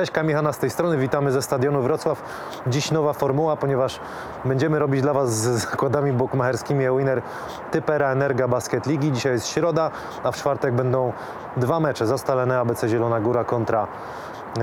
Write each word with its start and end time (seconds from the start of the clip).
Cześć, 0.00 0.12
Kamil 0.12 0.36
z 0.52 0.58
tej 0.58 0.70
strony, 0.70 0.96
witamy 0.96 1.32
ze 1.32 1.42
stadionu 1.42 1.82
Wrocław. 1.82 2.22
Dziś 2.66 2.90
nowa 2.90 3.12
formuła, 3.12 3.56
ponieważ 3.56 4.00
będziemy 4.44 4.78
robić 4.78 5.02
dla 5.02 5.12
Was 5.12 5.34
z 5.34 5.60
zakładami 5.70 6.12
bukmacherskimi 6.12 6.84
Winner 6.98 7.22
Typera 7.70 8.12
Energa 8.12 8.48
Basket 8.48 8.86
Ligi. 8.86 9.12
Dzisiaj 9.12 9.32
jest 9.32 9.48
środa, 9.48 9.90
a 10.22 10.32
w 10.32 10.36
czwartek 10.36 10.74
będą 10.74 11.12
dwa 11.56 11.80
mecze. 11.80 12.06
Zastalene 12.06 12.58
ABC 12.58 12.88
Zielona 12.88 13.20
Góra 13.20 13.44
kontra 13.44 13.86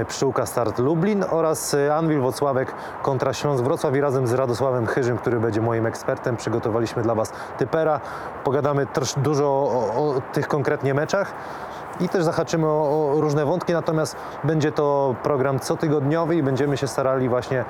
Pszczółka 0.08 0.46
Start 0.46 0.80
Lublin 0.80 1.26
oraz 1.30 1.76
Anwil 1.94 2.22
Wocławek 2.22 2.72
kontra 3.02 3.34
Śląsk 3.34 3.64
Wrocław 3.64 3.96
i 3.96 4.02
razem 4.02 4.28
z 4.28 4.34
Radosławem 4.34 4.88
Chyżym, 4.88 5.18
który 5.18 5.40
będzie 5.40 5.62
moim 5.62 5.86
ekspertem, 5.86 6.38
przygotowaliśmy 6.38 7.04
dla 7.04 7.16
Was 7.16 7.34
typera. 7.58 8.00
Pogadamy 8.44 8.88
dużo 9.18 9.46
o, 9.46 9.92
o 9.96 10.22
tych 10.34 10.48
konkretnie 10.48 10.94
meczach 10.94 11.34
i 12.00 12.10
też 12.10 12.24
zahaczymy 12.24 12.68
o, 12.68 13.12
o, 13.16 13.22
różne 13.22 13.46
wątki, 13.46 13.74
natomiast 13.74 14.16
będzie 14.44 14.72
to 14.72 15.16
program 15.24 15.60
cotygodniowy 15.60 16.36
i 16.36 16.44
będziemy 16.44 16.78
się 16.78 16.88
starali 16.88 17.30
właśnie 17.30 17.66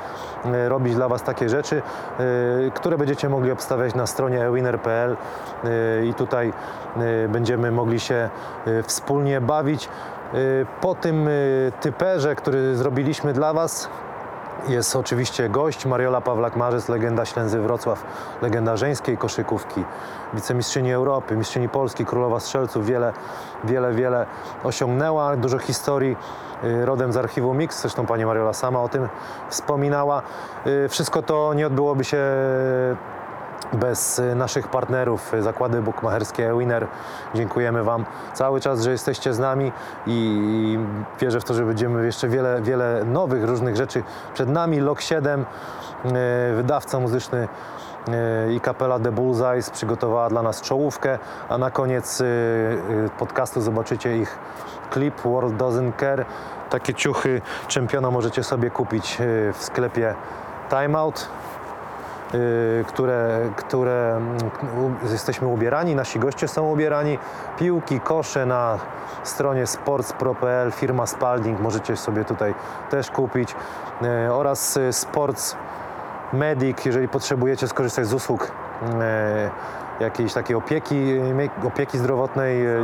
e, 0.46 0.70
robić 0.70 0.96
dla 0.96 1.08
Was 1.08 1.24
takie 1.24 1.50
rzeczy, 1.50 1.82
e, 1.82 2.24
które 2.72 2.98
będziecie 2.98 3.30
mogli 3.30 3.52
obstawiać 3.52 3.96
na 3.96 4.08
stronie 4.08 4.50
winner.pl 4.54 5.18
e, 5.64 6.06
i 6.06 6.14
tutaj 6.14 6.54
będziemy 7.30 7.72
mogli 7.72 8.00
się 8.00 8.30
wspólnie 8.84 9.42
bawić. 9.42 9.90
Po 10.82 10.96
tym 10.96 11.30
typerze, 11.82 12.36
który 12.36 12.76
zrobiliśmy 12.76 13.34
dla 13.34 13.54
Was, 13.54 13.90
jest 14.68 14.96
oczywiście 14.96 15.50
gość 15.50 15.86
Mariola 15.86 16.22
Pawlak-Marzec, 16.22 16.90
legenda 16.90 17.26
Ślęzy 17.26 17.60
Wrocław, 17.60 18.04
legenda 18.42 18.78
żeńskiej 18.78 19.18
koszykówki, 19.18 19.84
wicemistrzyni 20.34 20.94
Europy, 20.94 21.38
mistrzyni 21.38 21.70
Polski, 21.70 22.06
królowa 22.06 22.40
strzelców, 22.40 22.86
wiele, 22.86 23.14
wiele, 23.64 23.94
wiele 23.94 24.26
osiągnęła, 24.64 25.36
dużo 25.36 25.60
historii 25.60 26.16
y, 26.64 26.86
rodem 26.86 27.14
z 27.14 27.18
archiwum 27.18 27.58
Mix, 27.58 27.82
zresztą 27.82 28.06
pani 28.06 28.26
Mariola 28.26 28.54
sama 28.54 28.82
o 28.82 28.90
tym 28.90 29.10
wspominała. 29.50 30.22
Y, 30.68 30.90
Wszystko 30.90 31.22
to 31.22 31.54
nie 31.54 31.68
odbyłoby 31.68 32.04
się 32.04 32.18
bez 33.74 34.20
y, 34.20 34.36
naszych 34.36 34.68
partnerów, 34.68 35.34
y, 35.34 35.42
zakłady 35.42 35.82
bukmacherskie 35.82 36.54
Winner. 36.60 36.88
Dziękujemy 37.36 37.84
Wam 37.84 38.06
cały 38.34 38.62
czas, 38.62 38.82
że 38.82 38.92
jesteście 38.92 39.34
z 39.34 39.40
nami 39.40 39.72
i 40.08 40.80
wierzę 41.20 41.40
w 41.40 41.44
to, 41.44 41.54
że 41.54 41.66
będziemy 41.66 42.06
jeszcze 42.06 42.28
wiele, 42.28 42.62
wiele 42.62 43.04
nowych 43.06 43.44
różnych 43.44 43.76
rzeczy 43.76 44.04
przed 44.34 44.50
nami. 44.50 44.80
Lok 44.80 45.02
7, 45.02 45.42
y, 45.42 45.46
wydawca 46.56 47.00
muzyczny 47.00 47.48
i 48.56 48.60
kapela 48.60 49.00
The 49.00 49.12
Bullseyes 49.12 49.70
przygotowała 49.70 50.30
dla 50.30 50.42
nas 50.42 50.62
czołówkę, 50.62 51.20
a 51.50 51.58
na 51.58 51.72
koniec 51.72 52.24
podcastu 53.20 53.62
zobaczycie 53.62 54.18
ich 54.18 54.40
klip 54.90 55.22
World 55.22 55.58
Doesn't 55.58 55.92
Care. 56.00 56.26
Takie 56.70 56.94
ciuchy 56.94 57.42
czempiona 57.68 58.12
możecie 58.12 58.44
sobie 58.44 58.70
kupić 58.70 59.18
w 59.54 59.64
sklepie 59.64 60.16
Timeout 60.70 61.22
y, 61.22 61.57
które, 62.88 63.40
które 63.56 64.16
mm, 64.18 64.96
jesteśmy 65.12 65.48
ubierani, 65.48 65.96
nasi 65.96 66.20
goście 66.20 66.48
są 66.48 66.72
ubierani. 66.72 67.20
Piłki, 67.58 68.00
kosze 68.00 68.46
na 68.46 68.78
stronie 69.24 69.68
sports.pro.pl, 69.68 70.72
firma 70.72 71.06
Spalding, 71.06 71.60
możecie 71.60 71.96
sobie 71.96 72.26
tutaj 72.26 72.54
też 72.90 73.12
kupić. 73.12 73.56
Y, 74.28 74.34
Oraz 74.34 74.78
y, 74.78 74.94
Sports 74.94 75.56
Medic, 76.34 76.86
jeżeli 76.86 77.08
potrzebujecie 77.08 77.68
skorzystać 77.68 78.08
z 78.08 78.14
usług 78.14 78.44
y, 78.44 80.04
jakiejś 80.04 80.34
takiej 80.34 80.56
opieki, 80.56 80.96
y, 80.96 81.68
opieki 81.68 81.98
zdrowotnej, 81.98 82.68
y, 82.68 82.82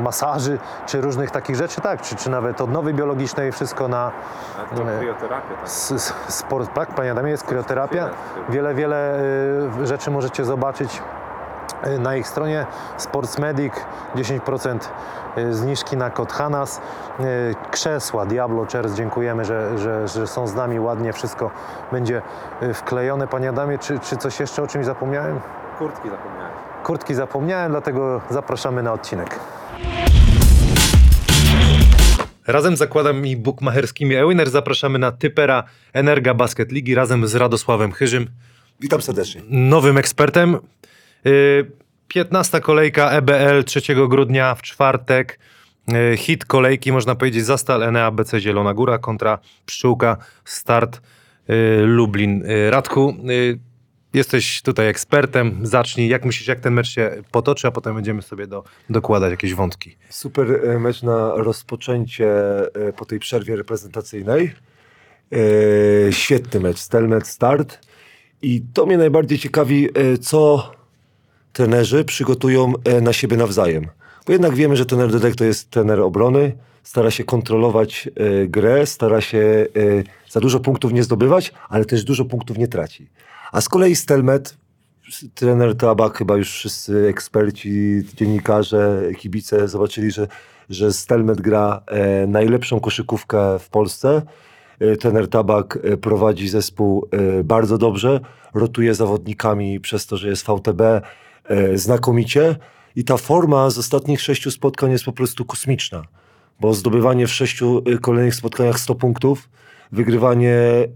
masaży, 0.00 0.58
czy 0.86 1.00
różnych 1.00 1.30
takich 1.30 1.56
rzeczy, 1.56 1.80
tak, 1.80 2.02
czy, 2.02 2.16
czy 2.16 2.30
nawet 2.30 2.60
odnowy 2.60 2.94
biologicznej, 2.94 3.52
wszystko 3.52 3.88
na, 3.88 4.10
Ale 4.58 4.78
to 4.78 4.84
Nie. 4.92 4.98
krioterapia, 4.98 5.54
tak? 5.54 5.64
S- 5.64 5.92
s- 5.92 6.14
Sport, 6.28 6.74
tak, 6.74 6.88
panie 6.94 7.10
Adamie, 7.12 7.30
jest 7.30 7.44
kryoterapia. 7.44 8.08
Wiele. 8.48 8.74
Wiele, 8.74 9.18
y, 9.82 9.86
rzeczy 9.86 10.10
możecie 10.10 10.44
zobaczyć 10.44 11.02
y, 11.86 11.98
na 11.98 12.16
ich 12.16 12.28
stronie 12.28 12.66
Sports 12.96 13.38
Medic, 13.38 13.74
10% 14.14 14.88
y, 15.38 15.54
zniżki 15.54 15.96
na 15.96 16.10
kod 16.10 16.32
Hanas. 16.32 16.80
Krzesła 17.70 18.26
Diablo 18.26 18.66
Chairs, 18.72 18.92
dziękujemy, 18.94 19.44
że, 19.44 19.78
że, 19.78 20.08
że 20.08 20.26
są 20.26 20.46
z 20.46 20.54
nami 20.54 20.80
ładnie, 20.80 21.12
wszystko 21.12 21.50
będzie 21.92 22.22
wklejone. 22.74 23.26
Panie 23.26 23.48
Adamie, 23.48 23.78
czy, 23.78 23.98
czy 23.98 24.16
coś 24.16 24.40
jeszcze 24.40 24.62
o 24.62 24.66
czymś 24.66 24.84
zapomniałem? 24.86 25.40
Kurtki 25.78 26.10
zapomniałem. 26.10 26.52
Kurtki 26.84 27.14
zapomniałem, 27.14 27.70
dlatego 27.72 28.20
zapraszamy 28.30 28.82
na 28.82 28.92
odcinek. 28.92 29.38
Razem 32.46 32.76
z 32.76 32.78
zakładami 32.78 33.36
bukmacherskimi 33.36 34.14
Ewiner 34.14 34.50
zapraszamy 34.50 34.98
na 34.98 35.12
typera 35.12 35.64
Energa 35.92 36.34
Basket 36.34 36.72
Ligi 36.72 36.94
razem 36.94 37.26
z 37.26 37.34
Radosławem 37.34 37.92
Chyżym, 37.92 38.26
Witam 38.80 39.02
serdecznie. 39.02 39.42
nowym 39.48 39.98
ekspertem. 39.98 40.56
Y, 41.26 41.70
15 42.08 42.60
kolejka 42.60 43.10
EBL 43.10 43.64
3 43.66 44.08
grudnia 44.08 44.54
w 44.54 44.62
czwartek. 44.62 45.38
Y, 46.12 46.16
Hit 46.16 46.44
kolejki, 46.44 46.92
można 46.92 47.14
powiedzieć, 47.14 47.44
Zastal 47.44 47.82
Enea 47.82 48.10
BC 48.10 48.40
Zielona 48.40 48.74
Góra 48.74 48.98
kontra 48.98 49.38
Pszczółka 49.66 50.16
Start 50.44 51.00
y, 51.50 51.82
Lublin. 51.86 52.42
Y, 52.50 52.70
Radku, 52.70 53.16
y, 53.30 53.58
jesteś 54.14 54.62
tutaj 54.62 54.88
ekspertem. 54.88 55.58
Zacznij, 55.62 56.08
jak 56.08 56.24
myślisz, 56.24 56.48
jak 56.48 56.60
ten 56.60 56.74
mecz 56.74 56.88
się 56.88 57.22
potoczy, 57.30 57.68
a 57.68 57.70
potem 57.70 57.94
będziemy 57.94 58.22
sobie 58.22 58.46
do, 58.46 58.64
dokładać 58.90 59.30
jakieś 59.30 59.54
wątki. 59.54 59.96
Super 60.10 60.60
e, 60.64 60.78
mecz 60.78 61.02
na 61.02 61.32
rozpoczęcie 61.34 62.28
e, 62.74 62.92
po 62.92 63.04
tej 63.04 63.18
przerwie 63.18 63.56
reprezentacyjnej. 63.56 64.52
E, 65.32 66.12
Świetny 66.12 66.60
mecz, 66.60 66.78
Stelmet 66.78 67.26
start. 67.26 67.78
I 68.42 68.62
to 68.74 68.86
mnie 68.86 68.98
najbardziej 68.98 69.38
ciekawi, 69.38 69.88
co 70.20 70.72
trenerzy 71.52 72.04
przygotują 72.04 72.72
na 73.02 73.12
siebie 73.12 73.36
nawzajem. 73.36 73.86
Bo 74.26 74.32
jednak 74.32 74.54
wiemy, 74.54 74.76
że 74.76 74.86
trener 74.86 75.12
Dedek 75.12 75.34
to 75.34 75.44
jest 75.44 75.70
trener 75.70 76.00
obrony, 76.00 76.52
stara 76.82 77.10
się 77.10 77.24
kontrolować 77.24 78.08
grę, 78.48 78.86
stara 78.86 79.20
się 79.20 79.66
za 80.30 80.40
dużo 80.40 80.60
punktów 80.60 80.92
nie 80.92 81.02
zdobywać, 81.02 81.52
ale 81.68 81.84
też 81.84 82.04
dużo 82.04 82.24
punktów 82.24 82.58
nie 82.58 82.68
traci. 82.68 83.08
A 83.54 83.60
z 83.60 83.68
kolei 83.68 83.96
Stelmet, 83.96 84.56
trener 85.34 85.76
Tabak, 85.76 86.18
chyba 86.18 86.36
już 86.36 86.50
wszyscy 86.50 87.08
eksperci, 87.08 88.02
dziennikarze, 88.14 89.02
kibice 89.18 89.68
zobaczyli, 89.68 90.10
że, 90.10 90.28
że 90.70 90.92
Stelmet 90.92 91.40
gra 91.40 91.82
e, 91.86 92.26
najlepszą 92.26 92.80
koszykówkę 92.80 93.58
w 93.58 93.68
Polsce. 93.68 94.22
E, 94.78 94.96
Trener 94.96 95.28
Tabak 95.28 95.78
e, 95.82 95.96
prowadzi 95.96 96.48
zespół 96.48 97.08
e, 97.10 97.44
bardzo 97.44 97.78
dobrze, 97.78 98.20
rotuje 98.54 98.94
zawodnikami 98.94 99.80
przez 99.80 100.06
to, 100.06 100.16
że 100.16 100.28
jest 100.28 100.46
VTB 100.46 100.80
e, 100.80 101.02
znakomicie 101.78 102.56
i 102.96 103.04
ta 103.04 103.16
forma 103.16 103.70
z 103.70 103.78
ostatnich 103.78 104.20
sześciu 104.20 104.50
spotkań 104.50 104.90
jest 104.90 105.04
po 105.04 105.12
prostu 105.12 105.44
kosmiczna, 105.44 106.02
bo 106.60 106.74
zdobywanie 106.74 107.26
w 107.26 107.32
sześciu 107.32 107.82
kolejnych 108.00 108.34
spotkaniach 108.34 108.80
100 108.80 108.94
punktów, 108.94 109.48
wygrywanie 109.92 110.54
e, 110.54 110.88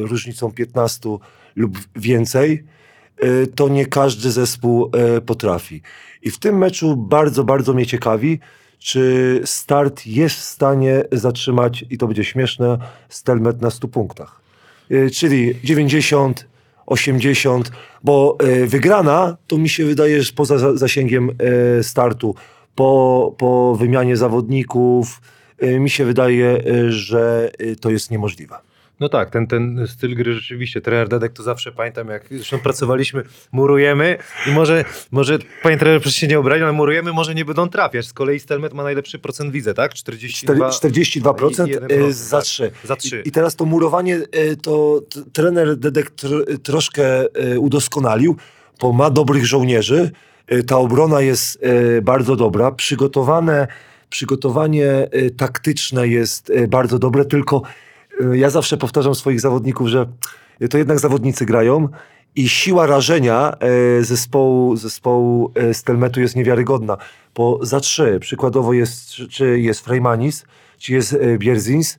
różnicą 0.00 0.52
15 0.52 1.08
lub 1.56 1.78
więcej, 1.96 2.64
e, 3.18 3.46
to 3.46 3.68
nie 3.68 3.86
każdy 3.86 4.30
zespół 4.30 4.90
e, 4.92 5.20
potrafi. 5.20 5.82
I 6.22 6.30
w 6.30 6.38
tym 6.38 6.58
meczu 6.58 6.96
bardzo, 6.96 7.44
bardzo 7.44 7.72
mnie 7.74 7.86
ciekawi, 7.86 8.38
czy 8.78 9.40
start 9.44 10.06
jest 10.06 10.36
w 10.36 10.42
stanie 10.42 11.04
zatrzymać, 11.12 11.84
i 11.90 11.98
to 11.98 12.06
będzie 12.06 12.24
śmieszne, 12.24 12.78
Stelmet 13.08 13.60
na 13.60 13.70
100 13.70 13.88
punktach. 13.88 14.40
E, 14.90 15.10
Czyli 15.10 15.54
90, 15.64 16.46
80, 16.86 17.72
bo 18.04 18.36
e, 18.40 18.66
wygrana 18.66 19.36
to 19.46 19.58
mi 19.58 19.68
się 19.68 19.84
wydaje, 19.84 20.22
że 20.22 20.32
poza 20.32 20.58
za- 20.58 20.76
zasięgiem 20.76 21.30
e, 21.78 21.82
startu, 21.82 22.34
po, 22.74 23.34
po 23.38 23.76
wymianie 23.78 24.16
zawodników, 24.16 25.20
mi 25.62 25.90
się 25.90 26.04
wydaje, 26.04 26.46
e, 26.66 26.92
że 26.92 27.50
e, 27.58 27.76
to 27.76 27.90
jest 27.90 28.10
niemożliwe. 28.10 28.56
No 29.00 29.08
tak, 29.08 29.30
ten, 29.30 29.46
ten 29.46 29.86
styl 29.86 30.14
gry 30.14 30.34
rzeczywiście, 30.34 30.80
trener 30.80 31.08
Dedek 31.08 31.32
to 31.32 31.42
zawsze 31.42 31.72
pamiętam, 31.72 32.08
jak 32.08 32.24
zresztą 32.30 32.58
pracowaliśmy, 32.58 33.22
murujemy 33.52 34.18
i 34.46 34.50
może, 34.50 34.84
może 35.10 35.38
panie 35.62 35.76
trener, 35.78 36.00
proszę 36.00 36.18
się 36.18 36.26
nie 36.26 36.38
obrazić, 36.38 36.62
ale 36.62 36.72
murujemy, 36.72 37.12
może 37.12 37.34
nie 37.34 37.44
będą 37.44 37.68
trafiać. 37.68 38.06
Z 38.06 38.12
kolei 38.12 38.40
Stelmet 38.40 38.74
ma 38.74 38.82
najlepszy 38.82 39.18
procent 39.18 39.52
widzę, 39.52 39.74
tak? 39.74 39.94
42, 39.94 40.70
42% 40.70 41.66
i- 41.66 41.70
i 41.70 41.74
1%, 41.74 42.08
e, 42.08 42.12
za 42.12 42.36
tak. 42.36 42.44
3. 42.46 42.70
za 42.84 42.96
3. 42.96 43.22
I, 43.24 43.28
I 43.28 43.32
teraz 43.32 43.56
to 43.56 43.64
murowanie 43.64 44.16
e, 44.32 44.56
to 44.56 45.00
trener 45.32 45.76
Dedek 45.76 46.10
tr, 46.10 46.28
troszkę 46.62 47.34
e, 47.34 47.58
udoskonalił, 47.60 48.36
bo 48.80 48.92
ma 48.92 49.10
dobrych 49.10 49.46
żołnierzy. 49.46 50.10
E, 50.46 50.62
Ta 50.62 50.76
obrona 50.76 51.20
jest 51.20 51.58
e, 51.62 52.02
bardzo 52.02 52.36
dobra. 52.36 52.70
Przygotowane, 52.72 53.66
przygotowanie 54.10 54.90
e, 54.90 55.30
taktyczne 55.30 56.08
jest 56.08 56.50
e, 56.50 56.68
bardzo 56.68 56.98
dobre, 56.98 57.24
tylko 57.24 57.62
e, 58.20 58.38
ja 58.38 58.50
zawsze 58.50 58.76
powtarzam 58.76 59.14
swoich 59.14 59.40
zawodników, 59.40 59.88
że 59.88 60.06
to 60.70 60.78
jednak 60.78 60.98
zawodnicy 60.98 61.46
grają 61.46 61.88
i 62.36 62.48
siła 62.48 62.86
rażenia 62.86 63.52
zespołu, 64.00 64.76
zespołu 64.76 65.52
Stelmetu 65.72 66.20
jest 66.20 66.36
niewiarygodna, 66.36 66.96
bo 67.34 67.58
za 67.62 67.80
trzy, 67.80 68.18
przykładowo 68.20 68.72
jest, 68.72 69.08
czy 69.30 69.60
jest 69.60 69.80
Freymanis, 69.80 70.44
czy 70.78 70.92
jest 70.92 71.16
Bierzins. 71.38 71.98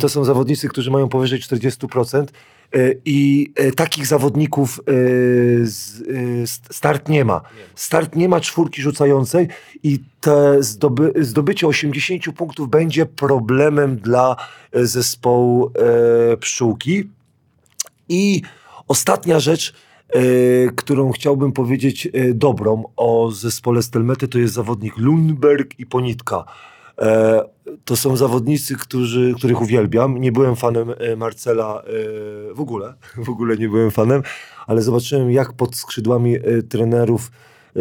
To 0.00 0.08
są 0.08 0.24
zawodnicy, 0.24 0.68
którzy 0.68 0.90
mają 0.90 1.08
powyżej 1.08 1.40
40%. 1.40 2.26
E, 2.74 2.94
I 3.04 3.52
e, 3.56 3.72
takich 3.72 4.06
zawodników 4.06 4.80
e, 4.80 4.92
start 6.70 7.08
nie 7.08 7.24
ma. 7.24 7.40
Start 7.74 8.16
nie 8.16 8.28
ma 8.28 8.40
czwórki 8.40 8.82
rzucającej 8.82 9.48
i 9.82 9.98
te 10.20 10.62
zdoby, 10.62 11.12
zdobycie 11.20 11.66
80 11.66 12.36
punktów 12.36 12.70
będzie 12.70 13.06
problemem 13.06 13.96
dla 13.96 14.36
zespołu 14.72 15.72
pszczółki. 16.40 17.08
I 18.08 18.42
ostatnia 18.88 19.40
rzecz, 19.40 19.74
którą 20.76 21.12
chciałbym 21.12 21.52
powiedzieć 21.52 22.08
dobrą 22.34 22.84
o 22.96 23.30
zespole 23.30 23.82
Stelmety, 23.82 24.28
to 24.28 24.38
jest 24.38 24.54
zawodnik 24.54 24.96
Lundberg 24.96 25.78
i 25.78 25.86
Ponitka. 25.86 26.44
E, 26.98 27.42
to 27.84 27.96
są 27.96 28.16
zawodnicy, 28.16 28.76
którzy, 28.76 29.34
których 29.36 29.62
uwielbiam. 29.62 30.18
Nie 30.18 30.32
byłem 30.32 30.56
fanem 30.56 30.94
e, 30.98 31.16
Marcela 31.16 31.82
e, 31.82 32.54
w 32.54 32.60
ogóle, 32.60 32.94
w 33.26 33.30
ogóle 33.30 33.56
nie 33.56 33.68
byłem 33.68 33.90
fanem, 33.90 34.22
ale 34.66 34.82
zobaczyłem 34.82 35.30
jak 35.30 35.52
pod 35.52 35.76
skrzydłami 35.76 36.36
trenerów, 36.68 37.30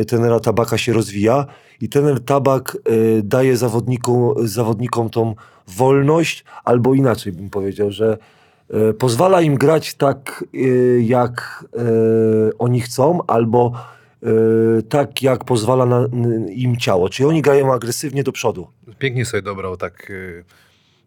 trenera 0.07 0.39
Tabaka 0.39 0.77
się 0.77 0.93
rozwija 0.93 1.45
i 1.81 1.89
trener 1.89 2.19
Tabak 2.25 2.77
daje 3.23 3.57
zawodnikom, 3.57 4.33
zawodnikom 4.47 5.09
tą 5.09 5.35
wolność, 5.67 6.43
albo 6.63 6.93
inaczej 6.93 7.33
bym 7.33 7.49
powiedział, 7.49 7.91
że 7.91 8.17
pozwala 8.99 9.41
im 9.41 9.55
grać 9.55 9.93
tak, 9.93 10.43
jak 10.99 11.65
oni 12.59 12.81
chcą, 12.81 13.19
albo 13.27 13.71
tak, 14.89 15.21
jak 15.21 15.43
pozwala 15.43 15.85
na, 15.85 16.07
im 16.49 16.77
ciało. 16.77 17.09
Czyli 17.09 17.29
oni 17.29 17.41
grają 17.41 17.73
agresywnie 17.73 18.23
do 18.23 18.31
przodu. 18.31 18.67
Pięknie 18.99 19.25
sobie 19.25 19.41
dobrał 19.41 19.77
tak 19.77 20.09
y, 20.09 20.43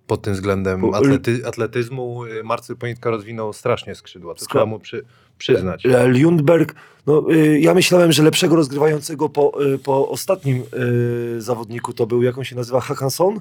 pod 0.06 0.22
tym 0.22 0.34
względem 0.34 0.94
atlety, 0.94 1.42
atletyzmu. 1.46 2.24
y, 2.24 2.44
Marcel 2.44 2.76
Ponitka 2.76 3.10
rozwinął 3.10 3.52
strasznie 3.52 3.94
skrzydła. 3.94 4.34
To 4.34 4.46
trzeba 4.46 4.66
mu 4.66 4.78
przy, 4.78 5.04
przyznać. 5.38 5.84
Lundberg, 6.06 6.74
no, 7.06 7.32
y, 7.32 7.60
ja 7.60 7.74
myślałem, 7.74 8.12
że 8.12 8.22
lepszego 8.22 8.56
rozgrywającego 8.56 9.28
po, 9.28 9.64
y, 9.74 9.78
po 9.78 10.08
ostatnim 10.08 10.62
y, 11.36 11.40
zawodniku 11.40 11.92
to 11.92 12.06
był, 12.06 12.22
jak 12.22 12.38
on 12.38 12.44
się 12.44 12.56
nazywa, 12.56 12.80
Hakanson. 12.80 13.40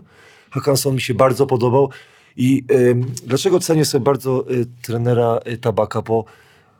Hakanson 0.51 0.95
mi 0.95 1.01
się 1.01 1.13
bardzo 1.13 1.47
podobał. 1.47 1.89
I 2.37 2.63
y, 2.71 2.95
dlaczego 3.25 3.59
cenię 3.59 3.85
sobie 3.85 4.03
bardzo 4.03 4.45
y, 4.51 4.65
trenera 4.81 5.39
y, 5.47 5.57
Tabaka? 5.57 6.01
Bo 6.01 6.25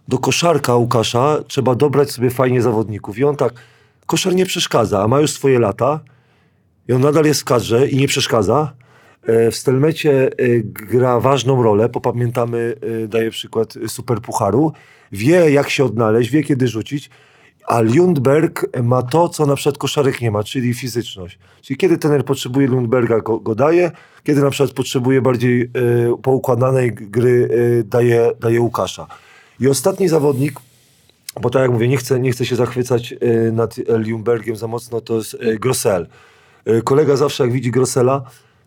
do 0.08 0.18
koszarka 0.18 0.76
Łukasza 0.76 1.38
trzeba 1.48 1.76
dobrać 1.76 2.12
sobie 2.12 2.30
fajnie 2.30 2.62
zawodników. 2.62 3.18
I 3.18 3.24
on 3.24 3.36
tak, 3.36 3.54
koszar 4.06 4.36
nie 4.36 4.46
przeszkadza, 4.46 5.04
a 5.04 5.08
ma 5.08 5.20
już 5.20 5.32
swoje 5.32 5.60
lata. 5.60 6.00
I 6.88 6.94
on 6.94 7.02
nadal 7.02 7.26
jest 7.26 7.42
w 7.42 7.46
kadrze 7.46 7.88
i 7.88 7.98
nie 7.98 8.08
przeszkadza. 8.08 8.74
E, 9.24 9.52
W 9.52 9.56
Stelmecie 9.56 10.28
e, 10.28 10.60
gra 10.64 11.20
ważną 11.20 11.64
rolę, 11.64 11.90
popamiętamy, 11.90 12.76
e, 13.04 13.08
daję 13.08 13.32
przykład 13.32 13.74
e, 13.78 13.90
Super 13.90 14.22
Pucharu. 14.22 14.72
Wie 15.12 15.52
jak 15.52 15.70
się 15.70 15.86
odnaleźć, 15.86 16.30
wie 16.30 16.44
kiedy 16.44 16.68
rzucić, 16.68 17.10
a 17.68 17.82
Lundberg 17.82 18.66
ma 18.84 19.02
to, 19.02 19.30
co 19.30 19.46
na 19.46 19.56
przykład 19.56 19.78
koszarek 19.78 20.22
nie 20.22 20.32
ma, 20.32 20.44
czyli 20.44 20.74
fizyczność. 20.74 21.40
Czyli 21.62 21.78
kiedy 21.78 21.98
trener 21.98 22.26
potrzebuje 22.26 22.68
Lundberga, 22.68 23.20
go, 23.20 23.40
go 23.40 23.56
daje, 23.56 23.92
kiedy 24.24 24.42
na 24.42 24.50
przykład 24.50 24.76
potrzebuje 24.76 25.22
bardziej 25.22 25.62
e, 25.62 25.68
poukładanej 26.22 26.94
gry, 26.94 27.50
e, 27.80 27.84
daje, 27.84 28.32
daje 28.40 28.62
Łukasza. 28.62 29.08
I 29.64 29.68
ostatni 29.68 30.08
zawodnik, 30.10 30.60
bo 31.42 31.50
tak 31.50 31.62
jak 31.62 31.72
mówię, 31.72 31.88
nie 31.88 31.98
chcę, 31.98 32.20
nie 32.20 32.32
chcę 32.32 32.46
się 32.46 32.56
zachwycać 32.56 33.14
e, 33.14 33.52
nad 33.52 33.78
Ljungbergiem 33.78 34.56
za 34.56 34.68
mocno, 34.68 35.02
to 35.02 35.16
jest 35.16 35.38
e, 35.40 35.56
Grossel. 35.56 36.08
E, 36.66 36.82
Kolega 36.82 37.16
zawsze 37.16 37.44
jak 37.44 37.54
widzi 37.54 37.72
Grossela, 37.72 38.22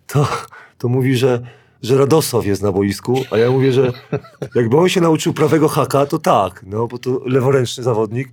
to, 0.06 0.28
to 0.78 0.88
mówi, 0.88 1.16
że, 1.16 1.40
że 1.82 1.98
Radosow 1.98 2.46
jest 2.46 2.62
na 2.62 2.72
boisku, 2.72 3.24
a 3.30 3.38
ja 3.38 3.50
mówię, 3.50 3.72
że 3.72 3.92
jakby 4.54 4.76
on 4.76 4.88
się 4.88 5.00
nauczył 5.00 5.32
prawego 5.32 5.68
haka, 5.68 6.06
to 6.06 6.18
tak, 6.18 6.64
no 6.66 6.86
bo 6.86 6.98
to 6.98 7.20
leworęczny 7.26 7.82
zawodnik. 7.82 8.28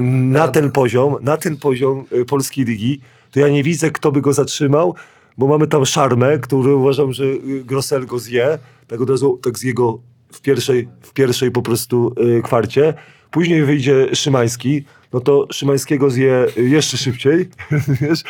Na 0.00 0.48
ten 0.48 0.70
poziom, 0.70 1.16
na 1.20 1.36
ten 1.36 1.56
poziom 1.56 2.04
polskiej 2.26 2.64
ligi, 2.64 3.00
to 3.30 3.40
ja 3.40 3.48
nie 3.48 3.62
widzę, 3.62 3.90
kto 3.90 4.12
by 4.12 4.20
go 4.20 4.32
zatrzymał, 4.32 4.94
bo 5.38 5.46
mamy 5.46 5.66
tam 5.66 5.86
Szarmę, 5.86 6.38
który 6.38 6.74
uważam, 6.74 7.12
że 7.12 7.24
Grossel 7.64 8.06
go 8.06 8.18
zje, 8.18 8.58
tak 8.86 9.00
od 9.00 9.10
razu 9.10 9.40
tak 9.42 9.58
z 9.58 9.62
jego 9.62 9.98
w 10.32 10.40
pierwszej, 10.40 10.88
w 11.02 11.12
pierwszej 11.12 11.50
po 11.50 11.62
prostu 11.62 12.14
y, 12.38 12.42
kwarcie. 12.42 12.94
Później 13.30 13.64
wyjdzie 13.64 14.14
Szymański, 14.14 14.84
no 15.12 15.20
to 15.20 15.46
Szymańskiego 15.50 16.10
zje 16.10 16.46
jeszcze 16.56 16.96
szybciej, 16.96 17.48
wiesz. 18.00 18.24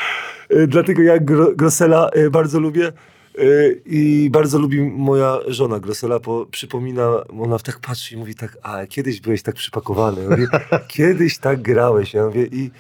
Y, 0.52 0.66
Dlatego 0.66 1.02
ja 1.02 1.18
Gro 1.18 1.52
Grossela 1.54 2.10
y, 2.16 2.30
bardzo 2.30 2.60
lubię 2.60 2.92
y, 3.38 3.82
i 3.86 4.28
bardzo 4.30 4.58
lubi 4.58 4.80
moja 4.80 5.38
żona 5.46 5.80
Grossela, 5.80 6.18
bo 6.18 6.46
przypomina, 6.46 7.24
ona 7.40 7.58
tak 7.58 7.80
patrzy 7.80 8.14
i 8.14 8.18
mówi 8.18 8.34
tak, 8.34 8.58
a 8.62 8.86
kiedyś 8.86 9.20
byłeś 9.20 9.42
tak 9.42 9.54
przypakowany. 9.54 10.22
Ja 10.22 10.30
mówię, 10.30 10.46
kiedyś 10.88 11.38
tak 11.38 11.62
grałeś. 11.62 12.14
Ja 12.14 12.26
mówię, 12.26 12.46
i, 12.52 12.70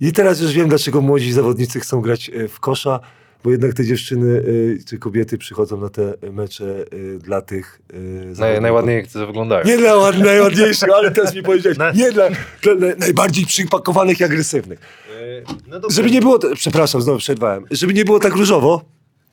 I 0.00 0.12
teraz 0.12 0.40
już 0.40 0.52
wiem, 0.52 0.68
dlaczego 0.68 1.00
młodzi 1.00 1.32
zawodnicy 1.32 1.80
chcą 1.80 2.00
grać 2.00 2.30
w 2.48 2.60
kosza, 2.60 3.00
bo 3.44 3.50
jednak 3.50 3.74
te 3.74 3.84
dziewczyny 3.84 4.26
y, 4.28 4.78
czy 4.86 4.98
kobiety 4.98 5.38
przychodzą 5.38 5.80
na 5.80 5.88
te 5.88 6.14
mecze 6.32 6.84
y, 6.94 7.18
dla 7.18 7.42
tych 7.42 7.80
y, 7.94 8.32
Naj, 8.38 8.60
najładniej 8.60 8.96
jak 8.96 9.06
to 9.06 9.26
wyglądają. 9.26 9.66
Nie 9.66 9.78
dla 9.78 9.94
ład- 9.96 10.18
najładniejszych, 10.24 10.88
ale 10.94 11.10
teraz 11.10 11.34
mi 11.34 11.42
powiedziałeś. 11.42 11.78
Nie 11.94 12.12
dla, 12.12 12.28
dla 12.62 12.74
naj- 12.74 12.98
najbardziej 12.98 13.46
przypakowanych 13.46 14.20
i 14.20 14.24
agresywnych. 14.24 14.80
Y, 15.20 15.44
no. 15.68 15.80
Żeby 15.90 16.10
nie 16.10 16.20
było, 16.20 16.38
przepraszam, 16.54 17.02
znowu 17.02 17.18
przerwałem. 17.18 17.64
Żeby 17.70 17.94
nie 17.94 18.04
było 18.04 18.18
tak 18.18 18.32
różowo, 18.34 18.84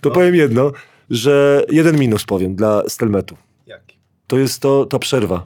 to 0.01 0.11
powiem 0.11 0.35
jedno, 0.35 0.71
że 1.09 1.63
jeden 1.69 1.99
minus 1.99 2.25
powiem 2.25 2.55
dla 2.55 2.83
Stelmetu. 2.89 3.37
Jaki? 3.67 3.97
To 4.27 4.37
jest 4.37 4.59
to 4.59 4.85
ta 4.85 4.99
przerwa. 4.99 5.45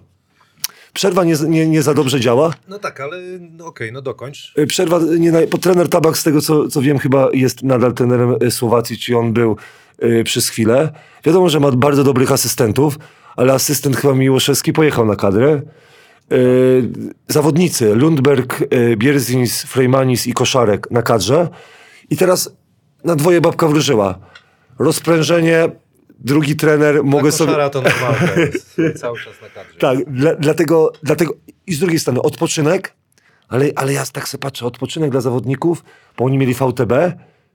Przerwa 0.94 1.24
nie, 1.24 1.36
nie, 1.48 1.68
nie 1.68 1.82
za 1.82 1.94
dobrze 1.94 2.20
działa. 2.20 2.54
No 2.68 2.80
tak, 2.80 3.00
ale 3.00 3.18
no 3.52 3.66
okej, 3.66 3.92
no 3.92 4.02
dokończ. 4.02 4.54
Y, 4.58 4.68
Przerwa, 4.68 5.00
nie, 5.20 5.32
bo 5.32 5.58
trener 5.58 5.90
Tabak, 5.90 6.18
z 6.18 6.24
tego 6.24 6.42
co, 6.42 6.68
co 6.68 6.82
wiem, 6.82 7.00
chyba 7.00 7.30
jest 7.34 7.64
nadal 7.64 7.94
trenerem 7.94 8.36
y, 8.44 8.52
Słowacji, 8.52 8.98
czy 8.98 9.18
on 9.18 9.34
był 9.34 9.58
y, 10.04 10.24
przez 10.24 10.50
chwilę. 10.50 10.92
Wiadomo, 11.24 11.50
że 11.50 11.60
ma 11.60 11.72
bardzo 11.72 12.04
dobrych 12.04 12.32
asystentów, 12.32 13.00
ale 13.36 13.54
asystent 13.54 13.98
chyba 13.98 14.14
Miłoszewski 14.14 14.74
pojechał 14.74 15.06
na 15.06 15.16
kadrę. 15.16 15.62
Y, 16.32 16.90
zawodnicy 17.28 17.96
Lundberg, 17.96 18.62
y, 18.62 18.98
Bierzins, 18.98 19.64
Frejmanis 19.64 20.28
i 20.28 20.34
Koszarek 20.34 20.92
na 20.92 21.02
kadrze. 21.02 21.50
I 22.10 22.18
teraz 22.18 22.56
na 23.04 23.16
dwoje 23.16 23.42
babka 23.42 23.68
wróżyła. 23.68 24.20
Rozprężenie, 24.80 25.70
drugi 26.22 26.56
trener, 26.56 27.04
mogę 27.04 27.32
sobie... 27.32 27.70
To 27.70 27.82
normalne 27.82 28.36
jest. 28.42 28.82
Cały 28.96 29.20
czas 29.20 29.34
na 29.42 29.50
kadrze. 29.50 29.80
Tak, 29.80 30.14
dla, 30.14 30.36
dlatego, 30.36 30.92
dlatego 31.04 31.34
i 31.68 31.74
z 31.74 31.80
drugiej 31.80 32.00
strony 32.00 32.22
odpoczynek, 32.22 32.94
ale, 33.48 33.66
ale 33.76 33.94
ja 33.94 34.04
tak 34.14 34.28
sobie 34.28 34.42
patrzę, 34.42 34.66
odpoczynek 34.66 35.12
dla 35.12 35.22
zawodników, 35.22 35.84
bo 36.18 36.26
oni 36.26 36.38
mieli 36.38 36.54
VTB, 36.54 36.94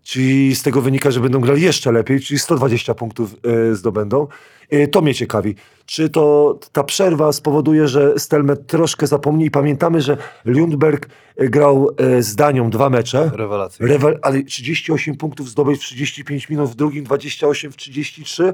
czyli 0.07 0.55
z 0.55 0.63
tego 0.63 0.81
wynika, 0.81 1.11
że 1.11 1.21
będą 1.21 1.41
grali 1.41 1.63
jeszcze 1.63 1.93
lepiej, 1.93 2.21
czyli 2.21 2.39
120 2.39 2.95
punktów 2.95 3.35
e, 3.71 3.75
zdobędą. 3.75 4.27
E, 4.71 4.89
to 4.89 5.01
mnie 5.01 5.15
ciekawi. 5.15 5.55
Czy 5.87 6.11
to 6.11 6.59
ta 6.73 6.85
przerwa 6.85 7.33
spowoduje, 7.33 7.89
że 7.89 8.19
Stelmet 8.19 8.67
troszkę 8.67 9.07
zapomni 9.07 9.47
i 9.47 9.51
pamiętamy, 9.51 10.01
że 10.01 10.17
Lundberg 10.45 11.09
e, 11.37 11.49
grał 11.49 11.91
z 12.21 12.35
Danią 12.35 12.71
dwa 12.71 12.91
mecze. 12.91 13.31
Rewelacja. 13.35 13.87
Rewel, 13.87 14.19
ale 14.23 14.43
38 14.43 15.17
punktów 15.17 15.51
zdobyć 15.51 15.81
w 15.81 15.85
35 15.85 16.49
minut, 16.49 16.71
w 16.71 16.75
drugim 16.75 17.05
28 17.05 17.73
w 17.73 17.77
33. 17.77 18.53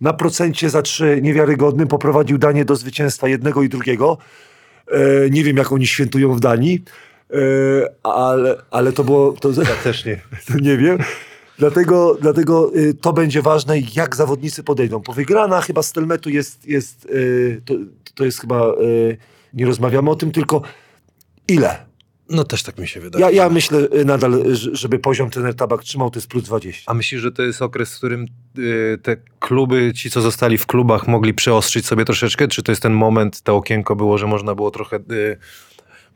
Na 0.00 0.12
procencie 0.12 0.70
za 0.70 0.82
3 0.82 1.20
niewiarygodnym 1.22 1.88
poprowadził 1.88 2.38
Danię 2.38 2.64
do 2.64 2.76
zwycięstwa 2.76 3.28
jednego 3.28 3.62
i 3.62 3.68
drugiego. 3.68 4.18
Nie 5.30 5.44
wiem, 5.44 5.56
jak 5.56 5.72
oni 5.72 5.86
świętują 5.86 6.34
w 6.34 6.40
Danii, 6.40 6.84
ale, 8.02 8.56
ale 8.70 8.92
to 8.92 9.04
było. 9.04 9.32
To, 9.32 9.48
Ja 9.48 9.76
też 9.84 10.04
nie. 10.04 10.20
to 10.48 10.58
nie 10.58 10.76
wiem. 10.76 10.98
Dlatego, 11.58 12.16
dlatego 12.20 12.76
y, 12.76 12.94
to 12.94 13.12
będzie 13.12 13.42
ważne, 13.42 13.78
jak 13.94 14.16
zawodnicy 14.16 14.62
podejdą. 14.62 14.98
Bo 14.98 15.12
wygrana 15.12 15.60
chyba 15.60 15.82
z 15.82 15.92
Telmetu 15.92 16.30
jest, 16.30 16.66
jest 16.66 17.04
y, 17.04 17.62
to, 17.64 17.74
to 18.14 18.24
jest 18.24 18.40
chyba, 18.40 18.70
y, 18.70 19.16
nie 19.54 19.66
rozmawiamy 19.66 20.10
o 20.10 20.16
tym, 20.16 20.32
tylko 20.32 20.62
ile? 21.48 21.86
No 22.30 22.44
też 22.44 22.62
tak 22.62 22.78
mi 22.78 22.88
się 22.88 23.00
wydaje. 23.00 23.24
Ja, 23.24 23.30
ja 23.30 23.48
myślę 23.48 23.88
nadal, 24.04 24.44
żeby 24.72 24.98
poziom 24.98 25.30
trener 25.30 25.54
Tabak 25.54 25.82
trzymał, 25.82 26.10
to 26.10 26.18
jest 26.18 26.28
plus 26.28 26.44
20. 26.44 26.82
A 26.86 26.94
myślisz, 26.94 27.20
że 27.20 27.32
to 27.32 27.42
jest 27.42 27.62
okres, 27.62 27.94
w 27.94 27.96
którym 27.96 28.26
te 29.02 29.16
kluby, 29.38 29.92
ci 29.94 30.10
co 30.10 30.20
zostali 30.20 30.58
w 30.58 30.66
klubach, 30.66 31.08
mogli 31.08 31.34
przeostrzyć 31.34 31.86
sobie 31.86 32.04
troszeczkę? 32.04 32.48
Czy 32.48 32.62
to 32.62 32.72
jest 32.72 32.82
ten 32.82 32.92
moment, 32.92 33.42
to 33.42 33.56
okienko 33.56 33.96
było, 33.96 34.18
że 34.18 34.26
można 34.26 34.54
było 34.54 34.70
trochę 34.70 34.98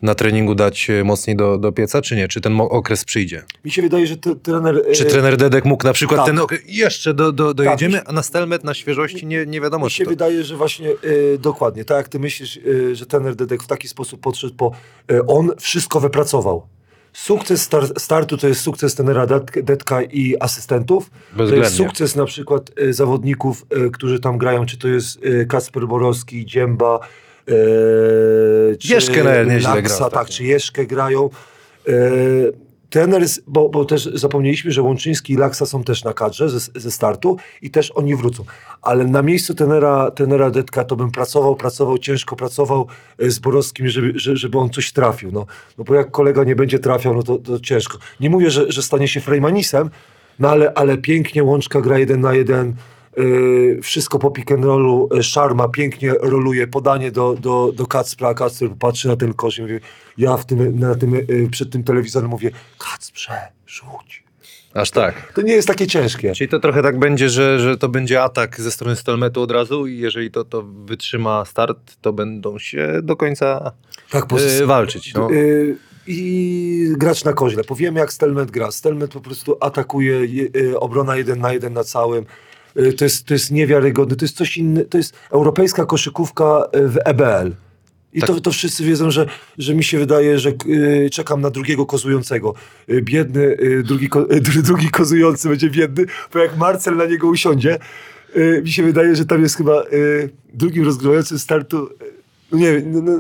na 0.03 0.15
treningu 0.15 0.55
dać 0.55 0.91
y, 0.91 1.05
mocniej 1.05 1.37
do, 1.37 1.59
do 1.59 1.73
pieca, 1.73 2.03
czy 2.03 2.17
nie? 2.17 2.29
Czy 2.29 2.41
ten 2.41 2.61
okres 2.61 3.05
przyjdzie? 3.05 3.43
Mi 3.65 3.71
się 3.71 3.83
wydaje, 3.83 4.07
że 4.07 4.17
t- 4.17 4.37
trener... 4.37 4.83
Czy 4.95 5.03
y, 5.03 5.07
trener 5.07 5.37
Dedek 5.37 5.65
mógł 5.65 5.85
na 5.87 5.93
przykład 5.93 6.19
tak. 6.21 6.27
ten 6.27 6.39
okres, 6.39 6.61
jeszcze 6.67 7.15
do, 7.15 7.33
do, 7.33 7.55
dojedziemy, 7.55 7.99
się- 7.99 8.05
a 8.07 8.13
na 8.13 8.23
stelmet, 8.23 8.65
na 8.65 8.75
świeżości 8.75 9.27
nie, 9.27 9.47
nie 9.47 9.61
wiadomo, 9.61 9.85
Mi 9.87 9.91
czy 9.91 9.97
się 9.97 10.05
to... 10.05 10.11
wydaje, 10.11 10.45
że 10.45 10.57
właśnie 10.57 10.89
y, 11.05 11.39
dokładnie, 11.41 11.85
tak 11.85 11.97
jak 11.97 12.09
ty 12.09 12.19
myślisz, 12.19 12.57
y, 12.57 12.97
że 12.97 13.07
trener 13.07 13.37
Dedek 13.37 13.63
w 13.63 13.67
taki 13.67 13.89
sposób 13.89 14.21
podszedł, 14.21 14.55
bo 14.55 14.73
y, 15.13 15.27
on 15.27 15.51
wszystko 15.61 16.01
wypracował. 16.01 16.67
sukces 17.13 17.63
star- 17.63 17.99
startu 18.01 18.37
to 18.37 18.49
jest 18.49 18.61
sukces 18.61 18.95
tenera 18.95 19.27
Det- 19.27 19.63
Detka 19.63 20.03
i 20.03 20.37
asystentów. 20.41 21.11
To 21.37 21.55
jest 21.55 21.75
sukces 21.77 22.17
na 22.17 22.25
przykład 22.25 22.71
e, 22.77 22.93
zawodników, 22.93 23.67
e, 23.71 23.91
którzy 23.91 24.21
tam 24.21 24.39
grają, 24.39 24.67
czy 24.67 24.79
to 24.79 24.89
jest 24.89 25.19
e, 25.25 25.45
Kasper 25.45 25.87
Borowski, 25.87 26.47
Dzięba, 26.47 27.01
e, 27.03 27.30
czy 28.79 28.93
Jeszkę 28.95 29.45
nieźle 29.47 29.75
Laksa, 29.75 29.95
ostatnio. 29.95 30.11
tak, 30.19 30.29
czy 30.29 30.45
Jeszkę 30.45 30.87
grają. 30.87 31.31
E, 31.89 31.93
Trener, 32.91 33.23
bo, 33.47 33.69
bo 33.69 33.85
też 33.85 34.05
zapomnieliśmy, 34.15 34.71
że 34.73 34.83
Łączyński 34.83 35.33
i 35.33 35.37
Laksa 35.37 35.67
są 35.67 35.85
też 35.85 36.05
na 36.05 36.13
kadrze 36.13 36.49
ze, 36.49 36.61
ze 36.81 36.91
startu 36.91 37.37
i 37.63 37.71
też 37.71 37.91
oni 37.91 38.17
wrócą. 38.17 38.45
Ale 38.83 39.05
na 39.05 39.23
miejscu 39.23 39.55
tenera, 39.55 40.11
tenera 40.11 40.51
Detka 40.51 40.85
to 40.85 40.97
bym 40.97 41.11
pracował, 41.11 41.57
pracował, 41.57 41.99
ciężko 41.99 42.37
pracował 42.37 42.87
e, 43.19 43.31
z 43.31 43.39
Borowskim, 43.39 43.89
żeby, 43.89 44.13
że- 44.19 44.37
żeby 44.37 44.59
on 44.59 44.71
coś 44.71 44.93
trafił. 44.93 45.33
No, 45.33 45.47
no 45.79 45.85
bo 45.85 45.95
jak 45.95 46.11
kolega 46.11 46.45
nie 46.45 46.57
będzie 46.57 46.79
trafiał, 46.79 47.15
no 47.15 47.23
to, 47.23 47.39
to 47.39 47.61
ciężko. 47.61 47.99
Nie 48.21 48.31
mówię, 48.31 48.51
że, 48.51 48.73
że 48.73 48.83
stanie 48.83 49.09
się 49.09 49.21
Frejmanisem, 49.21 49.91
no 50.39 50.49
ale, 50.51 50.73
ale 50.75 50.99
pięknie 50.99 51.45
Łączka 51.45 51.81
gra 51.81 51.99
jeden 51.99 52.21
na 52.21 52.35
jeden, 52.35 52.75
wszystko 53.83 54.19
po 54.19 54.31
pick 54.31 54.53
and 54.53 54.65
rollu, 54.65 55.09
yy, 55.15 55.23
Szarma 55.23 55.69
pięknie 55.69 56.13
roluje, 56.21 56.67
podanie 56.67 57.11
do, 57.11 57.35
do, 57.35 57.73
do 57.75 57.87
Kacpra, 57.87 58.35
Kacper 58.35 58.71
patrzy 58.79 59.09
na 59.09 59.17
ten 59.17 59.35
kosz 59.35 59.59
i 59.59 59.63
mówi, 59.63 59.75
ja 60.19 60.37
w 60.37 60.47
tym, 60.47 60.79
na 60.79 60.95
tym, 60.95 61.15
yy, 61.15 61.49
przed 61.51 61.71
tym 61.71 61.85
telewizorem 61.85 62.31
mówię, 62.31 62.51
Kacprze, 62.79 63.39
rzuć. 63.67 64.25
Aż 64.75 64.91
tak. 64.91 65.33
To 65.35 65.43
nie 65.43 65.53
jest 65.53 65.69
takie 65.69 65.87
ciężkie. 65.87 66.33
Czyli 66.35 66.49
to 66.49 66.61
trochę 66.61 66.83
tak 66.83 66.99
będzie, 66.99 67.29
że, 67.29 67.59
że 67.61 67.79
to 67.79 67.89
będzie 67.89 68.23
atak 68.23 68.61
ze 68.61 68.71
strony 68.71 68.97
Stelmetu 68.97 69.43
od 69.43 69.51
razu 69.51 69.87
i 69.87 69.99
jeżeli 69.99 70.31
to, 70.31 70.45
to 70.45 70.63
wytrzyma 70.63 71.45
start, 71.45 71.97
to 72.01 72.13
będą 72.13 72.59
się 72.59 73.01
do 73.03 73.17
końca 73.17 73.73
Tak, 74.11 74.25
walczyć. 74.67 75.15
No. 75.15 75.31
Yy, 75.31 75.77
I 76.07 76.93
gracz 76.97 77.25
na 77.25 77.33
koźle. 77.33 77.65
Powiemy 77.65 78.01
jak 78.01 78.13
Stelmet 78.13 78.51
gra. 78.51 78.71
Stelmet 78.71 79.13
po 79.13 79.21
prostu 79.21 79.57
atakuje 79.61 80.25
je- 80.27 80.49
yy, 80.55 80.81
obrona 80.81 81.17
jeden 81.17 81.41
na 81.41 81.53
jeden 81.53 81.73
na 81.73 81.85
całym. 81.85 82.25
Yy, 82.77 82.93
To 82.93 83.05
jest, 83.05 83.25
to 83.25 83.35
jest 83.35 83.51
niewiarygodne. 83.51 84.17
To 84.17 84.25
jest 84.25 84.37
coś 84.37 84.57
innego. 84.57 84.89
To 84.89 84.99
jest 84.99 85.15
europejska 85.31 85.87
koszykówka 85.87 86.69
yy, 86.75 86.89
w 86.89 86.97
EBL. 87.05 87.53
I 88.13 88.21
Tak. 88.21 88.31
to, 88.31 88.41
to 88.41 88.51
wszyscy 88.51 88.85
wiedzą, 88.85 89.11
że, 89.11 89.27
że 89.59 89.75
mi 89.75 89.85
się 89.85 89.99
wydaje, 89.99 90.39
że 90.39 90.53
yy, 90.67 91.11
czekam 91.11 91.41
na 91.41 91.51
drugiego 91.51 91.87
kozującego. 91.87 92.55
Yy, 92.89 93.03
biedny, 93.03 93.57
yy, 93.61 93.83
drugi, 93.83 94.09
ko, 94.09 94.27
drugi 94.63 94.91
kozujący 94.91 95.49
będzie 95.49 95.71
biedny, 95.71 96.05
bo 96.33 96.39
jak 96.39 96.57
Marcel 96.57 96.97
na 96.97 97.07
niego 97.07 97.29
usiądzie, 97.29 97.79
mi 98.63 98.71
się 98.71 98.83
wydaje, 98.83 99.17
że 99.17 99.25
tam 99.27 99.43
jest 99.43 99.57
chyba 99.57 99.83
drugim 100.55 100.85
rozgrywającym 100.85 101.39
startu. 101.39 101.89
Nie 102.53 102.73
wiem, 102.73 102.93
no, 102.93 103.01
no, 103.03 103.13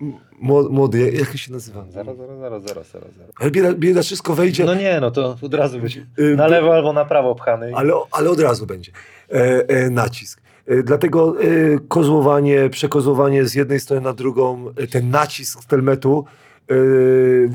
no, 0.00 0.68
młody, 0.70 1.00
jak, 1.00 1.14
jak 1.14 1.36
się 1.36 1.52
nazywa? 1.52 1.84
Zaraz, 1.90 2.16
zaraz, 2.16 2.38
zaraz, 2.38 2.62
zaraz, 2.62 2.90
zaraz. 2.90 3.08
zaraz. 3.18 3.32
Ale 3.40 3.74
bieda, 3.74 4.02
wszystko 4.02 4.34
wejdzie, 4.34 4.64
No 4.64 4.74
nie, 4.74 4.98
no 5.00 5.10
to 5.10 5.36
od 5.42 5.54
razu 5.54 5.80
będzie 5.80 6.06
Y, 6.18 6.36
na 6.36 6.46
lewo 6.46 6.74
albo 6.74 6.92
na 6.92 7.04
prawo 7.04 7.34
pchany. 7.34 7.72
ale, 7.74 7.92
ale 8.10 8.30
od 8.30 8.40
razu 8.40 8.66
będzie 8.66 8.92
e, 9.32 9.68
e, 9.68 9.90
nacisk. 9.90 10.40
E, 10.66 10.82
dlatego 10.82 11.34
e, 11.42 11.44
kozłowanie, 11.88 12.68
przekozłowanie 12.70 13.44
z 13.44 13.54
jednej 13.54 13.80
strony 13.80 14.02
na 14.02 14.12
drugą, 14.12 14.72
e, 14.76 14.86
ten 14.86 15.10
nacisk 15.10 15.62
stelmetu, 15.62 16.24
e, 16.70 16.74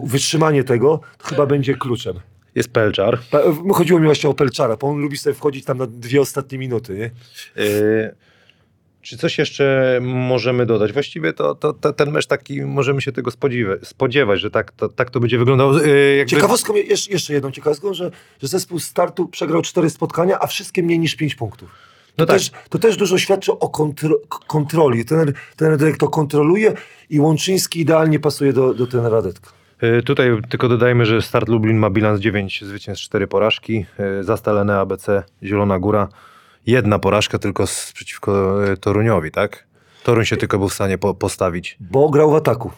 wytrzymanie 0.06 0.64
tego, 0.64 1.00
to 1.18 1.28
chyba 1.28 1.46
będzie 1.46 1.74
kluczem. 1.74 2.16
Jest 2.56 2.70
Pelczar. 2.74 3.20
Chodziło 3.74 4.00
mi 4.00 4.06
właśnie 4.06 4.30
o 4.30 4.34
Pelczara, 4.34 4.78
bo 4.78 4.88
on 4.88 4.98
lubi 5.02 5.18
sobie 5.18 5.34
wchodzić 5.34 5.66
tam 5.66 5.78
na 5.78 5.88
dwie 5.88 6.22
ostatnie 6.22 6.58
minuty. 6.58 6.94
Nie? 6.98 7.10
Czy 9.04 9.18
coś 9.18 9.38
jeszcze 9.38 10.00
możemy 10.02 10.66
dodać? 10.66 10.94
Właściwie 10.94 11.34
to, 11.34 11.56
to, 11.56 11.74
to 11.74 11.94
ten 11.94 12.12
mecz 12.12 12.26
taki, 12.28 12.62
możemy 12.62 13.02
się 13.02 13.12
tego 13.12 13.32
spodziewać, 13.32 13.80
spodziewać 13.88 14.40
że 14.42 14.52
tak 14.52 14.72
to, 14.72 14.90
tak 14.90 15.10
to 15.10 15.20
będzie 15.20 15.38
wyglądało. 15.38 15.86
Y, 15.86 16.16
jakby- 16.18 16.32
Ciekawostką, 16.32 16.74
jeszcze, 17.10 17.34
jedną 17.34 17.52
ciekawostką, 17.52 17.94
że, 17.94 18.12
że 18.42 18.48
zespół 18.48 18.80
startu 18.80 19.28
przegrał 19.28 19.62
cztery 19.62 19.90
spotkania, 19.90 20.40
a 20.40 20.48
wszystkie 20.48 20.84
mniej 20.84 21.00
niż 21.00 21.16
pięć 21.16 21.36
punktów. 21.36 21.70
To, 21.70 22.14
No 22.18 22.26
tak. 22.26 22.38
też, 22.38 22.52
to 22.70 22.80
też 22.80 22.98
dużo 22.98 23.18
świadczy 23.18 23.52
o 23.52 23.70
kontro, 23.70 24.16
kontroli. 24.48 25.06
Ten, 25.06 25.34
ten 25.56 25.78
to 26.00 26.08
kontroluje 26.08 26.74
i 27.10 27.20
Łączyński 27.20 27.80
idealnie 27.80 28.20
pasuje 28.20 28.54
do, 28.54 28.74
do 28.74 28.88
tenera 28.88 29.22
Detka. 29.22 29.50
Y, 29.84 30.04
Tutaj 30.04 30.30
tylko 30.50 30.70
dodajmy, 30.70 31.06
że 31.06 31.22
Start 31.22 31.50
Lublin 31.50 31.78
ma 31.78 31.90
bilans 31.90 32.20
9 32.20 32.64
zwycięstw, 32.66 33.06
4 33.06 33.28
porażki. 33.28 33.86
Y, 34.20 34.24
Zastalene 34.24 34.80
ABC, 34.80 35.24
Zielona 35.44 35.80
Góra. 35.80 36.08
Jedna 36.66 37.00
porażka 37.00 37.40
tylko 37.40 37.68
z, 37.68 37.92
przeciwko 37.92 38.64
y, 38.72 38.78
Toruniowi, 38.78 39.32
tak? 39.32 39.68
Toruń 40.04 40.26
się 40.26 40.38
tylko 40.38 40.60
był 40.60 40.70
w 40.70 40.74
stanie 40.74 40.98
po, 40.98 41.14
postawić. 41.14 41.78
Bo 41.80 42.10
grał 42.10 42.32
w 42.32 42.36
ataku. 42.36 42.72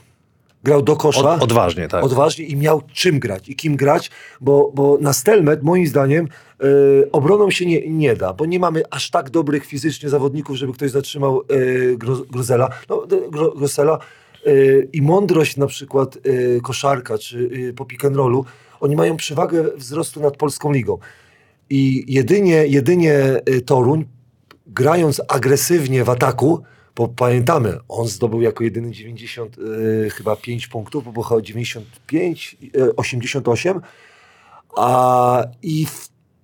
Grał 0.63 0.81
do 0.81 0.95
kosza. 0.95 1.33
Od, 1.33 1.43
odważnie, 1.43 1.87
tak. 1.87 2.03
Odważnie 2.03 2.45
i 2.45 2.55
miał 2.55 2.81
czym 2.93 3.19
grać 3.19 3.49
i 3.49 3.55
kim 3.55 3.75
grać, 3.75 4.11
bo, 4.41 4.71
bo 4.73 4.97
na 5.01 5.13
Stelmet 5.13 5.63
moim 5.63 5.87
zdaniem 5.87 6.27
e, 6.59 6.65
obroną 7.11 7.51
się 7.51 7.65
nie, 7.65 7.89
nie 7.89 8.15
da, 8.15 8.33
bo 8.33 8.45
nie 8.45 8.59
mamy 8.59 8.83
aż 8.91 9.09
tak 9.09 9.29
dobrych 9.29 9.65
fizycznie 9.65 10.09
zawodników, 10.09 10.55
żeby 10.55 10.73
ktoś 10.73 10.91
zatrzymał 10.91 11.41
e, 11.41 11.97
Gro, 11.97 12.15
Grozela, 12.15 12.69
no, 12.89 13.07
Gro, 13.29 13.51
Grosela 13.51 13.99
e, 14.45 14.51
i 14.93 15.01
mądrość 15.01 15.57
na 15.57 15.67
przykład 15.67 16.17
e, 16.17 16.61
koszarka 16.61 17.17
czy 17.17 17.49
e, 17.69 17.73
po 17.73 17.85
pick 17.85 18.05
and 18.05 18.15
rollu, 18.15 18.45
oni 18.79 18.95
mają 18.95 19.17
przewagę 19.17 19.63
wzrostu 19.77 20.19
nad 20.19 20.37
Polską 20.37 20.71
Ligą. 20.71 20.97
I 21.69 22.03
jedynie, 22.07 22.67
jedynie 22.67 23.13
e, 23.13 23.61
Toruń, 23.61 24.05
grając 24.67 25.21
agresywnie 25.27 26.03
w 26.03 26.09
ataku, 26.09 26.63
bo 26.95 27.07
pamiętamy, 27.07 27.77
on 27.87 28.07
zdobył 28.07 28.41
jako 28.41 28.63
jedyny 28.63 28.91
90 28.91 29.57
e, 29.57 30.09
chyba 30.09 30.35
5 30.35 30.67
punktów, 30.67 31.03
bo 31.03 31.11
było 31.11 31.41
95, 31.41 32.57
e, 32.77 32.95
88, 32.95 33.81
a 34.77 35.43
i 35.63 35.85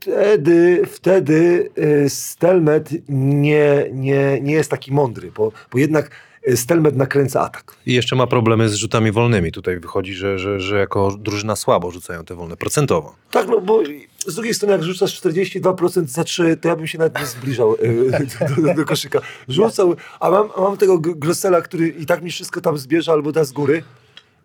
wtedy, 0.01 0.81
wtedy 0.87 1.69
e, 1.75 2.09
Stelmet 2.09 2.89
nie, 3.09 3.89
nie, 3.93 4.41
nie 4.41 4.53
jest 4.53 4.71
taki 4.71 4.93
mądry, 4.93 5.31
bo, 5.31 5.51
bo 5.71 5.77
jednak 5.77 6.11
Stelmet 6.55 6.95
nakręca 6.95 7.41
atak. 7.41 7.75
I 7.85 7.93
jeszcze 7.93 8.15
ma 8.15 8.27
problemy 8.27 8.69
z 8.69 8.73
rzutami 8.73 9.11
wolnymi. 9.11 9.51
Tutaj 9.51 9.79
wychodzi, 9.79 10.13
że, 10.13 10.39
że, 10.39 10.59
że 10.59 10.79
jako 10.79 11.17
drużyna 11.19 11.55
słabo 11.55 11.91
rzucają 11.91 12.25
te 12.25 12.35
wolne, 12.35 12.57
procentowo. 12.57 13.15
Tak, 13.31 13.47
no 13.47 13.61
bo 13.61 13.83
z 14.27 14.35
drugiej 14.35 14.53
strony, 14.53 14.73
jak 14.73 14.83
rzucasz 14.83 15.21
42% 15.21 16.05
za 16.05 16.23
3, 16.23 16.57
to 16.57 16.67
ja 16.67 16.75
bym 16.75 16.87
się 16.87 16.97
nawet 16.97 17.19
nie 17.19 17.25
zbliżał 17.25 17.75
e, 17.75 18.55
do, 18.55 18.61
do, 18.61 18.73
do 18.73 18.85
koszyka. 18.85 19.19
Rzucał, 19.47 19.95
a 20.19 20.29
mam, 20.29 20.49
mam 20.57 20.77
tego 20.77 20.99
Gr- 20.99 21.15
Grossela, 21.19 21.61
który 21.61 21.87
i 21.87 22.05
tak 22.05 22.21
mi 22.23 22.31
wszystko 22.31 22.61
tam 22.61 22.77
zbierze 22.77 23.11
albo 23.11 23.31
da 23.31 23.43
z 23.43 23.51
góry. 23.51 23.83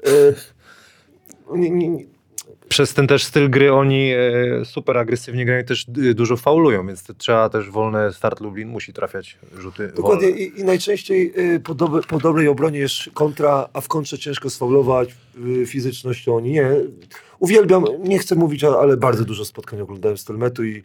E, 0.06 0.10
nie, 1.56 1.70
nie, 1.70 1.88
nie. 1.88 2.15
Przez 2.68 2.94
ten 2.94 3.06
też 3.06 3.25
styl 3.25 3.50
gry 3.50 3.73
oni 3.73 4.11
e, 4.12 4.64
super 4.64 4.99
agresywnie 4.99 5.44
grają 5.44 5.62
i 5.62 5.64
też 5.64 5.87
y, 5.99 6.14
dużo 6.14 6.37
faulują, 6.37 6.87
więc 6.87 7.04
trzeba 7.18 7.49
też 7.49 7.70
wolne 7.70 8.12
Start 8.12 8.40
Lublin 8.40 8.68
musi 8.68 8.92
trafiać 8.92 9.38
rzuty 9.58 9.92
Dokładnie 9.96 10.28
wolne. 10.28 10.42
i, 10.42 10.61
i 10.61 10.64
najczęściej 10.64 11.32
e, 11.37 11.61
po, 11.61 11.75
dobre, 11.75 12.02
po 12.02 12.18
dobrej 12.18 12.49
obronie 12.49 12.78
jest 12.78 12.94
kontra, 13.14 13.68
a 13.73 13.80
w 13.80 13.88
kontrze 13.88 14.18
ciężko 14.18 14.50
sfaulować 14.50 15.14
e, 15.62 15.66
fizycznością. 15.66 16.37
Oni 16.37 16.52
nie. 16.52 16.70
Uwielbiam, 17.38 17.85
nie 18.04 18.18
chcę 18.18 18.35
mówić, 18.35 18.64
ale 18.64 18.96
bardzo 18.96 19.25
dużo 19.25 19.44
spotkań 19.44 19.80
oglądałem 19.80 20.18
z 20.18 20.25
Telmetu 20.25 20.64
i, 20.64 20.82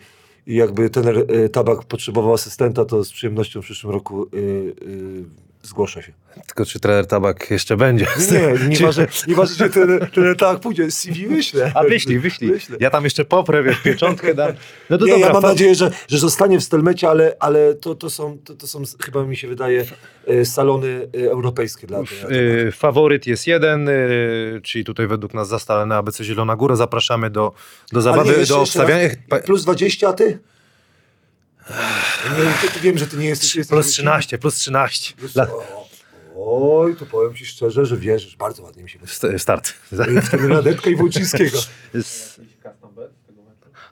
i 0.48 0.56
jakby 0.56 0.90
ten 0.90 1.08
e, 1.08 1.50
Tabak 1.50 1.84
potrzebował 1.84 2.34
asystenta, 2.34 2.86
to 2.86 3.04
z 3.04 3.12
przyjemnością 3.12 3.62
w 3.62 3.66
przyszłym 3.66 3.94
roku 3.94 4.24
e, 4.24 4.38
e, 4.38 5.51
zgłoszę 5.64 6.04
się. 6.04 6.12
Tylko 6.48 6.66
czy 6.66 6.80
trener 6.80 7.08
Tabak 7.08 7.52
jeszcze 7.52 7.78
będzie? 7.78 8.08
Nie, 8.32 8.68
nieważne, 8.70 9.08
nieważne 9.28 9.56
że 9.56 9.70
ten, 9.70 10.00
ten 10.14 10.36
tak 10.36 10.60
pójdzie, 10.60 10.92
CV 10.92 11.28
wyślę. 11.28 11.72
A 11.76 11.84
wyślij, 11.84 12.20
wyślij. 12.20 12.52
Wyślę. 12.52 12.78
Ja 12.80 12.90
tam 12.90 13.04
jeszcze 13.04 13.26
poprę, 13.26 13.64
wiesz, 13.64 13.78
pieczątkę 13.80 14.34
dam. 14.34 14.52
No 14.90 14.98
to 14.98 15.06
nie, 15.06 15.12
dobra, 15.12 15.28
ja 15.28 15.34
mam 15.34 15.42
fa- 15.42 15.48
nadzieję, 15.48 15.76
że, 15.76 15.92
że 16.08 16.18
zostanie 16.18 16.60
w 16.60 16.64
Stelmecie, 16.64 17.10
ale, 17.10 17.36
ale 17.40 17.76
to, 17.76 17.96
to, 17.96 18.10
są, 18.10 18.38
to, 18.46 18.56
to 18.56 18.68
są, 18.68 18.84
chyba 19.04 19.24
mi 19.24 19.38
się 19.38 19.48
wydaje, 19.48 19.86
e, 20.28 20.46
salony 20.46 21.08
e, 21.26 21.32
europejskie 21.32 21.88
dla 21.88 22.00
y, 22.32 22.72
faworyt 22.72 23.28
jest 23.28 23.48
jeden, 23.48 23.90
czyli 24.64 24.84
tutaj 24.86 25.08
według 25.08 25.34
nas 25.34 25.48
zastalone 25.48 25.96
ABC 25.96 26.24
Zielona 26.24 26.56
Góra. 26.56 26.76
Zapraszamy 26.76 27.30
do, 27.30 27.54
do 27.92 28.02
zabawy, 28.02 28.32
nie, 28.32 28.38
jeszcze- 28.38 28.54
do 28.54 28.62
obstawiania. 28.62 29.10
Plus 29.46 29.64
20, 29.64 30.08
a 30.10 30.14
ty? 30.14 30.40
Ty 32.74 32.80
wiem, 32.82 32.98
że 32.98 33.08
ty 33.08 33.18
nie 33.18 33.26
jesteś... 33.28 33.56
jesteś 33.56 33.76
Plus 33.76 33.88
13, 33.88 34.38
plus 34.38 34.56
13. 34.56 35.14
Plus, 35.16 35.38
o, 36.36 36.80
oj, 36.80 36.96
to 36.96 37.06
powiem 37.06 37.36
ci 37.36 37.46
szczerze, 37.46 37.86
że 37.86 37.98
wierzysz, 37.98 38.36
bardzo 38.36 38.64
ładnie 38.64 38.84
mi 38.84 38.90
się 38.90 39.00
st- 39.06 39.42
start. 39.42 39.74
W 39.92 40.30
tym 40.30 40.52
Radetka 40.52 40.90
i 40.90 40.96
Włocińskiego. 40.96 41.58
Z- 42.04 42.40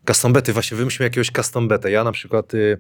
Custom 0.08 0.34
bety, 0.34 0.54
właśnie 0.54 0.78
wymyślmy 0.78 1.04
jakiegoś 1.06 1.32
custom 1.32 1.68
betę. 1.68 1.92
Ja 1.92 2.04
na 2.04 2.12
przykład 2.12 2.54
y, 2.54 2.78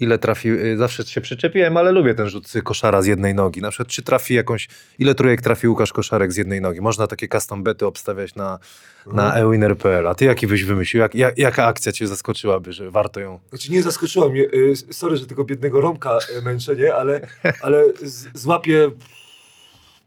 ile 0.00 0.18
trafi, 0.18 0.48
y, 0.48 0.76
zawsze 0.78 1.04
się 1.04 1.20
przyczepiłem, 1.20 1.76
ale 1.76 1.92
lubię 1.92 2.14
ten 2.14 2.28
rzut 2.28 2.52
koszara 2.64 3.02
z 3.02 3.06
jednej 3.06 3.34
nogi. 3.34 3.60
Na 3.60 3.70
przykład 3.70 3.88
czy 3.88 4.02
trafi 4.02 4.34
jakąś, 4.34 4.68
ile 4.98 5.14
trójek 5.14 5.42
trafi 5.42 5.68
Łukasz 5.68 5.92
Koszarek 5.92 6.32
z 6.32 6.36
jednej 6.36 6.60
nogi. 6.60 6.80
Można 6.80 7.06
takie 7.06 7.28
custom 7.28 7.62
bety 7.62 7.86
obstawiać 7.86 8.34
na, 8.34 8.58
na 9.06 9.34
ewinner.pl. 9.34 10.06
A 10.06 10.14
ty 10.14 10.24
jaki 10.24 10.46
byś 10.46 10.64
wymyślił? 10.64 11.00
Jak, 11.00 11.14
jak, 11.14 11.38
jaka 11.38 11.66
akcja 11.66 11.92
cię 11.92 12.06
zaskoczyłaby, 12.06 12.72
że 12.72 12.90
warto 12.90 13.20
ją... 13.20 13.38
Znaczy 13.48 13.72
nie 13.72 13.82
zaskoczyła 13.82 14.28
mnie, 14.28 14.42
y, 14.42 14.74
sorry, 14.90 15.16
że 15.16 15.26
tego 15.26 15.44
biednego 15.44 15.80
Romka 15.80 16.18
y, 16.38 16.42
męczę, 16.42 16.76
nie? 16.76 16.94
Ale, 16.94 17.20
ale 17.62 17.84
z, 18.02 18.38
złapię 18.40 18.90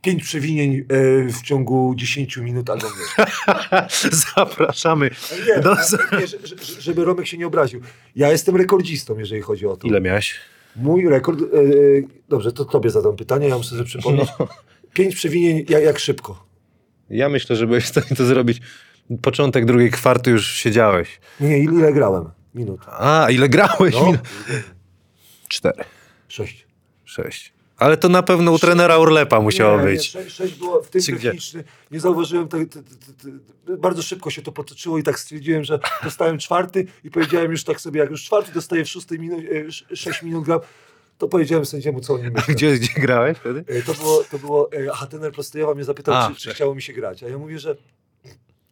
pięć 0.04 0.24
przewinień 0.24 0.76
e, 0.78 0.84
w 1.34 1.42
ciągu 1.42 1.94
10 1.96 2.38
minut 2.38 2.70
albo 2.70 2.88
mniej. 2.90 3.28
Zapraszamy. 4.36 5.10
Nie, 5.48 5.56
a- 5.70 6.16
nie, 6.20 6.28
że- 6.28 6.38
że- 6.48 6.82
żeby 6.82 7.06
Romek 7.06 7.28
się 7.28 7.38
nie 7.38 7.48
obraził. 7.48 7.82
Ja 8.16 8.32
jestem 8.32 8.56
rekordzistą, 8.56 9.18
jeżeli 9.20 9.42
chodzi 9.42 9.68
o 9.68 9.78
to. 9.78 9.88
Ile 9.88 10.02
miałeś? 10.02 10.36
Mój 10.76 11.10
rekord. 11.10 11.40
E, 11.42 11.46
dobrze, 12.30 12.52
to 12.52 12.66
tobie 12.66 12.90
zadam 12.90 13.16
pytanie, 13.16 13.48
ja 13.48 13.58
muszę 13.58 13.70
sobie 13.70 13.84
przypomnieć. 13.84 14.30
No. 14.40 14.48
Pięć 14.94 15.16
przewinień, 15.16 15.66
jak, 15.70 15.84
jak 15.84 16.00
szybko? 16.00 16.46
Ja 17.10 17.30
myślę, 17.30 17.56
że 17.56 17.68
byłeś 17.68 17.84
w 17.84 17.88
stanie 17.88 18.08
to 18.18 18.26
zrobić. 18.26 18.62
Początek 19.22 19.66
drugiej 19.66 19.92
kwarty 19.92 20.32
już 20.32 20.48
siedziałeś. 20.54 21.20
Nie, 21.40 21.60
ile 21.60 21.94
grałem? 21.94 22.30
Minut. 22.56 22.82
A, 22.88 23.28
ile 23.30 23.50
grałeś? 23.50 23.94
No, 23.96 24.14
Cztery, 25.48 25.84
sześć. 26.28 26.68
sześć. 27.06 27.54
Ale 27.84 27.98
to 27.98 28.10
na 28.10 28.24
pewno 28.24 28.52
u 28.52 28.60
trenera 28.60 28.98
Urlepa 28.98 29.42
musiało 29.42 29.78
nie, 29.78 29.84
być. 29.84 30.16
Nie, 30.16 30.22
sześć, 30.22 30.36
sześć 30.36 30.56
było 30.56 30.84
w 30.84 30.90
tym 30.90 31.02
Czy 31.02 31.12
gdzie? 31.12 31.30
techniczny. 31.30 31.63
Nie 31.92 32.00
zauważyłem, 32.00 32.48
bardzo 33.78 34.02
szybko 34.02 34.30
się 34.30 34.42
to 34.42 34.52
potoczyło 34.52 34.98
i 34.98 35.04
tak 35.04 35.20
stwierdziłem, 35.20 35.63
że 35.63 35.80
dostałem 36.04 36.38
czwarty 36.38 36.86
i 37.04 37.12
powiedziałem 37.12 37.52
już 37.52 37.63
tak 37.63 37.82
sobie, 37.82 38.00
jak 38.00 38.10
już 38.10 38.24
czwarty 38.24 38.52
dostaję 38.52 38.86
w 38.86 38.90
szóstej 38.90 39.20
minucie, 39.20 39.48
sześć 39.96 40.22
minut 40.24 40.46
gram, 40.46 40.60
to 41.18 41.28
powiedziałem 41.28 41.66
sędziemu, 41.66 42.02
co 42.02 42.13
oni 42.13 42.24
myślą. 42.24 42.54
Gdzie, 42.54 42.74
gdzie 42.74 42.94
grałeś 42.94 43.38
wtedy? 43.38 43.63
E, 43.68 43.82
To 43.82 43.94
było, 43.94 44.24
to 44.32 44.40
było, 44.40 44.72
e, 44.72 44.92
aha, 44.92 45.08
trener 45.08 45.32
Prostojowa 45.32 45.74
mnie 45.75 45.84
zapytał, 45.84 46.16
A, 46.16 46.30
czy, 46.30 46.36
czy 46.36 46.54
chciało 46.54 46.75
mi 46.75 46.82
się 46.82 46.94
grać, 46.94 47.24
a 47.24 47.28
ja 47.28 47.38
mówię, 47.38 47.60
że 47.60 47.75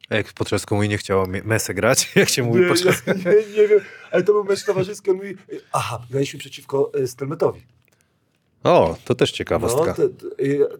Jak 0.09 0.33
podczas 0.33 0.65
komunii 0.65 0.89
nie 0.89 0.97
chciało 0.97 1.25
Mesę 1.43 1.73
grać, 1.73 2.11
jak 2.15 2.29
się 2.29 2.43
mówi 2.43 2.61
nie, 2.61 2.67
podczas... 2.67 3.03
ja, 3.07 3.13
nie, 3.13 3.23
nie 3.61 3.67
wiem, 3.67 3.79
ale 4.11 4.23
to 4.23 4.33
był 4.33 4.43
mecz 4.43 4.65
towarzyski, 4.65 5.09
on 5.11 5.15
mówi, 5.15 5.29
e, 5.29 5.55
aha, 5.71 6.01
graliśmy 6.09 6.39
przeciwko 6.39 6.91
Stelmetowi. 7.05 7.61
O, 8.63 8.95
to 9.05 9.15
też 9.15 9.31
ciekawostka. 9.31 9.85
No, 9.85 9.93
to, 9.93 10.09
to, 10.09 10.27
e, 10.43 10.79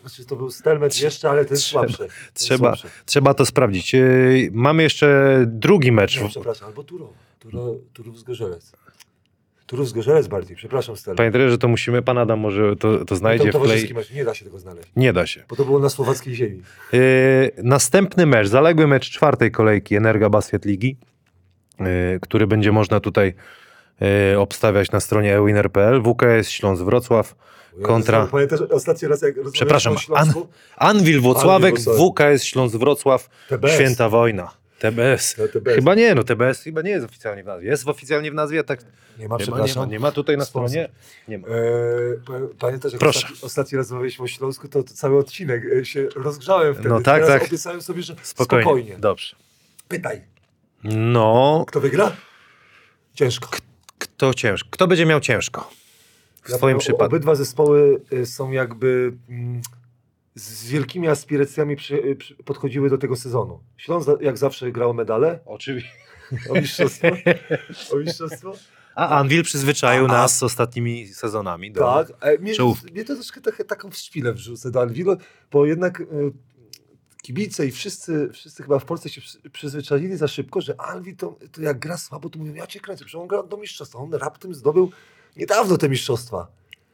znaczy 0.00 0.24
to 0.24 0.36
był 0.36 0.50
Stelmet 0.50 1.00
jeszcze, 1.00 1.30
ale 1.30 1.44
ten 1.44 1.56
Trzeba- 1.58 1.80
słabszy. 1.88 1.98
Ten 1.98 2.08
Trzeba, 2.34 2.76
słabszy. 2.76 2.88
trzeba 3.06 3.34
to 3.34 3.46
sprawdzić. 3.46 3.92
Yy, 3.92 4.50
Mamy 4.52 4.82
jeszcze 4.82 5.38
drugi 5.46 5.92
mecz. 5.92 6.20
Przepraszam, 6.28 6.68
albo 6.68 6.84
Turów. 6.84 7.10
Turo, 7.38 7.74
Turów 7.92 8.18
Zgorzelec. 8.18 8.72
Turów 9.66 9.88
Zgorzelec 9.88 10.28
bardziej, 10.28 10.56
przepraszam 10.56 10.96
Stel. 10.96 11.16
Pamiętaj, 11.16 11.50
że 11.50 11.58
to 11.58 11.68
musimy, 11.68 12.02
pan 12.02 12.18
Adam 12.18 12.38
może 12.40 12.76
to, 12.76 13.04
to 13.04 13.16
znajdzie 13.16 13.52
w 13.52 13.60
play. 13.62 13.94
mecz, 13.94 14.10
nie 14.10 14.24
da 14.24 14.34
się 14.34 14.44
tego 14.44 14.58
znaleźć. 14.58 14.88
Nie 14.96 15.12
da 15.12 15.26
się. 15.26 15.44
Bo 15.48 15.56
to 15.56 15.64
było 15.64 15.78
na 15.78 15.88
słowackiej 15.88 16.34
ziemi. 16.34 16.62
Yy, 16.92 17.00
następny 17.62 18.26
mecz, 18.26 18.48
zaległy 18.48 18.86
mecz 18.86 19.10
czwartej 19.10 19.50
kolejki 19.50 19.94
Energa 19.96 20.30
Basket 20.30 20.64
Ligi, 20.64 20.96
yy, 21.80 21.86
który 22.22 22.46
będzie 22.46 22.72
można 22.72 23.00
tutaj 23.00 23.34
yy, 24.00 24.38
obstawiać 24.38 24.90
na 24.90 25.00
stronie 25.00 25.36
ewinner.pl. 25.38 26.02
WKS 26.02 26.48
Śląsk 26.50 26.82
Wrocław 26.82 27.34
kontra... 27.82 28.26
Pamiętasz 28.26 28.60
ostatni 28.60 29.08
raz, 29.08 29.22
jak 29.22 29.34
Przepraszam, 29.52 29.98
Śląsku? 29.98 30.48
Anwil 30.76 31.20
Włocławek. 31.20 31.74
WKS 31.80 32.44
Śląsk 32.44 32.76
Wrocław, 32.76 33.28
TBS. 33.48 33.74
Święta 33.74 34.08
Wojna. 34.08 34.50
TBS. 34.78 35.36
No, 35.38 35.48
TBS. 35.48 35.74
Chyba 35.74 35.94
nie, 35.94 36.14
no 36.14 36.24
TBS 36.24 36.62
chyba 36.62 36.82
nie 36.82 36.90
jest 36.90 37.06
oficjalnie 37.06 37.42
w 37.42 37.46
nazwie. 37.46 37.68
Jest 37.68 37.88
oficjalnie 37.88 38.30
w 38.30 38.34
nazwie, 38.34 38.64
tak 38.64 38.80
Nie 39.18 39.28
ma, 39.28 39.36
nie 39.36 39.46
ma, 39.46 39.66
nie 39.66 39.74
ma, 39.74 39.86
nie 39.86 40.00
ma 40.00 40.12
tutaj 40.12 40.36
na 40.36 40.44
Sponsor. 40.44 40.70
stronie. 40.70 40.88
Nie 41.28 41.38
ma. 41.38 41.48
Eee, 41.48 41.54
pa- 42.26 42.54
pamiętasz, 42.58 42.92
jak 42.92 43.00
Proszę. 43.00 43.18
Ostatni, 43.26 43.46
ostatni 43.46 43.76
raz 43.78 43.86
rozmawialiśmy 43.86 44.24
o 44.24 44.28
Śląsku, 44.28 44.68
to, 44.68 44.82
to 44.82 44.94
cały 44.94 45.18
odcinek 45.18 45.62
e, 45.80 45.84
się 45.84 46.08
rozgrzałem 46.16 46.74
wtedy. 46.74 46.88
No 46.88 47.00
tak, 47.00 47.22
Teraz 47.22 47.40
tak. 47.40 47.48
obiecałem 47.48 47.82
sobie, 47.82 48.02
że 48.02 48.14
Spokojnie. 48.22 48.62
spokojnie. 48.64 48.96
Dobrze. 48.98 49.36
Pytaj, 49.88 50.20
No, 50.84 51.64
kto 51.68 51.80
wygra? 51.80 52.12
Ciężko. 53.14 53.48
Kto 54.22 54.34
ciężko? 54.34 54.68
Kto 54.72 54.86
będzie 54.86 55.06
miał 55.06 55.20
ciężko? 55.20 55.70
W 56.42 56.50
Ja 56.50 56.56
swoim 56.56 56.78
przypadku. 56.78 57.06
Obydwa 57.06 57.34
zespoły 57.34 58.00
y, 58.12 58.26
są 58.26 58.50
jakby 58.50 59.12
mm, 59.28 59.60
z 60.34 60.70
wielkimi 60.70 61.08
aspiracjami 61.08 61.76
przy, 61.76 61.94
y, 61.94 62.16
przy, 62.16 62.34
podchodziły 62.34 62.90
do 62.90 62.98
tego 62.98 63.16
sezonu. 63.16 63.60
Śląsk 63.76 64.08
jak 64.20 64.38
zawsze 64.38 64.72
grał 64.72 64.94
medale, 64.94 65.38
Oczywiście. 65.46 65.92
o 66.50 66.54
mistrzostwo. 66.54 67.08
o 67.92 67.96
mistrzostwo. 67.96 68.54
A 68.94 69.08
Anvil 69.08 69.42
przyzwyczaił 69.42 70.04
A- 70.06 70.08
a- 70.08 70.12
nas 70.12 70.38
z 70.38 70.42
ostatnimi 70.42 71.06
sezonami. 71.08 71.72
Do... 71.72 71.80
Tak, 71.80 72.12
a 72.20 72.42
mnie, 72.42 72.52
mnie 72.92 73.04
to 73.04 73.14
troszkę 73.14 73.40
tak, 73.40 73.64
taką 73.68 73.90
szpilę 73.90 74.32
wrzucę 74.32 74.70
do 74.70 74.80
Alvilo, 74.80 75.16
bo 75.52 75.66
jednak 75.66 76.00
y, 76.00 76.04
kibice 77.22 77.66
i 77.66 77.70
wszyscy, 77.70 78.28
wszyscy 78.32 78.62
chyba 78.62 78.78
w 78.78 78.84
Polsce 78.84 79.08
się 79.08 79.20
przy, 79.20 79.50
przyzwyczaili 79.50 80.16
za 80.16 80.28
szybko, 80.28 80.60
że 80.60 80.80
Alvil 80.80 81.16
to, 81.16 81.38
to 81.52 81.62
jak 81.62 81.78
gra 81.78 81.96
słabo, 81.98 82.30
to 82.30 82.38
mówią, 82.38 82.54
ja 82.54 82.66
cię 82.66 82.80
kręcę, 82.80 83.04
przecież 83.04 83.20
on 83.20 83.26
gra 83.26 83.42
do 83.42 83.56
mistrzostwa. 83.56 83.98
On 83.98 84.14
raptem 84.14 84.54
zdobył 84.54 84.90
niedawno 85.36 85.78
te 85.78 85.88
mistrzostwa. 85.88 86.46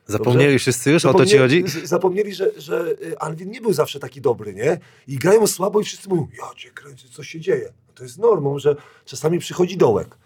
Zapomnieli 0.07 0.59
wszyscy 0.59 0.91
już? 0.91 1.05
O 1.05 1.15
to 1.15 1.27
ci 1.27 1.39
chodzi? 1.39 1.65
Zapomnieli, 1.85 2.35
że, 2.35 2.51
że 2.57 2.95
y, 3.03 3.19
Alvin 3.19 3.51
nie 3.51 3.61
był 3.61 3.73
zawsze 3.73 4.01
taki 4.01 4.21
dobry, 4.21 4.55
nie? 4.55 4.79
I 5.07 5.17
grają 5.17 5.47
słabo 5.47 5.81
i 5.81 5.85
wszyscy 5.85 6.09
mówią, 6.09 6.29
ja 6.39 6.55
cię 6.57 6.71
kręcę, 6.71 7.09
co 7.13 7.23
się 7.23 7.41
dzieje? 7.41 7.73
No 7.89 7.95
To 7.95 8.03
jest 8.03 8.19
normą, 8.19 8.59
że 8.59 8.77
czasami 9.05 9.39
przychodzi 9.39 9.77
dołek. 9.77 10.19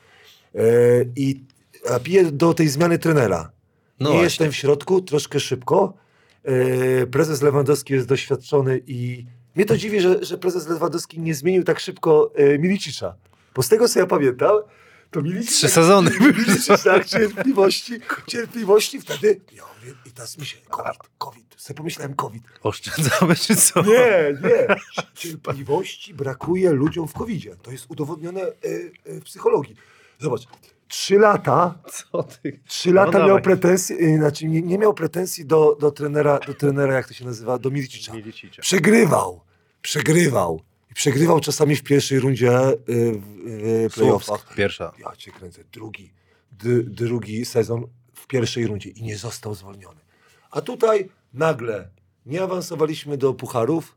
E, 0.54 0.60
I 1.16 1.40
piję 2.02 2.24
do 2.24 2.54
tej 2.54 2.68
zmiany 2.68 2.98
trenera. 2.98 3.52
No 4.00 4.08
nie 4.08 4.14
właśnie. 4.14 4.24
jestem 4.24 4.52
w 4.52 4.56
środku, 4.56 5.00
troszkę 5.00 5.40
szybko. 5.40 5.94
E, 6.44 7.06
prezes 7.06 7.42
Lewandowski 7.42 7.94
jest 7.94 8.08
doświadczony 8.08 8.80
i 8.86 9.26
mnie 9.56 9.64
to 9.64 9.76
dziwi, 9.76 10.00
że, 10.00 10.24
że 10.24 10.38
prezes 10.38 10.68
Lewandowski 10.68 11.20
nie 11.20 11.34
zmienił 11.34 11.64
tak 11.64 11.80
szybko 11.80 12.32
e, 12.34 12.58
Milicicza. 12.58 13.14
Bo 13.54 13.62
z 13.62 13.68
tego, 13.68 13.88
co 13.88 13.98
ja 13.98 14.06
pamiętam, 14.06 14.56
to 15.10 15.22
Milicic... 15.22 15.56
Trzy 15.56 15.68
sezony. 15.68 16.10
Tak, 16.84 17.06
cierpliwości, 17.06 18.00
cierpliwości 18.26 19.00
wtedy... 19.00 19.40
Ja 19.52 19.62
mówię, 19.78 19.94
i 20.06 20.10
teraz 20.10 20.38
mi 20.38 20.46
się, 20.46 20.56
COVID, 20.68 20.98
COVID, 21.18 21.54
sobie 21.56 21.76
pomyślałem 21.76 22.14
COVID. 22.14 22.42
Oszczędzamy 22.62 23.36
czy 23.36 23.56
co? 23.56 23.82
Nie, 23.82 24.38
nie. 24.42 24.76
Cierpliwości 25.14 26.14
brakuje 26.14 26.72
ludziom 26.72 27.08
w 27.08 27.12
COVID-zie. 27.12 27.56
To 27.62 27.70
jest 27.70 27.86
udowodnione 27.88 28.40
e, 28.40 28.52
e, 29.04 29.20
w 29.20 29.24
psychologii. 29.24 29.76
Zobacz, 30.18 30.46
trzy 30.92 31.18
lata 31.18 31.78
Co 31.92 32.22
ty? 32.22 32.60
Trzy 32.66 32.92
lata 32.92 33.12
dawaj. 33.12 33.28
miał 33.28 33.40
pretensje, 33.40 33.96
y, 33.96 34.16
znaczy 34.16 34.46
nie, 34.46 34.62
nie 34.62 34.78
miał 34.78 34.94
pretensji 34.94 35.46
do, 35.46 35.76
do 35.80 35.90
trenera, 35.90 36.38
do 36.46 36.54
trenera, 36.54 36.94
jak 36.94 37.08
to 37.08 37.14
się 37.14 37.24
nazywa, 37.24 37.58
do 37.58 37.70
Milicicza. 37.70 38.14
Milicicza. 38.14 38.62
Przegrywał, 38.62 39.40
przegrywał. 39.82 40.60
I 40.90 40.94
przegrywał 40.94 41.40
czasami 41.40 41.76
w 41.76 41.82
pierwszej 41.82 42.20
rundzie 42.20 42.70
y, 42.70 42.76
w 43.90 43.94
playoffach. 43.94 44.54
Pierwsza. 44.54 44.92
Ja 44.98 45.16
cię 45.16 45.30
kręcę, 45.30 45.64
drugi, 45.72 46.12
drugi 46.84 47.44
sezon 47.44 47.86
w 48.14 48.26
pierwszej 48.26 48.66
rundzie 48.66 48.90
i 48.90 49.02
nie 49.02 49.18
został 49.18 49.54
zwolniony. 49.54 50.00
A 50.50 50.60
tutaj 50.60 51.08
nagle 51.34 51.90
nie 52.26 52.42
awansowaliśmy 52.42 53.16
do 53.16 53.34
pucharów, 53.34 53.96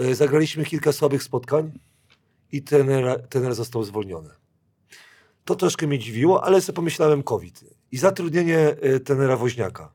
y, 0.00 0.14
zagraliśmy 0.14 0.64
kilka 0.64 0.92
słabych 0.92 1.22
spotkań 1.22 1.72
i 2.52 2.62
trener, 2.62 3.26
trener 3.28 3.54
został 3.54 3.84
zwolniony. 3.84 4.30
To 5.46 5.54
troszkę 5.54 5.86
mnie 5.86 5.98
dziwiło, 5.98 6.44
ale 6.44 6.60
sobie 6.60 6.76
pomyślałem 6.76 7.22
COVID. 7.22 7.64
I 7.92 7.98
zatrudnienie 7.98 8.76
y, 8.84 9.00
trenera 9.00 9.36
Woźniaka. 9.36 9.92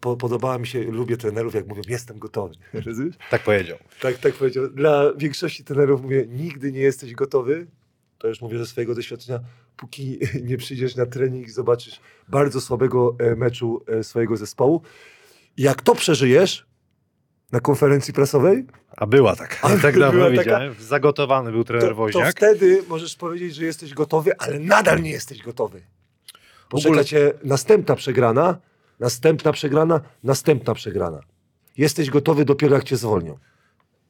Po, 0.00 0.16
podobała 0.16 0.58
mi 0.58 0.66
się, 0.66 0.82
lubię 0.82 1.16
trenerów, 1.16 1.54
jak 1.54 1.66
mówią, 1.66 1.82
jestem 1.88 2.18
gotowy. 2.18 2.54
Tak 3.30 3.42
powiedział. 3.42 3.78
Tak, 4.00 4.18
tak 4.18 4.34
powiedział. 4.34 4.68
Dla 4.68 5.14
większości 5.14 5.64
trenerów 5.64 6.02
mówię, 6.02 6.26
nigdy 6.28 6.72
nie 6.72 6.80
jesteś 6.80 7.14
gotowy. 7.14 7.66
To 8.18 8.28
już 8.28 8.40
mówię 8.40 8.58
ze 8.58 8.66
swojego 8.66 8.94
doświadczenia. 8.94 9.40
Póki 9.76 10.18
nie 10.48 10.56
przyjdziesz 10.56 10.96
na 10.96 11.06
trening 11.06 11.46
i 11.46 11.50
zobaczysz 11.50 12.00
bardzo 12.28 12.60
słabego 12.60 13.16
e, 13.18 13.36
meczu 13.36 13.84
e, 13.86 14.04
swojego 14.04 14.36
zespołu. 14.36 14.82
Jak 15.56 15.82
to 15.82 15.94
przeżyjesz 15.94 16.66
na 17.52 17.60
konferencji 17.60 18.14
prasowej, 18.14 18.64
A 18.96 19.06
była 19.06 19.36
tak. 19.36 19.58
A 19.62 19.68
tak 19.68 19.94
była 19.94 20.06
dawno 20.06 20.24
taka- 20.30 20.40
widziałem. 20.42 20.74
Zagotowany 20.80 21.52
był 21.52 21.64
trener 21.64 21.82
to, 21.82 21.88
to 21.88 21.94
Woźniak. 21.94 22.30
wtedy 22.36 22.82
możesz 22.88 23.16
powiedzieć, 23.16 23.54
że 23.54 23.64
jesteś 23.64 23.94
gotowy, 23.94 24.38
ale 24.38 24.58
nadal 24.58 25.02
nie 25.02 25.10
jesteś 25.10 25.42
gotowy. 25.42 25.82
Poczeka 26.68 26.88
ogóle- 26.88 27.04
cię 27.04 27.32
następna 27.44 27.94
przegrana, 27.96 28.58
następna 29.00 29.52
przegrana, 29.52 30.00
następna 30.24 30.74
przegrana. 30.74 31.20
Jesteś 31.76 32.10
gotowy 32.10 32.44
dopiero 32.44 32.74
jak 32.74 32.84
cię 32.84 32.96
zwolnią. 32.96 33.38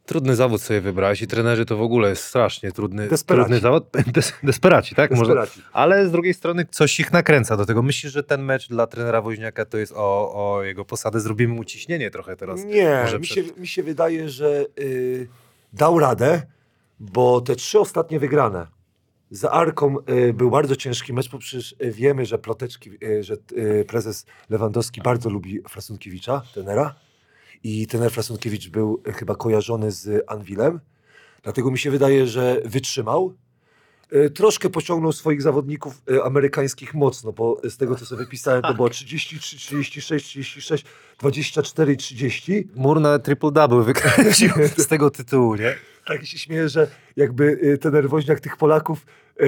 Trudny 0.09 0.35
zawód 0.35 0.61
sobie 0.61 0.81
wybrałeś 0.81 1.21
i 1.21 1.27
trenerzy 1.27 1.65
to 1.65 1.77
w 1.77 1.81
ogóle 1.81 2.09
jest 2.09 2.23
strasznie 2.23 2.71
trudny, 2.71 3.07
Desperaci. 3.07 3.43
trudny 3.45 3.59
zawód. 3.59 3.83
Des, 4.13 4.33
desperaci, 4.43 4.95
tak? 4.95 5.11
Może, 5.11 5.21
Desperaci. 5.35 5.61
ale 5.73 6.07
z 6.07 6.11
drugiej 6.11 6.33
strony 6.33 6.65
coś 6.71 6.99
ich 6.99 7.11
nakręca 7.13 7.57
do 7.57 7.65
tego. 7.65 7.81
Myślisz, 7.81 8.13
że 8.13 8.23
ten 8.23 8.43
mecz 8.43 8.67
dla 8.69 8.87
trenera 8.87 9.21
Woźniaka 9.21 9.65
to 9.65 9.77
jest 9.77 9.93
o, 9.95 10.31
o 10.55 10.63
jego 10.63 10.85
posadę? 10.85 11.19
Zrobimy 11.19 11.53
mu 11.53 11.63
ciśnienie 11.63 12.11
trochę 12.11 12.35
teraz. 12.35 12.63
Nie, 12.63 12.99
Może 13.03 13.17
mi 13.19 13.23
przed- 13.23 13.45
się, 13.47 13.61
mi 13.61 13.67
się 13.67 13.83
wydaje, 13.83 14.29
że 14.29 14.65
y, 14.79 15.27
dał 15.73 15.99
radę, 15.99 16.41
bo 16.99 17.41
te 17.41 17.55
trzy 17.55 17.79
ostatnie 17.79 18.19
wygrane. 18.19 18.67
Za 19.31 19.51
Arką 19.51 19.95
y, 20.09 20.33
był 20.33 20.49
bardzo 20.51 20.75
ciężki 20.75 21.13
mecz, 21.13 21.29
bo 21.31 21.37
przecież 21.37 21.75
y, 21.83 21.91
wiemy, 21.91 22.25
że 22.25 22.37
Ploteczki, 22.39 22.89
y, 23.03 23.23
że 23.23 23.37
y, 23.57 23.85
prezes 23.87 24.25
Lewandowski 24.49 25.01
bardzo 25.01 25.29
lubi 25.29 25.61
Frasunkiewicza, 25.69 26.41
tenera. 26.55 26.95
I 27.63 27.87
tener 27.87 28.11
Frasunkiewicz 28.11 28.69
był 28.69 29.03
y, 29.07 29.13
chyba 29.13 29.35
kojarzony 29.35 29.91
z 29.91 30.23
Anwilem. 30.27 30.79
Dlatego 31.43 31.71
mi 31.71 31.77
się 31.79 31.91
wydaje, 31.91 32.27
że 32.27 32.61
wytrzymał. 32.65 33.33
e, 34.11 34.29
troszkę 34.29 34.69
pociągnął 34.69 35.11
swoich 35.11 35.41
zawodników 35.41 36.01
e, 36.11 36.23
amerykańskich 36.23 36.93
mocno, 36.93 37.31
bo 37.31 37.61
z 37.69 37.77
tego, 37.77 37.95
co 37.95 38.05
sobie 38.05 38.23
wypisałem, 38.25 38.61
to 38.61 38.73
było 38.73 38.89
33, 38.89 39.57
36, 39.57 40.25
36, 40.25 40.85
24 41.19 41.93
i 41.93 41.97
30. 41.97 42.67
Mur 42.75 43.01
na 43.01 43.19
triple-double 43.19 43.83
wykręcił 43.85 44.51
z 44.77 44.87
tego 44.87 45.11
tytułu, 45.11 45.55
nie? 45.55 45.75
Tak 46.05 46.25
się 46.25 46.37
śmieję, 46.37 46.69
że 46.69 46.87
jakby 47.15 47.59
e, 47.73 47.77
ten 47.77 47.93
nerwoźniak 47.93 48.39
tych 48.39 48.57
Polaków, 48.57 49.05
e, 49.39 49.45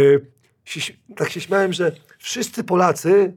się, 0.65 0.93
tak 1.15 1.29
się 1.29 1.41
śmiałem, 1.41 1.73
że 1.73 1.91
wszyscy 2.19 2.63
Polacy 2.63 3.33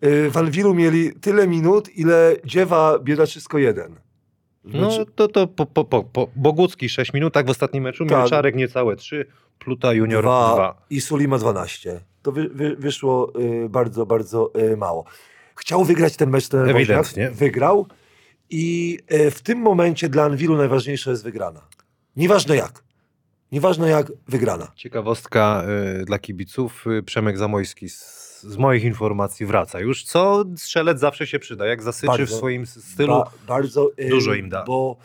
e, 0.00 0.30
w 0.30 0.36
Alwilu 0.36 0.74
mieli 0.74 1.12
tyle 1.20 1.48
minut, 1.48 1.96
ile 1.96 2.36
dziewa 2.44 2.98
biedaczysko 2.98 3.58
jeden. 3.58 3.96
No 4.64 4.90
Znaczy- 4.90 5.10
to, 5.14 5.28
to 5.28 5.46
po, 5.46 5.66
po, 5.66 5.84
po, 6.04 6.28
Bogucki 6.36 6.88
6 6.88 7.12
minut, 7.12 7.34
tak 7.34 7.46
w 7.46 7.50
ostatnim 7.50 7.84
meczu, 7.84 8.06
Tak. 8.06 8.18
Mielczarek 8.18 8.54
niecałe 8.54 8.96
3, 8.96 9.26
Pluta 9.58 9.92
Junior 9.92 10.24
Dwa 10.24 10.54
2. 10.54 10.82
i 10.90 11.00
Sulima 11.00 11.38
12. 11.38 12.00
To 12.22 12.32
wy, 12.32 12.48
wy, 12.48 12.76
wyszło 12.76 13.32
y, 13.40 13.68
bardzo, 13.68 14.06
bardzo 14.06 14.52
y, 14.72 14.76
mało. 14.76 15.04
Chciał 15.56 15.84
wygrać 15.84 16.16
ten 16.16 16.30
mecz, 16.30 16.48
ten 16.48 16.68
Ewidentnie. 16.68 17.22
Wojciech, 17.22 17.38
Wygrał 17.38 17.86
i 18.50 18.98
y, 19.12 19.30
w 19.30 19.42
tym 19.42 19.58
momencie 19.58 20.08
dla 20.08 20.24
Anwilu 20.24 20.56
najważniejsza 20.56 21.10
jest 21.10 21.24
wygrana. 21.24 21.60
Nieważne 22.16 22.56
jak. 22.56 22.82
Nieważne 23.52 23.88
jak, 23.88 24.12
wygrana. 24.28 24.72
Ciekawostka 24.76 25.64
y, 26.00 26.04
dla 26.04 26.18
kibiców, 26.18 26.84
y, 26.86 27.02
Przemek 27.02 27.38
Zamojski 27.38 27.88
z, 27.88 28.21
z 28.42 28.56
moich 28.56 28.84
informacji 28.84 29.46
wraca 29.46 29.80
już, 29.80 30.04
co 30.04 30.44
strzelec 30.56 31.00
zawsze 31.00 31.26
się 31.26 31.38
przyda, 31.38 31.66
jak 31.66 31.82
zasyczy 31.82 32.06
w 32.06 32.18
Bardzo. 32.18 32.36
swoim 32.36 32.62
s- 32.62 32.84
stylu. 32.92 33.12
Ba, 33.12 33.30
bardzo 33.46 33.90
y, 33.98 34.08
dużo 34.08 34.34
im 34.34 34.48
da. 34.48 34.64
Bo 34.64 34.96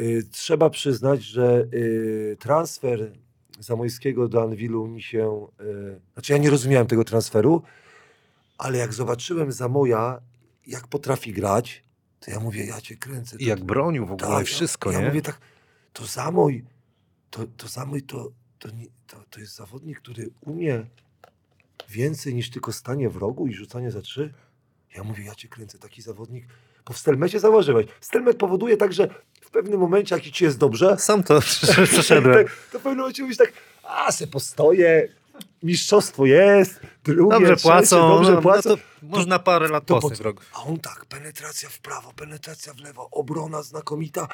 y, 0.00 0.22
trzeba 0.30 0.70
przyznać, 0.70 1.22
że 1.22 1.66
y, 1.74 2.36
transfer 2.40 3.12
Zamojskiego 3.60 4.28
do 4.28 4.42
Anwilu 4.42 4.86
mi 4.88 5.02
się... 5.02 5.46
Y, 5.60 6.00
znaczy 6.12 6.32
ja 6.32 6.38
nie 6.38 6.50
rozumiałem 6.50 6.86
tego 6.86 7.04
transferu, 7.04 7.62
ale 8.58 8.78
jak 8.78 8.92
zobaczyłem 8.94 9.52
Zamoja, 9.52 10.20
jak 10.66 10.86
potrafi 10.88 11.32
grać, 11.32 11.82
to 12.20 12.30
ja 12.30 12.40
mówię, 12.40 12.66
ja 12.66 12.80
cię 12.80 12.96
kręcę. 12.96 13.36
I 13.40 13.44
jak 13.44 13.64
bronił 13.64 14.06
w 14.06 14.12
ogóle, 14.12 14.28
Tak, 14.28 14.46
wszystko, 14.46 14.92
ja 14.92 15.00
nie? 15.00 15.06
mówię 15.06 15.22
tak, 15.22 15.40
to 15.92 16.06
Zamoj, 16.06 16.64
to, 17.30 17.44
to 17.56 17.68
Zamoj 17.68 18.02
to, 18.02 18.30
to, 18.58 18.70
nie, 18.70 18.86
to, 19.06 19.16
to 19.30 19.40
jest 19.40 19.54
zawodnik, 19.56 20.00
który 20.00 20.30
umie 20.40 20.86
więcej 21.88 22.34
niż 22.34 22.50
tylko 22.50 22.72
stanie 22.72 23.10
w 23.10 23.16
rogu 23.16 23.46
i 23.46 23.54
rzucanie 23.54 23.90
za 23.90 24.02
trzy. 24.02 24.34
Ja 24.96 25.04
mówię, 25.04 25.24
ja 25.24 25.34
cię 25.34 25.48
kręcę, 25.48 25.78
taki 25.78 26.02
zawodnik. 26.02 26.46
Bo 26.86 26.92
w 26.94 26.98
Stelmecie 26.98 27.40
zauważyłeś, 27.40 27.86
Stelmet 28.00 28.36
powoduje 28.36 28.76
tak, 28.76 28.92
że 28.92 29.08
w 29.40 29.50
pewnym 29.50 29.80
momencie, 29.80 30.14
jak 30.14 30.24
ci 30.24 30.44
jest 30.44 30.58
dobrze, 30.58 30.96
Sam 30.98 31.22
to 31.22 31.40
przeszedłem. 31.86 32.44
tak, 32.44 32.56
to 32.72 32.78
w 32.78 32.82
pewnym 32.82 32.98
momencie 32.98 33.22
mówisz 33.22 33.36
tak, 33.38 33.52
a 33.82 34.12
se 34.12 34.26
postoję, 34.26 35.08
mistrzostwo 35.62 36.26
jest, 36.26 36.80
drugie, 37.04 37.30
Dobrze 37.30 37.56
trzecie, 37.56 37.62
płacą, 37.62 38.08
dobrze 38.08 38.32
no, 38.32 38.42
płacą. 38.42 38.70
No 38.70 38.76
to 38.76 38.82
można 39.02 39.38
parę 39.38 39.68
lat 39.68 39.86
to 39.86 39.94
posnąć 39.94 40.16
po- 40.18 40.22
w 40.22 40.26
rogu. 40.26 40.42
A 40.52 40.62
on 40.62 40.78
tak, 40.80 41.04
penetracja 41.06 41.68
w 41.68 41.78
prawo, 41.78 42.12
penetracja 42.12 42.74
w 42.74 42.78
lewo, 42.80 43.08
obrona 43.10 43.62
znakomita, 43.62 44.28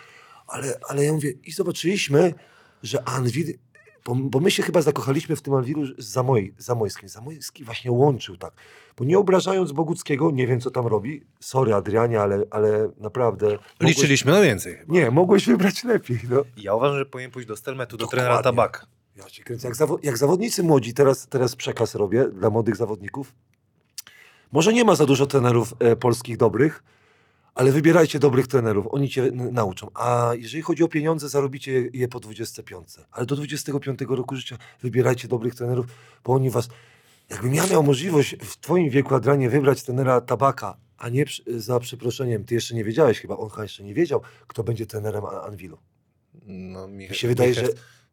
ale, 0.46 0.80
ale 0.88 1.04
ja 1.04 1.12
mówię, 1.12 1.32
i 1.44 1.52
zobaczyliśmy, 1.52 2.34
że 2.82 3.08
Anwil, 3.08 3.58
bo, 4.04 4.14
bo 4.14 4.40
my 4.40 4.50
się 4.50 4.62
chyba 4.62 4.82
zakochaliśmy 4.82 5.36
w 5.36 5.42
tym 5.42 5.54
Anwilu 5.54 5.86
z 5.86 5.94
Zamoj, 5.98 6.54
Zamojskim. 6.58 7.08
Zamojski 7.08 7.64
właśnie 7.64 7.92
łączył 7.92 8.36
tak, 8.36 8.52
bo 8.96 9.04
nie 9.04 9.18
obrażając 9.18 9.72
Boguckiego, 9.72 10.30
nie 10.30 10.46
wiem 10.46 10.60
co 10.60 10.70
tam 10.70 10.86
robi, 10.86 11.22
sorry 11.40 11.74
Adrianie, 11.74 12.20
ale, 12.20 12.42
ale 12.50 12.90
naprawdę... 12.98 13.46
mogłeś- 13.46 13.60
Liczyliśmy 13.80 14.32
na 14.32 14.40
więcej. 14.40 14.76
chyba. 14.76 14.92
Nie, 14.94 15.10
mogłeś 15.10 15.46
wybrać 15.46 15.84
lepiej, 15.84 16.18
no. 16.30 16.42
Ja 16.56 16.74
uważam, 16.74 16.98
że 16.98 17.06
powinien 17.06 17.30
pójść 17.30 17.48
do 17.48 17.56
Stelmetu, 17.56 17.96
do 17.96 18.04
Dokładnie. 18.04 18.22
trenera 18.24 18.42
Tabak. 18.42 18.86
Ja 19.16 19.24
cię 19.24 19.42
kręcę. 19.44 19.68
Jak, 19.68 19.76
zawo- 19.76 19.98
jak 20.02 20.18
zawodnicy 20.18 20.62
młodzi, 20.62 20.94
teraz, 20.94 21.26
teraz 21.26 21.56
przekaz 21.56 21.94
robię 21.94 22.24
dla 22.28 22.50
młodych 22.50 22.76
zawodników. 22.76 23.32
Może 24.52 24.72
nie 24.72 24.84
ma 24.84 24.94
za 24.94 25.06
dużo 25.06 25.26
trenerów 25.26 25.74
e, 25.78 25.96
polskich 25.96 26.36
dobrych, 26.36 26.82
ale 27.54 27.72
wybierajcie 27.72 28.18
dobrych 28.18 28.46
trenerów, 28.46 28.86
oni 28.90 29.08
cię 29.08 29.30
nauczą. 29.32 29.88
A 29.94 30.32
jeżeli 30.34 30.62
chodzi 30.62 30.84
o 30.84 30.88
pieniądze, 30.88 31.28
zarobicie 31.28 31.88
je, 31.92 32.08
po 32.08 32.20
25. 32.20 32.88
Ale 33.10 33.26
do 33.26 33.36
25 33.36 34.00
roku 34.08 34.36
życia 34.36 34.58
wybierajcie 34.82 35.28
dobrych 35.28 35.54
trenerów, 35.54 35.86
bo 36.24 36.32
oni 36.32 36.50
was... 36.50 36.68
Jakbym 37.30 37.54
ja 37.54 37.66
miał 37.66 37.82
możliwość 37.82 38.36
w 38.40 38.60
twoim 38.60 38.90
wieku, 38.90 39.14
Adranie, 39.14 39.50
wybrać 39.50 39.82
trenera 39.82 40.20
Tabaka, 40.20 40.76
a 40.98 41.08
nie 41.08 41.24
za 41.46 41.80
przeproszeniem, 41.80 42.44
ty 42.44 42.54
jeszcze 42.54 42.74
nie 42.74 42.84
wiedziałeś 42.84 43.20
chyba, 43.20 43.36
on 43.36 43.50
chyba 43.50 43.62
jeszcze 43.62 43.84
nie 43.84 43.94
wiedział, 43.94 44.20
kto 44.46 44.64
będzie 44.64 44.86
trenerem 44.86 45.24
An- 45.24 45.44
Anwilu. 45.44 45.78
No, 46.46 46.88
mi, 46.88 47.08
Mi 47.08 47.14
się 47.14 47.28
wydaje, 47.28 47.54
że... 47.54 47.68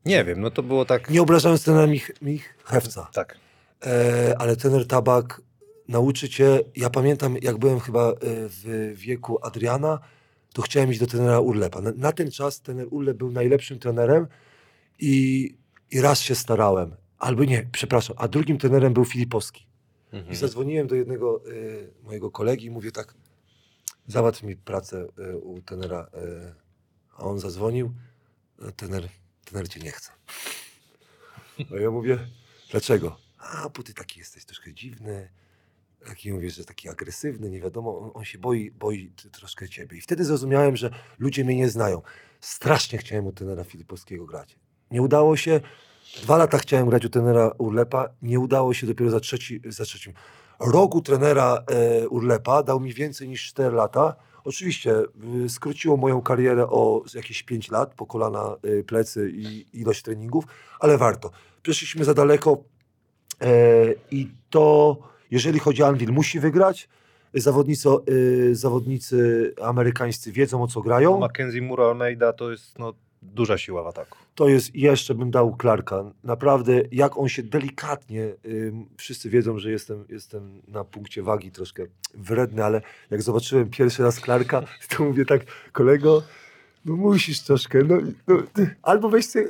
Nie 0.06 0.24
wiem, 0.26 0.42
no 0.42 0.52
to 0.52 0.64
było 0.64 0.86
tak... 0.86 1.10
Nie 1.10 1.22
obrażając 1.22 1.64
trenera 1.64 1.88
Mich, 1.88 2.12
Mich 2.22 2.58
Hewca. 2.64 3.10
Tak. 3.14 3.38
E, 3.86 4.36
ale 4.38 4.56
trener 4.56 4.88
Tabak 4.88 5.42
nauczy 5.92 6.30
cię. 6.30 6.60
Ja 6.76 6.90
pamiętam, 6.90 7.38
jak 7.42 7.58
byłem 7.58 7.80
chyba 7.80 8.10
e, 8.12 8.16
w 8.24 8.92
wieku 8.96 9.46
Adriana, 9.46 10.00
to 10.54 10.62
chciałem 10.62 10.92
iść 10.92 11.00
do 11.00 11.08
trenera 11.08 11.40
Urlepa. 11.40 11.82
Na, 11.82 11.92
na 11.96 12.12
ten 12.12 12.32
czas 12.32 12.62
trener 12.62 12.88
Urlep 12.90 13.18
był 13.18 13.32
najlepszym 13.32 13.80
trenerem 13.80 14.28
i, 15.00 15.50
i 15.92 16.02
raz 16.02 16.22
się 16.22 16.36
starałem. 16.36 16.96
Albo 17.18 17.44
nie, 17.44 17.70
przepraszam, 17.72 18.16
a 18.20 18.28
drugim 18.28 18.58
trenerem 18.58 18.94
był 18.94 19.06
Filipowski. 19.06 19.68
I 20.14 20.18
Mhm. 20.18 20.36
zadzwoniłem 20.36 20.88
do 20.88 20.96
jednego 20.96 21.42
e, 21.46 22.04
mojego 22.04 22.32
kolegi 22.32 22.66
i 22.66 22.72
mówię 22.72 22.92
tak, 22.92 23.14
załatw 24.08 24.44
mi 24.44 24.56
pracę 24.56 25.08
e, 25.18 25.38
u 25.38 25.62
tenera. 25.62 26.08
E, 26.14 26.56
a 27.18 27.24
on 27.24 27.40
zadzwonił, 27.40 27.94
tener, 28.76 29.08
tener 29.46 29.70
cię 29.70 29.80
nie 29.80 29.92
chce. 29.92 30.12
A 31.76 31.80
ja 31.80 31.92
mówię, 31.92 32.20
dlaczego? 32.72 33.18
A, 33.38 33.70
bo 33.70 33.84
ty 33.84 33.94
taki 33.94 34.20
jesteś 34.20 34.46
troszkę 34.46 34.74
dziwny, 34.74 35.30
taki 36.06 36.34
mówisz, 36.34 36.56
że 36.56 36.66
taki 36.66 36.90
agresywny, 36.90 37.50
nie 37.50 37.62
wiadomo, 37.62 38.00
on, 38.00 38.12
on 38.14 38.26
się 38.26 38.38
boi, 38.38 38.72
boi 38.72 39.14
troszkę 39.32 39.70
ciebie. 39.70 39.98
I 39.98 40.02
wtedy 40.02 40.26
zrozumiałem, 40.26 40.76
że 40.76 40.90
ludzie 41.20 41.46
mnie 41.46 41.56
nie 41.56 41.70
znają. 41.70 42.02
Strasznie 42.40 43.00
chciałem 43.00 43.28
u 43.28 43.32
tenera 43.32 43.64
Filipowskiego 43.64 44.26
grać. 44.26 44.58
Nie 44.92 45.02
udało 45.02 45.38
się. 45.38 45.62
Dwa 46.22 46.38
lata 46.38 46.58
chciałem 46.58 46.90
grać 46.90 47.06
u 47.06 47.10
trenera 47.10 47.52
Urlepa, 47.58 48.10
nie 48.22 48.40
udało 48.40 48.74
się 48.74 48.88
dopiero 48.88 49.12
za, 49.12 49.20
trzeci, 49.20 49.62
za 49.66 49.84
trzecim. 49.84 50.14
Rok 50.60 50.96
u 50.96 51.02
trenera 51.02 51.64
e, 51.68 52.10
Urlepa 52.10 52.64
dał 52.64 52.80
mi 52.80 52.94
więcej 52.94 53.30
niż 53.30 53.48
4 53.48 53.76
lata. 53.76 54.16
Oczywiście 54.44 55.04
y, 55.46 55.50
skróciło 55.50 55.98
moją 55.98 56.22
karierę 56.22 56.68
o 56.68 57.04
jakieś 57.16 57.44
5 57.44 57.72
lat, 57.72 57.94
po 57.94 58.06
kolana, 58.06 58.56
y, 58.66 58.84
plecy 58.84 59.32
i 59.34 59.66
ilość 59.74 60.02
treningów, 60.02 60.46
ale 60.80 60.98
warto. 60.98 61.32
Przeszliśmy 61.62 62.06
za 62.06 62.14
daleko 62.14 62.64
e, 63.42 63.48
i 64.12 64.32
to, 64.50 64.98
jeżeli 65.32 65.60
chodzi 65.60 65.84
o 65.84 65.88
Anvil, 65.88 66.12
musi 66.12 66.40
wygrać. 66.40 66.90
Zawodnicy, 67.34 67.90
y, 68.10 68.56
zawodnicy 68.56 69.54
amerykańscy 69.62 70.32
wiedzą 70.32 70.64
o 70.64 70.68
co 70.68 70.82
grają. 70.82 71.20
Mackenzie 71.20 71.62
Muro 71.62 71.90
Almeida 71.90 72.34
to 72.34 72.52
jest 72.52 72.80
no, 72.80 72.94
duża 73.22 73.58
siła 73.58 73.84
w 73.84 73.88
ataku. 73.88 74.18
To 74.36 74.48
jest, 74.48 74.76
jeszcze 74.76 75.16
bym 75.16 75.32
dał 75.32 75.56
Clarka. 75.62 76.04
Naprawdę, 76.24 76.82
jak 76.92 77.18
on 77.18 77.30
się 77.30 77.44
delikatnie, 77.44 78.34
ym, 78.46 78.86
wszyscy 78.98 79.30
wiedzą, 79.30 79.60
że 79.60 79.72
jestem, 79.72 80.06
jestem 80.10 80.62
na 80.68 80.84
punkcie 80.84 81.24
wagi 81.24 81.52
troszkę 81.52 81.86
wredny, 82.14 82.64
ale 82.64 82.82
jak 83.12 83.22
zobaczyłem 83.22 83.70
pierwszy 83.70 84.04
raz 84.04 84.16
Clarka, 84.16 84.62
to 84.90 85.04
mówię 85.04 85.26
tak, 85.26 85.42
kolego, 85.72 86.24
no 86.86 86.96
musisz 86.96 87.42
troszkę, 87.42 87.84
no, 87.84 87.98
no 88.28 88.44
albo 88.82 89.10
weź 89.10 89.26
sobie 89.26 89.48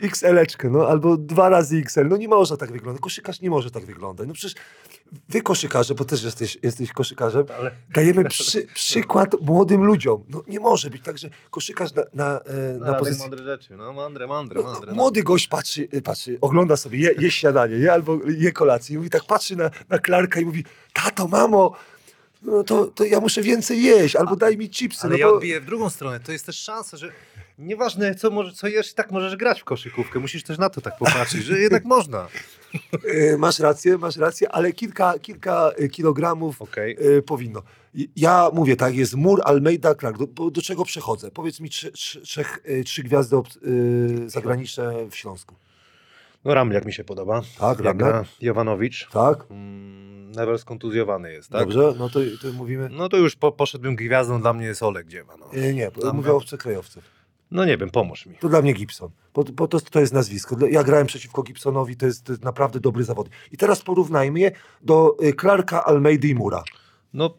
XL-eczkę, 0.00 0.70
no, 0.70 0.88
albo 0.88 1.16
dwa 1.16 1.48
razy 1.48 1.76
XL, 1.76 2.08
no 2.08 2.16
nie 2.16 2.28
można 2.28 2.56
tak 2.56 2.72
wyglądać, 2.72 3.02
koszykarz 3.02 3.40
nie 3.40 3.50
może 3.50 3.70
tak 3.70 3.84
wyglądać, 3.84 4.28
no 4.28 4.34
przecież 4.34 4.54
wy 5.28 5.42
koszykarze, 5.42 5.94
bo 5.94 6.04
też 6.04 6.22
jesteś, 6.22 6.58
jesteś 6.62 6.92
koszykarzem, 6.92 7.44
Ale 7.58 7.70
dajemy 7.94 8.24
przy, 8.24 8.66
przykład 8.74 9.40
młodym 9.40 9.84
ludziom, 9.84 10.24
no 10.28 10.42
nie 10.48 10.60
może 10.60 10.90
być 10.90 11.02
tak, 11.02 11.18
że 11.18 11.30
koszykarz 11.50 11.94
na, 11.94 12.02
na, 12.14 12.40
e, 12.40 12.78
na 12.78 12.86
na 12.86 12.94
pozycji 12.94 13.22
mądre 13.22 13.44
rzeczy, 13.44 13.76
no 13.76 13.92
mądre, 13.92 14.26
mądre, 14.26 14.62
no, 14.62 14.72
mądre. 14.72 14.90
No. 14.90 14.96
młody 14.96 15.22
gość 15.22 15.48
patrzy, 15.48 15.88
y, 15.94 16.02
patrzy, 16.02 16.38
ogląda 16.40 16.76
sobie, 16.76 16.98
je, 16.98 17.14
je 17.18 17.30
śniadanie, 17.30 17.76
je, 17.76 17.92
albo 17.92 18.18
je 18.26 18.52
kolację 18.52 18.94
i 18.94 18.96
mówi 18.96 19.10
tak, 19.10 19.24
patrzy 19.24 19.56
na, 19.56 19.70
na 19.88 19.98
Klarka 19.98 20.40
i 20.40 20.44
mówi, 20.44 20.64
tato, 20.92 21.28
mamo, 21.28 21.76
no 22.42 22.64
to, 22.64 22.86
to 22.86 23.04
ja 23.04 23.20
muszę 23.20 23.42
więcej 23.42 23.82
jeść, 23.82 24.16
albo 24.16 24.36
daj 24.36 24.56
mi 24.56 24.70
chipsy. 24.70 25.06
Ale 25.06 25.12
no 25.12 25.18
ja 25.18 25.26
bo... 25.26 25.34
odbiję 25.34 25.60
w 25.60 25.64
drugą 25.64 25.90
stronę. 25.90 26.20
To 26.20 26.32
jest 26.32 26.46
też 26.46 26.56
szansa, 26.56 26.96
że 26.96 27.12
nieważne 27.58 28.14
co, 28.14 28.30
może, 28.30 28.52
co 28.52 28.68
jesz, 28.68 28.92
i 28.92 28.94
tak 28.94 29.10
możesz 29.10 29.36
grać 29.36 29.60
w 29.60 29.64
koszykówkę. 29.64 30.18
Musisz 30.18 30.42
też 30.42 30.58
na 30.58 30.70
to 30.70 30.80
tak 30.80 30.98
popatrzeć, 30.98 31.44
że 31.44 31.58
jednak 31.58 31.84
można. 31.94 32.28
Y, 33.04 33.36
Masz 33.38 33.58
rację, 33.58 33.98
masz 33.98 34.16
rację, 34.16 34.48
ale 34.52 34.72
kilka, 34.72 35.18
kilka 35.18 35.70
y, 35.80 35.88
kilogramów 35.88 36.62
Okej. 36.62 36.96
y, 37.18 37.22
powinno. 37.22 37.62
Ja 38.16 38.50
mówię 38.52 38.76
tak, 38.76 38.94
jest 38.94 39.14
Mur, 39.14 39.40
Almeida, 39.44 39.94
Clark. 39.94 40.18
Do, 40.18 40.50
do 40.50 40.62
czego 40.62 40.84
przechodzę? 40.84 41.30
Powiedz 41.30 41.60
mi 41.60 41.70
trzy, 41.70 41.92
trzy, 41.92 42.20
trzech, 42.20 42.58
y, 42.68 42.84
trzy 42.84 43.02
gwiazdy 43.02 43.36
ob, 43.36 43.46
y, 43.66 44.30
zagraniczne 44.30 45.06
w 45.10 45.16
Śląsku. 45.16 45.54
No 46.44 46.54
Ramliak 46.54 46.84
mi 46.84 46.92
się 46.92 47.04
podoba. 47.04 47.42
Tak, 47.58 47.80
Ramliak. 47.80 48.24
Jovanowicz. 48.40 49.08
Tak? 49.12 49.38
Mm, 49.50 50.32
Never 50.32 50.58
skontuzjowany 50.58 51.32
jest, 51.32 51.50
tak? 51.50 51.60
Dobrze, 51.60 51.94
no 51.98 52.08
to, 52.08 52.20
to 52.42 52.52
mówimy. 52.52 52.88
No 52.92 53.08
to 53.08 53.16
już 53.16 53.36
po, 53.36 53.52
poszedłbym 53.52 53.96
gwiazdą, 53.96 54.40
dla 54.40 54.52
mnie 54.52 54.66
jest 54.66 54.82
Olek 54.82 55.06
Dziewa. 55.06 55.34
No. 55.36 55.50
Nie, 55.72 55.90
Tam- 55.90 56.16
mówię 56.16 56.32
o 56.32 56.36
obcokrajowców. 56.36 57.15
No 57.50 57.64
nie 57.64 57.76
wiem, 57.78 57.90
pomóż 57.90 58.26
mi. 58.26 58.34
To 58.34 58.48
dla 58.48 58.62
mnie 58.62 58.72
Gibson, 58.72 59.10
bo, 59.34 59.44
bo 59.44 59.68
to, 59.68 59.80
to 59.80 60.00
jest 60.00 60.12
nazwisko. 60.12 60.66
Ja 60.66 60.84
grałem 60.84 61.06
przeciwko 61.06 61.42
Gibsonowi, 61.42 61.96
to 61.96 62.06
jest, 62.06 62.24
to 62.24 62.32
jest 62.32 62.44
naprawdę 62.44 62.80
dobry 62.80 63.04
zawodnik. 63.04 63.34
I 63.52 63.56
teraz 63.56 63.82
porównajmy 63.82 64.40
je 64.40 64.52
do 64.82 65.16
y, 65.22 65.32
Clarka, 65.40 65.84
Almeidy 65.84 66.28
i 66.28 66.34
Mura. 66.34 66.62
No, 67.12 67.34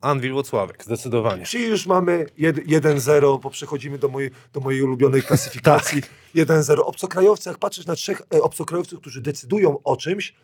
Anvil 0.00 0.32
Włocławek, 0.32 0.84
zdecydowanie. 0.84 1.44
Czyli 1.44 1.66
już 1.68 1.86
mamy 1.86 2.26
jed- 2.38 2.66
1-0, 2.66 3.40
bo 3.40 3.50
przechodzimy 3.50 3.98
do 3.98 4.08
mojej, 4.08 4.30
do 4.52 4.60
mojej 4.60 4.82
ulubionej 4.82 5.22
klasyfikacji. 5.22 6.02
1-0. 6.34 6.80
Obcokrajowcy, 6.80 7.48
jak 7.50 7.58
patrzysz 7.58 7.86
na 7.86 7.94
trzech 7.94 8.22
e, 8.34 8.42
obcokrajowców, 8.42 9.00
którzy 9.00 9.20
decydują 9.20 9.82
o 9.84 9.96
czymś, 9.96 10.34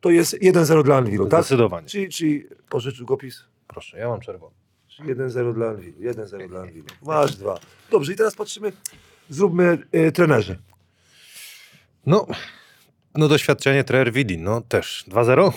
to 0.00 0.10
jest 0.10 0.34
1-0 0.34 0.84
dla 0.84 0.96
Anwilu, 0.96 1.26
tak? 1.26 1.40
Zdecydowanie. 1.44 1.86
Czyli, 1.88 2.08
czyli 2.08 2.44
pożycz 2.68 2.98
długopis? 2.98 3.44
Proszę, 3.66 3.98
ja 3.98 4.08
mam 4.08 4.20
czerwony. 4.20 4.54
Czyli 4.98 5.14
1-0 5.14 5.54
dla 5.54 5.68
Anwilu. 5.68 5.98
1-0 6.00 6.48
dla 6.48 6.60
Anwilu. 6.60 6.86
Masz 7.02 7.36
dwa. 7.36 7.60
Dobrze, 7.90 8.12
i 8.12 8.16
teraz 8.16 8.34
patrzymy, 8.34 8.72
zróbmy 9.30 9.78
e, 9.92 10.12
trenerzy. 10.12 10.58
No, 12.06 12.26
no 13.14 13.28
doświadczenie 13.28 13.84
trener 13.84 14.12
Widin, 14.12 14.42
no 14.42 14.60
też 14.60 15.04
2-0. 15.08 15.52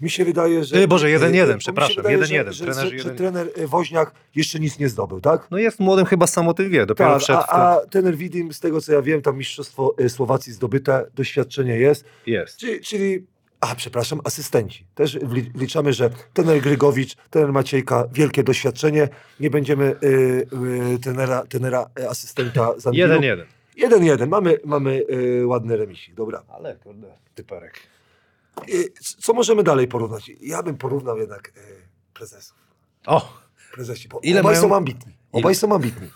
Mi 0.00 0.10
się 0.10 0.24
wydaje, 0.24 0.64
że... 0.64 0.76
E, 0.76 0.88
Boże, 0.88 1.06
1-1, 1.06 1.24
e, 1.24 1.46
bo 1.46 1.46
mi 1.46 1.52
się 1.52 1.58
przepraszam, 1.58 1.96
wydaje, 1.96 2.18
1-1, 2.18 2.52
że- 2.52 2.52
że- 2.52 2.74
że- 2.74 2.96
1-1. 3.10 3.14
trener 3.16 3.48
e, 3.56 3.66
Woźniak 3.66 4.12
jeszcze 4.34 4.60
nic 4.60 4.78
nie 4.78 4.88
zdobył, 4.88 5.20
tak? 5.20 5.46
No 5.50 5.58
jest 5.58 5.80
młodym, 5.80 6.06
chyba 6.06 6.26
sam 6.26 6.48
o 6.48 6.54
tym 6.54 6.70
wie, 6.70 6.86
dopiero 6.86 7.18
Tak, 7.20 7.22
w 7.22 7.30
a, 7.30 7.76
a 7.76 7.86
trener 7.86 8.16
Widim, 8.16 8.52
z 8.52 8.60
tego 8.60 8.80
co 8.80 8.92
ja 8.92 9.02
wiem, 9.02 9.22
tam 9.22 9.38
mistrzostwo 9.38 9.94
Słowacji 10.08 10.52
zdobyte, 10.52 11.06
doświadczenie 11.14 11.76
jest. 11.76 12.04
Jest. 12.26 12.56
Czyli, 12.56 12.80
czyli 12.80 13.26
a 13.60 13.74
przepraszam, 13.74 14.20
asystenci. 14.24 14.86
Też 14.94 15.16
wli- 15.18 15.50
wliczamy, 15.54 15.92
że 15.92 16.10
trener 16.32 16.60
Grygowicz, 16.60 17.14
trener 17.30 17.52
Maciejka, 17.52 18.08
wielkie 18.12 18.42
doświadczenie. 18.42 19.08
Nie 19.40 19.50
będziemy 19.50 19.84
y, 20.02 20.46
y, 20.94 20.98
trenera, 20.98 21.46
trenera 21.46 21.90
y, 22.00 22.08
asystenta 22.08 22.78
za 22.78 22.90
1-1. 22.90 23.44
1-1. 23.78 24.28
Mamy, 24.28 24.58
mamy 24.64 25.02
y, 25.10 25.46
ładny 25.46 25.76
remisik, 25.76 26.14
dobra. 26.14 26.42
Ale 26.48 26.76
kurde, 26.76 27.08
typerek. 27.34 27.80
Y, 28.68 28.92
co 29.18 29.32
możemy 29.32 29.62
dalej 29.62 29.88
porównać? 29.88 30.30
Ja 30.40 30.62
bym 30.62 30.76
porównał 30.76 31.18
jednak 31.18 31.48
y, 31.48 31.52
prezesów. 32.14 32.56
O, 33.06 33.40
Prezesi, 33.72 34.08
bo 34.08 34.20
Ile 34.22 34.40
obaj 34.40 34.54
mają- 34.54 34.68
są 34.68 34.76
ambitni. 34.76 35.12
Obaj 35.32 35.54
są 35.54 35.74
ambitni. 35.74 36.08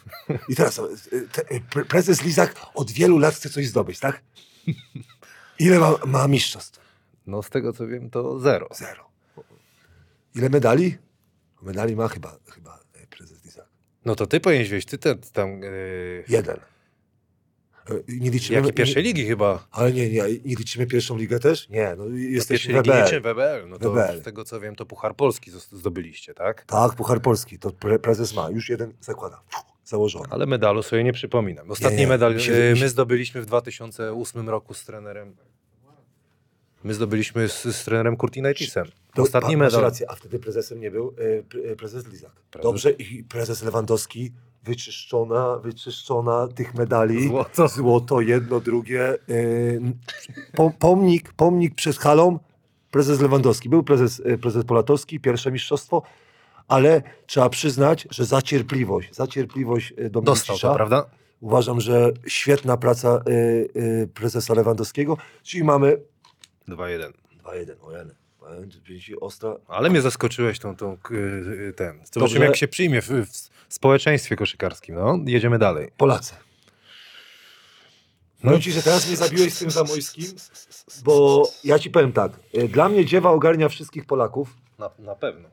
I 0.49 0.57
teraz 0.57 0.79
y, 0.79 1.29
te, 1.33 1.43
y, 1.43 1.61
pre- 1.71 1.85
prezes 1.85 2.23
Lizak 2.25 2.55
od 2.75 2.91
wielu 2.91 3.19
lat 3.19 3.35
chce 3.35 3.51
coś 3.51 3.67
zdobyć, 3.67 3.99
tak? 4.01 4.23
Ile 5.59 5.79
ma, 5.79 5.95
ma 6.07 6.29
mistrzostw? 6.29 6.84
No 7.27 7.43
z 7.43 7.51
tego 7.51 7.73
co 7.73 7.87
wiem 7.87 8.11
to 8.11 8.41
0. 8.41 8.69
Zero. 8.75 9.05
Ile 10.35 10.49
medali? 10.49 10.97
Medali 11.63 11.97
ma 11.97 12.09
chyba, 12.09 12.37
chyba 12.51 12.81
e, 13.03 13.07
prezes 13.07 13.45
Lizak. 13.45 13.67
No 14.05 14.15
to 14.15 14.27
ty 14.27 14.41
powinieneś 14.41 14.69
wieść, 14.71 14.89
ty 14.89 14.99
ten 14.99 15.19
tam... 15.33 15.63
Yy, 15.63 16.25
Jeden. 16.29 16.57
E, 17.91 17.95
Nie 18.09 18.31
liczymy, 18.31 18.57
jak 18.59 18.69
i 18.69 18.73
pierwszej 18.73 19.03
nie, 19.03 19.09
ligi 19.09 19.27
chyba. 19.27 19.67
Ale 19.71 19.93
nie, 19.93 20.09
nie, 20.11 20.23
nie 20.23 20.55
liczymy 20.57 20.87
pierwszą 20.87 21.17
ligę 21.17 21.39
też? 21.39 21.69
Nie, 21.69 21.95
no 21.99 22.05
Do 22.05 22.11
jesteśmy 22.17 22.75
ligi 22.75 22.91
WBL. 22.91 23.21
WBL. 23.21 23.69
No 23.69 23.79
to 23.79 23.91
WBL. 23.91 24.21
z 24.21 24.25
tego 24.25 24.45
co 24.45 24.61
wiem 24.61 24.75
to 24.77 24.87
Puchar 24.87 25.17
Polski 25.17 25.51
zdobyliście, 25.51 26.35
tak? 26.35 26.65
Tak, 26.65 26.95
Puchar 26.95 27.23
Polski, 27.23 27.59
to 27.59 27.71
pre, 27.71 27.99
prezes 27.99 28.35
ma, 28.35 28.51
już 28.51 28.69
jeden 28.69 28.93
zakłada, 29.01 29.41
założony. 29.85 30.27
Ale 30.31 30.47
medalu 30.47 30.83
sobie 30.83 31.05
nie 31.05 31.13
przypominam. 31.13 31.71
Ostatni 31.71 31.97
Nie, 31.97 32.03
nie, 32.05 32.09
medal 32.09 32.39
się- 32.41 32.75
my 32.81 32.89
zdobyliśmy 32.89 33.43
w 33.43 33.47
2008 33.47 34.49
roku 34.49 34.75
z 34.75 34.85
trenerem. 34.85 35.37
My 36.85 36.95
zdobyliśmy 36.95 37.49
z, 37.49 37.63
z 37.63 37.85
trenerem 37.85 38.17
Kurtinaitisem. 38.17 38.87
To 39.15 39.23
Ostatni 39.23 39.53
pa- 39.55 39.59
masz 39.59 39.73
medal. 39.73 39.83
rację, 39.83 40.11
a 40.11 40.15
wtedy 40.15 40.39
prezesem 40.39 40.81
nie 40.81 40.91
był 40.91 41.15
e, 41.39 41.43
pre, 41.43 41.77
prezes 41.77 42.07
Lizak. 42.09 42.33
Prezes- 42.51 42.63
Dobrze, 42.63 42.91
i 42.91 43.25
prezes 43.25 43.63
Lewandowski, 43.63 44.33
wyczyszczona, 44.65 45.59
wyczyszczona 45.59 46.49
tych 46.49 46.75
medali. 46.75 47.29
Złoto. 47.29 47.69
Złoto, 47.69 48.21
jedno, 48.21 48.61
drugie. 48.61 49.09
E, 49.09 49.17
po, 50.57 50.71
pomnik, 50.79 51.33
pomnik 51.33 51.75
przed 51.75 51.97
halą, 51.97 52.39
prezes 52.91 53.21
Lewandowski. 53.21 53.69
Był 53.69 53.83
prezes, 53.83 54.23
e, 54.25 54.39
prezes 54.39 54.65
Polatowski, 54.65 55.21
pierwsze 55.21 55.53
mistrzostwo, 55.53 56.03
ale 56.69 57.03
trzeba 57.27 57.49
przyznać, 57.49 58.09
że 58.11 58.25
za 58.25 58.43
cierpliwość, 58.43 59.15
za 59.15 59.27
cierpliwość 59.27 59.95
Dostał 60.11 60.59
to, 60.59 60.75
prawda? 60.75 61.07
Uważam, 61.41 61.81
że 61.81 62.13
świetna 62.27 62.77
praca 62.77 63.23
prezesa 64.15 64.55
Lewandowskiego, 64.55 65.17
czyli 65.43 65.65
mamy 65.65 65.99
2-1. 66.69 67.13
2-1, 67.45 67.75
o 67.83 67.93
Jany. 67.93 68.15
Powiem 68.41 68.71
Ostra, 69.21 69.57
Ale 69.69 69.91
mnie 69.91 70.01
zaskoczyłeś 70.01 70.59
tą, 70.59 70.77
tą 70.77 70.97
k- 70.97 71.15
y, 71.15 71.73
ten. 71.77 71.97
Dobrze. 71.99 72.11
Zobaczymy 72.15 72.45
jak 72.47 72.57
się 72.57 72.69
przyjmie 72.69 73.03
w, 73.03 73.09
w 73.09 73.75
społeczeństwie 73.75 74.37
koszykarskim. 74.37 74.95
No, 74.95 75.19
jedziemy 75.27 75.59
dalej. 75.59 75.91
Polacy. 75.97 76.35
No. 78.45 78.51
No 78.53 78.59
ci, 78.59 78.73
że 78.73 78.83
teraz 78.83 79.07
mnie 79.07 79.17
zabiłeś 79.17 79.55
z 79.55 79.59
tym 79.59 79.71
Zamojskim, 79.71 80.25
bo 81.05 81.43
ja 81.65 81.79
ci 81.79 81.91
powiem 81.91 82.13
tak. 82.13 82.33
e, 82.55 82.69
Dla 82.69 82.89
mnie 82.89 83.05
dziewa 83.05 83.31
ogarnia 83.31 83.69
wszystkich 83.69 84.07
Polaków. 84.07 84.57
Na, 84.79 84.91
na 84.99 85.15
pewno. 85.15 85.49
E, 85.49 85.53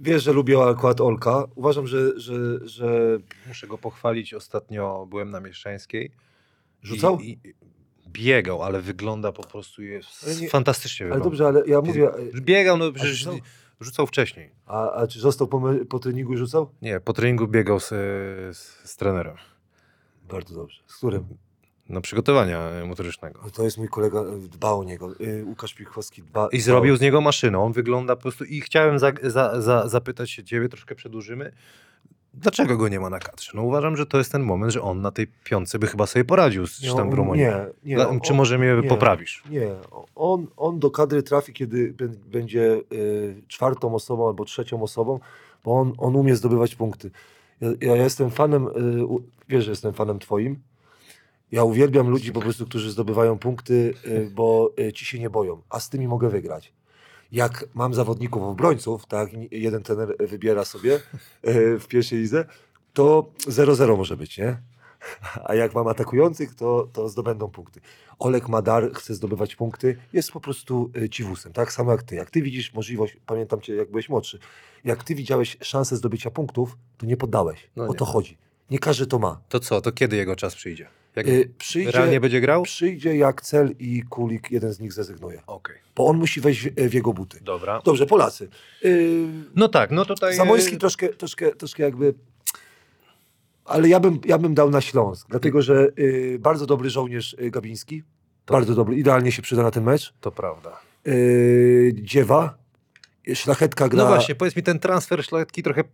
Wiesz, 0.00 0.22
że 0.22 0.32
lubię 0.32 0.62
akurat 0.62 1.00
Olka. 1.00 1.44
Uważam, 1.54 1.86
że, 1.86 2.20
że, 2.20 2.34
że 2.68 3.18
Muszę 3.46 3.66
go 3.66 3.78
pochwalić. 3.78 4.34
Ostatnio 4.34 5.06
byłem 5.10 5.30
na 5.30 5.40
Mieszczańskiej. 5.40 6.10
rzucał. 6.82 7.20
I, 7.20 7.30
i, 7.44 7.54
biegał, 8.18 8.62
ale 8.62 8.80
wygląda 8.80 9.32
po 9.32 9.42
prostu 9.42 9.82
jest 9.82 10.40
nie- 10.40 10.48
fantastycznie 10.48 11.06
Ale 11.06 11.14
wygląda. 11.14 11.30
dobrze, 11.30 11.46
ale 11.46 11.62
ja 11.66 11.80
mówię, 11.80 12.10
e, 12.14 12.40
Biegał, 12.40 12.76
no 12.76 12.92
przecież 12.92 13.28
rzucał? 13.80 14.06
wcześniej. 14.06 14.50
a, 14.66 14.92
a 14.92 15.06
czy 15.06 15.20
został 15.20 15.48
po, 15.48 15.62
po 15.88 15.98
treningu 15.98 16.32
i 16.34 16.36
rzucał? 16.36 16.70
Nie, 16.82 17.00
po 17.00 17.12
treningu 17.12 17.48
biegał 17.48 17.80
z, 17.80 17.88
z, 17.88 18.80
z 18.84 18.96
trenerem. 18.96 19.36
Bardzo 20.28 20.54
dobrze. 20.54 20.80
Z 20.86 20.96
którym? 20.96 21.24
No 21.88 22.00
przygotowania 22.00 22.70
motorycznego. 22.86 23.40
No 23.44 23.50
To 23.50 23.62
jest 23.64 23.78
mój 23.78 23.88
kolega, 23.88 24.20
e, 24.20 24.38
dba 24.48 24.70
o 24.72 24.84
niego. 24.84 25.12
E, 25.40 25.44
Łukasz 25.44 25.74
Pichowski 25.74 26.22
dba. 26.22 26.48
I 26.52 26.60
zrobił 26.60 26.96
z 26.96 27.00
niego 27.00 27.20
maszynę. 27.20 27.58
On 27.58 27.72
wygląda 27.72 28.16
po 28.16 28.22
prostu. 28.22 28.44
I 28.44 28.60
chciałem 28.60 28.98
za, 28.98 29.12
za, 29.22 29.60
za, 29.60 29.88
zapytać 29.88 30.30
się 30.30 30.44
ciebie, 30.44 30.68
troszkę 30.68 30.94
przedłużymy. 30.94 31.52
Dlaczego 32.36 32.76
go 32.76 32.88
nie 32.88 33.00
ma 33.00 33.10
na 33.10 33.18
kadrze? 33.18 33.52
No 33.54 33.62
uważam, 33.62 33.96
że 33.96 34.06
to 34.06 34.18
jest 34.18 34.32
ten 34.32 34.42
moment, 34.42 34.72
że 34.72 34.82
on 34.82 35.00
na 35.00 35.10
tej 35.10 35.26
piątce 35.44 35.78
by 35.78 35.86
chyba 35.86 36.06
sobie 36.06 36.24
poradził 36.24 36.66
z 36.66 36.82
Nie, 36.82 36.88
tam 36.88 36.96
w 36.96 37.12
on- 37.12 37.16
Rumunii. 37.16 37.44
Nie, 37.44 37.66
nie. 37.84 37.96
Dla- 37.96 38.08
on- 38.08 38.20
Czy 38.20 38.34
może 38.34 38.58
mnie 38.58 38.74
nie. 38.82 38.88
poprawisz? 38.88 39.42
Nie, 39.50 39.68
on, 40.14 40.46
on 40.56 40.78
do 40.78 40.90
kadry 40.90 41.22
trafi, 41.22 41.52
kiedy 41.52 41.92
bę- 41.94 42.08
będzie 42.08 42.80
y, 42.92 43.42
czwartą 43.48 43.94
osobą 43.94 44.26
albo 44.28 44.44
trzecią 44.44 44.82
osobą, 44.82 45.20
bo 45.64 45.78
on, 45.80 45.92
on 45.98 46.16
umie 46.16 46.36
zdobywać 46.36 46.74
punkty. 46.74 47.10
Ja, 47.60 47.68
ja 47.80 47.96
jestem 47.96 48.30
fanem, 48.30 48.66
y, 48.66 48.70
wiesz, 49.48 49.64
że 49.64 49.70
jestem 49.70 49.92
fanem 49.92 50.18
twoim. 50.18 50.56
Ja 51.52 51.64
uwielbiam 51.64 52.08
ludzi 52.08 52.32
po 52.32 52.40
prostu, 52.40 52.66
którzy 52.66 52.90
zdobywają 52.90 53.38
punkty, 53.38 53.94
y, 54.06 54.30
bo 54.34 54.70
y, 54.80 54.92
ci 54.92 55.04
się 55.04 55.18
nie 55.18 55.30
boją, 55.30 55.62
a 55.70 55.80
z 55.80 55.88
tymi 55.90 56.08
mogę 56.08 56.28
wygrać. 56.28 56.72
Jak 57.32 57.64
mam 57.74 57.94
zawodników 57.94 58.42
obrońców, 58.42 59.06
tak, 59.06 59.30
jeden 59.50 59.82
trener 59.82 60.16
wybiera 60.18 60.64
sobie 60.64 60.94
y, 61.48 61.78
w 61.78 61.86
pierwszej 61.88 62.18
lidze, 62.18 62.44
to 62.92 63.30
0-0 63.38 63.96
może 63.96 64.16
być, 64.16 64.38
nie? 64.38 64.56
A 65.44 65.54
jak 65.54 65.74
mam 65.74 65.88
atakujących, 65.88 66.54
to, 66.54 66.88
to 66.92 67.08
zdobędą 67.08 67.48
punkty. 67.48 67.80
Olek 68.18 68.48
Madar 68.48 68.92
chce 68.92 69.14
zdobywać 69.14 69.56
punkty, 69.56 69.96
jest 70.12 70.32
po 70.32 70.40
prostu 70.40 70.90
y, 70.96 71.08
ciwusem, 71.08 71.52
tak 71.52 71.72
samo 71.72 71.92
jak 71.92 72.02
ty. 72.02 72.14
Jak 72.14 72.30
ty 72.30 72.42
widzisz 72.42 72.74
możliwość, 72.74 73.16
pamiętam 73.26 73.60
cię 73.60 73.74
jak 73.74 73.90
byłeś 73.90 74.08
młodszy, 74.08 74.38
jak 74.84 75.04
ty 75.04 75.14
widziałeś 75.14 75.56
szansę 75.60 75.96
zdobycia 75.96 76.30
punktów, 76.30 76.76
to 76.98 77.06
nie 77.06 77.16
poddałeś. 77.16 77.70
No 77.76 77.84
o 77.84 77.88
nie. 77.88 77.94
to 77.94 78.04
chodzi. 78.04 78.36
Nie 78.70 78.78
każdy 78.78 79.06
to 79.06 79.18
ma. 79.18 79.40
To 79.48 79.60
co? 79.60 79.80
To 79.80 79.92
kiedy 79.92 80.16
jego 80.16 80.36
czas 80.36 80.54
przyjdzie? 80.54 80.88
Jak 81.16 81.28
Y, 81.28 81.50
przyjdzie, 81.58 81.90
realnie 81.90 82.20
będzie 82.20 82.40
grał? 82.40 82.62
przyjdzie 82.62 83.16
jak 83.16 83.42
cel 83.42 83.74
i 83.78 84.02
Kulik, 84.02 84.50
jeden 84.50 84.72
z 84.72 84.80
nich 84.80 84.92
zrezygnuje. 84.92 85.42
Okej. 85.46 85.76
Bo 85.96 86.06
on 86.06 86.16
musi 86.18 86.40
wejść 86.40 86.60
w, 86.68 86.74
w 86.90 86.94
jego 86.94 87.12
buty. 87.12 87.38
Dobra. 87.42 87.80
Dobrze, 87.84 88.06
Polacy. 88.06 88.48
Y, 88.84 89.26
No 89.54 89.68
tak, 89.68 89.90
no 89.90 90.04
tutaj... 90.04 90.36
Zamojski 90.36 90.76
troszkę, 90.78 91.08
troszkę, 91.08 91.50
troszkę 91.54 91.82
jakby. 91.82 92.14
Ale 93.64 93.88
ja 93.88 94.00
bym, 94.00 94.20
ja 94.24 94.38
bym 94.38 94.54
dał 94.54 94.70
na 94.70 94.80
Śląsk, 94.80 95.26
dlatego 95.30 95.62
że 95.62 95.88
y, 95.98 96.38
bardzo 96.40 96.66
dobry 96.66 96.90
żołnierz 96.90 97.32
y, 97.40 97.50
Gabiński. 97.50 98.02
Bardzo 98.46 98.74
dobry, 98.74 98.96
idealnie 98.96 99.32
się 99.32 99.42
przyda 99.42 99.62
na 99.62 99.70
ten 99.70 99.84
mecz. 99.84 100.14
To 100.20 100.30
prawda. 100.32 100.80
Y, 101.06 101.92
Dziewa, 102.02 102.58
szlachetka 103.34 103.88
gra. 103.88 104.02
No 104.02 104.06
właśnie, 104.08 104.34
powiedz 104.34 104.56
mi, 104.56 104.62
ten 104.62 104.78
transfer 104.78 105.24
szlachetki 105.24 105.62
trochę 105.62 105.84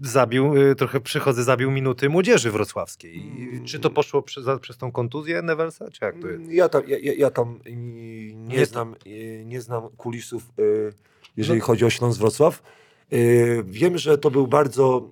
zabił, 0.00 0.56
y, 0.56 0.74
trochę 0.74 1.00
przychodzę, 1.00 1.44
zabił 1.44 1.70
minuty 1.70 2.08
młodzieży 2.08 2.50
wrocławskiej. 2.50 3.20
Mm. 3.20 3.64
Czy 3.64 3.78
to 3.80 3.90
poszło 3.90 4.22
przez, 4.22 4.44
przez 4.60 4.76
tą 4.78 4.92
kontuzję 4.92 5.42
Nevelsa, 5.42 5.90
czy 5.90 6.04
jak 6.04 6.18
to 6.18 6.28
jest? 6.28 6.50
Ja 6.50 6.68
tam, 6.68 6.82
ja, 6.88 6.98
ja, 7.12 7.30
tam 7.30 7.58
nie, 7.66 8.34
Nie- 8.34 8.66
znam, 8.66 8.94
y, 9.06 9.42
nie 9.46 9.60
znam 9.60 9.88
kulisów, 9.88 10.42
y, 10.58 10.92
jeżeli 11.36 11.58
No- 11.58 11.64
chodzi 11.64 11.84
o 11.84 11.90
Śląsk 11.90 12.20
Wrocław. 12.20 12.62
Wiem, 13.64 13.98
że 13.98 14.18
to 14.18 14.30
był 14.30 14.46
bardzo 14.46 15.10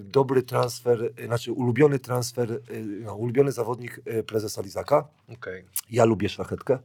dobry 0.00 0.42
transfer, 0.42 1.12
znaczy 1.26 1.52
ulubiony 1.52 1.98
transfer, 1.98 2.60
no, 3.00 3.14
ulubiony 3.14 3.52
zawodnik 3.52 4.00
prezesa 4.26 4.62
Lizaka. 4.62 5.08
Okej. 5.32 5.64
Ja 5.90 6.04
lubię 6.04 6.28
szlachetkę. 6.28 6.78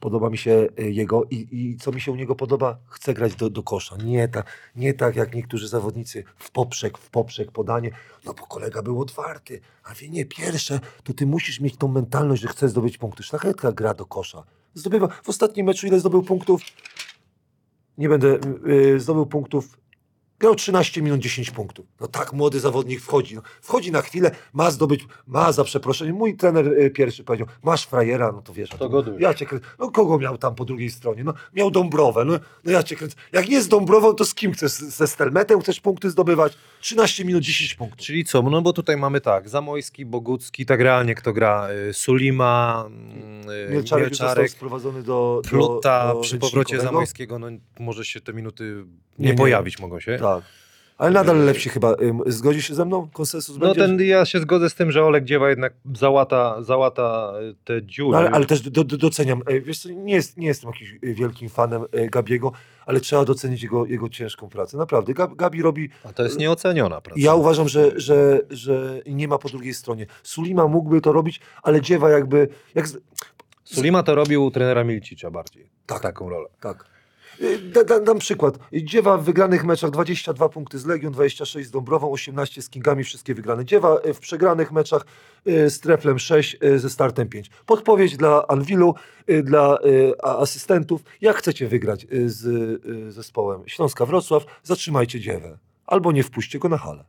Podoba 0.00 0.30
mi 0.30 0.38
się 0.38 0.68
y, 0.78 0.90
jego 0.90 1.24
i, 1.24 1.48
i 1.52 1.76
co 1.76 1.92
mi 1.92 2.00
się 2.00 2.12
u 2.12 2.16
niego 2.16 2.34
podoba, 2.34 2.78
chce 2.86 3.14
grać 3.14 3.34
do, 3.34 3.50
do 3.50 3.62
kosza. 3.62 3.96
Nie, 3.96 4.28
ta, 4.28 4.44
nie 4.76 4.94
tak 4.94 5.16
jak 5.16 5.34
niektórzy 5.34 5.68
zawodnicy 5.68 6.24
w 6.36 6.50
poprzek, 6.50 6.98
w 6.98 7.10
poprzek 7.10 7.52
podanie, 7.52 7.90
no 8.24 8.34
bo 8.34 8.46
kolega 8.46 8.82
był 8.82 9.00
otwarty, 9.00 9.60
a 9.84 9.94
wie 9.94 10.08
nie, 10.08 10.26
pierwsze, 10.26 10.80
to 11.04 11.14
ty 11.14 11.26
musisz 11.26 11.60
mieć 11.60 11.76
tą 11.76 11.88
mentalność, 11.88 12.42
że 12.42 12.48
chcesz 12.48 12.70
zdobyć 12.70 12.98
punkty. 12.98 13.22
Szlachetka 13.22 13.72
gra 13.72 13.94
do 13.94 14.06
kosza. 14.06 14.44
Zdobywa, 14.74 15.08
w 15.08 15.28
ostatnim 15.28 15.66
meczu 15.66 15.86
ile 15.86 16.00
zdobył 16.00 16.22
punktów? 16.22 16.62
Nie 17.98 18.08
będę, 18.08 18.38
yy, 18.66 19.00
zdobył 19.00 19.26
punktów 19.26 19.80
Grał 20.40 20.54
13 20.54 21.02
minut 21.02 21.20
10 21.20 21.50
punktów. 21.50 21.86
No 22.00 22.06
tak 22.08 22.32
młody 22.32 22.60
zawodnik 22.60 23.00
wchodzi. 23.00 23.34
No, 23.34 23.42
wchodzi 23.62 23.92
na 23.92 24.02
chwilę, 24.02 24.30
ma 24.52 24.70
zdobyć, 24.70 25.06
ma 25.26 25.52
za 25.52 25.64
przeproszenie. 25.64 26.12
Mój 26.12 26.36
trener 26.36 26.66
y, 26.68 26.90
pierwszy 26.90 27.24
powiedział, 27.24 27.46
masz 27.62 27.86
frajera, 27.86 28.32
no 28.32 28.42
to 28.42 28.52
wiesz. 28.52 28.70
To 28.70 28.78
tu- 28.78 28.90
go 28.90 29.02
dusz. 29.02 29.20
Ja 29.20 29.34
cię 29.34 29.46
kręcę. 29.46 29.66
No 29.78 29.90
kogo 29.90 30.18
miał 30.18 30.38
tam 30.38 30.54
po 30.54 30.64
drugiej 30.64 30.90
stronie? 30.90 31.24
No 31.24 31.34
miał 31.54 31.70
Dąbrowę. 31.70 32.24
No, 32.24 32.32
no 32.64 32.72
ja 32.72 32.82
cię 32.82 32.96
kręcę. 32.96 33.16
Jak 33.32 33.48
nie 33.48 33.62
z 33.62 33.68
Dąbrową, 33.68 34.14
to 34.14 34.24
z 34.24 34.34
kim 34.34 34.52
chcesz? 34.52 34.72
Ze 34.72 35.06
Stelmetem 35.06 35.60
chcesz 35.60 35.80
punkty 35.80 36.10
zdobywać? 36.10 36.52
13 36.80 37.24
minut 37.24 37.42
10 37.42 37.74
punktów. 37.74 38.06
Czyli 38.06 38.24
co? 38.24 38.42
No 38.42 38.62
bo 38.62 38.72
tutaj 38.72 38.96
mamy 38.96 39.20
tak, 39.20 39.48
Zamojski, 39.48 40.06
Bogucki, 40.06 40.66
tak 40.66 40.80
realnie 40.80 41.14
kto 41.14 41.32
gra? 41.32 41.68
Y, 41.88 41.94
Sulima, 41.94 42.88
y, 43.68 43.72
Mielczarek, 43.72 44.04
Mielczarek, 44.04 44.50
sprowadzony 44.50 45.02
do, 45.02 45.40
do 45.44 45.48
Pluta 45.50 46.14
do 46.14 46.20
przy 46.20 46.38
powrocie. 46.38 46.80
Zamojskiego, 46.80 47.38
no 47.38 47.46
może 47.78 48.04
się 48.04 48.20
te 48.20 48.32
minuty 48.32 48.84
nie, 49.18 49.24
Nie, 49.26 49.32
nie. 49.32 49.38
pojawić 49.38 49.78
mogą 49.78 50.00
się. 50.00 50.18
Tak. 50.18 50.29
Ale 50.98 51.10
nadal 51.10 51.44
lepsi 51.44 51.68
chyba. 51.68 51.94
Zgodzi 52.26 52.62
się 52.62 52.74
ze 52.74 52.84
mną? 52.84 53.08
Konsensus 53.12 53.56
No 53.58 53.66
będzie? 53.66 53.80
ten, 53.80 54.00
ja 54.00 54.24
się 54.24 54.40
zgodzę 54.40 54.70
z 54.70 54.74
tym, 54.74 54.90
że 54.90 55.04
Olek 55.04 55.24
Dziewa 55.24 55.48
jednak 55.50 55.72
załata, 55.94 56.62
załata 56.62 57.32
y, 57.50 57.54
te 57.64 57.82
dziury. 57.82 58.12
No, 58.12 58.18
ale, 58.18 58.30
ale 58.30 58.46
też 58.46 58.60
do, 58.60 58.84
do, 58.84 58.96
doceniam. 58.96 59.42
E, 59.46 59.60
Wiesz 59.60 59.78
co, 59.78 59.88
nie, 59.88 60.14
jest, 60.14 60.36
nie 60.36 60.46
jestem 60.46 60.70
jakimś 60.70 60.90
e, 61.02 61.14
wielkim 61.14 61.48
fanem 61.48 61.82
Gabiego, 62.12 62.52
ale 62.86 63.00
trzeba 63.00 63.24
docenić 63.24 63.62
jego, 63.62 63.86
jego 63.86 64.08
ciężką 64.08 64.48
pracę. 64.48 64.76
Naprawdę. 64.76 65.14
Gab, 65.14 65.34
Gabi 65.34 65.62
robi. 65.62 65.88
A 66.04 66.12
to 66.12 66.22
jest 66.22 66.38
nieoceniona 66.38 67.00
praca. 67.00 67.20
Ja 67.20 67.34
uważam, 67.34 67.68
że, 67.68 68.00
że, 68.00 68.40
że 68.50 69.00
nie 69.06 69.28
ma 69.28 69.38
po 69.38 69.48
drugiej 69.48 69.74
stronie. 69.74 70.06
Sulima 70.22 70.66
mógłby 70.66 71.00
to 71.00 71.12
robić, 71.12 71.40
ale 71.62 71.80
dziewa 71.80 72.10
jakby. 72.10 72.48
Jak, 72.74 72.86
Sulima 73.64 74.02
to 74.02 74.14
robił 74.14 74.44
u 74.44 74.50
trenera 74.50 74.84
Milcicza 74.84 75.30
bardziej. 75.30 75.70
Tak. 75.86 76.00
Taką 76.00 76.28
rolę. 76.28 76.48
tak. 76.60 76.90
E, 77.40 77.58
Da, 77.58 77.84
da, 77.84 78.00
dam 78.00 78.18
przykład. 78.18 78.58
Dziewa 78.72 79.18
w 79.18 79.24
wygranych 79.24 79.64
meczach 79.64 79.90
22 79.90 80.48
punkty 80.48 80.78
z 80.78 80.86
Legion, 80.86 81.12
26 81.12 81.68
z 81.68 81.70
Dąbrową, 81.70 82.12
18 82.12 82.62
z 82.62 82.70
Kingami, 82.70 83.04
wszystkie 83.04 83.34
wygrane. 83.34 83.64
Dziewa 83.64 83.96
e, 83.96 84.14
w 84.14 84.20
przegranych 84.20 84.72
meczach 84.72 85.06
e, 85.46 85.70
z 85.70 85.80
Treflem 85.80 86.18
6, 86.18 86.56
e, 86.60 86.78
ze 86.78 86.90
startem 86.90 87.28
5. 87.28 87.50
Podpowiedź 87.66 88.16
dla 88.16 88.46
Anwilu, 88.46 88.94
dla 89.44 89.78
asystentów. 90.22 91.02
Jak 91.20 91.36
chcecie 91.36 91.68
wygrać 91.68 92.06
z 92.26 92.44
zespołem 93.14 93.62
Śląska 93.66 94.06
Wrocław, 94.06 94.44
zatrzymajcie 94.62 95.20
Dziewę. 95.20 95.58
Albo 95.86 96.12
nie 96.12 96.22
wpuśćcie 96.22 96.58
go 96.58 96.68
na 96.68 96.78
halę. 96.78 97.04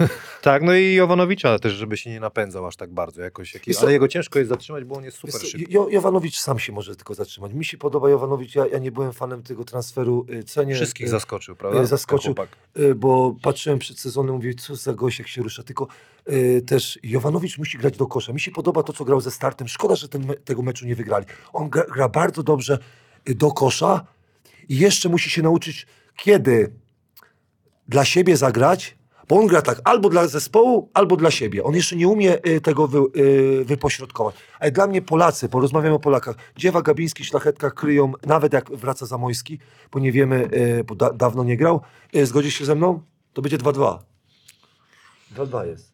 Tak, 0.42 0.62
no 0.62 0.74
i 0.74 0.94
Jovanowicza 0.94 1.58
też, 1.58 1.72
żeby 1.72 1.96
się 1.96 2.10
nie 2.10 2.20
napędzał 2.20 2.66
aż 2.66 2.76
tak 2.76 2.90
bardzo 2.92 3.22
jakoś. 3.22 3.54
Jakiś, 3.54 3.68
Wiesz 3.68 3.76
co- 3.76 3.82
ale 3.82 3.92
jego 3.92 4.08
ciężko 4.08 4.38
jest 4.38 4.48
zatrzymać, 4.48 4.84
bo 4.84 4.94
on 4.96 5.04
jest 5.04 5.16
super 5.18 5.40
Wiesz 5.40 5.50
co, 5.52 5.58
szybki. 5.58 5.74
Jo- 5.74 5.88
Jovanowicz 5.90 6.38
sam 6.38 6.58
się 6.58 6.72
może 6.72 6.96
tylko 6.96 7.14
zatrzymać. 7.14 7.52
Mi 7.52 7.64
się 7.64 7.78
podoba 7.78 8.10
Jovanowicz, 8.10 8.54
ja, 8.54 8.66
ja 8.66 8.78
nie 8.78 8.92
byłem 8.92 9.12
fanem 9.12 9.42
tego 9.42 9.64
transferu, 9.64 10.26
e, 10.28 10.42
cenię. 10.42 10.74
Wszystkich 10.74 11.06
e, 11.06 11.10
zaskoczył, 11.10 11.56
prawda? 11.56 11.80
e, 11.80 11.86
zaskoczył. 11.86 12.34
Chłopak. 12.34 12.56
Y, 12.78 12.94
bo 12.94 13.36
patrzyłem 13.42 13.78
przed 13.78 13.98
sezonem, 14.00 14.34
mówię, 14.34 14.54
co 14.54 14.76
za 14.76 14.94
gość, 14.94 15.18
jak 15.18 15.28
się 15.28 15.42
rusza. 15.42 15.62
Tylko 15.62 15.86
y, 16.32 16.62
też 16.66 16.98
Jovanowicz 17.02 17.58
musi 17.58 17.78
grać 17.78 17.96
do 17.96 18.06
kosza. 18.06 18.32
Mi 18.32 18.40
się 18.40 18.50
podoba 18.50 18.82
to, 18.82 18.92
co 18.92 19.04
grał 19.04 19.20
ze 19.20 19.30
startem. 19.30 19.68
Szkoda, 19.68 19.96
że 19.96 20.08
ten, 20.08 20.26
me- 20.26 20.34
tego 20.36 20.62
meczu 20.62 20.86
nie 20.86 20.94
wygrali. 20.96 21.26
On 21.52 21.70
gra, 21.70 21.84
gra 21.94 22.08
bardzo 22.08 22.42
dobrze 22.42 22.78
y, 23.28 23.34
do 23.34 23.50
kosza 23.52 24.06
i 24.68 24.78
jeszcze 24.78 25.08
musi 25.08 25.30
się 25.30 25.42
nauczyć, 25.42 25.86
kiedy 26.16 26.72
dla 27.88 28.04
siebie 28.04 28.36
zagrać, 28.36 28.99
bo 29.30 29.38
on 29.38 29.46
gra 29.46 29.62
tak 29.62 29.80
albo 29.84 30.08
dla 30.08 30.26
zespołu, 30.28 30.90
albo 30.94 31.16
dla 31.16 31.30
siebie. 31.30 31.64
On 31.64 31.74
jeszcze 31.74 31.96
nie 31.96 32.08
umie 32.08 32.46
y, 32.46 32.60
tego 32.60 32.88
wy, 32.88 32.98
y, 33.16 33.64
wypośrodkować. 33.64 34.34
Ale 34.60 34.70
dla 34.70 34.86
mnie 34.86 35.02
Polacy, 35.02 35.48
porozmawiamy 35.48 35.94
o 35.94 35.98
Polakach, 35.98 36.36
Dziewa, 36.56 36.82
Gabiński, 36.82 37.24
Szlachetka 37.24 37.70
kryją, 37.70 38.12
nawet 38.26 38.52
jak 38.52 38.70
wraca 38.70 39.06
Zamojski, 39.06 39.58
bo 39.92 39.98
nie 39.98 40.12
wiemy, 40.12 40.48
y, 40.52 40.84
bo 40.84 40.94
da, 40.94 41.12
dawno 41.12 41.44
nie 41.44 41.56
grał. 41.56 41.80
Y, 42.16 42.26
zgodzisz 42.26 42.54
się 42.54 42.64
ze 42.64 42.74
mną? 42.74 43.02
To 43.32 43.42
będzie 43.42 43.58
2-2. 43.58 43.98
2-2 45.34 45.66
jest. 45.66 45.92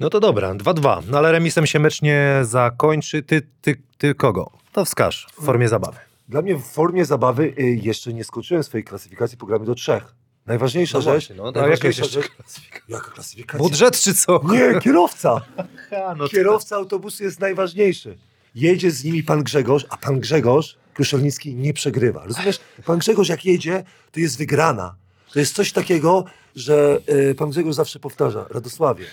No 0.00 0.10
to 0.10 0.20
dobra, 0.20 0.54
2-2. 0.54 1.02
No 1.10 1.18
ale 1.18 1.32
remisem 1.32 1.66
się 1.66 1.78
mecz 1.78 2.02
nie 2.02 2.40
zakończy. 2.42 3.22
Ty, 3.22 3.42
ty, 3.60 3.82
ty 3.98 4.14
kogo? 4.14 4.50
To 4.72 4.84
wskaż 4.84 5.26
w 5.32 5.44
formie 5.44 5.68
zabawy. 5.68 5.98
Dla 6.28 6.42
mnie 6.42 6.56
w 6.56 6.62
formie 6.62 7.04
zabawy 7.04 7.54
y, 7.58 7.62
jeszcze 7.82 8.12
nie 8.12 8.24
skończyłem 8.24 8.62
swojej 8.62 8.84
klasyfikacji, 8.84 9.38
pogramy 9.38 9.64
do 9.64 9.74
trzech. 9.74 10.14
Najważniejsza 10.46 10.98
No 10.98 11.02
rzecz. 11.02 11.12
właśnie, 11.12 11.36
no, 11.36 11.50
najważniejsza 11.50 12.04
rzecz. 12.04 12.28
klasyfikacja? 12.28 12.84
Jaka 12.96 13.10
klasyfikacja? 13.10 13.58
Budżet 13.58 14.00
czy 14.00 14.14
co? 14.14 14.40
Nie, 14.50 14.80
kierowca. 14.80 15.40
No 16.18 16.28
Kierowca 16.28 16.76
autobusu 16.76 17.24
jest 17.24 17.40
najważniejszy. 17.40 18.18
Jedzie 18.54 18.90
z 18.90 19.04
nimi 19.04 19.22
pan 19.22 19.42
Grzegorz, 19.42 19.86
a 19.88 19.96
pan 19.96 20.20
Grzegorz 20.20 20.76
Kruszelnicki 20.94 21.54
nie 21.54 21.72
przegrywa. 21.72 22.24
Rozumiesz? 22.24 22.60
Pan 22.84 22.98
Grzegorz 22.98 23.28
jak 23.28 23.44
jedzie, 23.44 23.84
to 24.12 24.20
jest 24.20 24.38
wygrana. 24.38 24.94
To 25.32 25.38
jest 25.38 25.54
coś 25.54 25.72
takiego, 25.72 26.24
że 26.56 26.98
y, 27.30 27.34
pan 27.34 27.50
Grzegorz 27.50 27.74
zawsze 27.74 27.98
powtarza, 28.00 28.46
Radosławie, 28.50 29.04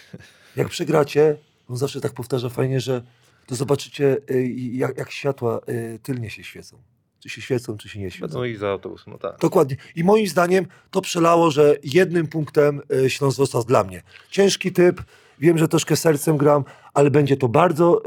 jak 0.56 0.70
przegracie, 0.70 1.38
on 1.70 1.78
zawsze 1.78 2.02
tak 2.02 2.14
powtarza 2.14 2.50
fajnie, 2.50 2.80
że 2.82 3.02
to 3.48 3.56
zobaczycie, 3.56 4.18
y, 4.32 4.48
jak, 4.74 4.98
jak 4.98 5.12
światła 5.12 5.60
y, 5.70 6.00
tylnie 6.04 6.30
się 6.30 6.44
świecą. 6.44 6.78
Czy 7.24 7.30
się 7.30 7.42
świecą, 7.42 7.78
czy 7.78 7.90
się 7.90 8.00
nie 8.00 8.12
świecą. 8.12 8.38
No 8.38 8.46
i 8.46 8.56
za 8.56 8.70
autobus, 8.70 9.04
no 9.08 9.18
tak. 9.18 9.40
Dokładnie. 9.40 9.76
I 9.96 10.04
moim 10.04 10.28
zdaniem 10.28 10.66
to 10.92 11.02
przelało, 11.02 11.52
że 11.52 11.76
jednym 11.84 12.28
punktem 12.28 12.82
y, 13.06 13.10
Śląsk 13.10 13.38
został 13.38 13.64
dla 13.64 13.84
mnie. 13.84 14.04
Ciężki 14.30 14.72
typ, 14.72 15.02
wiem, 15.40 15.58
że 15.58 15.68
troszkę 15.68 15.96
sercem 15.96 16.38
gram, 16.38 16.64
ale 16.94 17.12
będzie 17.12 17.38
to 17.38 17.48
bardzo 17.48 18.02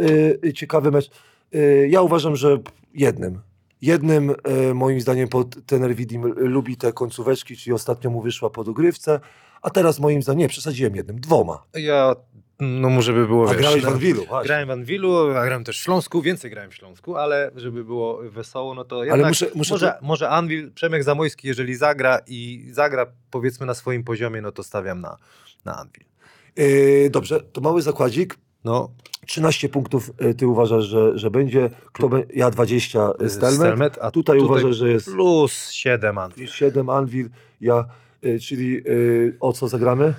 y, 0.45 0.53
ciekawy 0.53 0.91
mecz. 0.91 1.11
Y, 1.55 1.89
ja 1.91 2.03
uważam, 2.03 2.37
że 2.37 2.59
jednym. 2.95 3.41
Jednym, 3.83 4.31
y, 4.71 4.75
moim 4.75 5.01
zdaniem, 5.01 5.29
pod 5.29 5.67
tener 5.67 5.95
Widim 5.95 6.23
lubi 6.37 6.77
te 6.77 6.93
końcóweczki, 6.93 7.57
czyli 7.57 7.75
ostatnio 7.75 8.11
mu 8.11 8.23
wyszła 8.23 8.51
po 8.51 8.65
dogrywce, 8.65 9.21
a 9.63 9.71
teraz 9.71 10.01
moim 10.01 10.23
zdaniem, 10.23 10.39
nie, 10.39 10.49
przesadziłem 10.49 10.97
jednym, 10.97 11.21
dwoma. 11.21 11.63
Ja, 11.75 12.17
no 12.61 12.91
może 12.91 13.13
by 13.13 13.27
było, 13.27 13.45
A 13.45 13.53
wiesz, 13.53 13.59
grałeś 13.61 13.83
w 13.85 13.89
Anwilu, 13.89 14.25
właśnie. 14.25 14.47
Grałem 14.49 14.69
w 14.69 14.71
Anwilu, 14.71 15.17
a 15.37 15.45
grałem 15.45 15.65
też 15.65 15.81
w 15.81 15.83
Śląsku, 15.83 16.23
więcej 16.23 16.51
grałem 16.51 16.71
w 16.71 16.75
Śląsku, 16.75 17.17
ale 17.17 17.51
żeby 17.57 17.85
było 17.85 18.19
wesoło, 18.31 18.75
no 18.75 18.85
to 18.85 19.05
jednak 19.05 19.29
muszę- 19.29 19.51
muszę 19.55 19.75
może, 19.75 19.87
to- 20.01 20.07
może 20.07 20.29
Anwil, 20.31 20.73
Przemek 20.73 21.05
Zamojski, 21.05 21.49
jeżeli 21.49 21.75
zagra 21.75 22.19
i 22.27 22.69
zagra 22.73 23.07
powiedzmy 23.31 23.67
na 23.67 23.75
swoim 23.75 24.05
poziomie, 24.05 24.41
no 24.43 24.53
to 24.53 24.63
stawiam 24.63 25.01
na, 25.01 25.17
na 25.65 25.77
Anwil. 25.77 26.05
Y, 26.59 27.09
dobrze, 27.13 27.41
to 27.41 27.61
mały 27.61 27.83
zakładzik. 27.83 28.37
No, 28.65 28.91
13 29.27 29.69
punktów 29.69 30.11
y, 30.23 30.35
ty 30.35 30.47
uważasz, 30.47 30.85
że, 30.85 31.19
że 31.19 31.31
będzie. 31.31 31.71
Kto 31.93 32.09
be, 32.09 32.23
ja 32.35 32.51
20 32.51 33.11
y, 33.23 33.31
Stelmet. 33.31 33.59
Stelmet, 33.59 33.99
a 34.01 34.11
Tutaj, 34.11 34.39
tutaj 34.39 34.39
uważasz, 34.41 34.77
że 34.77 34.89
jest 34.89 35.07
plus 35.11 35.71
7 35.71 36.19
Anwil. 36.19 36.47
7 36.49 36.91
Anvil, 36.91 37.29
ja, 37.61 37.85
czyli 38.43 38.77
y, 38.89 39.37
o 39.41 39.53
co 39.53 39.69
zagramy? 39.69 40.15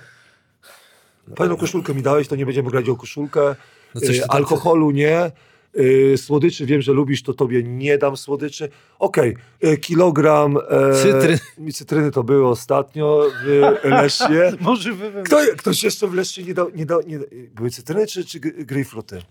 Fajną 1.35 1.57
koszulkę 1.57 1.93
mi 1.93 2.01
dałeś, 2.01 2.27
to 2.27 2.35
nie 2.35 2.45
będziemy 2.45 2.69
grać 2.69 2.89
o 2.89 2.95
koszulkę. 2.95 3.55
No 3.95 4.01
coś 4.01 4.17
y, 4.19 4.27
alkoholu 4.27 4.91
nie. 4.91 5.31
Y, 5.79 6.15
słodyczy 6.17 6.65
wiem, 6.65 6.81
że 6.81 6.91
lubisz, 6.93 7.23
to 7.23 7.33
tobie 7.33 7.63
nie 7.63 7.97
dam 7.97 8.17
słodyczy. 8.17 8.69
Okej, 8.99 9.35
y, 9.63 9.77
kilogram 9.77 10.57
e, 10.57 10.93
Cytryn. 11.03 11.37
cytryny 11.73 12.11
to 12.11 12.23
było 12.23 12.49
ostatnio 12.49 13.23
w 13.45 13.79
Lesznie. 13.83 14.51
Może 14.59 14.93
wy 14.93 15.23
Kto, 15.25 15.37
ktoś 15.57 15.83
jeszcze 15.83 16.07
w 16.07 16.13
Lesznie 16.13 16.43
nie 16.43 16.53
dał, 16.53 16.69
nie 16.75 16.85
dał 16.85 17.01
nie, 17.07 17.19
były 17.55 17.69
cytryny 17.69 18.07
czy, 18.07 18.25
czy 18.25 18.39
gr- 18.39 18.65
grejpfruty? 18.65 19.21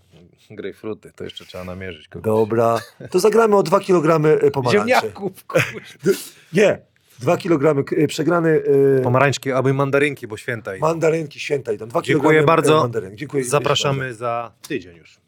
Grejpfruty, 0.51 1.11
to 1.15 1.23
jeszcze 1.23 1.45
trzeba 1.45 1.63
namierzyć. 1.63 2.07
kogoś. 2.07 2.23
Dobra, 2.23 2.79
to 3.11 3.19
zagramy 3.19 3.55
o 3.55 3.63
2 3.63 3.79
kg 3.79 4.21
pomarańczy. 4.51 4.93
Ziemniaków. 4.95 5.31
Nie, 6.53 6.81
2 7.19 7.37
kg 7.37 7.83
przegrany 8.07 8.49
y, 8.49 9.01
Pomarańczki, 9.03 9.51
albo 9.51 9.69
i 9.69 9.73
mandarynki, 9.73 10.27
bo 10.27 10.37
święta 10.37 10.75
i 10.75 10.79
Mandarynki 10.79 11.39
święta 11.39 11.71
idą. 11.71 11.87
Dwa 11.87 12.01
Dziękuję 12.01 12.39
kilogramy, 12.39 12.45
bardzo. 12.45 12.77
e, 12.77 12.79
Mandarynek. 12.81 13.15
Dziękuję. 13.17 13.43
Zapraszamy 13.43 14.13
za 14.13 14.51
tydzień 14.67 14.97
już. 14.97 15.19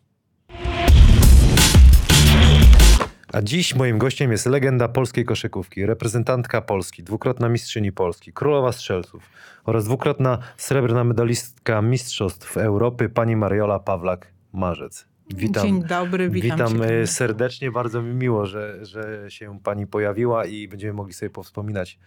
A 3.34 3.42
dziś 3.42 3.76
moim 3.76 3.98
gościem 3.98 4.32
jest 4.32 4.46
legenda 4.46 4.88
polskiej 4.88 5.26
koszykówki, 5.26 5.86
reprezentantka 5.86 6.62
Polski, 6.62 7.04
dwukrotna 7.04 7.50
mistrzyni 7.50 7.92
Polski, 7.92 8.34
królowa 8.34 8.72
strzelców 8.72 9.24
oraz 9.66 9.86
dwukrotna 9.86 10.38
srebrna 10.58 11.04
medalistka 11.04 11.82
Mistrzostw 11.82 12.58
Europy, 12.58 13.10
pani 13.10 13.36
Mariola 13.36 13.80
Pawlak-Marzec. 13.80 15.06
Witam. 15.36 15.64
Dzień 15.64 15.84
dobry, 15.84 16.30
witam, 16.30 16.58
Witam 16.58 16.80
cię. 16.80 17.02
e, 17.02 17.08
serdecznie, 17.08 17.72
bardzo 17.72 18.02
mi 18.02 18.14
miło, 18.14 18.46
że, 18.46 18.86
że 18.86 19.26
się 19.32 19.60
pani 19.64 19.88
pojawiła 19.88 20.46
i 20.46 20.68
będziemy 20.68 20.94
mogli 20.94 21.14
sobie 21.14 21.30
powspominać 21.30 22.00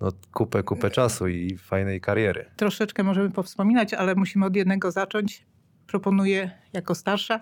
no, 0.00 0.12
kupę, 0.32 0.62
kupę 0.62 0.90
czasu 0.90 1.28
i 1.28 1.56
fajnej 1.56 2.00
kariery. 2.00 2.44
Troszeczkę 2.56 3.02
możemy 3.02 3.30
powspominać, 3.30 3.94
ale 3.94 4.14
musimy 4.14 4.46
od 4.46 4.56
jednego 4.56 4.90
zacząć. 4.90 5.46
Proponuję 5.86 6.50
jako 6.72 6.94
starsza, 6.94 7.40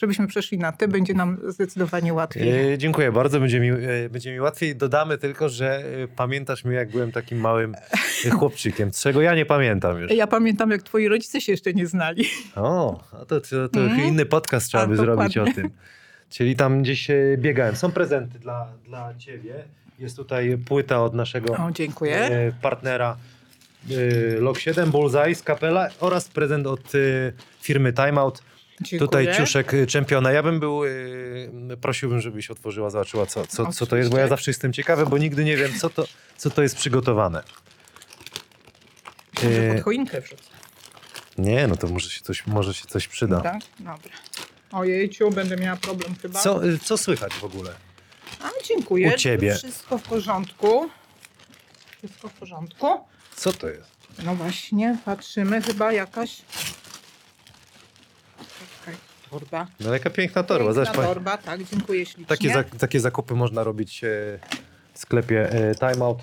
żebyśmy 0.00 0.26
przeszli 0.26 0.58
na 0.58 0.72
ty, 0.72 0.88
będzie 0.88 1.14
nam 1.14 1.38
zdecydowanie 1.48 2.14
łatwiej. 2.14 2.72
E, 2.72 2.78
dziękuję 2.78 3.12
bardzo, 3.12 3.40
będzie 3.40 3.60
mi, 3.60 3.68
e, 3.70 4.08
będzie 4.10 4.32
mi 4.32 4.40
łatwiej. 4.40 4.76
Dodamy 4.76 5.18
tylko, 5.18 5.48
że 5.48 5.76
e, 5.78 6.08
pamiętasz 6.16 6.64
mnie, 6.64 6.76
jak 6.76 6.90
byłem 6.90 7.12
takim 7.12 7.38
małym 7.40 7.74
e, 8.26 8.30
chłopczykiem, 8.30 8.90
czego 8.90 9.20
ja 9.22 9.34
nie 9.34 9.46
pamiętam 9.46 9.98
już. 10.00 10.12
Ja 10.12 10.26
pamiętam, 10.26 10.70
jak 10.70 10.82
twoi 10.82 11.08
rodzice 11.08 11.40
się 11.40 11.52
jeszcze 11.52 11.72
nie 11.74 11.86
znali. 11.86 12.24
O, 12.56 13.00
a 13.12 13.16
to, 13.24 13.40
to, 13.40 13.68
to 13.68 13.80
Mhm. 13.80 14.08
inny 14.08 14.26
podcast 14.26 14.66
trzeba 14.66 14.86
by 14.86 14.96
zrobić 14.96 15.36
o 15.38 15.40
dokładnie. 15.44 15.62
tym. 15.62 15.72
Czyli 16.30 16.56
tam 16.56 16.82
gdzieś 16.82 17.08
biegałem. 17.38 17.76
Są 17.76 17.92
prezenty 17.92 18.38
dla, 18.38 18.68
dla 18.84 19.14
ciebie. 19.18 19.54
Jest 19.98 20.16
tutaj 20.16 20.58
płyta 20.66 21.02
od 21.02 21.14
naszego 21.14 21.52
O, 21.54 21.70
partnera 22.62 23.16
Log 24.38 24.58
7, 24.58 24.90
Bullseye 24.90 25.34
z 25.34 25.42
kapela 25.42 25.88
oraz 26.00 26.28
prezent 26.28 26.66
od 26.66 26.92
firmy 27.60 27.92
Timeout. 27.92 28.42
Dziękuję. 28.80 28.98
Tutaj 29.08 29.36
ciuszek 29.36 29.74
e, 29.74 29.86
czempiona. 29.86 30.32
Ja 30.32 30.42
bym 30.42 30.60
był, 30.60 30.84
e, 30.84 30.88
prosiłbym, 31.80 32.20
żebyś 32.20 32.50
otworzyła, 32.50 32.90
zobaczyła 32.90 33.26
co, 33.26 33.46
co, 33.46 33.72
co 33.72 33.86
to 33.86 33.96
jest, 33.96 34.10
bo 34.10 34.18
ja 34.18 34.28
zawsze 34.28 34.50
jestem 34.50 34.72
ciekawy, 34.72 35.06
bo 35.06 35.18
nigdy 35.18 35.44
nie 35.44 35.56
wiem, 35.56 35.78
co 35.78 35.90
to, 35.90 36.04
co 36.36 36.50
to 36.50 36.62
jest 36.62 36.76
przygotowane. 36.76 37.42
Może 39.44 39.62
E, 39.62 39.74
pod 39.74 39.84
choinkę 39.84 40.20
wrzucę. 40.20 40.42
nie, 41.38 41.66
no 41.66 41.76
to 41.76 41.86
może 41.88 42.10
się 42.10 42.20
coś, 42.20 42.46
może 42.46 42.74
się 42.74 42.84
coś 42.86 43.08
przyda. 43.08 43.40
Tak? 43.40 43.60
Dobra. 43.78 44.12
Ojejciu, 44.72 45.30
będę 45.30 45.56
miała 45.56 45.76
problem 45.76 46.14
chyba. 46.22 46.40
Co, 46.40 46.66
y, 46.68 46.78
co 46.78 46.98
słychać 46.98 47.32
w 47.34 47.44
ogóle? 47.44 47.70
A, 48.42 48.48
dziękuję. 48.64 49.12
U 49.14 49.18
ciebie? 49.18 49.54
Wszystko 49.54 49.98
w 49.98 50.02
porządku. 50.02 50.90
Wszystko 51.98 52.28
w 52.28 52.32
porządku. 52.32 52.86
Co 53.36 53.52
to 53.52 53.68
jest? 53.68 53.90
No 54.24 54.34
właśnie, 54.34 54.98
patrzymy, 55.04 55.62
chyba 55.62 55.92
jakaś... 55.92 56.42
Torba. 59.30 59.66
No 59.80 59.92
jaka 59.92 60.10
piękna 60.10 60.42
torba. 60.42 60.64
Piękna 60.74 60.84
Zobacz, 60.84 61.06
torba, 61.06 61.36
tak, 61.38 61.60
dziękuję 61.64 62.06
ślicznie. 62.06 62.26
takie, 62.26 62.52
za, 62.52 62.64
takie 62.64 63.00
zakupy 63.00 63.34
można 63.34 63.64
robić 63.64 64.04
e, 64.04 64.08
w 64.94 64.98
sklepie 64.98 65.50
e, 65.52 65.74
Timeout. 65.74 66.18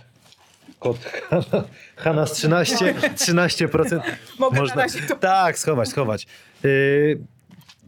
Kod 0.79 0.97
Hana- 1.29 1.63
Hanas 1.95 2.31
13, 2.31 2.75
13%. 3.15 4.01
Mogę 4.39 4.59
można, 4.59 4.75
na 4.75 4.81
razie 4.81 4.99
to... 5.01 5.15
Tak, 5.15 5.59
schować, 5.59 5.89
schować. 5.89 6.27
Y, 6.65 7.19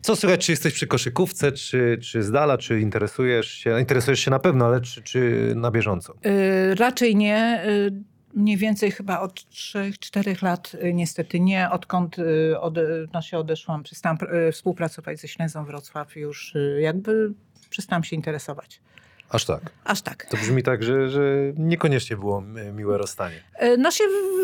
co 0.02 0.16
słychać, 0.16 0.46
czy 0.46 0.52
jesteś 0.52 0.74
przy 0.74 0.88
koszykówce, 0.88 1.52
czy, 1.52 2.00
czy 2.04 2.24
z 2.24 2.32
dala, 2.32 2.58
czy 2.58 2.80
interesujesz 2.80 3.52
się, 3.52 3.80
interesujesz 3.80 4.20
się 4.20 4.32
na 4.32 4.40
pewno, 4.40 4.66
ale 4.66 4.82
czy, 4.82 5.02
czy 5.02 5.52
na 5.56 5.72
bieżąco? 5.72 6.14
Y, 6.26 6.76
raczej 6.76 7.16
nie. 7.16 7.64
y, 7.68 8.17
Mniej 8.38 8.58
więcej 8.58 8.92
chyba 8.92 9.20
od 9.20 9.34
3-4 9.34 10.44
lat 10.44 10.76
y, 10.84 10.94
niestety 10.94 11.40
nie. 11.40 11.70
Odkąd 11.70 12.20
y, 12.20 12.60
ode, 12.60 12.82
no 13.14 13.22
się 13.22 13.38
odeszłam, 13.38 13.84
przestałam 13.84 14.18
y, 14.48 14.52
współpracować 14.52 15.20
ze 15.20 15.28
Ślęzą 15.28 15.66
Wrocław 15.66 16.16
już 16.16 16.54
jakby 16.80 17.34
przestałam 17.70 18.04
się 18.04 18.16
interesować. 18.16 18.82
Aż 19.30 19.46
tak. 19.46 19.62
Aż 19.84 20.02
tak. 20.02 20.26
To 20.26 20.38
brzmi 20.38 20.64
tak, 20.64 20.84
że, 20.84 21.10
że 21.10 21.22
niekoniecznie 21.56 22.18
było 22.18 22.44
miłe 22.74 22.98
rozstanie. 22.98 23.44
No 23.78 23.92
się 23.92 24.04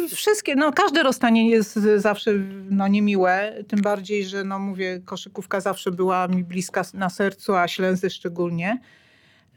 wszystkie, 0.09 0.55
no 0.55 0.71
każde 0.71 1.03
rozstanie 1.03 1.49
jest 1.49 1.73
zawsze 1.95 2.31
no, 2.69 2.87
niemiłe, 2.87 3.63
tym 3.67 3.81
bardziej, 3.81 4.25
że 4.25 4.43
no 4.43 4.59
mówię, 4.59 5.01
koszykówka 5.05 5.61
zawsze 5.61 5.91
była 5.91 6.27
mi 6.27 6.43
bliska 6.43 6.81
na 6.93 7.09
sercu, 7.09 7.55
a 7.55 7.67
Ślęzy 7.67 8.09
szczególnie. 8.09 8.79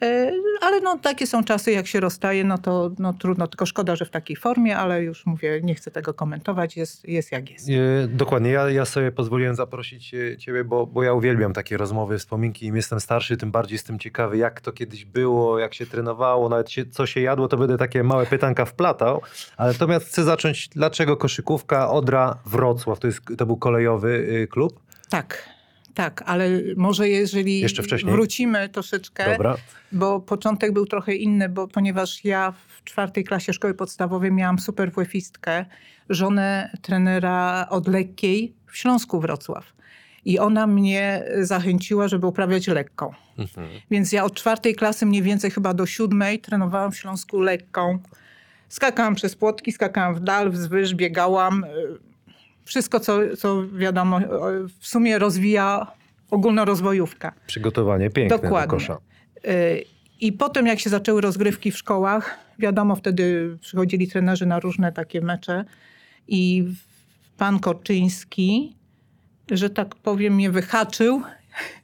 E, 0.03 0.33
Ale 0.61 0.81
no 0.81 0.99
takie 0.99 1.27
są 1.27 1.45
czasy, 1.45 1.73
jak 1.73 1.87
się 1.87 2.01
rozstaje, 2.01 2.45
no 2.45 2.59
to 2.59 2.91
no, 2.99 3.13
trudno, 3.13 3.47
tylko 3.47 3.67
szkoda, 3.67 3.97
że 3.97 4.05
w 4.05 4.11
takiej 4.11 4.37
formie, 4.37 4.77
ale 4.77 5.03
już 5.03 5.27
mówię, 5.27 5.61
nie 5.63 5.75
chcę 5.75 5.91
tego 5.91 6.15
komentować, 6.15 6.77
jest, 6.77 7.09
jest 7.09 7.33
jak 7.33 7.51
jest. 7.51 7.69
Dokładnie, 8.09 8.51
ja, 8.51 8.71
ja 8.71 8.85
sobie 8.85 9.13
pozwoliłem 9.13 9.55
zaprosić 9.55 10.15
e, 10.15 10.37
ciebie, 10.37 10.65
bo, 10.65 10.87
bo 10.87 11.03
ja 11.03 11.13
uwielbiam 11.13 11.53
takie 11.53 11.77
rozmowy, 11.77 12.19
wspominki. 12.19 12.67
Im 12.67 12.77
jestem 12.77 13.01
starszy, 13.01 13.37
tym 13.37 13.51
bardziej 13.51 13.75
jestem 13.75 13.99
ciekawy, 13.99 14.37
jak 14.37 14.61
to 14.61 14.73
kiedyś 14.73 15.05
było, 15.05 15.59
jak 15.59 15.75
się 15.75 15.87
trenowało, 15.87 16.49
nawet 16.49 16.71
się, 16.71 16.87
co 16.87 17.07
się 17.07 17.21
jadło, 17.21 17.49
to 17.49 17.57
będę 17.57 17.79
takie 17.79 18.03
małe 18.03 18.27
pytanka 18.27 18.65
wplatał. 18.65 19.23
Ale 19.57 19.73
natomiast 19.73 20.07
chcę 20.07 20.25
zacząć, 20.25 20.69
dlaczego 20.69 21.17
koszykówka 21.17 21.91
Odra 21.91 22.39
Wrocław, 22.47 22.99
to, 22.99 23.07
jest, 23.07 23.21
to 23.39 23.47
był 23.47 23.57
kolejowy 23.57 24.09
y, 24.09 24.49
klub? 24.49 24.81
Tak, 25.11 25.56
tak, 25.97 26.23
ale 26.27 26.49
może 26.77 27.09
jeżeli 27.09 27.61
Jeszcze 27.61 27.83
wcześniej? 27.83 28.13
wrócimy 28.13 28.69
troszeczkę, 28.69 29.31
Dobra. 29.33 29.57
bo 29.93 30.21
początek 30.21 30.73
był 30.73 30.87
trochę 30.87 31.15
inny, 31.15 31.49
bo 31.49 31.69
ponieważ 31.69 32.25
ja 32.25 32.53
w 32.53 32.85
czwartej 32.85 33.25
klasie 33.25 33.53
szkoły 33.53 33.75
podstawowej 33.75 34.33
miałam 34.33 34.59
super 34.59 34.93
wefistkę, 34.93 35.65
żonę 36.09 36.71
trenera 36.83 37.67
od 37.71 37.89
lekkiej 37.89 38.55
w 38.67 38.77
Śląsku 38.77 39.21
Wrocław. 39.21 39.73
I 40.25 40.39
ona 40.39 40.67
mnie 40.67 41.25
zachęciła, 41.41 42.09
żeby 42.09 42.27
uprawiać 42.27 42.67
lekką. 42.67 43.13
Mhm. 43.39 43.69
Więc 43.91 44.13
ja 44.13 44.25
od 44.25 44.35
czwartej 44.35 44.75
klasy 44.75 45.07
mniej 45.07 45.23
więcej 45.23 45.51
chyba 45.51 45.75
do 45.75 45.87
siódmej 45.87 46.39
trenowałam 46.41 46.93
w 46.93 46.97
Śląsku 46.97 47.41
lekką. 47.41 47.99
Skakałam 48.69 49.15
przez 49.15 49.37
płotki, 49.37 49.73
skakałam 49.73 50.15
w 50.15 50.21
dal, 50.21 50.51
wzwyż, 50.51 50.95
biegałam. 50.95 51.67
Wszystko, 52.67 53.01
co, 53.01 53.19
co 53.39 53.69
wiadomo, 53.69 54.21
y, 54.21 54.25
w 54.81 54.87
sumie 54.87 55.19
rozwija 55.19 55.87
ogólnorozwojówka. 56.31 57.33
Przygotowanie 57.47 58.11
piękne 58.11 58.39
Dokładnie. 58.39 58.67
do 58.67 58.71
kosza. 58.71 58.99
Y, 59.45 59.85
I 60.21 60.33
potem 60.33 60.67
jak 60.67 60.81
się 60.81 60.91
zaczęły 60.91 61.21
rozgrywki 61.21 61.71
w 61.71 61.79
szkołach, 61.79 62.39
wiadomo, 62.59 62.97
wtedy 62.97 63.57
przychodzili 63.61 64.09
trenerzy 64.09 64.47
na 64.47 64.61
różne 64.61 64.93
takie 64.93 65.21
mecze 65.21 65.64
i 66.29 66.64
pan 67.37 67.61
Korczyński, 67.61 68.77
że 69.51 69.71
tak 69.71 69.95
powiem, 69.95 70.35
mnie 70.35 70.51
wyhaczył 70.51 71.23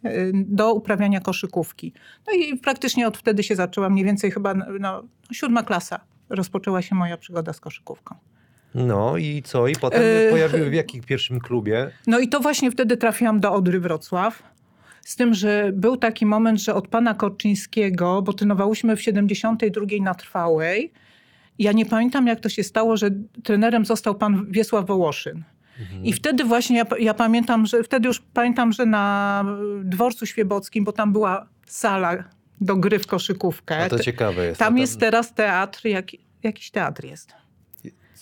y, 0.05 0.33
do 0.35 0.75
uprawiania 0.75 1.21
koszykówki. 1.21 1.93
No 2.27 2.33
i 2.33 2.59
praktycznie 2.59 3.07
od 3.09 3.17
wtedy 3.17 3.43
się 3.43 3.57
zaczęła, 3.57 3.91
mniej 3.91 4.05
więcej 4.05 4.31
chyba 4.31 4.55
no, 4.55 5.03
siódma 5.33 5.63
klasa 5.63 6.01
rozpoczęła 6.29 6.83
się 6.83 6.95
moja 6.95 7.17
przygoda 7.17 7.53
z 7.53 7.61
koszykówką. 7.61 8.15
No 8.75 9.17
i 9.17 9.43
co? 9.43 9.69
I 9.69 9.77
potem 9.77 10.03
E, 10.03 10.31
pojawił 10.31 10.71
w 10.71 10.73
jakim 10.73 11.03
pierwszym 11.03 11.41
klubie? 11.41 11.91
No 12.07 12.19
i 12.19 12.29
to 12.29 12.41
właśnie 12.41 12.71
wtedy 12.71 12.97
trafiłam 12.97 13.41
do 13.41 13.53
Odry 13.53 13.81
Wrocław. 13.81 14.43
Z 15.03 15.17
tym, 15.17 15.35
że 15.35 15.71
był 15.75 15.97
taki 15.97 16.27
moment, 16.27 16.61
że 16.61 16.75
od 16.75 16.89
pana 16.89 17.15
Korczyńskiego, 17.15 18.23
bo 18.23 18.33
trenowałyśmy 18.33 18.97
w 18.97 19.03
72 19.03 19.87
na 20.01 20.15
trwałej. 20.15 20.93
Ja 21.59 21.73
nie 21.73 21.87
pamiętam, 21.87 22.27
jak 22.27 22.41
to 22.41 22.49
się 22.49 22.63
stało, 22.63 22.97
że 22.97 23.11
trenerem 23.43 23.85
został 23.85 24.15
pan 24.15 24.47
Wiesław 24.51 24.87
Wołoszyn. 24.87 25.43
Mhm. 25.81 26.05
I 26.05 26.13
wtedy 26.13 26.45
właśnie 26.45 26.77
ja, 26.77 26.85
ja 26.99 27.15
pamiętam, 27.15 27.67
że 27.67 27.83
wtedy 27.83 28.09
już 28.09 28.23
pamiętam, 28.35 28.73
że 28.73 28.87
na 28.87 29.45
dworcu 29.85 30.27
świebockim, 30.27 30.85
bo 30.85 30.93
tam 30.93 31.13
była 31.13 31.47
sala 31.67 32.25
do 32.61 32.77
gry 32.77 32.99
w 32.99 33.07
koszykówkę. 33.07 33.85
A 33.85 33.89
to 33.89 33.99
ciekawe 33.99 34.47
jest. 34.47 34.61
tam 34.61 34.75
No 34.75 34.81
jest 34.81 35.01
teraz 35.01 35.35
teatr, 35.35 35.87
jak, 35.87 36.07
jakiś 36.43 36.71
teatr 36.71 37.05
jest. 37.05 37.42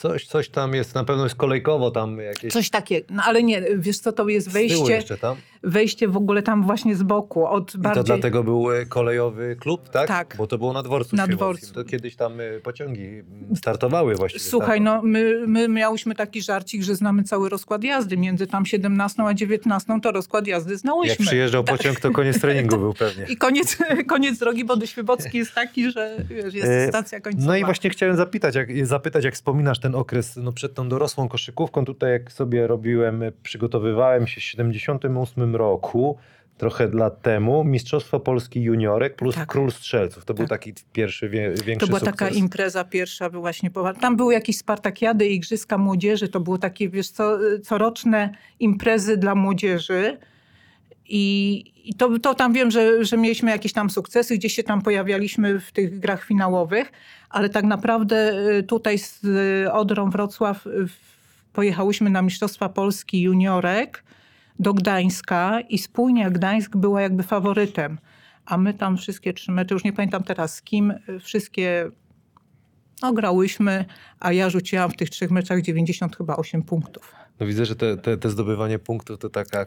Coś, 0.00 0.26
coś 0.26 0.48
tam 0.48 0.74
jest, 0.74 0.94
na 0.94 1.04
pewno 1.04 1.24
jest 1.24 1.36
kolejkowo 1.36 1.90
tam 1.90 2.18
jakieś... 2.18 2.52
Coś 2.52 2.70
takiego. 2.70 3.06
No 3.10 3.22
ale 3.26 3.42
nie, 3.42 3.62
wiesz 3.76 3.98
co, 3.98 4.12
to 4.12 4.28
jest 4.28 4.50
z 4.50 4.52
tyłu 4.52 4.68
wejście, 4.68 4.92
jeszcze 4.94 5.18
tam. 5.18 5.36
Wejście 5.62 6.08
w 6.08 6.16
ogóle 6.16 6.42
tam 6.42 6.62
właśnie 6.62 6.96
z 6.96 7.02
boku, 7.02 7.46
od 7.46 7.74
I 7.74 7.78
bardziej... 7.78 8.04
to 8.04 8.06
dlatego 8.06 8.44
był 8.44 8.72
e, 8.72 8.86
kolejowy 8.86 9.56
klub, 9.60 9.88
tak? 9.88 10.08
Tak. 10.08 10.34
Bo 10.38 10.46
to 10.46 10.58
było 10.58 10.72
na 10.72 10.82
dworcu 10.82 11.16
Na 11.16 11.26
dworcu. 11.26 11.74
To 11.74 11.84
kiedyś 11.84 12.16
tam 12.16 12.40
e, 12.40 12.60
pociągi 12.62 13.06
mm, 13.06 13.56
startowały 13.56 14.14
właściwie. 14.14 14.44
Słuchaj, 14.44 14.78
tak? 14.78 14.84
no 14.84 15.02
my, 15.02 15.44
my 15.46 15.68
miałyśmy 15.68 16.14
taki 16.14 16.42
żarcik, 16.42 16.82
że 16.82 16.94
znamy 16.94 17.22
cały 17.22 17.48
rozkład 17.48 17.84
jazdy. 17.84 18.16
Między 18.16 18.46
tam 18.46 18.66
17 18.66 19.22
a 19.22 19.34
19 19.34 20.00
to 20.02 20.12
rozkład 20.12 20.46
jazdy 20.46 20.72
Jak 20.72 20.80
znałyśmy. 20.80 21.26
przyjeżdżał 21.26 21.64
pociąg, 21.64 22.00
to 22.00 22.10
koniec 22.10 22.40
treningu 22.42 22.76
był 22.76 22.94
pewnie. 22.94 23.24
I 23.28 23.36
koniec, 23.36 23.78
koniec 24.08 24.38
drogi, 24.38 24.64
bo 24.64 24.76
do 24.76 24.86
Świebocki 24.86 25.38
jest 25.38 25.54
taki, 25.54 25.90
że 25.90 26.16
wiesz, 26.28 26.54
jest 26.54 26.68
E, 26.68 26.88
stacja 26.88 27.20
końcowa. 27.20 27.46
No 27.46 27.56
i 27.56 27.64
właśnie 27.64 27.90
chciałem 27.90 28.16
zapytać, 28.16 28.54
jak, 28.54 28.86
zapytać, 28.86 29.24
jak 29.24 29.34
wspominasz 29.34 29.80
ten 29.80 29.94
okres 29.94 30.36
no, 30.36 30.52
przed 30.52 30.74
tą 30.74 30.88
dorosłą 30.88 31.28
koszykówką. 31.28 31.84
Tutaj 31.84 32.12
jak 32.12 32.32
sobie 32.32 32.66
robiłem, 32.66 33.22
przygotowywałem 33.42 34.26
się 34.26 34.40
w 34.40 34.44
78 34.44 35.49
roku, 35.56 36.18
trochę 36.58 36.88
lat 36.92 37.22
temu, 37.22 37.64
Mistrzostwo 37.64 38.20
Polski 38.20 38.62
Juniorek 38.62 39.16
plus 39.16 39.34
Tak. 39.34 39.48
Król 39.48 39.70
Strzelców. 39.72 40.24
To 40.24 40.34
był 40.34 40.46
Tak. 40.46 40.60
taki 40.60 40.74
pierwszy, 40.92 41.28
większy 41.28 41.76
To 41.78 41.86
była 41.86 41.98
sukces. 41.98 42.16
taka 42.16 42.28
impreza 42.28 42.84
pierwsza 42.84 43.30
właśnie. 43.30 43.70
Tam 44.00 44.16
były 44.16 44.32
jakieś 44.34 44.56
spartakiady 44.56 45.26
i 45.26 45.34
igrzyska 45.34 45.78
młodzieży. 45.78 46.28
To 46.28 46.40
było 46.40 46.58
takie, 46.58 46.88
wiesz 46.88 47.10
co, 47.10 47.38
coroczne 47.62 48.30
imprezy 48.58 49.16
dla 49.16 49.34
młodzieży. 49.34 50.18
I, 51.12 51.64
i 51.84 51.94
to, 51.94 52.18
to 52.18 52.34
tam 52.34 52.52
wiem, 52.52 52.70
że, 52.70 53.04
że 53.04 53.16
mieliśmy 53.16 53.50
jakieś 53.50 53.72
tam 53.72 53.90
sukcesy, 53.90 54.36
gdzieś 54.38 54.54
się 54.54 54.62
tam 54.62 54.82
pojawialiśmy 54.82 55.60
w 55.60 55.72
tych 55.72 55.98
grach 55.98 56.24
finałowych, 56.24 56.92
ale 57.30 57.48
tak 57.48 57.64
naprawdę 57.64 58.32
y, 58.58 58.62
tutaj 58.62 58.98
z 58.98 59.24
y, 59.24 59.72
Odrą 59.72 60.10
Wrocław 60.10 60.66
y, 60.66 60.70
pojechałyśmy 61.52 62.10
na 62.10 62.22
Mistrzostwa 62.22 62.68
Polski 62.68 63.20
juniorek 63.22 64.04
do 64.60 64.74
Gdańska 64.74 65.60
i 65.60 65.78
spójnia 65.78 66.30
Gdańsk 66.30 66.76
była 66.76 67.02
jakby 67.02 67.22
faworytem. 67.22 67.98
A 68.46 68.58
my 68.58 68.74
tam 68.74 68.96
wszystkie 68.96 69.32
trzy 69.32 69.52
mecze, 69.52 69.74
już 69.74 69.84
nie 69.84 69.92
pamiętam 69.92 70.22
teraz 70.22 70.54
z 70.54 70.62
kim, 70.62 70.90
y, 70.90 71.20
wszystkie 71.20 71.90
No 73.02 73.12
grałyśmy, 73.12 73.84
a 74.20 74.32
ja 74.32 74.50
rzuciłam 74.50 74.90
w 74.90 74.96
tych 74.96 75.10
trzech 75.10 75.30
meczach 75.30 75.62
90 75.62 76.16
chyba 76.16 76.36
8 76.36 76.62
punktów. 76.62 77.14
No 77.40 77.46
widzę, 77.46 77.66
że 77.66 77.76
te, 77.76 77.96
te, 77.96 78.16
te 78.16 78.30
zdobywanie 78.30 78.78
punktów 78.78 79.18
to 79.18 79.30
taka 79.30 79.66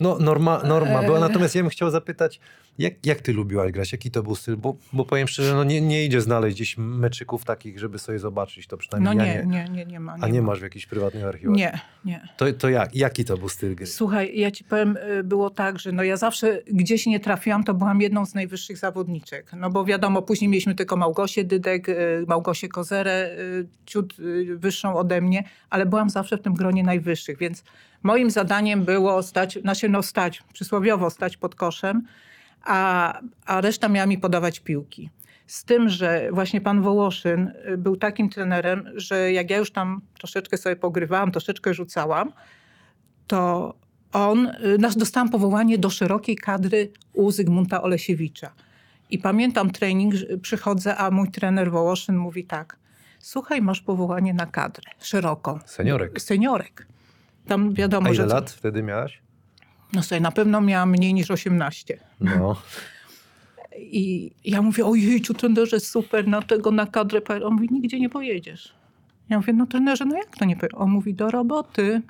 no, 0.00 0.18
norma, 0.18 0.62
norma 0.62 1.02
była. 1.02 1.20
Natomiast 1.20 1.54
ja 1.54 1.62
bym 1.62 1.70
chciał 1.70 1.90
zapytać, 1.90 2.40
jak, 2.78 3.06
jak 3.06 3.20
ty 3.20 3.32
lubiłaś 3.32 3.72
grać? 3.72 3.92
Jaki 3.92 4.10
to 4.10 4.22
był 4.22 4.36
styl? 4.36 4.56
Bo, 4.56 4.76
bo 4.92 5.04
powiem 5.04 5.28
szczerze, 5.28 5.54
no 5.54 5.64
nie, 5.64 5.80
nie 5.80 6.04
idzie 6.04 6.20
znaleźć 6.20 6.56
gdzieś 6.56 6.78
meczyków 6.78 7.44
takich, 7.44 7.78
żeby 7.78 7.98
sobie 7.98 8.18
zobaczyć 8.18 8.66
to 8.66 8.76
No 8.76 8.78
przynajmniej 8.78 9.28
ja 9.28 9.42
nie, 9.42 9.46
nie, 9.46 9.68
nie, 9.70 9.86
nie 9.86 10.00
ma. 10.00 10.16
A 10.20 10.28
nie 10.28 10.42
ma. 10.42 10.46
masz 10.46 10.60
w 10.60 10.62
jakichś 10.62 10.86
prywatnych 10.86 11.24
archiwach? 11.24 11.56
Nie, 11.56 11.80
nie. 12.04 12.28
To, 12.36 12.52
to 12.52 12.68
jak? 12.68 12.96
Jaki 12.96 13.24
to 13.24 13.36
był 13.36 13.48
styl 13.48 13.74
gry? 13.74 13.86
Słuchaj, 13.86 14.38
ja 14.38 14.50
ci 14.50 14.64
powiem, 14.64 14.96
y, 14.96 15.24
było 15.24 15.50
tak, 15.50 15.78
że 15.78 15.92
no 15.92 16.02
ja 16.02 16.16
zawsze 16.16 16.62
gdzieś 16.66 17.06
nie 17.06 17.20
trafiłam, 17.20 17.64
to 17.64 17.74
byłam 17.74 18.00
jedną 18.00 18.26
z 18.26 18.34
najwyższych 18.34 18.78
zawodniczek. 18.78 19.52
No 19.56 19.70
bo 19.70 19.84
wiadomo, 19.84 20.22
później 20.22 20.48
mieliśmy 20.48 20.74
tylko 20.74 20.96
Małgosię 20.96 21.44
Dydek, 21.44 21.88
y, 21.88 22.24
Małgosię 22.28 22.68
Kozerę, 22.68 23.30
y, 23.38 23.66
ciut 23.86 24.14
wyższą 24.56 24.96
ode 24.96 25.20
mnie, 25.20 25.44
ale 25.70 25.86
byłam 25.86 26.10
zawsze 26.10 26.36
w 26.38 26.42
tym 26.42 26.54
gronie 26.54 26.84
więc 27.38 27.64
moim 28.02 28.30
zadaniem 28.30 28.84
było 28.84 29.22
stać, 29.22 29.58
znaczy 29.60 29.88
no 29.88 30.02
stać, 30.02 30.42
przysłowiowo 30.52 31.10
stać 31.10 31.36
pod 31.36 31.54
koszem, 31.54 32.02
a, 32.64 33.20
a 33.46 33.60
reszta 33.60 33.88
miała 33.88 34.06
mi 34.06 34.18
podawać 34.18 34.60
piłki. 34.60 35.10
Z 35.46 35.64
tym, 35.64 35.88
że 35.88 36.28
właśnie 36.32 36.60
pan 36.60 36.82
Wołoszyn 36.82 37.52
y, 37.72 37.78
był 37.78 37.96
takim 37.96 38.28
trenerem, 38.28 38.84
że 38.94 39.32
jak 39.32 39.50
ja 39.50 39.56
już 39.56 39.70
tam 39.70 40.00
troszeczkę 40.18 40.56
sobie 40.56 40.76
pogrywałam, 40.76 41.32
troszeczkę 41.32 41.74
rzucałam, 41.74 42.32
to 43.26 43.74
on, 44.12 44.46
y, 44.46 44.78
nas 44.78 44.96
dostałam 44.96 45.30
powołanie 45.30 45.78
do 45.78 45.90
szerokiej 45.90 46.36
kadry 46.36 46.90
u 47.12 47.30
Zygmunta 47.30 47.82
Olesiewicza. 47.82 48.52
I 49.10 49.18
pamiętam 49.18 49.70
trening, 49.70 50.14
przychodzę, 50.42 50.96
a 50.96 51.10
mój 51.10 51.30
trener 51.30 51.70
Wołoszyn 51.70 52.16
mówi 52.16 52.44
tak, 52.44 52.76
słuchaj, 53.22 53.62
masz 53.62 53.80
powołanie 53.80 54.34
na 54.34 54.46
kadrę 54.46 54.90
szeroką. 55.00 55.58
Seniorek. 55.66 56.20
Seniorek. 56.20 56.86
Tam 57.46 57.74
wiadomo, 57.74 58.06
A 58.06 58.08
ile 58.08 58.16
że... 58.16 58.26
lat 58.26 58.50
wtedy 58.50 58.82
miałaś? 58.82 59.22
No 59.92 60.02
sobie, 60.02 60.20
na 60.20 60.32
pewno 60.32 60.60
miałam 60.60 60.90
mniej 60.90 61.14
niż 61.14 61.30
18. 61.30 61.98
No. 62.20 62.56
I 63.78 64.30
ja 64.44 64.62
mówię, 64.62 64.86
ojejciu, 64.86 65.34
trenerze, 65.34 65.80
super, 65.80 66.28
na 66.28 66.42
tego, 66.42 66.70
na 66.70 66.86
kadrę. 66.86 67.20
poje-" 67.20 67.46
On 67.46 67.52
mówi, 67.52 67.68
nigdzie 67.70 68.00
nie 68.00 68.08
pojedziesz. 68.08 68.74
Ja 69.28 69.36
mówię, 69.36 69.52
no 69.52 69.66
trenerze, 69.66 70.04
no 70.04 70.16
jak 70.16 70.36
to 70.36 70.44
nie 70.44 70.56
pojedziesz? 70.56 70.78
On 70.80 70.90
mówi, 70.90 71.14
do 71.14 71.30
roboty. 71.30 72.02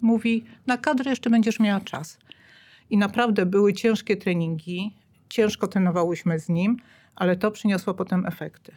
Mówi, 0.00 0.44
na 0.66 0.78
kadrę 0.78 1.10
jeszcze 1.10 1.30
będziesz 1.30 1.60
miała 1.60 1.80
czas. 1.80 2.18
I 2.90 2.96
naprawdę 2.98 3.46
były 3.46 3.72
ciężkie 3.72 4.16
treningi, 4.16 4.96
ciężko 5.28 5.68
trenowałyśmy 5.68 6.38
z 6.38 6.48
nim, 6.48 6.76
ale 7.16 7.36
to 7.36 7.50
przyniosło 7.50 7.94
potem 7.94 8.26
efekty. 8.26 8.72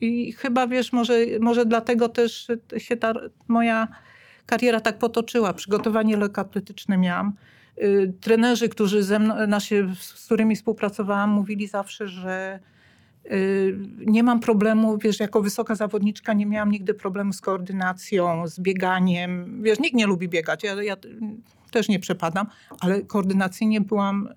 I 0.00 0.32
chyba, 0.32 0.66
wiesz, 0.66 0.92
może, 0.92 1.18
może 1.40 1.66
dlatego 1.66 2.08
też 2.08 2.46
się 2.78 2.96
ta 2.96 3.12
moja 3.48 3.88
kariera 4.46 4.80
tak 4.80 4.98
potoczyła. 4.98 5.52
Przygotowanie 5.52 6.16
lekkoatletyczne 6.16 6.98
miałam. 6.98 7.32
Y, 7.82 8.12
Trenerzy, 8.20 8.68
którzy 8.68 9.02
ze 9.02 9.18
mną, 9.18 9.46
nasi, 9.46 9.74
z 10.00 10.24
którymi 10.24 10.56
współpracowałam, 10.56 11.30
mówili 11.30 11.66
zawsze, 11.66 12.08
że 12.08 12.60
y, 13.26 13.78
nie 14.06 14.22
mam 14.22 14.40
problemu, 14.40 14.98
wiesz, 14.98 15.20
jako 15.20 15.42
wysoka 15.42 15.74
zawodniczka 15.74 16.32
nie 16.32 16.46
miałam 16.46 16.70
nigdy 16.70 16.94
problemu 16.94 17.32
z 17.32 17.40
koordynacją, 17.40 18.46
z 18.46 18.60
bieganiem. 18.60 19.62
Wiesz, 19.62 19.78
nikt 19.78 19.94
nie 19.94 20.06
lubi 20.06 20.28
biegać, 20.28 20.64
ja, 20.64 20.82
ja 20.82 20.96
też 21.70 21.88
nie 21.88 21.98
przepadam, 21.98 22.46
ale 22.80 23.02
koordynacyjnie 23.02 23.80
byłam, 23.80 24.28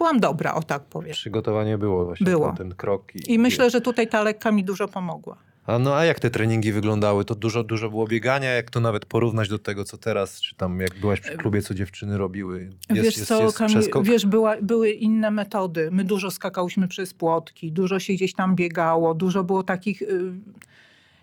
byłam 0.00 0.20
dobra, 0.20 0.54
o 0.54 0.62
tak 0.62 0.82
powiem. 0.82 1.12
Przygotowanie 1.12 1.78
było 1.78 2.04
właśnie. 2.04 2.24
Było. 2.24 2.46
Ten, 2.46 2.56
ten 2.56 2.74
krok. 2.74 3.14
I, 3.14 3.32
I 3.32 3.38
myślę, 3.38 3.70
że 3.70 3.80
tutaj 3.80 4.08
ta 4.08 4.22
lekka 4.22 4.52
mi 4.52 4.64
dużo 4.64 4.88
pomogła. 4.88 5.36
A 5.66 5.78
no 5.78 5.94
a 5.94 6.04
jak 6.04 6.20
te 6.20 6.30
treningi 6.30 6.72
wyglądały? 6.72 7.24
To 7.24 7.34
dużo, 7.34 7.64
dużo 7.64 7.90
było 7.90 8.06
biegania? 8.06 8.50
Jak 8.50 8.70
to 8.70 8.80
nawet 8.80 9.06
porównać 9.06 9.48
do 9.48 9.58
tego, 9.58 9.84
co 9.84 9.98
teraz? 9.98 10.40
Czy 10.40 10.54
tam 10.54 10.80
jak 10.80 10.98
byłaś 10.98 11.20
przy 11.20 11.36
klubie, 11.36 11.62
co 11.62 11.74
dziewczyny 11.74 12.18
robiły? 12.18 12.70
wiesz 12.90 13.14
co, 13.14 13.52
Kamil, 13.52 13.76
przeskok? 13.76 14.04
wiesz, 14.04 14.26
była, 14.26 14.56
były 14.62 14.90
inne 14.90 15.30
metody. 15.30 15.88
My 15.92 16.04
dużo 16.04 16.30
skakałyśmy 16.30 16.88
przez 16.88 17.14
płotki, 17.14 17.72
dużo 17.72 17.98
się 17.98 18.12
gdzieś 18.12 18.34
tam 18.34 18.56
biegało, 18.56 19.14
dużo 19.14 19.44
było 19.44 19.62
takich 19.62 20.02
y, 20.02 20.32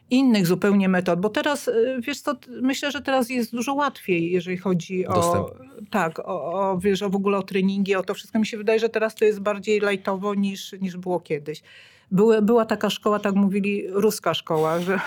innych 0.10 0.48
zupełnie 0.48 0.90
metod. 0.90 1.20
Bo 1.20 1.30
teraz, 1.30 1.68
y, 1.68 1.98
wiesz 2.02 2.22
co, 2.22 2.36
myślę, 2.62 2.92
że 2.92 3.02
teraz 3.02 3.30
jest 3.30 3.52
dużo 3.52 3.74
łatwiej, 3.74 4.32
jeżeli 4.32 4.58
chodzi 4.58 5.08
o... 5.08 5.14
Dostęp. 5.14 5.48
Tak, 5.90 6.20
o, 6.20 6.24
o, 6.24 6.78
wiesz, 6.78 7.02
o 7.02 7.10
w 7.10 7.16
ogóle 7.16 7.38
o 7.38 7.44
treningi, 7.44 7.96
o 7.96 8.04
to 8.04 8.14
wszystko. 8.14 8.40
Mi 8.40 8.46
się 8.46 8.58
wydaje, 8.58 8.80
że 8.80 8.90
teraz 8.90 9.16
to 9.16 9.26
jest 9.26 9.40
bardziej 9.40 9.80
lajtowo 9.80 10.36
niż, 10.36 10.74
niż 10.82 10.98
było 10.98 11.20
kiedyś. 11.20 11.64
Były, 12.12 12.42
była 12.42 12.66
taka 12.66 12.90
szkoła, 12.90 13.20
tak 13.20 13.36
mówili, 13.36 13.84
ruska 13.90 14.34
szkoła, 14.34 14.80
że 14.80 15.00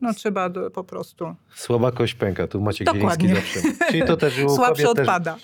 no 0.00 0.14
trzeba 0.14 0.48
do, 0.48 0.70
po 0.70 0.84
prostu... 0.84 1.34
Słaba 1.54 1.92
kość 1.92 2.14
pęka, 2.14 2.46
tu 2.46 2.58
Dokładnie. 2.84 3.28
Zieliński 3.28 3.60
zawsze. 3.60 3.86
Czyli 3.90 4.02
to 4.02 4.16
też 4.16 4.34
Słabszy 4.34 4.82
kobiet 4.82 4.96
też, 4.96 5.08
odpada. 5.08 5.36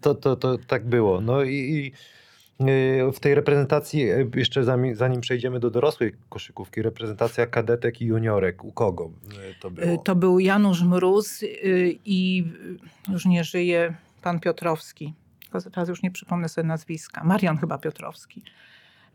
to, 0.00 0.14
to, 0.14 0.36
to 0.36 0.58
tak 0.66 0.86
było. 0.86 1.20
No 1.20 1.42
i, 1.42 1.54
i 1.54 1.92
w 3.12 3.20
tej 3.20 3.34
reprezentacji, 3.34 4.10
y, 4.10 4.30
jeszcze 4.36 4.64
zanim, 4.64 4.94
zanim 4.94 5.20
przejdziemy 5.20 5.60
do 5.60 5.70
dorosłej 5.70 6.12
koszykówki, 6.28 6.82
reprezentacja 6.82 7.46
kadetek 7.46 8.00
i 8.02 8.04
juniorek, 8.04 8.64
u 8.64 8.72
kogo 8.72 9.10
y, 9.50 9.54
to 9.60 9.70
było? 9.70 9.86
Y, 9.86 9.98
To 10.04 10.14
był 10.14 10.38
Janusz 10.38 10.82
Mróz 10.82 11.42
y, 11.42 11.48
i 12.04 12.44
y, 13.08 13.12
już 13.12 13.26
nie 13.26 13.44
żyje 13.44 13.94
pan 14.22 14.40
Piotrowski. 14.40 15.14
Teraz 15.72 15.88
już 15.88 16.02
nie 16.02 16.10
przypomnę 16.10 16.48
sobie 16.48 16.66
nazwiska. 16.66 17.24
Marian 17.24 17.58
chyba 17.58 17.78
Piotrowski. 17.78 18.42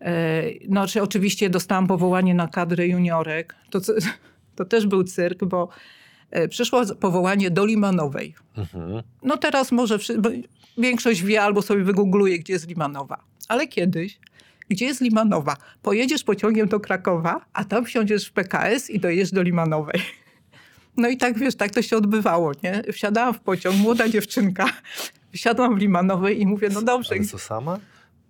Y, 0.01 0.59
No, 0.69 0.87
czy 0.87 1.01
oczywiście 1.01 1.49
dostałam 1.49 1.87
powołanie 1.87 2.33
na 2.33 2.47
kadrę 2.47 2.87
juniorek. 2.87 3.55
To, 3.69 3.79
to 4.55 4.65
też 4.65 4.87
był 4.87 5.03
cyrk, 5.03 5.43
bo 5.45 5.69
y, 6.37 6.47
przyszło 6.47 6.81
powołanie 6.99 7.51
do 7.51 7.65
Limanowej. 7.65 8.35
Mhm. 8.57 9.03
No 9.23 9.37
teraz 9.37 9.71
może 9.71 9.97
większość 10.79 11.23
wie 11.23 11.41
albo 11.41 11.61
sobie 11.61 11.83
wygoogluje, 11.83 12.39
gdzie 12.39 12.53
jest 12.53 12.67
Limanowa. 12.67 13.23
Ale 13.47 13.67
kiedyś, 13.67 14.19
gdzie 14.69 14.85
jest 14.85 15.01
Limanowa? 15.01 15.57
Pojedziesz 15.81 16.23
pociągiem 16.23 16.67
do 16.67 16.79
Krakowa, 16.79 17.45
a 17.53 17.65
tam 17.65 17.85
wsiądziesz 17.85 18.27
w 18.27 18.31
PKS 18.31 18.89
i 18.89 18.99
dojedziesz 18.99 19.31
do 19.31 19.41
Limanowej. 19.41 20.01
No 20.97 21.09
i 21.09 21.17
tak, 21.17 21.39
wiesz, 21.39 21.55
tak 21.55 21.71
to 21.71 21.81
się 21.81 21.97
odbywało, 21.97 22.51
nie? 22.63 22.83
Wsiadałam 22.93 23.33
w 23.33 23.39
pociąg, 23.39 23.75
młoda 23.75 24.09
dziewczynka, 24.09 24.65
wsiadłam 25.33 25.75
w 25.75 25.77
Limanowej 25.77 26.41
i 26.41 26.45
mówię, 26.47 26.69
no 26.73 26.81
dobrze, 26.81 27.09
Ale 27.15 27.23
co 27.25 27.39
sama? 27.39 27.79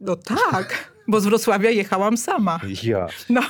no 0.02 0.16
tak, 0.16 0.94
bo 1.08 1.22
z 1.22 1.26
Wrocławia 1.26 1.70
jechałam 1.70 2.18
sama. 2.18 2.60
Ja. 2.84 3.08
No 3.30 3.42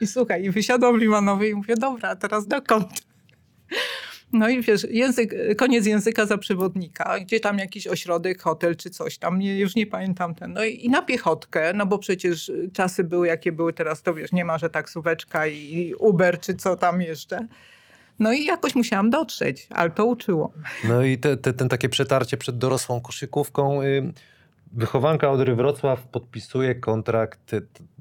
i 0.00 0.06
słuchaj, 0.06 0.50
wysiadłam 0.50 0.98
w 0.98 1.00
Limanowej 1.00 1.50
i 1.50 1.54
mówię, 1.54 1.74
dobra, 1.76 2.08
a 2.08 2.16
teraz 2.16 2.46
dokąd? 2.46 2.88
No 4.32 4.48
i 4.48 4.62
wiesz, 4.62 4.86
język, 4.90 5.34
koniec 5.56 5.86
języka 5.86 6.26
za 6.26 6.38
przewodnika, 6.38 7.20
gdzie 7.20 7.40
tam 7.40 7.58
jakiś 7.58 7.86
ośrodek, 7.86 8.42
hotel 8.42 8.76
czy 8.76 8.90
coś 8.90 9.18
tam, 9.18 9.38
nie, 9.38 9.58
już 9.58 9.74
nie 9.74 9.86
pamiętam 9.86 10.34
ten. 10.34 10.52
No 10.52 10.64
i, 10.64 10.86
i 10.86 10.90
na 10.90 11.02
piechotkę, 11.02 11.72
no 11.74 11.86
bo 11.86 11.98
przecież 11.98 12.52
czasy 12.72 13.04
były 13.04 13.26
jakie 13.26 13.52
były 13.52 13.72
teraz, 13.72 14.02
to 14.02 14.14
wiesz, 14.14 14.32
nie 14.32 14.44
ma, 14.44 14.58
że 14.58 14.70
taksóweczka 14.70 15.46
i 15.46 15.94
Uber 15.98 16.40
czy 16.40 16.54
co 16.54 16.76
tam 16.76 17.00
jeszcze. 17.00 17.46
No 18.18 18.32
i 18.32 18.44
jakoś 18.44 18.74
musiałam 18.74 19.10
dotrzeć, 19.10 19.66
ale 19.70 19.90
to 19.90 20.06
uczyło. 20.06 20.52
No 20.84 21.02
i 21.02 21.18
te, 21.18 21.36
te, 21.36 21.52
ten 21.52 21.68
takie 21.68 21.88
przetarcie 21.88 22.36
przed 22.36 22.58
dorosłą 22.58 23.00
koszykówką. 23.00 23.80
Wychowanka 24.72 25.30
Odry 25.30 25.54
Wrocław 25.54 26.06
podpisuje 26.06 26.74
kontrakt, 26.74 27.50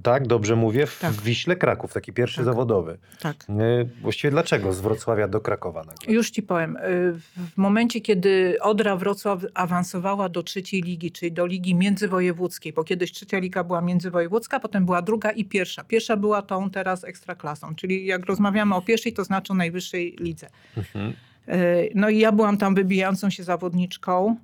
tak, 0.04 0.28
dobrze 0.28 0.56
mówię, 0.56 0.86
w 0.88 1.00
Tak. 1.00 1.14
Wiśle 1.14 1.56
Kraków, 1.56 1.94
taki 1.94 2.14
pierwszy 2.14 2.36
Tak. 2.36 2.46
zawodowy. 2.46 2.98
Tak. 3.22 3.36
Y, 3.50 3.90
właściwie 4.02 4.32
dlaczego 4.32 4.74
z 4.74 4.82
Wrocławia 4.82 5.28
do 5.28 5.42
Krakowa 5.42 5.80
nagle? 5.84 6.14
Już 6.14 6.30
ci 6.30 6.44
powiem. 6.44 6.78
y, 6.78 7.14
W 7.54 7.58
momencie, 7.58 8.02
kiedy 8.02 8.58
Odra 8.62 8.96
Wrocław 8.96 9.40
awansowała 9.54 10.30
do 10.30 10.44
trzeciej 10.44 10.82
ligi, 10.82 11.12
czyli 11.12 11.32
do 11.32 11.46
ligi 11.46 11.76
międzywojewódzkiej, 11.76 12.74
bo 12.74 12.84
kiedyś 12.84 13.12
trzecia 13.12 13.40
liga 13.40 13.64
była 13.64 13.82
międzywojewódzka, 13.82 14.60
potem 14.60 14.86
była 14.86 15.02
druga 15.02 15.32
i 15.32 15.46
pierwsza. 15.46 15.84
Pierwsza 15.84 16.18
była 16.18 16.42
tą 16.42 16.70
teraz 16.70 17.04
ekstraklasą, 17.04 17.76
czyli 17.76 18.06
jak 18.06 18.26
rozmawiamy 18.26 18.76
o 18.76 18.82
pierwszej, 18.82 19.14
to 19.14 19.24
znaczy 19.24 19.54
o 19.54 19.56
najwyższej 19.56 20.16
lidze. 20.20 20.48
Mhm. 20.78 21.14
Y, 21.50 21.92
No 21.96 22.10
i 22.10 22.20
ja 22.20 22.32
byłam 22.32 22.58
tam 22.58 22.76
wybijającą 22.76 23.30
się 23.30 23.44
zawodniczką 23.44 24.36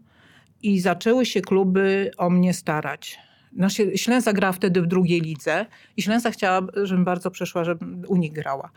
i 0.64 0.80
zaczęły 0.80 1.26
się 1.26 1.42
kluby 1.42 2.12
o 2.18 2.30
mnie 2.30 2.54
starać. 2.54 3.20
No, 3.52 3.70
się- 3.70 3.98
Ślęza 3.98 4.34
grała 4.34 4.54
wtedy 4.54 4.82
w 4.82 4.88
drugiej 4.88 5.22
lidze 5.22 5.66
i 5.98 6.02
Ślęza 6.02 6.32
chciała, 6.32 6.62
żebym 6.84 7.06
bardzo 7.06 7.32
przeszła, 7.32 7.64
żebym 7.64 8.04
u 8.08 8.16
nich 8.16 8.34
grała. 8.34 8.72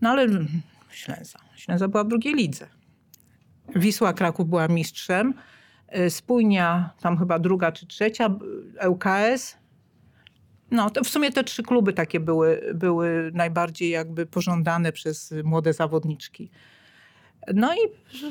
No 0.00 0.10
ale 0.10 0.26
Ślęza. 0.90 1.38
Ślęza 1.56 1.88
była 1.88 2.04
w 2.04 2.08
drugiej 2.08 2.34
lidze. 2.34 2.66
Wisła 3.76 4.12
Kraków 4.12 4.48
była 4.48 4.68
mistrzem. 4.68 5.34
y, 5.98 6.10
Spójnia 6.10 6.90
tam 7.00 7.18
chyba 7.18 7.38
druga 7.38 7.72
czy 7.72 7.86
trzecia, 7.86 8.30
ŁKS. 8.88 9.56
No, 10.70 10.90
to 10.90 11.04
w 11.04 11.08
sumie 11.08 11.32
te 11.32 11.44
trzy 11.44 11.62
kluby 11.62 11.92
takie 11.92 12.20
były, 12.20 12.72
były 12.74 13.30
najbardziej 13.34 13.90
jakby 13.90 14.26
pożądane 14.26 14.92
przez 14.92 15.34
młode 15.44 15.72
zawodniczki. 15.72 16.50
No 17.54 17.74
i 17.74 17.78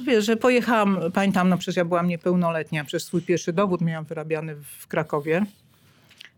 wiesz, 0.05 0.25
że 0.25 0.37
pojechałam, 0.37 0.99
pamiętam, 1.13 1.49
no 1.49 1.57
przecież 1.57 1.75
ja 1.75 1.85
byłam 1.85 2.07
niepełnoletnia, 2.07 2.83
przez 2.85 3.03
swój 3.05 3.21
pierwszy 3.21 3.53
dowód 3.53 3.81
miałam 3.81 4.05
wyrabiany 4.05 4.55
w 4.55 4.87
Krakowie. 4.87 5.45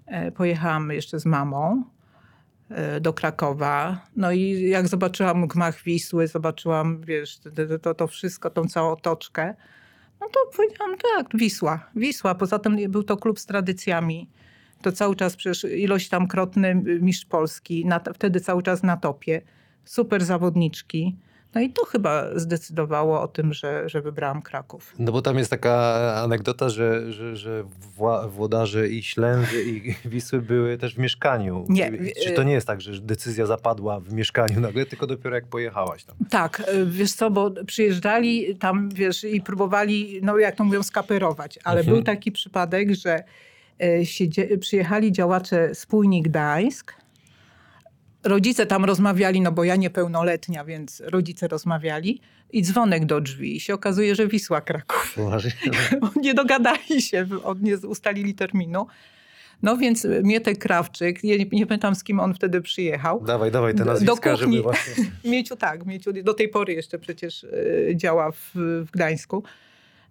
E, 0.05 0.31
Pojechałam 0.31 0.91
jeszcze 0.91 1.19
z 1.19 1.25
mamą. 1.25 1.83
e, 2.69 2.99
do 3.01 3.13
Krakowa. 3.13 4.01
No 4.15 4.31
i 4.31 4.69
jak 4.69 4.87
zobaczyłam 4.87 5.47
gmach 5.47 5.83
Wisły, 5.83 6.27
zobaczyłam, 6.27 7.01
wiesz, 7.01 7.39
to, 7.39 7.79
to, 7.79 7.93
to 7.93 8.07
wszystko, 8.07 8.49
tą 8.49 8.65
całą 8.67 8.91
otoczkę, 8.91 9.55
no 10.21 10.27
to 10.27 10.57
powiedziałam 10.57 10.95
tak, 11.17 11.27
Wisła, 11.37 11.89
Wisła. 11.95 12.35
Poza 12.35 12.59
tym 12.59 12.91
był 12.91 13.03
to 13.03 13.17
klub 13.17 13.39
z 13.39 13.45
tradycjami. 13.45 14.29
To 14.81 14.91
cały 14.91 15.15
czas 15.15 15.35
przecież 15.35 15.63
ilość 15.63 16.09
tam 16.09 16.27
krotny 16.27 16.75
mistrz 17.01 17.25
Polski, 17.25 17.85
na, 17.85 17.99
wtedy 17.99 18.39
cały 18.39 18.63
czas 18.63 18.83
na 18.83 18.97
topie. 18.97 19.41
Super 19.85 20.25
zawodniczki. 20.25 21.15
No 21.55 21.61
i 21.61 21.69
to 21.69 21.85
chyba 21.85 22.39
zdecydowało 22.39 23.21
o 23.21 23.27
tym, 23.27 23.53
że, 23.53 23.89
że 23.89 24.01
wybrałam 24.01 24.41
Kraków. 24.41 24.93
No 24.99 25.11
bo 25.11 25.21
tam 25.21 25.37
jest 25.37 25.49
taka 25.51 25.73
anegdota, 26.23 26.69
że, 26.69 27.11
że, 27.13 27.35
że 27.35 27.63
włodarze 28.29 28.87
i 28.87 29.03
Ślęzy 29.03 29.63
i 29.63 29.95
Wisły 30.09 30.41
były 30.41 30.77
też 30.77 30.95
w 30.95 30.97
mieszkaniu. 30.97 31.65
Nie, 31.69 31.91
Czy 32.23 32.31
to 32.31 32.43
nie 32.43 32.53
jest 32.53 32.67
tak, 32.67 32.81
że 32.81 33.01
decyzja 33.01 33.45
zapadła 33.45 33.99
w 33.99 34.13
mieszkaniu 34.13 34.59
nagle, 34.59 34.85
tylko 34.85 35.07
dopiero 35.07 35.35
jak 35.35 35.45
pojechałaś 35.47 36.03
tam? 36.03 36.15
Tak, 36.29 36.63
y, 36.73 36.85
wiesz 36.85 37.11
co, 37.13 37.31
bo 37.31 37.51
przyjeżdżali 37.65 38.55
tam, 38.55 38.89
wiesz, 38.89 39.23
i 39.23 39.41
próbowali, 39.41 40.19
no 40.23 40.37
jak 40.37 40.55
to 40.55 40.63
mówią, 40.63 40.83
skaperować, 40.83 41.59
ale 41.63 41.79
Mhm. 41.79 41.95
był 41.97 42.05
taki 42.05 42.31
przypadek, 42.31 42.95
że 42.95 43.23
e, 43.79 44.57
przyjechali 44.59 45.11
działacze 45.11 45.75
Spójni 45.75 46.21
Gdańsk, 46.21 47.00
rodzice 48.23 48.65
tam 48.65 48.85
rozmawiali, 48.85 49.41
no 49.41 49.51
bo 49.51 49.63
ja 49.63 49.75
niepełnoletnia, 49.75 50.65
więc 50.65 51.01
rodzice 51.05 51.47
rozmawiali 51.47 52.21
i 52.51 52.61
dzwonek 52.63 53.05
do 53.05 53.21
drzwi 53.21 53.55
i 53.55 53.59
się 53.59 53.73
okazuje, 53.73 54.15
że 54.15 54.27
Wisła 54.27 54.61
Kraków. 54.61 55.13
Poważnie? 55.15 55.51
nie 56.15 56.33
dogadali 56.33 57.01
się, 57.01 57.27
nie 57.61 57.77
ustalili 57.77 58.33
terminu. 58.35 58.87
No 59.63 59.77
więc 59.77 60.07
Mietek 60.23 60.57
Krawczyk, 60.59 61.23
nie, 61.23 61.37
nie 61.37 61.65
pamiętam 61.67 61.95
z 61.95 62.03
kim 62.03 62.19
on 62.19 62.33
wtedy 62.33 62.61
przyjechał, 62.61 63.23
Dawaj, 63.25 63.51
dawaj 63.51 63.73
te 63.73 63.77
Do- 63.79 63.85
do 63.85 63.91
nazwiska, 63.91 64.31
kuchni. 64.31 64.51
żeby 64.51 64.61
właśnie... 64.63 64.93
Mieciu 65.31 65.55
tak, 65.55 65.85
Mieciu 65.85 66.13
do 66.23 66.33
tej 66.33 66.49
pory 66.49 66.73
jeszcze 66.73 66.99
przecież 66.99 67.43
e, 67.43 67.47
działa 67.95 68.31
w, 68.31 68.51
w 68.55 68.91
Gdańsku. 68.91 69.43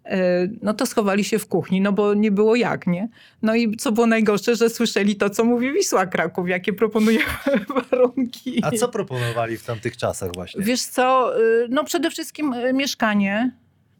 E, 0.05 0.49
No 0.63 0.75
to 0.75 0.87
schowali 0.87 1.25
się 1.25 1.39
w 1.39 1.47
kuchni, 1.47 1.81
no 1.81 1.93
bo 1.93 2.15
nie 2.15 2.31
było 2.31 2.57
jak, 2.57 2.87
nie? 2.87 3.09
No 3.43 3.55
i 3.55 3.77
co 3.77 3.93
było 3.93 4.07
najgorsze, 4.07 4.57
że 4.57 4.71
słyszeli 4.71 5.17
to, 5.17 5.31
co 5.31 5.45
mówi 5.45 5.73
Wisła 5.73 6.07
Kraków, 6.07 6.49
jakie 6.49 6.73
proponuje 6.73 7.21
warunki. 7.91 8.61
A 8.63 8.71
co 8.71 8.89
proponowali 8.89 9.57
w 9.57 9.65
tamtych 9.65 9.97
czasach 9.97 10.31
właśnie? 10.35 10.65
Wiesz 10.65 10.83
co, 10.83 11.39
y, 11.41 11.67
no 11.71 11.85
przede 11.85 12.11
wszystkim 12.11 12.53
y, 12.53 12.73
mieszkanie, 12.73 13.53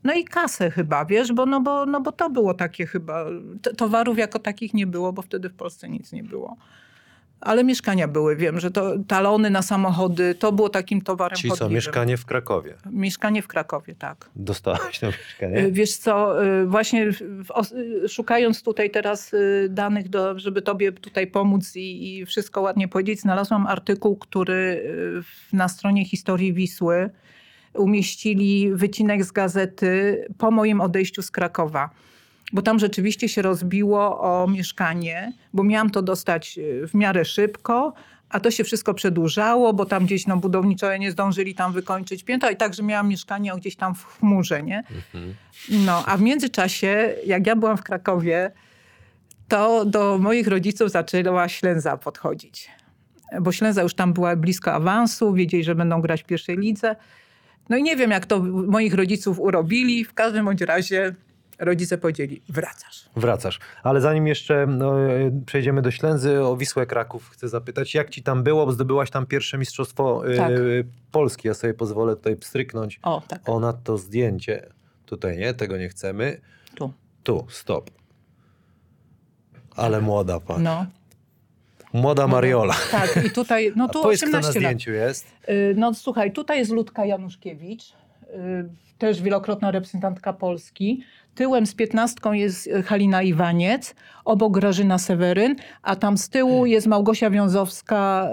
no 0.05 0.15
i 0.15 0.25
kasę 0.25 0.71
chyba, 0.71 1.05
wiesz, 1.05 1.33
bo, 1.33 1.47
no 1.47 1.61
bo, 1.61 1.87
no 1.87 2.01
bo 2.01 2.13
to 2.13 2.31
było 2.31 2.55
takie 2.55 2.87
chyba, 2.87 3.27
towarów 3.77 4.19
jako 4.19 4.39
takich 4.39 4.75
nie 4.75 4.87
było, 4.87 5.13
bo 5.13 5.23
wtedy 5.23 5.49
w 5.49 5.55
Polsce 5.55 5.89
nic 5.89 6.13
nie 6.13 6.25
było. 6.25 6.57
Ale 7.41 7.65
mieszkania 7.65 8.09
były, 8.09 8.37
wiem, 8.37 8.61
że 8.61 8.71
to 8.71 8.93
talony 9.09 9.51
na 9.51 9.63
samochody, 9.63 10.35
to 10.35 10.53
było 10.53 10.69
takim 10.69 11.01
towarem 11.01 11.39
Czyli 11.39 11.53
co, 11.53 11.69
mieszkanie 11.69 12.17
w 12.17 12.27
Krakowie. 12.27 12.75
Mieszkanie 12.91 13.43
w 13.43 13.49
Krakowie, 13.49 13.95
tak. 13.95 14.31
Dostałaś 14.37 14.99
to 14.99 15.07
mieszkanie? 15.07 15.69
Wiesz 15.71 15.97
co, 15.97 16.45
y, 16.45 16.67
właśnie 16.67 17.11
y, 18.05 18.09
szukając 18.09 18.63
tutaj 18.63 18.91
teraz 18.91 19.33
danych, 19.69 20.09
do, 20.09 20.39
żeby 20.39 20.63
tobie 20.63 20.93
tutaj 20.93 21.27
pomóc 21.27 21.77
i, 21.77 22.19
i 22.19 22.27
wszystko 22.27 22.61
ładnie 22.61 22.89
powiedzieć, 22.89 23.21
znalazłam 23.21 23.67
artykuł, 23.67 24.17
który 24.17 24.61
na 25.53 25.69
stronie 25.69 26.05
Historii 26.05 26.53
Wisły 26.53 27.11
umieścili 27.75 28.71
wycinek 28.75 29.25
z 29.25 29.33
gazety 29.33 30.25
po 30.39 30.51
moim 30.51 30.81
odejściu 30.81 31.23
z 31.23 31.31
Krakowa. 31.31 31.91
Bo 32.53 32.63
tam 32.63 32.79
rzeczywiście 32.79 33.29
się 33.29 33.43
rozbiło 33.43 34.21
o 34.21 34.47
mieszkanie, 34.47 35.33
bo 35.53 35.65
miałam 35.65 35.91
to 35.91 36.03
dostać 36.03 36.59
y, 36.59 36.87
w 36.89 36.95
miarę 36.95 37.25
szybko, 37.25 37.93
a 38.31 38.41
to 38.41 38.51
się 38.51 38.65
wszystko 38.65 38.95
przedłużało, 38.95 39.73
bo 39.73 39.87
tam 39.87 40.07
gdzieś 40.07 40.27
no, 40.27 40.37
budowniczowie 40.37 40.99
nie 40.99 41.11
zdążyli 41.11 41.55
tam 41.55 41.73
wykończyć 41.73 42.25
piętra 42.25 42.51
i 42.51 42.57
także 42.57 42.83
miałam 42.83 43.09
mieszkanie 43.09 43.53
gdzieś 43.57 43.77
tam 43.77 43.95
w 43.95 44.05
chmurze, 44.05 44.63
nie? 44.63 44.79
Mhm. 44.79 45.35
No, 45.71 46.05
a 46.07 46.17
w 46.17 46.21
międzyczasie, 46.21 47.15
jak 47.27 47.47
ja 47.47 47.57
byłam 47.57 47.77
w 47.77 47.83
Krakowie, 47.83 48.51
to 49.49 49.85
do 49.85 50.19
moich 50.19 50.49
rodziców 50.49 50.91
zaczęła 50.91 51.49
Ślęza 51.49 51.97
podchodzić. 51.97 52.71
Bo 53.41 53.53
Ślęza 53.53 53.83
już 53.83 53.95
tam 53.95 54.13
była 54.13 54.37
blisko 54.37 54.73
awansu, 54.73 55.33
wiedzieli, 55.33 55.65
że 55.65 55.75
będą 55.75 56.01
grać 56.01 56.23
w 56.23 56.27
pierwszej 56.27 56.57
lidze. 56.57 56.97
No 57.69 57.77
i 57.77 57.83
nie 57.83 57.97
wiem, 57.97 58.11
jak 58.11 58.27
to 58.27 58.43
moich 58.67 58.95
rodziców 58.95 59.41
urobili. 59.41 60.05
W 60.05 60.15
każdym 60.15 60.45
bądź 60.45 60.61
razie 60.61 61.15
rodzice 61.61 61.99
powiedzieli, 61.99 62.43
wracasz. 62.49 63.09
Wracasz. 63.17 63.59
Ale 63.83 64.01
zanim 64.01 64.27
jeszcze 64.27 64.67
no, 64.67 65.11
e, 65.11 65.31
przejdziemy 65.47 65.83
do 65.83 65.91
Ślęzy, 65.91 66.43
o 66.45 66.57
Wisłę 66.57 66.87
Kraków 66.87 67.31
chcę 67.31 67.49
zapytać, 67.49 67.95
jak 67.95 68.11
ci 68.11 68.23
tam 68.23 68.43
było? 68.43 68.67
Bo 68.67 68.73
zdobyłaś 68.73 69.11
tam 69.11 69.27
pierwsze 69.27 69.59
mistrzostwo 69.59 70.29
e, 70.33 70.37
Tak. 70.37 70.53
Polski. 71.13 71.49
Ja 71.49 71.55
sobie 71.55 71.75
pozwolę 71.75 72.17
tutaj 72.17 72.37
pstryknąć. 72.37 73.01
O, 73.03 73.23
tak, 73.29 73.49
O, 73.49 73.61
na 73.61 73.73
to 73.73 73.99
zdjęcie. 73.99 74.67
Tutaj 75.07 75.39
nie, 75.39 75.55
tego 75.55 75.77
nie 75.77 75.89
chcemy. 75.89 76.41
tu. 76.75 76.93
Tu, 77.23 77.47
stop. 77.51 77.91
Ale 79.77 80.01
młoda 80.01 80.41
pan. 80.41 80.63
No, 80.63 80.87
Młoda 81.93 82.27
Mariola. 82.27 82.75
tak. 82.91 83.25
I 83.27 83.31
tutaj, 83.31 83.73
no 83.77 83.85
A 83.89 83.89
tu 83.89 84.03
powiedz, 84.03 84.21
kto 84.21 84.31
na 84.31 84.39
18 84.39 84.61
lat. 84.61 84.69
zdjęciu 84.69 84.93
jest? 84.93 85.27
Y, 85.49 85.75
No 85.77 85.95
słuchaj, 85.95 86.33
tutaj 86.33 86.59
jest 86.59 86.71
Ludka 86.71 87.05
Januszkiewicz, 87.07 87.83
y, 87.93 88.69
też 88.99 89.23
wielokrotna 89.23 89.71
reprezentantka 89.71 90.33
Polski. 90.33 91.03
Tyłem 91.41 91.67
z 91.67 91.75
piętnastką 91.75 92.33
jest 92.33 92.67
y, 92.67 92.83
Halina 92.83 93.23
Iwaniec, 93.23 93.95
obok 94.25 94.53
Grażyna 94.53 94.99
Seweryn, 94.99 95.57
a 95.83 95.97
tam 95.97 96.19
z 96.19 96.29
tyłu 96.29 96.67
jest 96.67 96.87
Małgosia 96.87 97.31
Wiązowska, 97.31 98.29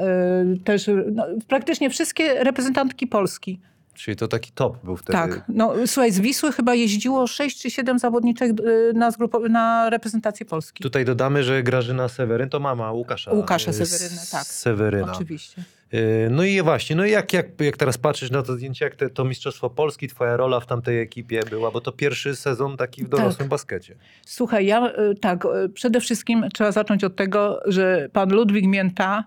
y, 0.55 0.59
też 0.59 0.89
no, 1.11 1.25
praktycznie 1.47 1.89
wszystkie 1.89 2.43
reprezentantki 2.43 3.07
Polski. 3.07 3.59
Czyli 3.93 4.17
to 4.17 4.27
taki 4.27 4.51
top 4.51 4.83
był 4.83 4.97
wtedy. 4.97 5.13
Tak. 5.13 5.43
No, 5.49 5.73
słuchaj, 5.85 6.11
z 6.11 6.19
Wisły 6.19 6.51
chyba 6.51 6.75
jeździło 6.75 7.27
6 7.27 7.61
czy 7.61 7.71
7 7.71 7.99
zawodniczek 7.99 8.51
na, 8.93 9.11
zgrupo- 9.11 9.49
na 9.49 9.89
reprezentację 9.89 10.45
Polski. 10.45 10.83
Tutaj 10.83 11.05
dodamy, 11.05 11.43
że 11.43 11.63
Grażyna 11.63 12.07
Seweryn 12.07 12.49
to 12.49 12.59
mama 12.59 12.91
Łukasza. 12.91 13.31
Łukasza 13.31 13.71
e, 13.71 13.73
Seweryna, 13.73 14.21
tak. 14.31 14.43
Seweryna. 14.43 15.13
Oczywiście. 15.13 15.63
E, 15.91 16.29
No 16.29 16.43
i 16.43 16.61
właśnie, 16.61 16.95
no 16.95 17.05
i 17.05 17.11
jak, 17.11 17.33
jak, 17.33 17.61
jak 17.61 17.77
teraz 17.77 17.97
patrzysz 17.97 18.31
na 18.31 18.43
to 18.43 18.53
zdjęcie, 18.53 18.85
jak 18.85 18.95
te, 18.95 19.09
to 19.09 19.25
Mistrzostwo 19.25 19.69
Polski, 19.69 20.07
twoja 20.07 20.37
rola 20.37 20.59
w 20.59 20.65
tamtej 20.65 21.01
ekipie 21.01 21.41
była, 21.49 21.71
bo 21.71 21.81
to 21.81 21.91
pierwszy 21.91 22.35
sezon 22.35 22.77
taki 22.77 23.03
w 23.03 23.09
dorosłym 23.09 23.37
Tak. 23.37 23.47
baskecie. 23.47 23.95
Słuchaj, 24.25 24.65
ja 24.65 24.87
y, 25.11 25.15
tak, 25.15 25.45
y, 25.45 25.69
przede 25.69 25.99
wszystkim 26.01 26.45
trzeba 26.53 26.71
zacząć 26.71 27.03
od 27.03 27.15
tego, 27.15 27.59
że 27.65 28.09
pan 28.13 28.33
Ludwik 28.33 28.65
Mięta 28.65 29.23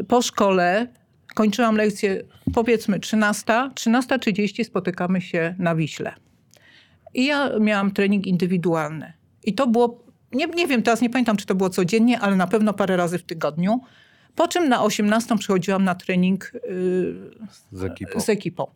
y, 0.00 0.04
po 0.04 0.22
szkole 0.22 0.86
kończyłam 1.34 1.76
lekcję 1.76 2.22
powiedzmy 2.54 3.00
13, 3.00 3.44
13.30 3.74 4.64
spotykamy 4.64 5.20
się 5.20 5.54
na 5.58 5.74
Wiśle. 5.74 6.14
I 7.14 7.26
ja 7.26 7.50
miałam 7.60 7.90
trening 7.90 8.26
indywidualny. 8.26 9.12
I 9.44 9.54
to 9.54 9.66
było, 9.66 10.04
nie, 10.32 10.46
nie 10.46 10.66
wiem, 10.66 10.82
teraz 10.82 11.00
nie 11.00 11.10
pamiętam, 11.10 11.36
czy 11.36 11.46
to 11.46 11.54
było 11.54 11.70
codziennie, 11.70 12.20
ale 12.20 12.36
na 12.36 12.46
pewno 12.46 12.72
parę 12.72 12.96
razy 12.96 13.18
w 13.18 13.22
tygodniu. 13.22 13.80
Po 14.36 14.48
czym 14.48 14.68
na 14.68 14.82
18 14.82 15.38
przychodziłam 15.38 15.84
na 15.84 15.94
trening 15.94 16.52
y, 16.54 17.14
Z 17.72 17.84
ekipą. 17.84 18.20
z 18.20 18.28
ekipą. 18.28 18.66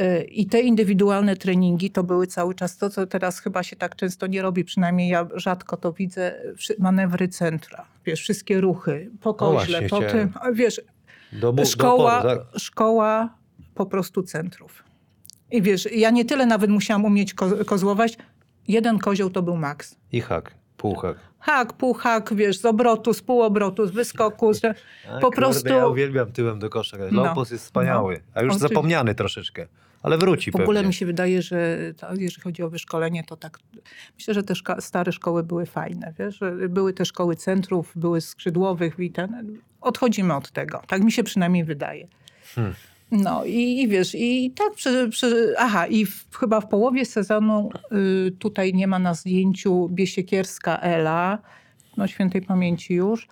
Y, 0.00 0.22
I 0.24 0.46
te 0.46 0.60
indywidualne 0.60 1.36
treningi 1.36 1.90
to 1.90 2.02
były 2.04 2.26
cały 2.26 2.54
czas 2.54 2.76
to, 2.76 2.90
co 2.90 3.06
teraz 3.06 3.38
chyba 3.40 3.62
się 3.62 3.76
tak 3.76 3.96
często 3.96 4.26
nie 4.26 4.42
robi, 4.42 4.64
przynajmniej 4.64 5.08
ja 5.08 5.26
rzadko 5.34 5.76
to 5.76 5.92
widzę, 5.92 6.34
manewry 6.78 7.28
centra, 7.28 7.84
wiesz, 8.06 8.20
wszystkie 8.20 8.60
ruchy, 8.60 9.10
po 9.20 9.34
koźle, 9.34 9.78
właśnie 9.80 9.88
po 9.88 10.00
tym, 10.00 10.32
wiesz, 10.52 10.80
Do, 11.32 11.54
szkoła, 11.64 12.22
do 12.22 12.28
tak? 12.36 12.38
szkoła 12.60 13.34
po 13.74 13.86
prostu 13.86 14.22
centrów. 14.22 14.84
I 15.50 15.62
wiesz, 15.62 15.88
ja 15.92 16.10
nie 16.10 16.24
tyle 16.24 16.46
nawet 16.46 16.70
musiałam 16.70 17.04
umieć 17.04 17.34
ko- 17.34 17.64
kozłować, 17.64 18.16
jeden 18.68 18.98
kozioł 18.98 19.30
to 19.30 19.42
był 19.42 19.56
maks. 19.56 19.96
I 20.12 20.20
hak, 20.20 20.54
półhak. 20.76 21.16
Hak, 21.16 21.29
półhak, 21.78 22.34
wiesz, 22.34 22.58
z 22.58 22.64
obrotu, 22.64 23.14
z 23.14 23.22
półobrotu, 23.22 23.86
z 23.86 23.90
wyskoku, 23.90 24.54
z... 24.54 24.60
Po 24.60 25.20
kurde, 25.20 25.36
prostu... 25.36 25.68
Ja 25.68 25.86
uwielbiam 25.86 26.32
tyłem 26.32 26.58
do 26.58 26.70
kosza. 26.70 26.96
grać. 26.96 27.12
No. 27.12 27.24
Lopos 27.24 27.50
jest 27.50 27.64
wspaniały, 27.64 28.14
a 28.34 28.42
już 28.42 28.50
Oczywiście. 28.52 28.68
zapomniany 28.74 29.14
troszeczkę. 29.14 29.66
Ale 30.02 30.18
wróci 30.18 30.50
W 30.50 30.54
ogóle 30.56 30.78
pewnie. 30.78 30.86
mi 30.88 30.94
się 30.94 31.06
wydaje, 31.06 31.42
że 31.42 31.78
to, 31.96 32.14
jeżeli 32.14 32.42
chodzi 32.42 32.62
o 32.62 32.70
wyszkolenie, 32.70 33.24
to 33.24 33.36
tak. 33.36 33.58
Myślę, 34.18 34.34
że 34.34 34.42
te 34.42 34.54
szka- 34.54 34.80
stare 34.80 35.12
szkoły 35.12 35.42
były 35.42 35.66
fajne. 35.66 36.14
Wiesz? 36.18 36.40
Były 36.68 36.92
te 36.92 37.04
szkoły 37.04 37.36
centrów, 37.36 37.92
były 37.96 38.20
skrzydłowych 38.20 38.98
i 38.98 39.10
ten. 39.10 39.58
Odchodzimy 39.80 40.34
od 40.34 40.50
tego. 40.50 40.82
Tak 40.86 41.02
mi 41.02 41.12
się 41.12 41.22
przynajmniej 41.22 41.64
wydaje. 41.64 42.08
Hmm. 42.54 42.74
No 43.10 43.44
i, 43.44 43.82
i 43.82 43.88
wiesz, 43.88 44.14
i 44.14 44.50
tak 44.50 44.74
przy, 44.74 45.08
przy, 45.08 45.54
aha, 45.58 45.86
i 45.86 46.06
w, 46.06 46.36
chyba 46.36 46.60
w 46.60 46.68
połowie 46.68 47.04
sezonu 47.04 47.70
y, 47.92 48.30
tutaj 48.38 48.74
nie 48.74 48.86
ma 48.86 48.98
na 48.98 49.14
zdjęciu 49.14 49.88
Biesiekierska 49.88 50.78
Ela, 50.78 51.38
no 51.96 52.06
świętej 52.06 52.42
pamięci 52.42 52.94
już, 52.94 53.28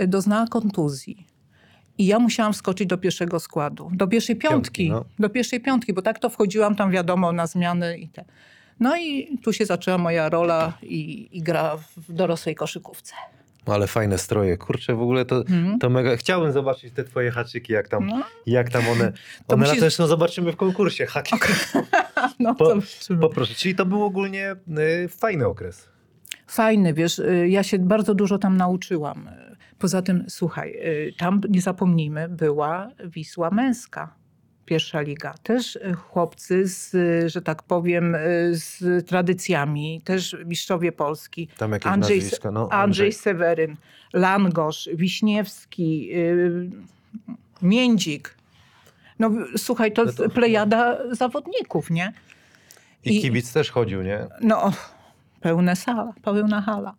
y, 0.00 0.08
doznała 0.08 0.46
kontuzji. 0.46 1.26
I 1.98 2.06
ja 2.06 2.18
musiałam 2.18 2.54
skoczyć 2.54 2.88
do 2.88 2.98
pierwszego 2.98 3.40
składu, 3.40 3.90
do 3.92 4.06
pierwszej 4.06 4.36
piątki, 4.36 4.88
Piątki, 4.88 4.90
no. 4.90 5.04
do 5.18 5.30
pierwszej 5.30 5.60
piątki, 5.60 5.92
bo 5.92 6.02
tak 6.02 6.18
to 6.18 6.30
wchodziłam 6.30 6.76
tam 6.76 6.90
wiadomo 6.90 7.32
na 7.32 7.46
zmiany 7.46 7.98
i 7.98 8.08
te. 8.08 8.24
No 8.80 8.96
i 8.96 9.38
tu 9.42 9.52
się 9.52 9.66
zaczęła 9.66 9.98
moja 9.98 10.28
rola 10.28 10.78
i, 10.82 11.28
i 11.32 11.42
gra 11.42 11.76
w 11.96 12.12
dorosłej 12.12 12.54
koszykówce. 12.54 13.14
Ale 13.66 13.86
fajne 13.86 14.18
stroje. 14.18 14.56
Kurczę, 14.56 14.94
w 14.94 15.02
ogóle 15.02 15.24
to, 15.24 15.36
Mhm. 15.36 15.78
to 15.78 15.90
mega... 15.90 16.16
Chciałbym 16.16 16.52
zobaczyć 16.52 16.94
te 16.94 17.04
twoje 17.04 17.30
haczyki, 17.30 17.72
jak 17.72 17.88
tam, 17.88 18.06
No, 18.06 18.22
jak 18.46 18.70
tam 18.70 18.88
one... 18.88 19.12
One 19.48 19.66
musisz- 19.66 19.80
zresztą 19.80 20.06
zobaczymy 20.06 20.52
w 20.52 20.56
konkursie. 20.56 21.06
Haki. 21.06 21.36
no 22.40 22.54
Po- 22.54 22.68
to. 22.68 22.80
Poproszę. 23.20 23.54
Czyli 23.54 23.74
to 23.74 23.86
był 23.86 24.02
ogólnie 24.04 24.56
y, 25.04 25.08
fajny 25.08 25.46
okres. 25.46 25.88
Fajny, 26.46 26.94
wiesz, 26.94 27.18
y, 27.18 27.48
ja 27.48 27.62
się 27.62 27.78
bardzo 27.78 28.14
dużo 28.14 28.38
tam 28.38 28.56
nauczyłam. 28.56 29.28
Poza 29.78 30.02
tym, 30.02 30.24
słuchaj, 30.28 30.70
y, 30.70 31.12
tam 31.18 31.40
nie 31.48 31.60
zapomnijmy, 31.60 32.28
była 32.28 32.88
Wisła 33.04 33.50
Męska. 33.50 34.14
Pierwsza 34.66 35.00
liga. 35.00 35.34
Też 35.42 35.76
y, 35.76 35.92
chłopcy 35.94 36.66
z, 36.68 36.96
że 37.32 37.42
tak 37.42 37.62
powiem, 37.62 38.14
y, 38.14 38.18
z 38.54 39.06
tradycjami, 39.08 40.00
też 40.04 40.36
mistrzowie 40.46 40.92
Polski. 40.92 41.48
Tam 41.58 41.72
jakieś 41.72 41.92
Andrzej, 41.92 42.18
nazwiska. 42.18 42.50
No, 42.50 42.68
Andrzej 42.72 43.12
Seweryn, 43.12 43.76
Langosz, 44.12 44.88
Wiśniewski, 44.94 46.08
y, 46.14 46.70
Międzik. 47.62 48.34
No 49.18 49.30
słuchaj, 49.56 49.92
to, 49.92 50.04
No 50.04 50.12
to- 50.12 50.28
plejada 50.28 50.98
zawodników, 51.14 51.90
nie? 51.90 52.12
I 53.04 53.18
i- 53.18 53.22
kibic 53.22 53.52
też 53.52 53.70
chodził, 53.70 54.02
nie? 54.02 54.26
No, 54.40 54.72
pełna 55.40 55.74
sala, 55.74 56.12
pełna 56.22 56.60
hala. 56.62 56.94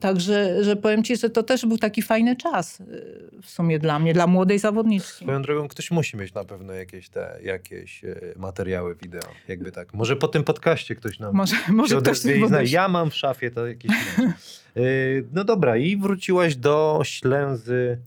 Także, 0.00 0.64
że 0.64 0.76
powiem 0.76 1.02
ci, 1.04 1.16
że 1.16 1.30
to 1.30 1.42
też 1.42 1.66
był 1.66 1.78
taki 1.78 2.02
fajny 2.02 2.36
czas 2.36 2.80
y, 2.80 2.84
w 3.42 3.50
sumie 3.50 3.78
dla 3.78 3.98
mnie, 3.98 4.14
dla 4.14 4.26
młodej 4.26 4.58
zawodniczki. 4.58 5.24
Swoją 5.24 5.42
drogą 5.42 5.68
ktoś 5.68 5.90
musi 5.90 6.16
mieć 6.16 6.34
na 6.34 6.44
pewno 6.44 6.72
jakieś 6.72 7.08
te, 7.08 7.38
jakieś 7.42 8.04
e, 8.04 8.14
materiały 8.36 8.94
wideo, 8.94 9.28
jakby 9.48 9.72
tak. 9.72 9.94
Może 9.94 10.16
po 10.16 10.28
tym 10.28 10.44
podcaście 10.44 10.94
ktoś 10.94 11.18
nam 11.18 11.34
Może, 11.34 11.56
może 11.68 11.96
ktoś 11.96 12.24
i 12.24 12.46
zna. 12.48 12.62
Ja 12.62 12.88
mam 12.88 13.10
w 13.10 13.14
szafie 13.14 13.50
to 13.50 13.66
jakieś. 13.66 13.92
Yy, 14.74 15.24
No 15.34 15.44
dobra, 15.44 15.76
i 15.76 15.96
wróciłaś 15.96 16.56
do 16.56 17.00
Ślęzy. 17.04 17.98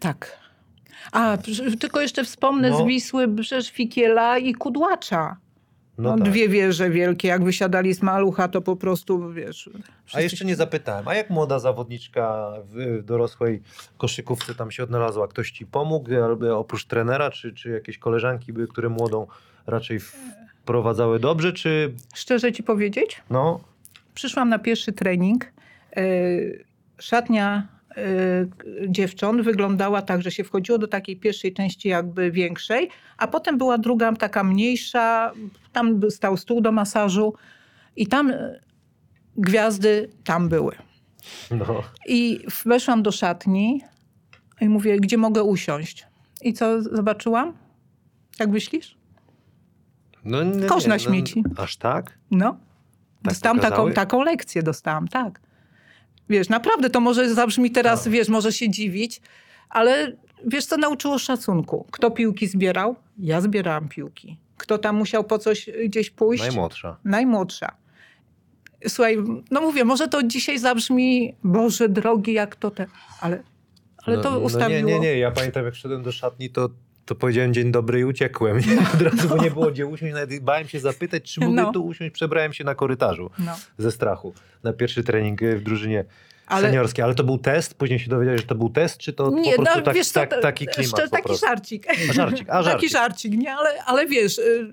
Tak. 0.00 0.38
A, 1.12 1.38
tylko 1.80 2.00
jeszcze 2.00 2.24
wspomnę 2.24 2.70
No. 2.70 2.84
z 2.84 2.86
Wisły 2.86 3.28
Brzeż 3.28 3.70
Fikiela 3.70 4.38
i 4.38 4.54
Kudłacza. 4.54 5.36
No 5.98 6.10
No, 6.10 6.18
tak. 6.18 6.30
Dwie 6.32 6.48
wieże 6.48 6.90
wielkie, 6.90 7.28
jak 7.28 7.44
wysiadali 7.44 7.94
z 7.94 8.02
malucha, 8.02 8.48
to 8.48 8.62
po 8.62 8.76
prostu, 8.76 9.32
wiesz... 9.32 9.70
A 10.14 10.20
jeszcze 10.20 10.44
nie 10.44 10.56
zapytałem, 10.56 11.08
a 11.08 11.14
jak 11.14 11.30
młoda 11.30 11.58
zawodniczka 11.58 12.52
w 12.64 13.02
dorosłej 13.04 13.62
koszykówce 13.98 14.54
tam 14.54 14.70
się 14.70 14.82
odnalazła? 14.82 15.28
Ktoś 15.28 15.50
ci 15.50 15.66
pomógł, 15.66 16.10
albo 16.24 16.58
oprócz 16.58 16.84
trenera, 16.84 17.30
czy, 17.30 17.52
czy 17.52 17.70
jakieś 17.70 17.98
koleżanki 17.98 18.52
były, 18.52 18.68
które 18.68 18.88
młodą 18.88 19.26
raczej 19.66 20.00
wprowadzały 20.62 21.18
dobrze, 21.20 21.52
czy 21.52 21.94
Szczerze 22.14 22.52
ci 22.52 22.62
powiedzieć, 22.62 23.22
no? 23.30 23.60
przyszłam 24.14 24.48
na 24.48 24.58
pierwszy 24.58 24.92
trening. 24.92 25.44
e, 25.96 26.02
Szatnia 26.98 27.68
dziewcząt 28.88 29.42
wyglądała 29.42 30.02
tak, 30.02 30.22
że 30.22 30.30
się 30.30 30.44
wchodziło 30.44 30.78
do 30.78 30.88
takiej 30.88 31.16
pierwszej 31.16 31.54
części 31.54 31.88
jakby 31.88 32.30
większej, 32.30 32.88
a 33.18 33.26
potem 33.26 33.58
była 33.58 33.78
druga 33.78 34.12
taka 34.12 34.44
mniejsza, 34.44 35.32
tam 35.72 36.00
stał 36.10 36.36
stół 36.36 36.60
do 36.60 36.72
masażu 36.72 37.34
i 37.96 38.06
tam 38.06 38.30
e, 38.30 38.60
gwiazdy 39.36 40.10
tam 40.24 40.48
były. 40.48 40.76
no. 41.50 41.82
I 42.06 42.40
weszłam 42.66 43.02
do 43.02 43.12
szatni 43.12 43.80
i 44.60 44.68
mówię, 44.68 45.00
gdzie 45.00 45.18
mogę 45.18 45.42
usiąść? 45.42 46.06
I 46.42 46.52
co 46.52 46.82
zobaczyłam? 46.82 47.52
Jak 48.38 48.50
myślisz? 48.50 48.96
no 50.24 50.42
nie, 50.42 50.66
Kosz 50.66 50.86
na 50.86 50.94
no, 50.94 50.98
śmieci. 50.98 51.44
Aż 51.56 51.76
tak? 51.76 52.18
No. 52.30 52.56
Dostałam 53.22 53.58
taką, 53.58 53.92
taką 53.92 54.22
lekcję, 54.22 54.62
dostałam, 54.62 55.08
tak. 55.08 55.40
Wiesz, 56.28 56.48
naprawdę 56.48 56.90
to 56.90 57.00
może 57.00 57.34
zabrzmi 57.34 57.70
teraz, 57.70 58.06
No. 58.06 58.12
wiesz, 58.12 58.28
może 58.28 58.52
się 58.52 58.70
dziwić, 58.70 59.20
ale 59.68 60.12
wiesz, 60.46 60.66
co 60.66 60.76
nauczyło 60.76 61.18
szacunku? 61.18 61.86
Kto 61.90 62.10
piłki 62.10 62.46
zbierał? 62.46 62.96
Ja 63.18 63.40
zbierałam 63.40 63.88
piłki. 63.88 64.38
Kto 64.56 64.78
tam 64.78 64.96
musiał 64.96 65.24
po 65.24 65.38
coś 65.38 65.70
gdzieś 65.84 66.10
pójść? 66.10 66.44
Najmłodsza. 66.44 66.96
Najmłodsza. 67.04 67.76
Słuchaj, 68.88 69.18
no 69.50 69.60
mówię, 69.60 69.84
może 69.84 70.08
to 70.08 70.22
dzisiaj 70.22 70.58
zabrzmi, 70.58 71.34
Boże 71.44 71.88
drogi, 71.88 72.32
jak 72.32 72.56
to 72.56 72.70
te... 72.70 72.86
Ale, 73.20 73.42
ale 74.06 74.18
to 74.18 74.30
no, 74.30 74.38
ustawiło... 74.38 74.80
No 74.80 74.86
nie, 74.86 74.94
nie, 74.94 75.00
nie. 75.00 75.18
Ja 75.18 75.30
pamiętam, 75.30 75.64
jak 75.64 75.74
wszedłem 75.74 76.02
do 76.02 76.12
szatni, 76.12 76.50
to, 76.50 76.68
to 77.06 77.14
powiedziałem 77.14 77.54
dzień 77.54 77.72
dobry 77.72 78.00
i 78.00 78.04
uciekłem. 78.04 78.58
Od 78.94 79.02
razu, 79.02 79.28
bo 79.28 79.36
nie 79.42 79.50
było 79.50 79.70
gdzie 79.70 79.86
usiąść. 79.86 80.14
Nawet 80.20 80.40
bałem 80.40 80.68
się 80.68 80.80
zapytać, 80.80 81.22
czy 81.32 81.40
mogę 81.40 81.62
No. 81.62 81.72
tu 81.72 81.86
usiąść. 81.86 82.12
Przebrałem 82.12 82.52
się 82.52 82.64
na 82.64 82.74
korytarzu 82.74 83.30
No. 83.38 83.52
ze 83.78 83.92
strachu 83.92 84.34
na 84.62 84.72
pierwszy 84.72 85.04
trening 85.04 85.42
y, 85.42 85.56
w 85.56 85.62
drużynie 85.62 86.04
Ale- 86.46 86.68
seniorskiej. 86.68 87.04
Ale 87.04 87.14
to 87.14 87.24
był 87.24 87.38
test? 87.38 87.74
Później 87.74 87.98
się 87.98 88.10
dowiedziałeś, 88.10 88.40
że 88.40 88.46
to 88.46 88.54
był 88.54 88.70
test, 88.70 88.98
czy 88.98 89.12
to 89.12 89.30
Nie, 89.30 89.50
po 89.56 89.62
prostu 89.62 89.78
no, 89.78 89.84
tak, 89.84 89.94
wiesz 89.94 90.10
tak, 90.12 90.30
to- 90.30 90.40
taki 90.40 90.66
klimat 90.66 91.10
Taki 91.10 91.22
prostu? 91.22 91.46
żarcik. 91.46 91.86
A 92.10 92.12
żarcik, 92.12 92.48
a 92.50 92.52
Taki 92.62 92.64
żarcik. 92.70 92.90
żarcik, 92.90 93.32
nie? 93.34 93.54
Ale, 93.54 93.84
ale 93.84 94.06
wiesz, 94.06 94.38
y, 94.38 94.72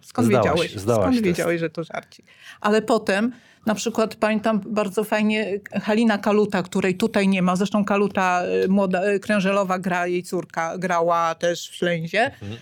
skąd 0.00 0.28
Zdałaś, 0.28 0.46
wiedziałeś? 0.50 0.76
zdałaś 0.76 1.02
skąd 1.02 1.14
test. 1.16 1.24
wiedziałeś, 1.24 1.60
że 1.60 1.70
to 1.70 1.84
żarcik? 1.84 2.26
Ale 2.60 2.82
potem, 2.82 3.32
na 3.66 3.74
przykład 3.74 4.14
pamiętam 4.14 4.60
bardzo 4.66 5.04
fajnie 5.04 5.60
Halina 5.82 6.18
Kaluta, 6.18 6.62
której 6.62 6.96
tutaj 6.96 7.28
nie 7.28 7.42
ma. 7.42 7.56
Zresztą 7.56 7.84
Kaluta, 7.84 8.42
y, 8.64 8.68
młoda, 8.68 9.10
y, 9.12 9.20
Krężelowa 9.20 9.78
gra, 9.78 10.06
jej 10.06 10.22
córka 10.22 10.78
grała 10.78 11.34
też 11.34 11.68
w 11.68 11.74
Ślęzie. 11.74 12.24
Mhm. 12.24 12.56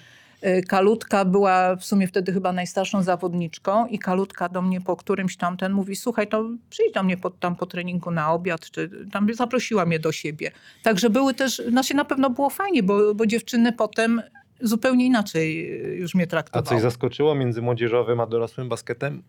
Kalutka 0.68 1.24
była 1.24 1.76
w 1.76 1.84
sumie 1.84 2.06
wtedy 2.06 2.32
chyba 2.32 2.52
najstarszą 2.52 3.02
zawodniczką 3.02 3.86
i 3.86 3.98
Kalutka 3.98 4.48
do 4.48 4.62
mnie 4.62 4.80
po 4.80 4.96
którymś 4.96 5.36
tam 5.36 5.56
ten 5.56 5.72
mówi, 5.72 5.96
słuchaj, 5.96 6.28
to 6.28 6.44
przyjdź 6.70 6.94
do 6.94 7.02
mnie 7.02 7.16
po, 7.16 7.30
tam 7.30 7.56
po 7.56 7.66
treningu 7.66 8.10
na 8.10 8.32
obiad, 8.32 8.70
czy 8.70 8.90
tam 9.12 9.34
zaprosiła 9.34 9.86
mnie 9.86 9.98
do 9.98 10.12
siebie. 10.12 10.50
Także 10.82 11.10
były 11.10 11.34
też, 11.34 11.62
znaczy 11.68 11.94
na 11.94 12.04
pewno 12.04 12.30
było 12.30 12.50
fajnie, 12.50 12.82
bo, 12.82 13.14
bo 13.14 13.26
dziewczyny 13.26 13.72
potem 13.72 14.22
zupełnie 14.60 15.06
inaczej 15.06 15.66
już 15.98 16.14
mnie 16.14 16.24
A 16.24 16.26
traktowały. 16.26 16.66
coś 16.66 16.80
zaskoczyło 16.82 17.34
między 17.34 17.62
młodzieżowym 17.62 18.20
a 18.20 18.26
dorosłym 18.26 18.68
basketem? 18.68 19.22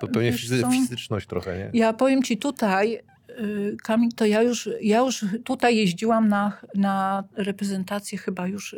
To 0.00 0.08
pewnie 0.08 0.32
fizy- 0.32 0.70
fizyczność 0.70 1.26
trochę, 1.26 1.58
nie? 1.58 1.70
Ja 1.72 1.92
powiem 1.92 2.22
ci 2.22 2.38
tutaj, 2.38 3.00
y, 3.30 3.76
Kamil, 3.82 4.12
to 4.16 4.26
ja 4.26 4.42
już, 4.42 4.68
ja 4.80 4.98
już 4.98 5.24
tutaj 5.44 5.76
jeździłam 5.76 6.28
na, 6.28 6.52
na 6.74 7.24
reprezentację 7.36 8.18
chyba 8.18 8.46
już 8.46 8.76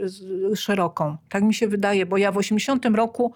szeroką. 0.54 1.16
Tak 1.28 1.42
mi 1.42 1.54
się 1.54 1.68
wydaje, 1.68 2.06
bo 2.06 2.16
ja 2.16 2.32
w 2.32 2.36
80 2.36 2.86
roku, 2.86 3.34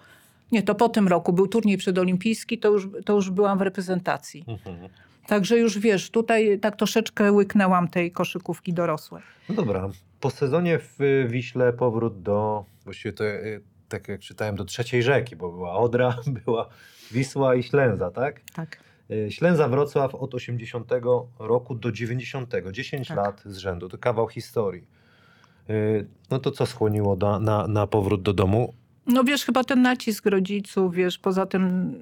nie, 0.51 0.63
to 0.63 0.75
po 0.75 0.89
tym 0.89 1.07
roku 1.07 1.33
był 1.33 1.47
turniej 1.47 1.77
przedolimpijski, 1.77 2.57
to 2.57 2.69
już, 2.69 2.87
to 3.05 3.13
już 3.13 3.29
byłam 3.29 3.57
w 3.57 3.61
reprezentacji. 3.61 4.45
Mhm. 4.47 4.89
Także 5.27 5.57
już 5.57 5.79
wiesz, 5.79 6.09
tutaj 6.09 6.59
tak 6.59 6.75
troszeczkę 6.75 7.31
łyknęłam 7.31 7.87
tej 7.87 8.11
koszykówki 8.11 8.73
dorosłej. 8.73 9.23
No 9.49 9.55
dobra. 9.55 9.89
Po 10.19 10.29
sezonie 10.29 10.79
w 10.79 11.25
Wiśle 11.29 11.73
powrót 11.73 12.21
do, 12.21 12.65
właściwie 12.83 13.13
to 13.13 13.23
y, 13.23 13.61
tak 13.89 14.07
jak 14.07 14.19
czytałem, 14.21 14.55
do 14.55 14.65
trzeciej 14.65 15.03
rzeki, 15.03 15.35
bo 15.35 15.51
była 15.51 15.73
Odra, 15.73 16.17
była 16.45 16.69
Wisła 17.11 17.55
i 17.55 17.63
Ślęza, 17.63 18.11
tak? 18.11 18.41
Tak. 18.55 18.79
Y, 19.11 19.31
Ślęza 19.31 19.67
Wrocław 19.67 20.15
od 20.15 20.35
80 20.35 20.91
roku 21.39 21.75
do 21.75 21.91
90, 21.91 22.53
10 22.71 23.07
Tak. 23.07 23.17
lat 23.17 23.41
z 23.45 23.57
rzędu, 23.57 23.89
to 23.89 23.97
kawał 23.97 24.27
historii. 24.27 24.83
Y, 25.69 26.07
No 26.31 26.39
to 26.39 26.51
co 26.51 26.65
skłoniło 26.65 27.15
do, 27.15 27.39
na, 27.39 27.67
na 27.67 27.87
powrót 27.87 28.21
do 28.21 28.33
domu? 28.33 28.73
No 29.07 29.23
wiesz, 29.23 29.45
chyba 29.45 29.63
ten 29.63 29.81
nacisk 29.81 30.25
rodziców, 30.25 30.95
wiesz, 30.95 31.17
poza 31.17 31.45
tym, 31.45 31.93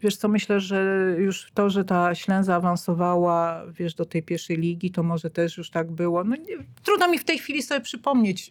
wiesz 0.00 0.16
co, 0.16 0.28
myślę, 0.28 0.60
że 0.60 0.84
już 1.18 1.50
to, 1.54 1.70
że 1.70 1.84
ta 1.84 2.14
Ślęza 2.14 2.54
awansowała, 2.54 3.62
wiesz, 3.78 3.94
do 3.94 4.04
tej 4.04 4.22
pierwszej 4.22 4.56
ligi, 4.56 4.90
to 4.90 5.02
może 5.02 5.30
też 5.30 5.56
już 5.58 5.70
tak 5.70 5.90
było. 5.92 6.24
No 6.24 6.36
nie, 6.36 6.56
trudno 6.82 7.08
mi 7.08 7.18
w 7.18 7.24
tej 7.24 7.38
chwili 7.38 7.62
sobie 7.62 7.80
przypomnieć, 7.80 8.50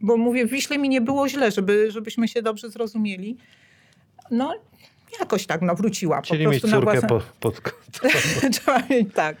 bo 0.00 0.16
mówię, 0.16 0.46
w 0.46 0.50
Wiśle 0.50 0.78
mi 0.78 0.88
nie 0.88 1.00
było 1.00 1.28
źle, 1.28 1.50
żeby, 1.50 1.90
żebyśmy 1.90 2.28
się 2.28 2.42
dobrze 2.42 2.70
zrozumieli. 2.70 3.36
No, 4.30 4.54
jakoś 5.20 5.46
tak, 5.46 5.62
no 5.62 5.74
wróciła. 5.74 6.22
Czyli 6.22 6.44
po 6.44 6.50
mieć 6.50 6.62
córkę 6.62 6.80
własne... 6.80 7.08
po, 7.08 7.20
pod 7.40 7.60
kontrolą. 7.60 8.14
Trzeba 8.52 8.82
mieć 8.90 9.14
tak. 9.14 9.36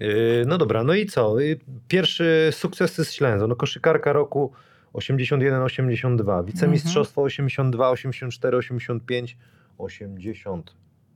Yy, 0.00 0.44
No 0.46 0.58
dobra, 0.58 0.84
no 0.84 0.94
i 0.94 1.06
co? 1.06 1.40
Yy, 1.40 1.58
Pierwszy 1.88 2.48
sukcesy 2.52 3.04
z 3.04 3.12
Ślęzą. 3.12 3.46
No 3.46 3.56
koszykarka 3.56 4.12
roku 4.12 4.52
81-82, 4.94 6.44
wicemistrzostwo 6.44 7.22
82, 7.22 7.90
84, 7.90 8.56
85, 8.56 9.36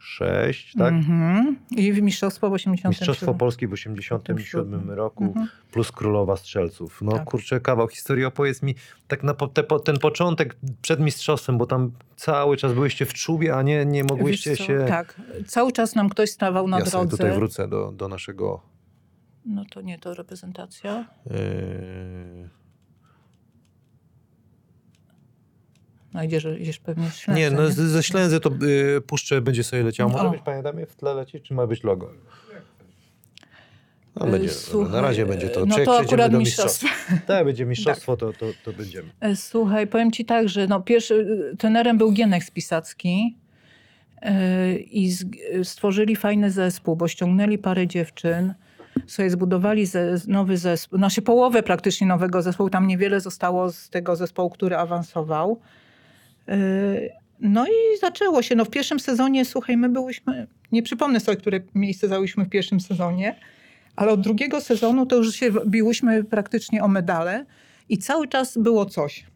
86, 0.01 0.75
tak? 0.79 0.93
Mhm. 0.95 1.57
I 1.71 1.93
mistrzostwo 2.03 2.51
w 2.51 2.53
87. 2.53 2.91
Mistrzostwo 2.91 3.35
Polski 3.35 3.67
w 3.67 3.73
87 3.73 4.91
roku, 4.91 5.25
Mhm. 5.25 5.49
plus 5.73 5.93
Królowa 5.93 6.37
Strzelców. 6.37 7.03
No 7.03 7.13
Tak. 7.13 7.25
kurczę, 7.25 7.61
kawał 7.61 7.89
historii. 7.89 8.25
Opowiedz 8.25 8.63
mi 8.63 8.75
tak 9.09 9.23
na 9.23 9.35
po, 9.35 9.49
te, 9.49 9.63
po, 9.63 9.79
ten 9.81 9.99
początek 9.99 10.57
przed 10.83 11.01
mistrzostwem, 11.01 11.59
bo 11.59 11.67
tam 11.67 11.93
cały 12.17 12.57
czas 12.57 12.73
byliście 12.73 13.07
w 13.07 13.15
czubie, 13.15 13.57
a 13.57 13.63
nie, 13.63 13.87
nie 13.87 14.05
mogłyście 14.05 14.57
się... 14.57 14.85
Tak, 14.89 15.21
cały 15.47 15.73
czas 15.73 15.95
nam 15.95 16.09
ktoś 16.09 16.31
stawał 16.31 16.69
na 16.69 16.79
ja 16.79 16.85
drodze. 16.85 17.11
tutaj 17.11 17.33
wrócę 17.33 17.69
do, 17.69 17.93
do 17.93 18.09
naszego... 18.09 18.63
No 19.45 19.65
to 19.71 19.81
nie 19.81 19.99
to 19.99 20.15
reprezentacja. 20.15 21.05
Yy... 21.27 22.60
No 26.15 26.23
idziesz, 26.25 26.47
idziesz 26.61 26.79
pewnie 26.79 27.11
w 27.11 27.15
Ślęsę, 27.15 27.41
Nie, 27.41 27.51
no 27.51 27.69
z- 27.71 27.75
ze 27.75 28.03
Ślęzy 28.03 28.41
to 28.41 28.51
y, 28.97 29.01
puszczę 29.01 29.41
będzie 29.41 29.65
sobie 29.65 29.83
leciało. 29.83 30.11
Może 30.11 30.25
O. 30.29 30.31
być, 30.31 30.41
pamiętam, 30.45 30.77
w 30.89 30.97
tle 30.97 31.15
lecieć, 31.15 31.45
czy 31.45 31.55
ma 31.55 31.67
być 31.67 31.85
logo? 31.85 32.11
No, 34.17 34.27
będzie, 34.27 34.49
słuchaj, 34.49 34.93
na 34.93 35.01
razie 35.01 35.27
będzie 35.27 35.49
to. 35.49 35.67
no 35.67 35.77
Czy 35.77 35.85
to 35.85 35.99
akurat 35.99 36.33
mistrzostwo. 36.33 36.89
Tak, 37.27 37.45
będzie 37.45 37.67
mistrzostwo, 37.67 38.17
to, 38.17 38.33
to, 38.33 38.47
to 38.65 38.73
będziemy. 38.73 39.09
E, 39.21 39.37
Słuchaj, 39.37 39.87
powiem 39.87 40.13
ci 40.13 40.25
tak, 40.25 40.49
że 40.49 40.67
no 40.67 40.81
pierwszy 40.81 41.27
e, 41.53 41.57
trenerem 41.57 41.99
był 41.99 42.13
Gienek 42.13 42.45
Spisacki 42.45 43.37
e, 44.23 44.75
i 44.75 45.11
z, 45.11 45.25
e, 45.53 45.65
stworzyli 45.65 46.17
fajny 46.17 46.51
zespół, 46.51 46.97
bo 46.97 47.09
ściągnęli 47.09 47.59
parę 47.59 47.87
dziewczyn, 47.87 48.55
sobie 49.07 49.31
zbudowali 49.31 49.87
ze, 49.87 50.17
nowy 50.29 50.57
zespół, 50.57 50.99
znaczy 50.99 51.23
połowę 51.23 51.63
praktycznie 51.63 52.07
nowego 52.07 52.43
zespołu, 52.43 52.71
tam 52.71 52.87
niewiele 52.87 53.21
zostało 53.21 53.73
z 53.73 53.91
tego 53.91 54.17
zespołu, 54.17 54.51
który 54.51 54.77
awansował. 54.77 55.61
E, 56.51 57.21
No 57.41 57.67
i 57.67 57.99
zaczęło 58.01 58.43
się. 58.43 58.55
No 58.57 58.65
w 58.65 58.71
pierwszym 58.71 59.01
sezonie, 59.01 59.45
słuchaj, 59.45 59.77
my 59.77 59.89
byłyśmy, 59.89 60.47
nie 60.73 60.83
przypomnę 60.83 61.21
sobie, 61.21 61.37
które 61.37 61.61
miejsce 61.75 62.09
zajęłyśmy 62.09 62.45
w 62.45 62.49
pierwszym 62.49 62.81
sezonie, 62.81 63.37
ale 63.97 64.13
od 64.13 64.21
drugiego 64.21 64.61
sezonu 64.61 65.07
to 65.07 65.17
już 65.17 65.35
się 65.35 65.51
biłyśmy 65.67 66.25
praktycznie 66.25 66.83
o 66.85 66.89
medale 66.89 67.47
i 67.89 67.99
cały 67.99 68.29
czas 68.29 68.59
było 68.59 68.87
coś. 68.87 69.27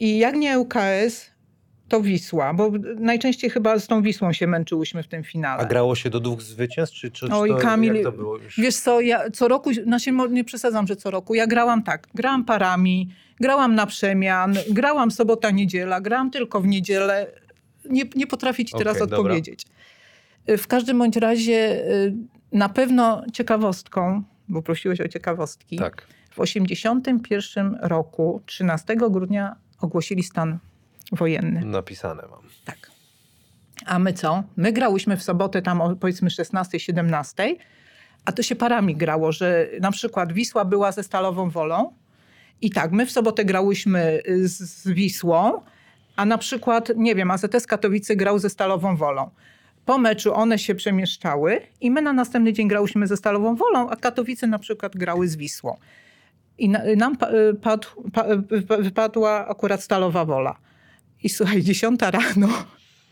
I 0.00 0.18
jak 0.18 0.34
nie 0.36 0.58
ŁKS, 0.58 1.30
to 1.88 2.00
Wisła, 2.00 2.54
bo 2.54 2.70
najczęściej 2.96 3.50
chyba 3.50 3.78
z 3.78 3.86
tą 3.86 4.02
Wisłą 4.02 4.32
się 4.32 4.46
męczyłyśmy 4.46 5.02
w 5.02 5.08
tym 5.08 5.24
finale. 5.24 5.62
A 5.62 5.66
grało 5.66 5.94
się 5.94 6.10
do 6.10 6.20
dwóch 6.20 6.42
zwycięstw, 6.42 6.96
czy, 6.96 7.10
czy, 7.10 7.26
Oj, 7.32 7.50
to, 7.50 7.56
Kamil, 7.56 8.02
to 8.02 8.12
było 8.12 8.38
już? 8.38 8.58
Wiesz 8.58 8.76
co, 8.76 9.00
ja 9.00 9.30
co 9.30 9.48
roku, 9.48 9.74
znaczy 9.74 10.12
nie 10.30 10.44
przesadzam, 10.44 10.86
że 10.86 10.96
co 10.96 11.10
roku, 11.10 11.34
ja 11.34 11.46
grałam 11.46 11.82
tak, 11.82 12.08
grałam 12.14 12.44
parami, 12.44 13.08
grałam 13.40 13.74
na 13.74 13.86
przemian, 13.86 14.54
grałam 14.70 15.10
sobota, 15.10 15.50
niedziela, 15.50 16.00
grałam 16.00 16.30
tylko 16.30 16.60
w 16.60 16.66
niedzielę. 16.66 17.26
Nie, 17.90 18.02
nie 18.16 18.26
potrafię 18.26 18.64
ci 18.64 18.74
teraz 18.78 18.98
dobra. 18.98 19.16
odpowiedzieć. 19.18 19.66
Y, 20.50 20.58
W 20.58 20.66
każdym 20.66 20.98
bądź 20.98 21.16
razie 21.16 21.86
y, 21.92 22.14
na 22.52 22.68
pewno 22.68 23.22
ciekawostką, 23.32 24.22
bo 24.48 24.62
prosiłeś 24.62 25.00
o 25.00 25.08
ciekawostki, 25.08 25.76
Tak. 25.76 26.06
w 26.30 26.34
1981 26.46 27.78
roku, 27.82 28.42
13 28.46 28.96
grudnia 28.96 29.56
ogłosili 29.80 30.22
stan 30.22 30.58
wojenny. 31.12 31.64
Napisane 31.64 32.22
mam. 32.30 32.42
Tak. 32.64 32.90
A 33.86 33.98
my 33.98 34.12
co? 34.12 34.42
My 34.56 34.72
grałyśmy 34.72 35.16
w 35.16 35.22
sobotę 35.22 35.62
tam 35.62 35.80
o 35.80 35.96
powiedzmy 35.96 36.28
16-17, 36.28 37.54
a 38.24 38.32
to 38.32 38.42
się 38.42 38.56
parami 38.56 38.96
grało, 38.96 39.32
że 39.32 39.68
na 39.80 39.90
przykład 39.90 40.32
Wisła 40.32 40.64
była 40.64 40.92
ze 40.92 41.02
Stalową 41.02 41.50
Wolą 41.50 41.92
i 42.62 42.70
tak, 42.70 42.92
my 42.92 43.06
w 43.06 43.12
sobotę 43.12 43.44
grałyśmy 43.44 44.22
y, 44.28 44.48
z, 44.48 44.88
Wisłą, 44.88 45.62
a 46.16 46.24
na 46.24 46.38
przykład, 46.38 46.92
nie 46.96 47.14
wiem, 47.14 47.30
AZS 47.30 47.66
Katowice 47.66 48.16
grał 48.16 48.38
ze 48.38 48.50
Stalową 48.50 48.96
Wolą. 48.96 49.30
Po 49.84 49.98
meczu 49.98 50.34
one 50.34 50.58
się 50.58 50.74
przemieszczały 50.74 51.60
i 51.80 51.90
my 51.90 52.02
na 52.02 52.12
następny 52.12 52.52
dzień 52.52 52.68
grałyśmy 52.68 53.06
ze 53.06 53.16
Stalową 53.16 53.56
Wolą, 53.56 53.90
a 53.90 53.96
Katowice 53.96 54.46
na 54.46 54.58
przykład 54.58 54.96
grały 54.96 55.28
z 55.28 55.36
Wisłą. 55.36 55.76
I 56.58 56.68
na, 56.68 56.80
nam 56.96 57.16
pa, 57.16 57.30
y, 57.30 57.54
padł, 57.54 57.88
pa, 58.12 58.24
y, 58.26 58.82
wypadła 58.82 59.48
akurat 59.48 59.82
Stalowa 59.82 60.24
Wola. 60.24 60.56
I 61.22 61.28
słuchaj, 61.28 61.62
dziesiąta 61.62 62.10
rano, 62.10 62.48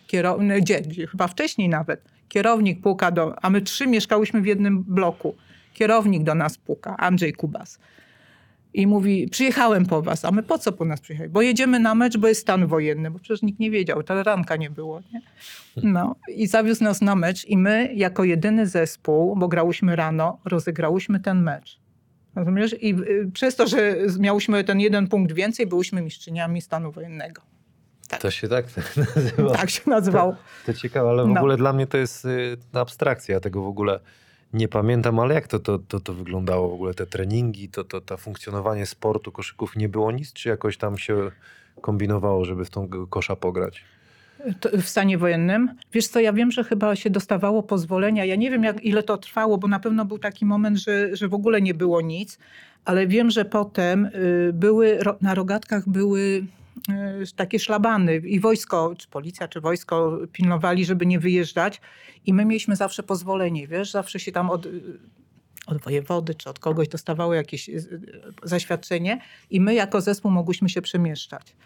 kierownik, 0.06 0.60
gdzie, 0.60 1.06
chyba 1.06 1.28
wcześniej 1.28 1.68
nawet, 1.68 2.04
kierownik 2.28 2.80
puka 2.80 3.10
do, 3.10 3.44
a 3.44 3.50
my 3.50 3.60
trzy 3.60 3.86
mieszkałyśmy 3.86 4.40
w 4.40 4.46
jednym 4.46 4.82
bloku. 4.82 5.34
Kierownik 5.74 6.22
do 6.22 6.34
nas 6.34 6.58
puka, 6.58 6.96
Andrzej 6.96 7.32
Kubas. 7.32 7.78
I 8.74 8.86
mówi, 8.86 9.28
przyjechałem 9.28 9.86
po 9.86 10.02
was. 10.02 10.24
A 10.24 10.30
my 10.30 10.42
po 10.42 10.58
co 10.58 10.72
po 10.72 10.84
nas 10.84 11.00
przyjechali? 11.00 11.30
Bo 11.30 11.42
jedziemy 11.42 11.80
na 11.80 11.94
mecz, 11.94 12.16
bo 12.18 12.28
jest 12.28 12.40
stan 12.40 12.66
wojenny. 12.66 13.10
Bo 13.10 13.18
przecież 13.18 13.42
nikt 13.42 13.60
nie 13.60 13.70
wiedział, 13.70 14.02
ta 14.02 14.22
ranka 14.22 14.56
nie 14.56 14.70
było. 14.70 15.00
Nie? 15.12 15.20
No 15.82 16.16
i 16.28 16.46
zawiózł 16.46 16.84
nas 16.84 17.00
na 17.00 17.14
mecz 17.16 17.44
i 17.44 17.56
my 17.56 17.90
jako 17.94 18.24
jedyny 18.24 18.66
zespół, 18.66 19.36
bo 19.36 19.48
grałyśmy 19.48 19.96
rano, 19.96 20.38
rozegrałyśmy 20.44 21.20
ten 21.20 21.42
mecz. 21.42 21.80
Rozumiesz? 22.34 22.76
I 22.82 22.94
y, 22.94 23.30
przez 23.32 23.56
to, 23.56 23.66
że 23.66 23.96
miałyśmy 24.18 24.64
ten 24.64 24.80
jeden 24.80 25.08
punkt 25.08 25.32
więcej, 25.32 25.66
byłyśmy 25.66 26.02
mistrzyniami 26.02 26.60
stanu 26.60 26.92
wojennego. 26.92 27.42
Tak. 28.08 28.20
To 28.20 28.30
się 28.30 28.48
tak 28.48 28.64
nazywa. 29.16 29.50
Tak 29.54 29.70
się 29.70 29.82
nazywało. 29.86 30.34
To 30.66 30.74
ciekawe, 30.74 31.10
ale 31.10 31.24
w 31.24 31.28
No. 31.28 31.40
ogóle 31.40 31.56
dla 31.56 31.72
mnie 31.72 31.86
to 31.86 31.98
jest 31.98 32.24
y, 32.24 32.56
abstrakcja. 32.72 33.34
Ja 33.34 33.40
tego 33.40 33.62
w 33.62 33.66
ogóle 33.66 34.00
nie 34.52 34.68
pamiętam, 34.68 35.18
ale 35.18 35.34
jak 35.34 35.48
to, 35.48 35.58
to, 35.58 35.78
to, 35.78 36.00
to 36.00 36.14
wyglądało 36.14 36.68
w 36.68 36.72
ogóle? 36.72 36.94
Te 36.94 37.06
treningi, 37.06 37.68
to, 37.68 37.84
to, 37.84 38.00
to 38.00 38.16
funkcjonowanie 38.16 38.86
sportu, 38.86 39.32
koszyków, 39.32 39.76
nie 39.76 39.88
było 39.88 40.12
nic? 40.12 40.32
Czy 40.32 40.48
jakoś 40.48 40.76
tam 40.76 40.98
się 40.98 41.30
kombinowało, 41.80 42.44
żeby 42.44 42.64
w 42.64 42.70
tą 42.70 42.88
kosza 43.10 43.36
pograć? 43.36 43.84
W 44.72 44.88
stanie 44.88 45.18
wojennym. 45.18 45.70
Wiesz 45.92 46.08
co, 46.08 46.20
ja 46.20 46.32
wiem, 46.32 46.50
że 46.50 46.64
chyba 46.64 46.96
się 46.96 47.10
dostawało 47.10 47.62
pozwolenia. 47.62 48.24
Ja 48.24 48.36
nie 48.36 48.50
wiem, 48.50 48.64
jak, 48.64 48.84
ile 48.84 49.02
to 49.02 49.18
trwało, 49.18 49.58
bo 49.58 49.68
na 49.68 49.80
pewno 49.80 50.04
był 50.04 50.18
taki 50.18 50.44
moment, 50.44 50.78
że, 50.78 51.16
że 51.16 51.28
w 51.28 51.34
ogóle 51.34 51.60
nie 51.60 51.74
było 51.74 52.00
nic. 52.00 52.38
Ale 52.84 53.06
wiem, 53.06 53.30
że 53.30 53.44
potem 53.44 54.06
y, 54.06 54.50
były, 54.54 54.98
na 55.20 55.34
rogatkach 55.34 55.88
były 55.88 56.44
takie 57.36 57.58
szlabany 57.58 58.16
i 58.16 58.40
wojsko, 58.40 58.94
czy 58.98 59.08
policja, 59.08 59.48
czy 59.48 59.60
wojsko 59.60 60.18
pilnowali, 60.32 60.84
żeby 60.84 61.06
nie 61.06 61.20
wyjeżdżać. 61.20 61.80
I 62.26 62.34
my 62.34 62.44
mieliśmy 62.44 62.76
zawsze 62.76 63.02
pozwolenie, 63.02 63.66
wiesz, 63.66 63.90
zawsze 63.90 64.20
się 64.20 64.32
tam 64.32 64.50
od, 64.50 64.66
od 65.66 65.82
wojewody 65.82 66.34
czy 66.34 66.50
od 66.50 66.58
kogoś 66.58 66.88
dostawało 66.88 67.34
jakieś 67.34 67.68
y, 67.68 67.72
y, 67.72 68.00
zaświadczenie 68.42 69.20
i 69.50 69.60
my 69.60 69.74
jako 69.74 70.00
zespół 70.00 70.30
mogłyśmy 70.30 70.68
się 70.68 70.82
przemieszczać. 70.82 71.56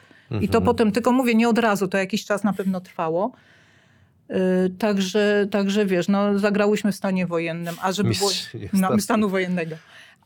I 0.40 0.48
to 0.48 0.60
potem, 0.60 0.92
tylko 0.92 1.12
mówię, 1.12 1.34
nie 1.34 1.48
od 1.48 1.58
razu, 1.58 1.88
to 1.88 1.98
jakiś 1.98 2.24
czas 2.24 2.44
na 2.44 2.52
pewno 2.52 2.80
trwało. 2.80 3.32
Yy, 4.28 4.36
także, 4.78 5.46
także 5.50 5.86
wiesz, 5.86 6.08
no, 6.08 6.38
zagrałyśmy 6.38 6.92
w 6.92 6.94
stanie 6.94 7.26
wojennym, 7.26 7.74
a 7.82 7.92
żeby 7.92 8.10
było, 8.18 8.30
no, 8.72 8.98
stanu 8.98 9.28
wojennego. 9.28 9.76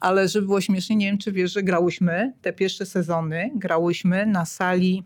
Ale 0.01 0.29
żeby 0.29 0.47
było 0.47 0.61
śmiesznie, 0.61 0.97
nie 0.97 1.07
wiem 1.07 1.19
czy 1.19 1.33
wiesz, 1.33 1.53
że 1.53 1.63
grałyśmy 1.63 2.33
te 2.43 2.53
pierwsze 2.53 2.87
sezony, 2.87 3.51
grałyśmy 3.55 4.27
na 4.27 4.45
sali, 4.45 5.05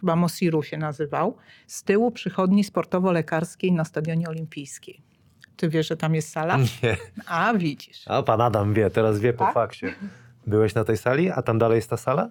chyba 0.00 0.16
Mosiru 0.16 0.62
się 0.62 0.78
nazywał, 0.78 1.36
z 1.66 1.82
tyłu 1.82 2.10
przychodni 2.10 2.64
sportowo-lekarskiej 2.64 3.72
na 3.72 3.84
Stadionie 3.84 4.28
Olimpijskiej. 4.28 5.02
Ty 5.56 5.68
wiesz, 5.68 5.88
że 5.88 5.96
tam 5.96 6.14
jest 6.14 6.28
sala? 6.28 6.56
Nie. 6.82 6.96
A, 7.26 7.54
widzisz. 7.54 8.02
A 8.08 8.22
pan 8.22 8.40
Adam 8.40 8.74
wie, 8.74 8.90
teraz 8.90 9.20
wie 9.20 9.32
po 9.32 9.44
Tak? 9.44 9.54
fakcie. 9.54 9.94
Byłeś 10.46 10.74
na 10.74 10.84
tej 10.84 10.96
sali, 10.96 11.30
a 11.30 11.42
tam 11.42 11.58
dalej 11.58 11.76
jest 11.76 11.90
ta 11.90 11.96
sala? 11.96 12.30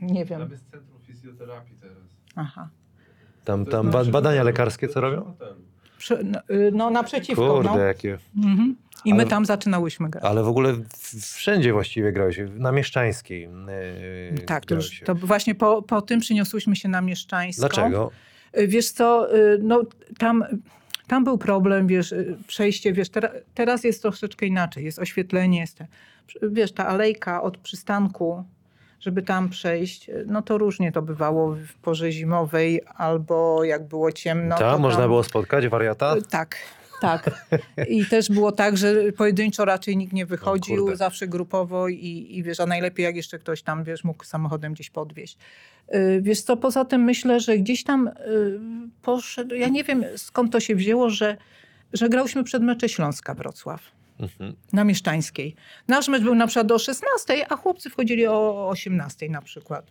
Nie 0.00 0.26
Tam 0.26 0.38
wiem. 0.38 0.50
jest 0.50 0.70
centrum 0.70 1.00
fizjoterapii 1.00 1.76
teraz. 1.80 1.96
Aha. 2.36 2.68
Tam, 3.44 3.66
tam 3.66 3.90
badania 4.10 4.42
lekarskie 4.42 4.88
co 4.88 5.00
robią? 5.00 5.34
no, 6.24 6.40
y, 6.50 6.70
no 6.74 6.90
naprzeciwko. 6.90 7.54
Kurde, 7.54 7.70
no. 7.70 7.78
jakie. 7.78 8.18
Mhm. 8.36 8.76
I 9.04 9.14
my 9.14 9.20
Ale- 9.22 9.30
tam 9.30 9.46
zaczynałyśmy 9.46 10.10
grać. 10.10 10.24
Ale 10.24 10.42
w 10.42 10.48
ogóle 10.48 10.74
wszędzie 11.22 11.72
właściwie 11.72 12.12
grałeś. 12.12 12.40
Na 12.54 12.72
Mieszczańskiej. 12.72 13.48
Yy, 14.32 14.38
Tak, 14.38 14.66
to, 14.66 14.74
już, 14.74 15.00
to 15.04 15.14
właśnie 15.14 15.54
po, 15.54 15.82
po 15.82 16.02
tym 16.02 16.20
przyniosłyśmy 16.20 16.76
się 16.76 16.88
na 16.88 17.00
Mieszczańską. 17.00 17.60
Dlaczego? 17.60 18.10
Y, 18.58 18.66
Wiesz 18.66 18.90
co, 18.90 19.36
y, 19.36 19.58
no 19.62 19.82
tam, 20.18 20.44
tam 21.06 21.24
był 21.24 21.38
problem, 21.38 21.86
wiesz, 21.86 22.14
przejście, 22.46 22.92
wiesz, 22.92 23.08
tera, 23.10 23.30
teraz 23.54 23.84
jest 23.84 24.02
troszeczkę 24.02 24.46
inaczej, 24.46 24.84
jest 24.84 24.98
oświetlenie, 24.98 25.60
jest 25.60 25.78
te, 25.78 25.86
wiesz, 26.42 26.72
ta 26.72 26.86
alejka 26.86 27.42
od 27.42 27.58
przystanku, 27.58 28.44
żeby 29.00 29.22
tam 29.22 29.48
przejść, 29.48 30.10
no 30.26 30.42
to 30.42 30.58
różnie 30.58 30.92
to 30.92 31.02
bywało 31.02 31.52
w 31.54 31.74
porze 31.82 32.12
zimowej 32.12 32.80
albo 32.96 33.64
jak 33.64 33.88
było 33.88 34.12
ciemno. 34.12 34.58
tam 34.58 34.72
to 34.76 34.78
można 34.78 35.00
tam, 35.00 35.08
było 35.08 35.22
spotkać 35.22 35.68
wariata? 35.68 36.14
Tak, 36.30 36.56
tak. 37.00 37.30
I 37.88 38.06
też 38.06 38.28
było 38.28 38.52
tak, 38.52 38.76
że 38.76 39.12
pojedynczo 39.12 39.64
raczej 39.64 39.96
nikt 39.96 40.12
nie 40.12 40.26
wychodził, 40.26 40.76
kurde. 40.76 40.96
zawsze 40.96 41.28
grupowo 41.28 41.88
i, 41.88 42.26
i 42.30 42.42
wiesz, 42.42 42.60
a 42.60 42.66
najlepiej 42.66 43.04
jak 43.04 43.16
jeszcze 43.16 43.38
ktoś 43.38 43.62
tam, 43.62 43.84
wiesz, 43.84 44.04
mógł 44.04 44.24
samochodem 44.24 44.72
gdzieś 44.72 44.90
podwieźć. 44.90 45.38
Y, 45.94 46.20
Wiesz 46.22 46.42
co, 46.42 46.56
poza 46.56 46.84
tym 46.84 47.02
myślę, 47.04 47.40
że 47.40 47.58
gdzieś 47.58 47.84
tam 47.84 48.08
y, 48.08 48.12
poszedł, 49.02 49.54
ja 49.54 49.68
nie 49.68 49.84
wiem 49.84 50.04
skąd 50.16 50.52
to 50.52 50.60
się 50.60 50.74
wzięło, 50.74 51.10
że, 51.10 51.36
że 51.92 52.08
grałyśmy 52.08 52.44
przed 52.44 52.62
mecze 52.62 52.88
Śląska 52.88 53.34
Wrocław 53.34 53.82
Mhm. 54.20 54.54
na 54.72 54.84
Mieszczańskiej. 54.84 55.54
Nasz 55.88 56.08
mecz 56.08 56.22
był 56.22 56.34
na 56.34 56.46
przykład 56.46 56.72
o 56.72 56.78
16, 56.78 57.52
a 57.52 57.56
chłopcy 57.56 57.90
wchodzili 57.90 58.26
o 58.26 58.68
18 58.68 59.28
na 59.28 59.42
przykład. 59.42 59.90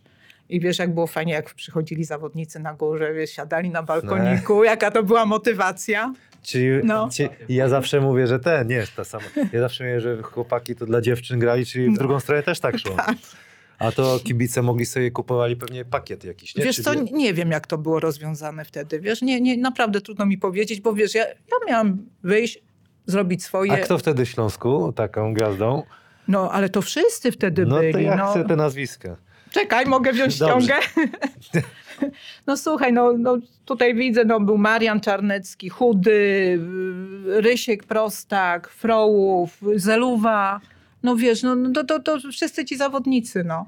I 0.50 0.60
wiesz, 0.60 0.80
jak 0.80 0.94
było 0.94 1.08
fajnie, 1.08 1.34
jak 1.34 1.54
przychodzili 1.54 2.04
zawodnicy 2.04 2.60
na 2.60 2.74
górze, 2.74 3.14
wiesz, 3.14 3.30
siadali 3.32 3.70
na 3.70 3.84
balkoniku, 3.84 4.64
jaka 4.64 4.92
to 4.92 5.04
była 5.04 5.26
motywacja. 5.26 6.14
Czyli, 6.44 6.66
No. 6.84 7.10
ci- 7.12 7.30
ja 7.50 7.70
zawsze 7.70 8.02
mówię, 8.02 8.28
że 8.28 8.40
te, 8.40 8.66
nie 8.68 8.76
jest 8.76 8.96
ta 8.96 9.04
sama. 9.04 9.24
Ja 9.54 9.60
zawsze 9.60 9.84
mówię, 9.84 10.02
że 10.02 10.22
chłopaki 10.22 10.76
to 10.76 10.86
dla 10.86 11.02
dziewczyn 11.02 11.40
grali, 11.40 11.66
czyli 11.66 11.90
w 11.90 11.98
drugą 11.98 12.20
stronę 12.20 12.44
też 12.44 12.60
tak 12.60 12.80
szło. 12.80 12.96
A 13.80 13.92
to 13.92 14.20
kibice 14.24 14.62
mogli 14.62 14.86
sobie 14.86 15.12
kupowali 15.12 15.56
pewnie 15.56 15.86
pakiet 15.86 16.24
jakiś, 16.24 16.56
nie? 16.56 16.64
Wiesz 16.64 16.76
Czyli- 16.76 16.86
co, 16.86 16.94
nie 17.18 17.34
wiem 17.34 17.52
jak 17.52 17.68
to 17.68 17.78
było 17.78 18.00
rozwiązane 18.00 18.66
wtedy, 18.66 19.00
wiesz, 19.00 19.22
nie, 19.22 19.42
nie, 19.42 19.58
naprawdę 19.58 20.02
trudno 20.02 20.26
mi 20.26 20.38
powiedzieć, 20.38 20.82
bo 20.82 20.94
wiesz, 20.94 21.16
ja, 21.16 21.26
ja 21.28 21.58
miałam 21.68 21.98
wyjść, 22.24 22.60
zrobić 23.06 23.44
swoje, 23.44 23.72
A 23.72 23.78
kto 23.78 23.98
wtedy 23.98 24.26
w 24.26 24.30
Śląsku 24.30 24.94
taką 24.94 25.34
gwiazdą? 25.34 25.84
no 26.28 26.52
ale 26.52 26.70
to 26.70 26.82
wszyscy 26.82 27.32
wtedy 27.32 27.66
No 27.66 27.78
byli, 27.80 27.94
to 27.94 28.00
ja 28.00 28.16
no. 28.16 28.32
chcę 28.32 28.46
te 28.46 28.56
nazwiska. 28.56 29.16
Czekaj, 29.52 29.86
mogę 29.86 30.14
wziąć 30.14 30.40
Dobrze. 30.40 30.60
ściągę. 30.62 31.62
No 32.48 32.58
słuchaj, 32.58 32.94
no, 32.94 33.14
no 33.18 33.38
tutaj 33.66 33.96
widzę, 33.96 34.26
no 34.26 34.40
był 34.40 34.58
Marian 34.58 35.02
Czarnecki, 35.02 35.70
Chudy, 35.70 36.60
Rysiek 37.26 37.84
Prostak, 37.84 38.70
Frołów, 38.70 39.62
Zeluwa. 39.76 40.60
No 41.04 41.16
wiesz, 41.16 41.44
no, 41.44 41.56
no 41.56 41.72
to, 41.72 41.84
to, 41.84 42.00
to 42.00 42.32
wszyscy 42.32 42.66
ci 42.66 42.78
zawodnicy, 42.78 43.44
no. 43.44 43.66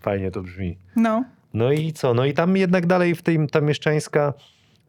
Fajnie 0.00 0.30
to 0.30 0.42
brzmi. 0.42 0.76
No. 0.96 1.24
No 1.54 1.72
i 1.72 1.92
co? 1.92 2.14
No 2.14 2.24
i 2.24 2.34
tam 2.34 2.56
jednak 2.56 2.86
dalej 2.86 3.14
w 3.14 3.22
tej 3.22 3.48
ta 3.48 3.60
mieszczańska. 3.60 4.32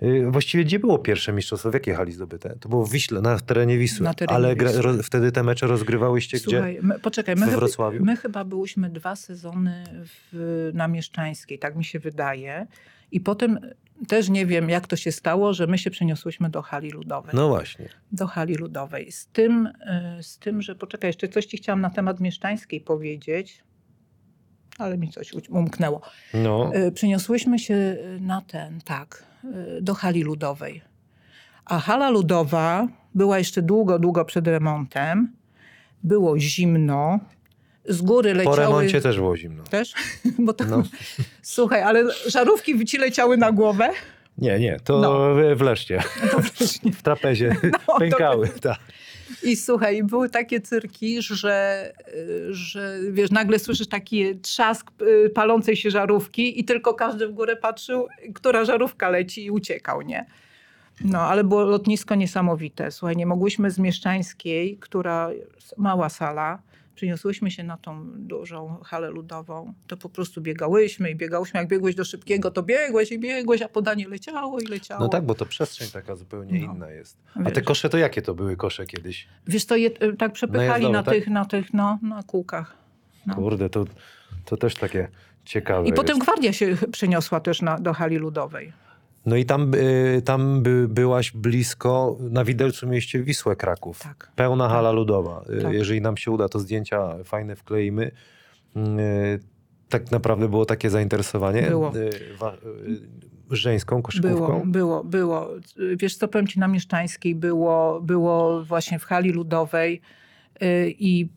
Y, 0.03 0.31
Właściwie 0.31 0.63
gdzie 0.63 0.79
było 0.79 0.99
pierwsze 0.99 1.33
mistrzostwo? 1.33 1.71
W 1.71 1.73
jakiej 1.73 1.95
hali 1.95 2.11
zdobyte? 2.11 2.55
To 2.59 2.69
było 2.69 2.85
w 2.85 2.91
Wiśle, 2.91 3.21
na 3.21 3.39
terenie 3.39 3.77
Wisły. 3.77 4.03
Na 4.03 4.13
terenie 4.13 4.35
Ale 4.35 4.55
Wisły. 4.55 4.81
ro, 4.81 4.93
wtedy 5.03 5.31
te 5.31 5.43
mecze 5.43 5.67
rozgrywałyście 5.67 6.37
gdzie? 6.37 6.49
Słuchaj, 6.49 6.79
my, 6.81 6.99
poczekaj, 6.99 7.35
my, 7.35 7.45
chyba- 7.45 7.57
Wrocławiu? 7.57 8.05
my 8.05 8.15
chyba 8.15 8.43
byłyśmy 8.45 8.89
dwa 8.89 9.15
sezony 9.15 9.83
w, 10.05 10.71
na 10.73 10.87
Mieszczańskiej, 10.87 11.59
tak 11.59 11.75
mi 11.75 11.85
się 11.85 11.99
wydaje. 11.99 12.67
I 13.11 13.19
potem 13.19 13.59
też 14.07 14.29
nie 14.29 14.45
wiem, 14.45 14.69
jak 14.69 14.87
to 14.87 14.95
się 14.95 15.11
stało, 15.11 15.53
że 15.53 15.67
my 15.67 15.77
się 15.77 15.91
przeniosłyśmy 15.91 16.49
do 16.49 16.61
hali 16.61 16.89
ludowej. 16.89 17.31
No 17.33 17.47
właśnie. 17.47 17.89
do 18.11 18.27
hali 18.27 18.55
ludowej. 18.55 19.11
Z 19.11 19.27
tym, 19.27 19.65
y, 20.19 20.23
z 20.23 20.37
tym, 20.39 20.61
że 20.61 20.75
poczekaj, 20.75 21.09
jeszcze 21.09 21.27
coś 21.27 21.45
ci 21.45 21.57
chciałam 21.57 21.81
na 21.81 21.89
temat 21.89 22.19
mieszczańskiej 22.19 22.81
powiedzieć, 22.81 23.63
ale 24.77 24.97
mi 24.97 25.09
coś 25.09 25.33
umknęło. 25.49 26.01
No. 26.33 26.71
Y, 26.75 26.91
Przeniosłyśmy 26.91 27.59
się 27.59 27.97
na 28.19 28.41
ten, 28.41 28.81
tak, 28.81 29.23
do 29.81 29.93
hali 29.93 30.23
ludowej. 30.23 30.81
A 31.65 31.79
hala 31.79 32.09
ludowa 32.09 32.87
była 33.15 33.37
jeszcze 33.37 33.61
długo, 33.61 33.99
długo 33.99 34.25
przed 34.25 34.47
remontem. 34.47 35.33
Było 36.03 36.39
zimno. 36.39 37.19
Z 37.89 38.01
góry 38.01 38.31
Po 38.31 38.37
leciały... 38.37 38.57
remoncie 38.57 39.01
też 39.01 39.15
było 39.15 39.37
zimno. 39.37 39.63
Też? 39.63 39.93
Bo 40.45 40.53
to... 40.53 40.65
No. 40.65 40.83
Słuchaj, 41.41 41.81
ale 41.81 42.03
żarówki 42.27 42.85
ci 42.85 42.97
leciały 42.97 43.37
na 43.37 43.51
głowę. 43.51 43.89
Nie, 44.37 44.59
nie, 44.59 44.79
to 44.83 44.99
No. 44.99 45.35
w- 45.35 45.57
w 45.57 45.61
Leszcie. 45.61 46.03
To 46.31 46.39
wreszcie. 46.39 46.91
W 46.97 47.01
trapezie 47.01 47.55
to- 47.87 47.99
pękały. 47.99 48.49
Tak. 48.49 48.79
I 49.43 49.55
słuchaj, 49.55 50.03
były 50.03 50.29
takie 50.29 50.61
cyrki, 50.61 51.21
że, 51.21 51.91
y, 52.15 52.53
że 52.53 52.99
wiesz, 53.11 53.31
nagle 53.31 53.59
słyszysz 53.59 53.87
taki 53.87 54.39
trzask 54.39 54.91
y, 55.01 55.29
palącej 55.29 55.75
się 55.75 55.91
żarówki 55.91 56.59
i 56.59 56.65
tylko 56.65 56.93
każdy 56.93 57.27
w 57.27 57.31
górę 57.31 57.55
patrzył, 57.55 58.07
która 58.33 58.65
żarówka 58.65 59.09
leci 59.09 59.45
i 59.45 59.51
uciekał, 59.51 60.01
nie? 60.01 60.25
No, 61.01 61.19
ale 61.19 61.43
było 61.43 61.63
lotnisko 61.63 62.15
niesamowite. 62.15 62.91
Słuchaj, 62.91 63.15
nie 63.15 63.25
mogłyśmy 63.25 63.71
z 63.71 63.79
Mieszczańskiej, 63.79 64.77
która 64.77 65.29
mała 65.77 66.09
sala, 66.09 66.59
przeniosłyśmy 66.95 67.51
się 67.51 67.63
na 67.63 67.77
tą 67.77 68.05
dużą 68.15 68.77
halę 68.85 69.09
ludową, 69.09 69.73
to 69.87 69.97
po 69.97 70.09
prostu 70.09 70.41
biegałyśmy 70.41 71.11
i 71.11 71.15
biegałyśmy. 71.15 71.59
Jak 71.59 71.69
biegłeś 71.69 71.95
do 71.95 72.05
szybkiego, 72.05 72.51
to 72.51 72.63
biegłeś 72.63 73.11
i 73.11 73.19
biegłeś, 73.19 73.61
a 73.61 73.69
podanie 73.69 74.07
leciało 74.07 74.59
i 74.59 74.65
leciało. 74.65 75.01
No 75.01 75.09
tak, 75.09 75.25
bo 75.25 75.35
to 75.35 75.45
przestrzeń 75.45 75.87
taka 75.93 76.15
zupełnie 76.15 76.59
No. 76.67 76.73
inna 76.73 76.89
jest. 76.91 77.17
A 77.45 77.51
te 77.51 77.61
kosze 77.61 77.89
to 77.89 77.97
jakie 77.97 78.21
to 78.21 78.33
były 78.33 78.55
kosze 78.57 78.85
kiedyś? 78.85 79.27
Wiesz, 79.47 79.65
to 79.65 79.75
je 79.75 79.89
y, 80.03 80.13
tak 80.17 80.33
przepychali 80.33 80.67
Najazdowe, 80.67 80.93
na 80.93 81.03
tak? 81.03 81.13
tych, 81.13 81.27
na 81.27 81.45
tych, 81.45 81.73
no, 81.73 81.99
na 82.01 82.23
kółkach. 82.23 82.77
No. 83.25 83.35
Kurde, 83.35 83.69
to, 83.69 83.85
to 84.45 84.57
też 84.57 84.75
takie 84.75 85.07
ciekawe 85.45 85.87
I 85.87 85.93
potem 85.93 86.15
jest. 86.17 86.27
gwardia 86.27 86.53
się 86.53 86.77
przeniosła 86.91 87.39
też 87.39 87.61
na, 87.61 87.79
do 87.79 87.93
hali 87.93 88.17
ludowej. 88.17 88.73
No 89.25 89.35
i 89.35 89.45
tam, 89.45 89.73
y, 89.75 90.21
tam 90.25 90.63
by, 90.63 90.87
byłaś 90.89 91.31
blisko, 91.31 92.17
na 92.19 92.43
widelcu 92.45 92.87
mieście 92.87 93.23
Wisłę 93.23 93.55
Kraków. 93.55 93.99
Tak. 93.99 94.31
Pełna 94.35 94.69
hala 94.69 94.91
ludowa. 94.91 95.45
Y, 95.59 95.61
Tak. 95.61 95.73
Jeżeli 95.73 96.01
nam 96.01 96.17
się 96.17 96.31
uda, 96.31 96.49
to 96.49 96.59
zdjęcia 96.59 97.23
fajne 97.23 97.55
wkleimy. 97.55 98.11
Y, 98.77 98.81
tak 99.89 100.11
naprawdę 100.11 100.49
było 100.49 100.65
takie 100.65 100.89
zainteresowanie 100.89 101.61
Było. 101.61 101.95
y, 101.97 102.09
wa- 102.39 102.53
y, 103.51 103.55
żeńską 103.55 104.01
koszykówką. 104.01 104.37
Było, 104.47 104.63
było, 104.65 105.03
było. 105.03 105.49
Wiesz 105.97 106.15
co, 106.15 106.27
powiem 106.27 106.47
ci, 106.47 106.59
na 106.59 106.67
Mieszczańskiej 106.67 107.35
było, 107.35 108.01
było 108.01 108.63
właśnie 108.63 108.99
w 108.99 109.03
hali 109.03 109.29
ludowej 109.31 110.01
i 110.87 111.27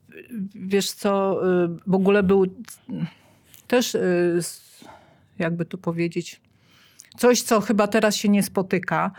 wiesz 0.55 0.91
co, 0.93 1.41
w 1.87 1.95
ogóle 1.95 2.23
był 2.23 2.47
też, 3.67 3.97
jakby 5.39 5.65
tu 5.65 5.79
powiedzieć, 5.79 6.41
coś, 7.19 7.43
co 7.43 7.61
chyba 7.61 7.87
teraz 7.87 8.17
się 8.17 8.29
nie 8.29 8.43
spotyka, 8.43 9.11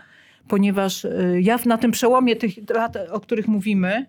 ponieważ 0.48 1.04
y, 1.04 1.40
ja 1.42 1.58
na 1.66 1.78
tym 1.78 1.90
przełomie 1.90 2.36
tych 2.36 2.70
lat, 2.70 2.96
o 3.10 3.20
których 3.20 3.48
mówimy, 3.48 4.06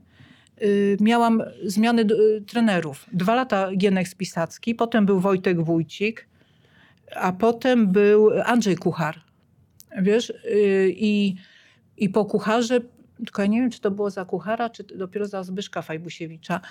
y, 0.61 0.97
miałam 1.01 1.43
zmiany 1.63 2.01
y, 2.01 2.41
trenerów. 2.41 3.05
Dwa 3.13 3.35
lata 3.35 3.75
Gienek 3.75 4.07
Spisacki, 4.07 4.75
potem 4.75 5.05
był 5.05 5.19
Wojtek 5.19 5.61
Wójcik, 5.61 6.27
a 7.15 7.31
potem 7.31 7.87
był 7.87 8.29
Andrzej 8.45 8.75
Kuchar. 8.75 9.21
Wiesz, 10.01 10.33
i, 10.87 11.35
i 11.97 12.09
po 12.09 12.25
kucharze, 12.25 12.79
tylko 13.25 13.41
ja 13.41 13.47
nie 13.47 13.61
wiem, 13.61 13.69
czy 13.69 13.81
to 13.81 13.91
było 13.91 14.09
za 14.09 14.25
kuchara, 14.25 14.69
czy 14.69 14.83
dopiero 14.83 15.25
za 15.25 15.43
Zbyszka 15.43 15.81
Fajbusiewicza, 15.81 16.61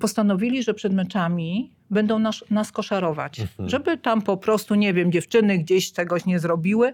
postanowili, 0.00 0.62
że 0.62 0.74
przed 0.74 0.92
meczami 0.92 1.70
będą 1.90 2.18
nas, 2.18 2.44
nas 2.50 2.72
koszarować. 2.72 3.40
Mhm. 3.40 3.68
Żeby 3.68 3.98
tam 3.98 4.22
po 4.22 4.36
prostu, 4.36 4.74
nie 4.74 4.94
wiem, 4.94 5.12
dziewczyny 5.12 5.58
gdzieś 5.58 5.92
czegoś 5.92 6.26
nie 6.26 6.38
zrobiły, 6.38 6.92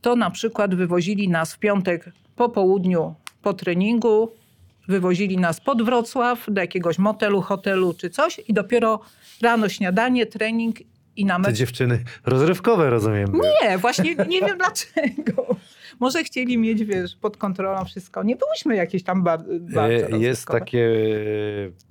to 0.00 0.16
na 0.16 0.30
przykład 0.30 0.74
wywozili 0.74 1.28
nas 1.28 1.54
w 1.54 1.58
piątek 1.58 2.12
po 2.36 2.48
południu 2.48 3.14
po 3.42 3.52
treningu, 3.52 4.32
wywozili 4.88 5.38
nas 5.38 5.60
pod 5.60 5.82
Wrocław 5.82 6.44
do 6.48 6.60
jakiegoś 6.60 6.98
motelu, 6.98 7.42
hotelu 7.42 7.94
czy 7.94 8.10
coś 8.10 8.40
i 8.48 8.52
dopiero 8.52 9.00
rano 9.42 9.68
śniadanie, 9.68 10.26
trening 10.26 10.76
i 11.16 11.26
Te 11.44 11.52
dziewczyny 11.52 12.04
rozrywkowe, 12.26 12.90
rozumiem. 12.90 13.32
nie, 13.62 13.78
właśnie 13.78 14.14
nie 14.14 14.40
wiem 14.40 14.58
dlaczego. 14.62 15.56
Może 16.00 16.24
chcieli 16.24 16.58
mieć, 16.58 16.84
wiesz, 16.84 17.16
pod 17.16 17.36
kontrolą 17.36 17.84
wszystko. 17.84 18.22
Nie 18.22 18.36
byłyśmy 18.36 18.76
jakieś 18.76 19.02
tam 19.02 19.22
bar- 19.22 19.44
bardzo 19.74 20.16
E, 20.16 20.18
Jest 20.18 20.46
takie 20.46 20.88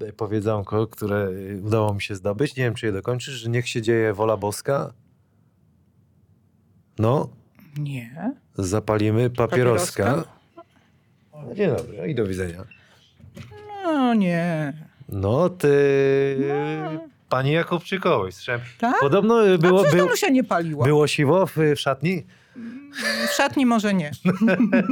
e, 0.08 0.12
powiedzonko, 0.14 0.88
które 0.88 1.30
e, 1.54 1.58
udało 1.62 1.94
mi 1.94 2.02
się 2.02 2.16
zdobyć. 2.16 2.56
Nie 2.56 2.64
wiem, 2.64 2.74
czy 2.74 2.86
je 2.86 2.92
dokończysz, 2.92 3.34
że 3.34 3.50
niech 3.50 3.70
się 3.70 3.82
dzieje 3.82 4.14
wola 4.14 4.38
boska. 4.38 4.94
No, 7.00 7.30
Nie. 7.78 8.34
zapalimy 8.58 9.30
papieroska. 9.30 10.04
Papieroska? 10.04 10.36
No, 11.48 11.56
Dzień 11.56 11.70
dobry 11.76 12.08
i 12.12 12.16
do 12.16 12.26
widzenia. 12.28 12.64
No 13.84 14.14
nie. 14.14 14.74
No, 15.10 15.50
ty... 15.50 16.38
Pani 17.36 17.52
Jakubczykowej, 17.52 18.32
słyszałem. 18.32 18.62
Tak? 18.78 18.96
Podobno 19.00 19.48
e, 19.48 19.58
Było, 19.58 19.88
A 19.88 19.92
był, 19.92 20.06
Danusia 20.06 20.30
nie 20.30 20.44
paliła. 20.44 20.86
było 20.86 21.08
siwo 21.08 21.46
w, 21.48 21.58
w 21.76 21.80
szatni, 21.80 22.26
W 23.28 23.34
szatni 23.34 23.66
może 23.66 23.94
nie. 23.94 24.12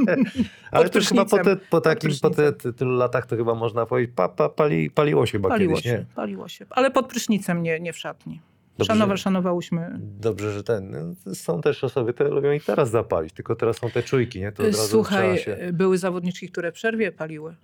ale 0.70 0.88
to 0.88 1.00
chyba 1.00 1.24
po, 1.24 1.38
te, 1.38 1.56
po 1.56 1.80
takim, 1.80 2.10
po 2.22 2.30
te, 2.30 2.52
tylu 2.52 2.96
latach 2.96 3.26
to 3.26 3.36
chyba 3.36 3.54
można 3.54 3.86
powiedzieć, 3.86 4.14
pa, 4.16 4.28
pa, 4.28 4.48
pali, 4.48 4.90
paliło 4.90 5.26
się 5.26 5.32
chyba 5.32 5.48
Paliło 5.48 5.74
kiedyś, 5.76 5.84
się, 5.84 5.98
nie? 5.98 6.06
paliło 6.14 6.48
się. 6.48 6.66
Ale 6.70 6.90
pod 6.90 7.06
prysznicem, 7.06 7.62
nie, 7.62 7.80
nie 7.80 7.92
w 7.92 7.98
szatni. 7.98 8.40
Dobrze. 8.78 8.92
Szanowa, 8.92 9.16
szanowałyśmy. 9.16 9.98
Dobrze, 10.00 10.52
że 10.52 10.62
ten. 10.62 10.90
no, 11.26 11.34
Są 11.34 11.60
też 11.60 11.84
osoby, 11.84 12.14
które 12.14 12.30
lubią 12.30 12.52
i 12.52 12.60
teraz 12.60 12.90
zapalić, 12.90 13.32
tylko 13.32 13.56
teraz 13.56 13.76
są 13.76 13.90
te 13.90 14.02
czujki, 14.02 14.40
nie? 14.40 14.52
To 14.52 14.62
od 14.62 14.68
razu 14.68 14.88
Słuchaj, 14.88 15.38
się... 15.38 15.56
były 15.72 15.98
zawodniczki, 15.98 16.48
które 16.48 16.72
w 16.72 16.74
przerwie 16.74 17.12
paliły. 17.12 17.54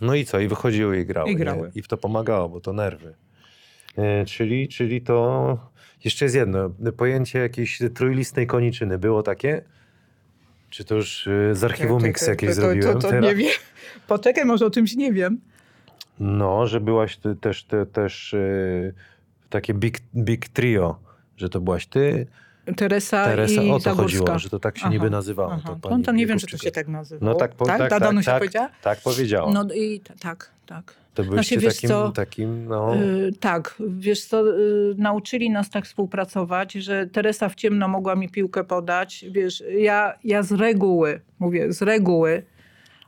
No 0.00 0.14
i 0.14 0.24
co? 0.24 0.40
I 0.40 0.48
wychodziły 0.48 1.00
i 1.00 1.06
grały. 1.06 1.30
I 1.30 1.32
nie? 1.32 1.38
grały. 1.38 1.72
I 1.74 1.82
w 1.82 1.88
to 1.88 1.96
pomagało, 1.96 2.48
bo 2.48 2.60
to 2.60 2.72
nerwy. 2.72 3.14
E, 3.98 4.24
czyli, 4.24 4.68
czyli 4.68 5.00
to... 5.02 5.58
Jeszcze 6.04 6.24
jest 6.24 6.34
jedno. 6.34 6.70
Pojęcie 6.96 7.38
jakiejś 7.38 7.78
trójlistnej 7.94 8.46
koniczyny. 8.46 8.98
Było 8.98 9.22
takie? 9.22 9.62
Czy 10.70 10.84
to 10.84 10.94
już 10.94 11.26
e, 11.26 11.54
z 11.54 11.64
archiwum 11.64 12.00
To- 12.00 12.06
Mix 12.06 12.24
to- 12.24 12.30
jakieś 12.30 12.50
to, 12.50 12.54
to, 12.56 12.60
zrobiłem 12.60 12.94
to, 12.94 12.98
to 13.00 13.08
teraz? 13.08 13.24
nie 13.24 13.34
wiem. 13.34 13.50
Poczekaj, 14.08 14.44
może 14.44 14.66
o 14.66 14.70
czymś 14.70 14.96
nie 14.96 15.12
wiem. 15.12 15.40
No, 16.20 16.66
że 16.66 16.80
byłaś 16.80 17.16
ty, 17.16 17.36
też, 17.36 17.64
ty, 17.64 17.86
też 17.86 18.34
e, 18.34 18.92
takie 19.50 19.74
big, 19.74 19.98
big 20.16 20.48
trio. 20.48 20.98
Że 21.36 21.48
to 21.48 21.60
byłaś 21.60 21.86
ty, 21.86 22.26
Teresa, 22.76 23.24
Teresa, 23.24 23.62
i 23.62 23.70
o 23.70 23.74
to 23.74 23.78
Zagórska. 23.80 24.18
chodziło, 24.18 24.38
że 24.38 24.50
to 24.50 24.58
tak 24.58 24.78
się 24.78 24.82
Aha, 24.84 24.92
niby 24.92 25.10
nazywało. 25.10 25.52
Aha. 25.52 25.62
To 25.66 25.74
To, 25.76 25.88
pani 25.88 26.02
to 26.04 26.12
nie 26.12 26.26
wiem, 26.26 26.38
czy 26.38 26.46
to 26.46 26.58
się 26.58 26.70
tak 26.70 26.88
nazywało. 26.88 27.32
No 27.32 27.38
tak, 27.38 27.54
po, 27.54 27.64
tak, 27.66 27.78
tak, 27.78 27.90
ta 27.90 28.00
tak, 28.00 28.24
tak, 28.24 28.38
powiedziała? 28.38 28.68
tak 28.82 29.00
powiedziała. 29.00 29.52
No 29.52 29.64
i 29.74 30.00
tak, 30.20 30.50
tak. 30.72 30.94
To 31.14 31.24
byliście 31.24 31.60
Znaczy, 31.60 31.74
takim, 31.74 31.88
co, 31.88 32.12
takim, 32.12 32.64
no... 32.64 32.96
Y, 32.96 33.32
tak, 33.40 33.74
wiesz 33.80 34.24
co, 34.24 34.58
y, 34.58 34.94
nauczyli 34.98 35.50
nas 35.50 35.70
tak 35.70 35.84
współpracować, 35.84 36.72
że 36.72 37.06
Teresa 37.06 37.48
w 37.48 37.54
ciemno 37.54 37.88
mogła 37.88 38.14
mi 38.14 38.28
piłkę 38.28 38.64
podać. 38.64 39.24
Wiesz, 39.30 39.62
ja, 39.78 40.14
ja 40.24 40.42
z 40.42 40.52
reguły, 40.52 41.20
mówię, 41.38 41.72
z 41.72 41.82
reguły 41.82 42.42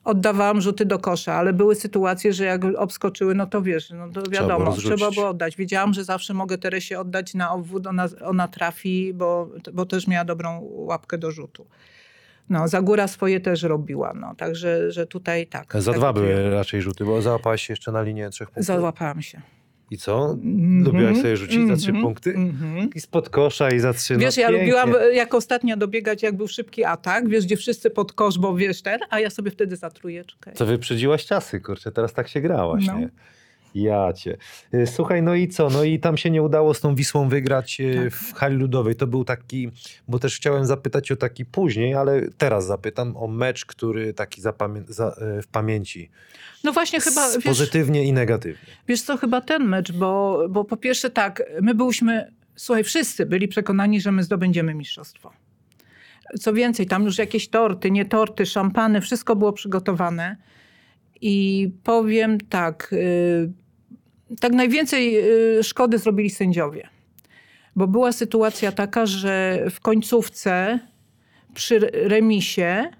oddawałam 0.05 0.61
rzuty 0.61 0.85
do 0.87 0.99
kosza, 0.99 1.35
ale 1.35 1.53
były 1.53 1.75
sytuacje, 1.75 2.33
że 2.33 2.45
jak 2.45 2.65
obskoczyły, 2.77 3.35
no 3.35 3.47
to 3.47 3.62
wiesz, 3.62 3.91
no 3.91 4.09
to 4.09 4.31
wiadomo, 4.31 4.65
rozrzucić. 4.65 4.97
trzeba 4.97 5.11
było 5.11 5.29
oddać. 5.29 5.57
Wiedziałam, 5.57 5.95
że 5.95 6.05
zawsze 6.05 6.35
mogę 6.35 6.59
Teresie 6.59 6.99
oddać 6.99 7.35
na 7.35 7.53
obwód, 7.53 7.87
ona, 7.87 8.09
ona 8.25 8.49
trafi, 8.49 9.15
bo, 9.15 9.51
bo 9.73 9.87
też 9.87 10.07
miała 10.07 10.25
dobrą 10.25 10.61
łapkę 10.62 11.19
do 11.19 11.31
rzutu. 11.31 11.67
No, 12.49 12.68
Zagóra 12.68 13.09
swoje 13.09 13.40
też 13.40 13.62
robiła, 13.62 14.12
no, 14.14 14.34
także 14.34 14.90
że 14.90 15.07
tutaj 15.07 15.47
tak. 15.47 15.72
Za 15.78 15.90
tak 15.92 16.01
dwa 16.01 16.12
były 16.12 16.51
raczej 16.51 16.82
rzuty, 16.82 17.05
bo 17.05 17.22
załapałaś 17.22 17.62
się 17.66 17.72
jeszcze 17.72 17.92
na 17.92 18.03
linię 18.03 18.30
trzech 18.30 18.49
punktów. 18.49 18.64
Załapałam 18.66 19.22
się. 19.22 19.40
I 19.90 19.99
co? 19.99 20.30
Mhm. 20.30 20.84
Lubiłaś 20.84 21.16
sobie 21.16 21.36
rzucić 21.36 21.68
za 21.68 21.76
trzy 21.76 21.88
Mhm. 21.88 22.05
punkty? 22.05 22.30
Mhm. 22.34 22.90
I 22.95 23.01
spod 23.01 23.28
kosza 23.30 23.70
i 23.70 23.78
za 23.80 23.92
trzy. 23.92 24.16
Wiesz, 24.16 24.36
no, 24.36 24.42
ja 24.42 24.51
lubiłam 24.51 24.92
jako 25.12 25.36
ostatnia 25.36 25.76
dobiegać, 25.76 26.22
jak 26.22 26.36
był 26.36 26.49
szybki 26.49 26.84
atak, 26.84 27.28
wiesz, 27.28 27.45
gdzie 27.45 27.57
wszyscy 27.57 27.90
pod 27.90 28.12
kosz, 28.12 28.38
bo 28.38 28.57
wiesz 28.57 28.82
ten, 28.82 29.01
a 29.11 29.20
ja 29.20 29.30
sobie 29.30 29.51
wtedy 29.51 29.76
za 29.76 29.90
trójeczkę. 29.90 30.53
Co 30.53 30.66
wyprzedziłaś 30.66 31.26
czasy, 31.26 31.61
kurczę, 31.61 31.92
teraz 31.92 32.12
tak 32.12 32.28
się 32.28 32.40
gra 32.40 32.66
właśnie. 32.66 32.95
No. 33.01 33.09
Ja 33.75 34.12
cię. 34.12 34.37
Y, 34.75 34.87
Słuchaj, 34.87 35.22
no 35.22 35.35
i 35.35 35.49
co? 35.49 35.70
No 35.70 35.85
i 35.85 35.99
tam 36.01 36.16
się 36.16 36.31
nie 36.31 36.43
udało 36.43 36.75
z 36.75 36.81
tą 36.81 36.95
Wisłą 36.95 37.29
wygrać 37.29 37.81
y, 37.81 37.95
Tak. 38.05 38.12
w 38.12 38.33
hali 38.35 38.57
ludowej. 38.57 38.95
To 38.97 39.07
był 39.07 39.25
taki, 39.25 39.68
bo 40.09 40.18
też 40.18 40.37
chciałem 40.37 40.66
zapytać 40.66 41.12
o 41.12 41.16
taki 41.16 41.45
później, 41.45 41.95
ale 41.95 42.22
teraz 42.39 42.66
zapytam 42.66 43.16
o 43.16 43.27
mecz, 43.27 43.64
który 43.64 44.12
taki 44.14 44.41
za, 44.41 44.51
y, 45.39 45.43
w 45.43 45.47
pamięci. 45.47 46.11
No 46.64 46.72
właśnie 46.72 47.01
chyba, 47.01 47.33
wiesz, 47.35 47.45
Pozytywnie 47.45 48.05
i 48.05 48.12
negatywnie. 48.12 48.72
wiesz 48.89 49.03
co, 49.03 49.16
chyba 49.16 49.41
ten 49.41 49.64
mecz, 49.64 49.93
bo, 49.93 50.47
bo 50.51 50.64
po 50.64 50.77
pierwsze 50.77 51.11
tak, 51.11 51.43
my 51.62 51.75
byliśmy, 51.75 52.33
słuchaj, 52.57 52.85
wszyscy 52.85 53.27
byli 53.27 53.49
przekonani, 53.49 54.01
że 54.01 54.12
my 54.12 54.22
zdobędziemy 54.22 54.75
mistrzostwo. 54.75 55.33
Co 56.41 56.53
więcej, 56.53 56.87
tam 56.87 57.05
już 57.05 57.18
jakieś 57.18 57.49
torty, 57.49 57.91
nie 57.91 58.05
torty, 58.05 58.47
szampany, 58.47 59.01
wszystko 59.01 59.37
było 59.37 59.53
przygotowane. 59.53 60.37
I 61.20 61.70
powiem 61.85 62.39
tak, 62.41 62.95
tak 64.41 64.53
najwięcej 64.53 65.18
y, 65.59 65.62
szkody 65.62 65.99
zrobili 65.99 66.30
sędziowie. 66.30 66.89
Bo 67.76 67.87
była 67.87 68.12
sytuacja 68.12 68.72
taka, 68.72 69.07
że 69.07 69.64
w 69.70 69.80
końcówce 69.80 70.78
przy 71.55 71.78
remisie 71.93 72.91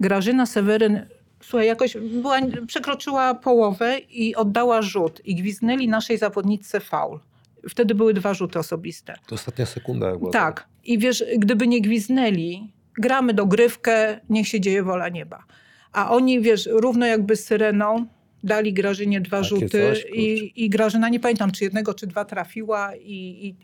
Grażyna 0.00 0.46
Seweryn, 0.46 1.06
słuchaj, 1.42 1.66
jakoś 1.66 1.96
była, 1.96 2.38
przekroczyła 2.66 3.34
połowę 3.34 3.98
i 3.98 4.34
oddała 4.34 4.82
rzut. 4.82 5.20
I 5.24 5.34
gwiznęli 5.34 5.88
naszej 5.88 6.18
zawodniczce 6.18 6.80
faul. 6.80 7.20
Wtedy 7.68 7.94
były 7.94 8.14
dwa 8.14 8.34
rzuty 8.34 8.58
osobiste. 8.58 9.14
To 9.26 9.34
ostatnia 9.34 9.66
sekunda 9.66 10.10
jak 10.10 10.18
była. 10.18 10.30
Tak. 10.30 10.68
I 10.84 10.98
wiesz, 10.98 11.24
gdyby 11.38 11.66
nie 11.66 11.80
gwiznęli, 11.80 12.72
gramy 12.98 13.34
dogrywkę, 13.34 14.20
niech 14.28 14.48
się 14.48 14.60
dzieje 14.60 14.82
wola 14.82 15.08
nieba. 15.08 15.44
A 15.92 16.10
oni, 16.10 16.40
wiesz, 16.40 16.68
równo 16.72 17.06
jakby 17.06 17.36
z 17.36 17.44
syreną 17.44 18.06
dali 18.44 18.72
Grażynie 18.72 19.20
dwa 19.20 19.36
Takie 19.36 19.48
rzuty 19.48 19.68
coś, 19.68 20.04
i, 20.14 20.52
i 20.64 20.70
Grażyna, 20.70 21.08
nie 21.08 21.20
pamiętam, 21.20 21.50
czy 21.50 21.64
jednego, 21.64 21.94
czy 21.94 22.06
dwa 22.06 22.24
trafiła 22.24 22.96
i, 22.96 23.12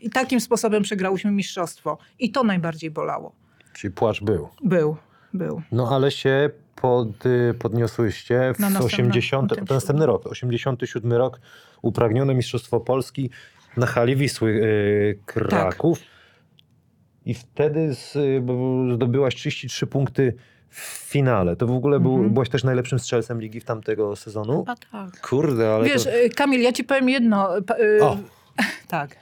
i, 0.01 0.05
i 0.05 0.09
takim 0.09 0.39
sposobem 0.41 0.83
przegrałyśmy 0.83 1.31
mistrzostwo. 1.31 1.97
I 2.19 2.31
to 2.31 2.43
najbardziej 2.43 2.91
bolało. 2.91 3.35
Czyli 3.73 3.93
płacz 3.93 4.21
był. 4.23 4.47
Był, 4.63 4.97
był. 5.33 5.61
No 5.71 5.89
ale 5.95 6.11
się 6.11 6.49
pod, 6.81 7.25
y, 7.25 7.53
podniosłyście 7.59 8.53
w 8.55 8.59
Na 8.59 8.69
następne- 8.69 8.85
80, 8.85 9.49
na 9.51 9.55
tym 9.55 9.65
to 9.65 9.73
następny 9.73 10.05
rok, 10.05 10.25
87 10.27 11.13
rok, 11.13 11.39
upragnione 11.81 12.35
Mistrzostwo 12.35 12.79
Polski 12.79 13.29
na 13.77 13.85
hali 13.85 14.15
Wisły 14.15 14.49
y, 14.51 15.19
Kraków. 15.25 15.99
Tak. 15.99 16.07
I 17.25 17.33
wtedy 17.33 17.95
z, 17.95 18.15
y, 18.15 18.41
b- 18.41 18.95
zdobyłaś 18.95 19.35
33 19.35 19.87
punkty 19.87 20.33
w 20.79 21.09
finale. 21.09 21.55
To 21.55 21.67
w 21.67 21.71
ogóle 21.71 21.99
był, 21.99 22.13
Mhm. 22.13 22.33
byłaś 22.33 22.49
też 22.49 22.63
najlepszym 22.63 22.99
strzelcem 22.99 23.41
ligi 23.41 23.59
w 23.59 23.65
tamtego 23.65 24.15
sezonu? 24.15 24.63
A 24.67 24.75
tak. 24.75 25.21
Kurde, 25.29 25.73
ale 25.75 25.85
Wiesz, 25.85 26.03
to... 26.03 26.15
y, 26.17 26.29
Kamil, 26.29 26.61
ja 26.61 26.71
ci 26.71 26.83
powiem 26.83 27.09
jedno. 27.09 27.49
pa- 27.67 27.75
y, 27.77 28.03
O. 28.03 28.17
Tak. 28.87 29.15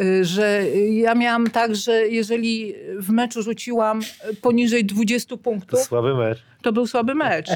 Y, 0.00 0.24
Że 0.24 0.60
y, 0.62 0.88
ja 0.88 1.14
miałam 1.14 1.46
tak, 1.50 1.76
że 1.76 1.92
jeżeli 2.08 2.74
w 2.98 3.10
meczu 3.10 3.42
rzuciłam 3.42 4.00
poniżej 4.42 4.84
20 4.84 5.28
to 5.28 5.36
punktów, 5.38 5.80
słaby 5.80 6.14
mecz. 6.14 6.42
to 6.62 6.72
był 6.72 6.86
słaby 6.86 7.14
mecz. 7.14 7.48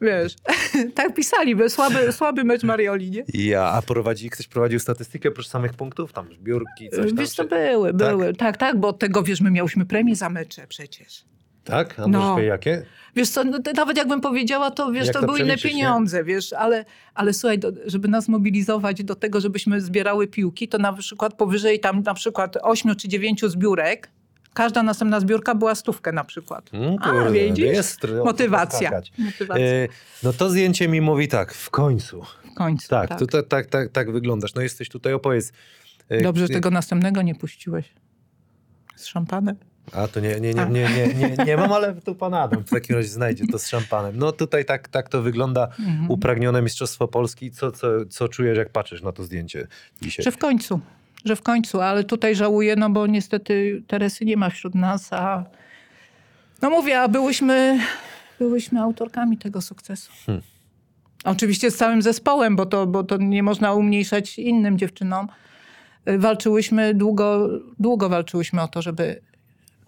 Wiesz, 0.00 0.34
tak 0.94 1.14
pisali, 1.14 1.56
by 1.56 1.70
słaby, 1.70 2.12
słaby 2.12 2.44
mecz 2.44 2.62
Marioli, 2.62 3.10
nie? 3.10 3.24
Ja, 3.34 3.64
a 3.64 3.82
prowadzi, 3.82 4.30
ktoś 4.30 4.46
prowadził 4.48 4.78
statystykę 4.78 5.28
oprócz 5.28 5.46
samych 5.48 5.74
punktów? 5.74 6.12
Tam 6.12 6.28
zbiórki, 6.34 6.90
coś 6.90 7.06
tam? 7.08 7.16
Wiesz, 7.16 7.34
to 7.34 7.42
czy- 7.44 7.48
były, 7.48 7.88
Tak? 7.90 7.96
były. 7.98 8.32
Tak, 8.34 8.56
tak, 8.56 8.76
bo 8.80 8.88
od 8.88 8.98
tego, 8.98 9.22
wiesz, 9.22 9.40
my 9.40 9.50
miałyśmy 9.50 9.86
premię 9.86 10.16
za 10.16 10.30
mecze 10.30 10.66
przecież. 10.66 11.24
Tak? 11.68 11.98
A 11.98 12.02
No. 12.02 12.08
możesz 12.08 12.28
powiedzieć 12.30 12.48
jakie? 12.48 12.82
Wiesz 13.16 13.28
co, 13.30 13.44
no, 13.44 13.58
nawet 13.76 13.96
jakbym 13.96 14.20
powiedziała, 14.20 14.70
to 14.70 14.92
wiesz, 14.92 15.06
Jak 15.06 15.14
to, 15.14 15.20
to 15.20 15.26
były 15.26 15.38
inne 15.38 15.46
przeliczyć, 15.56 15.64
nie? 15.64 15.82
pieniądze, 15.84 16.24
wiesz, 16.24 16.52
ale, 16.52 16.84
ale 17.14 17.32
słuchaj, 17.32 17.58
do, 17.58 17.72
żeby 17.86 18.08
nas 18.08 18.28
mobilizować 18.28 19.04
do 19.04 19.14
tego, 19.14 19.40
żebyśmy 19.40 19.80
zbierały 19.80 20.26
piłki, 20.26 20.68
to 20.68 20.78
na 20.78 20.92
przykład 20.92 21.34
powyżej 21.34 21.80
tam 21.80 22.02
na 22.02 22.14
przykład 22.14 22.56
8 22.62 22.96
czy 22.96 23.08
9 23.08 23.40
zbiórek, 23.46 24.10
każda 24.54 24.82
następna 24.82 25.20
zbiórka 25.20 25.54
była 25.54 25.74
stówkę 25.74 26.12
na 26.12 26.24
przykład. 26.24 26.70
Mm, 26.72 26.96
A, 27.00 27.30
widzisz? 27.30 27.64
Jest, 27.64 28.00
Motywacja. 28.24 28.90
Motywacja. 29.18 29.64
E, 29.66 29.88
no 30.22 30.32
to 30.32 30.50
zdjęcie 30.50 30.88
mi 30.88 31.00
mówi 31.00 31.28
tak, 31.28 31.54
w 31.54 31.70
końcu. 31.70 32.22
w 32.22 32.54
końcu. 32.54 32.88
Tak, 32.88 33.08
tak. 33.08 33.18
To, 33.18 33.26
tak, 33.26 33.46
tak, 33.48 33.66
tak, 33.66 33.88
tak 33.92 34.12
wyglądasz. 34.12 34.54
No 34.54 34.62
jesteś 34.62 34.88
tutaj, 34.88 35.12
opowiedz. 35.12 35.52
E, 36.08 36.22
Dobrze, 36.22 36.46
że 36.46 36.52
e, 36.52 36.54
tego 36.54 36.70
następnego 36.70 37.22
nie 37.22 37.34
puściłeś. 37.34 37.94
Z 38.96 39.06
szampanem? 39.06 39.56
A 39.92 40.08
to 40.08 40.20
nie, 40.20 40.40
nie, 40.40 40.54
nie, 40.54 40.66
nie, 40.66 40.88
nie, 40.88 41.14
nie, 41.14 41.44
nie 41.44 41.56
mam, 41.56 41.72
ale 41.72 41.94
tu 41.94 42.14
pan 42.14 42.34
Adam 42.34 42.64
w 42.64 42.70
takim 42.70 42.96
razie 42.96 43.08
znajdzie 43.08 43.46
to 43.52 43.58
z 43.58 43.68
szampanem. 43.68 44.18
No 44.18 44.32
tutaj 44.32 44.64
tak, 44.64 44.88
tak 44.88 45.08
to 45.08 45.22
wygląda. 45.22 45.64
Mhm. 45.64 46.10
Upragnione 46.10 46.62
Mistrzostwo 46.62 47.08
Polski. 47.08 47.50
Co, 47.50 47.72
co, 47.72 47.88
co 48.10 48.28
czujesz, 48.28 48.58
jak 48.58 48.68
patrzysz 48.68 49.02
na 49.02 49.12
to 49.12 49.24
zdjęcie 49.24 49.66
dzisiaj? 50.02 50.24
Że 50.24 50.32
w 50.32 50.38
końcu, 50.38 50.80
że 51.24 51.36
w 51.36 51.42
końcu, 51.42 51.80
ale 51.80 52.04
tutaj 52.04 52.34
żałuję, 52.34 52.76
no 52.76 52.90
bo 52.90 53.06
niestety 53.06 53.82
Teresy 53.86 54.24
nie 54.24 54.36
ma 54.36 54.50
wśród 54.50 54.74
nas, 54.74 55.12
a 55.12 55.44
no 56.62 56.70
mówię, 56.70 57.00
a 57.00 57.08
byłyśmy, 57.08 57.80
byłyśmy 58.38 58.80
autorkami 58.80 59.38
tego 59.38 59.60
sukcesu. 59.60 60.12
Hmm. 60.26 60.44
Oczywiście 61.24 61.70
z 61.70 61.76
całym 61.76 62.02
zespołem, 62.02 62.56
bo 62.56 62.66
to, 62.66 62.86
bo 62.86 63.04
to 63.04 63.16
nie 63.16 63.42
można 63.42 63.72
umniejszać 63.72 64.38
innym 64.38 64.78
dziewczynom. 64.78 65.28
Walczyłyśmy 66.18 66.94
długo, 66.94 67.48
długo 67.78 68.08
walczyłyśmy 68.08 68.62
o 68.62 68.68
to, 68.68 68.82
żeby, 68.82 69.20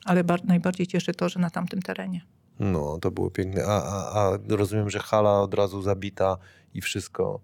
ale 0.05 0.25
bar- 0.25 0.45
najbardziej 0.45 0.87
cieszy 0.87 1.13
to, 1.15 1.29
że 1.29 1.41
na 1.41 1.51
tamtym 1.51 1.83
terenie. 1.83 2.21
No, 2.61 2.99
to 3.01 3.11
było 3.11 3.31
piękne. 3.31 3.65
A, 3.67 3.83
a, 3.83 4.21
a 4.21 4.39
rozumiem, 4.49 4.91
że 4.91 4.99
hala 4.99 5.41
od 5.41 5.55
razu 5.55 5.83
zabita 5.83 6.37
i 6.75 6.81
wszystko. 6.81 7.41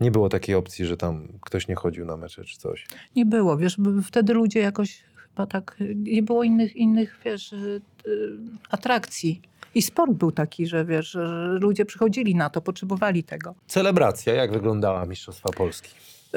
Nie 0.00 0.10
było 0.10 0.28
takiej 0.28 0.54
opcji, 0.54 0.86
że 0.86 0.96
tam 0.96 1.28
ktoś 1.40 1.68
nie 1.68 1.74
chodził 1.74 2.04
na 2.04 2.16
mecze 2.16 2.44
czy 2.44 2.58
coś. 2.58 2.86
Nie 3.16 3.26
było, 3.26 3.56
wiesz, 3.56 3.76
wtedy 4.04 4.34
ludzie 4.34 4.60
jakoś 4.60 5.02
chyba 5.28 5.46
tak, 5.46 5.76
nie 5.94 6.22
było 6.22 6.44
innych, 6.44 6.76
innych 6.76 7.20
wiesz, 7.24 7.52
y, 7.52 7.80
y, 8.06 8.38
atrakcji. 8.70 9.42
I 9.74 9.82
sport 9.82 10.12
był 10.12 10.32
taki, 10.32 10.66
że 10.66 10.84
wiesz, 10.84 11.10
że 11.10 11.46
ludzie 11.60 11.84
przychodzili 11.84 12.34
na 12.34 12.50
to, 12.50 12.60
potrzebowali 12.60 13.24
tego. 13.24 13.54
Celebracja, 13.66 14.34
jak 14.34 14.52
wyglądała 14.52 15.06
Mistrzostwa 15.06 15.48
Polski? 15.48 15.90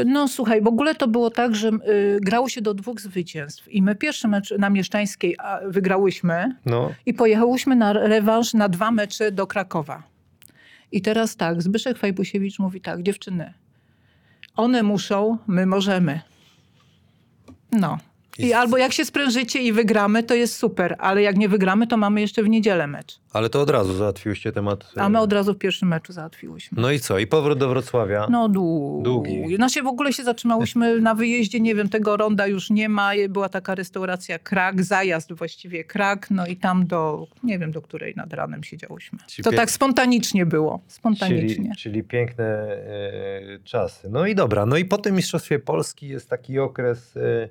No 0.05 0.27
słuchaj, 0.27 0.61
w 0.61 0.67
ogóle 0.67 0.95
to 0.95 1.07
było 1.07 1.29
tak, 1.29 1.55
że 1.55 1.69
y, 1.69 2.19
grało 2.21 2.49
się 2.49 2.61
do 2.61 2.73
dwóch 2.73 3.01
zwycięstw. 3.01 3.67
I 3.67 3.81
my 3.81 3.95
pierwszy 3.95 4.27
mecz 4.27 4.53
na 4.59 4.69
Mieszczańskiej 4.69 5.35
a, 5.39 5.59
wygrałyśmy 5.67 6.55
No, 6.65 6.91
i 7.05 7.13
pojechałyśmy 7.13 7.75
na 7.75 7.93
rewanż 7.93 8.53
na 8.53 8.69
dwa 8.69 8.91
mecze 8.91 9.31
do 9.31 9.47
Krakowa. 9.47 10.03
I 10.91 11.01
teraz 11.01 11.35
tak, 11.35 11.61
Zbyszek 11.61 11.97
Fajbusiewicz 11.97 12.59
mówi 12.59 12.81
tak, 12.81 13.03
dziewczyny, 13.03 13.53
one 14.55 14.83
muszą, 14.83 15.37
my 15.47 15.65
możemy. 15.65 16.21
No. 17.71 17.97
I 18.39 18.53
albo 18.53 18.77
jak 18.77 18.93
się 18.93 19.05
sprężycie 19.05 19.61
i 19.61 19.73
wygramy, 19.73 20.23
to 20.23 20.35
jest 20.35 20.55
super, 20.55 20.95
ale 20.99 21.21
jak 21.21 21.37
nie 21.37 21.49
wygramy, 21.49 21.87
to 21.87 21.97
mamy 21.97 22.21
jeszcze 22.21 22.43
w 22.43 22.49
niedzielę 22.49 22.87
mecz. 22.87 23.19
ale 23.33 23.49
to 23.49 23.61
od 23.61 23.69
razu 23.69 23.93
załatwiłyście 23.93 24.51
temat. 24.51 24.91
A 24.95 25.09
my 25.09 25.19
od 25.19 25.33
razu 25.33 25.53
w 25.53 25.57
pierwszym 25.57 25.87
meczu 25.87 26.13
załatwiłyśmy. 26.13 26.81
No 26.81 26.91
i 26.91 26.99
co? 26.99 27.19
I 27.19 27.27
powrót 27.27 27.59
do 27.59 27.69
Wrocławia. 27.69 28.27
No 28.29 28.49
długi. 28.49 29.03
Długi. 29.03 29.55
No 29.59 29.69
się 29.69 29.81
w 29.81 29.87
ogóle 29.87 30.13
się 30.13 30.23
zatrzymałyśmy 30.23 30.99
na 31.01 31.15
wyjeździe, 31.15 31.59
nie 31.59 31.75
wiem, 31.75 31.89
tego 31.89 32.17
ronda 32.17 32.47
już 32.47 32.69
nie 32.69 32.89
ma. 32.89 33.11
Była 33.29 33.49
taka 33.49 33.75
restauracja 33.75 34.39
Krak, 34.39 34.83
zajazd 34.83 35.33
właściwie 35.33 35.83
Krak, 35.83 36.31
no 36.31 36.47
i 36.47 36.55
tam 36.55 36.87
do, 36.87 37.27
nie 37.43 37.59
wiem 37.59 37.71
do 37.71 37.81
której 37.81 38.13
nad 38.15 38.33
ranem 38.33 38.63
siedziałyśmy. 38.63 39.19
To 39.43 39.51
tak 39.51 39.71
spontanicznie 39.71 40.45
było, 40.45 40.81
spontanicznie. 40.87 41.55
Czyli, 41.63 41.75
czyli 41.77 42.03
piękne 42.03 42.45
e, 42.45 43.59
czasy. 43.63 44.09
No 44.09 44.25
i 44.25 44.35
dobra, 44.35 44.65
no 44.65 44.77
i 44.77 44.85
po 44.85 44.97
tym 44.97 45.15
Mistrzostwie 45.15 45.59
Polski 45.59 46.07
jest 46.07 46.29
taki 46.29 46.59
okres, 46.59 47.17
e, 47.17 47.49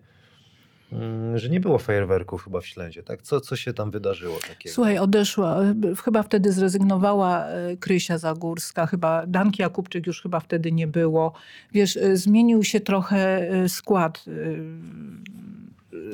że 1.35 1.49
nie 1.49 1.61
było 1.61 1.79
fajerwerków 1.79 2.45
chyba 2.45 2.61
w 2.61 2.67
Ślęzie, 2.67 3.03
tak? 3.03 3.23
Co, 3.23 3.41
co 3.41 3.57
się 3.57 3.73
tam 3.73 3.91
wydarzyło 3.91 4.39
takiego? 4.49 4.75
Słuchaj, 4.75 4.99
odeszła, 4.99 5.63
e, 5.63 5.75
chyba 6.05 6.23
wtedy 6.23 6.53
zrezygnowała 6.53 7.47
e, 7.47 7.77
Krysia 7.77 8.19
Zagórska, 8.19 8.87
chyba 8.87 9.27
Danki 9.27 9.63
Jakubczyk 9.63 10.07
już 10.07 10.23
chyba 10.23 10.41
wtedy 10.41 10.73
nie 10.73 10.87
było. 10.87 11.33
Wiesz, 11.73 11.97
e, 11.97 12.17
zmienił 12.17 12.65
się 12.65 12.81
trochę 12.81 13.51
skład 13.69 14.25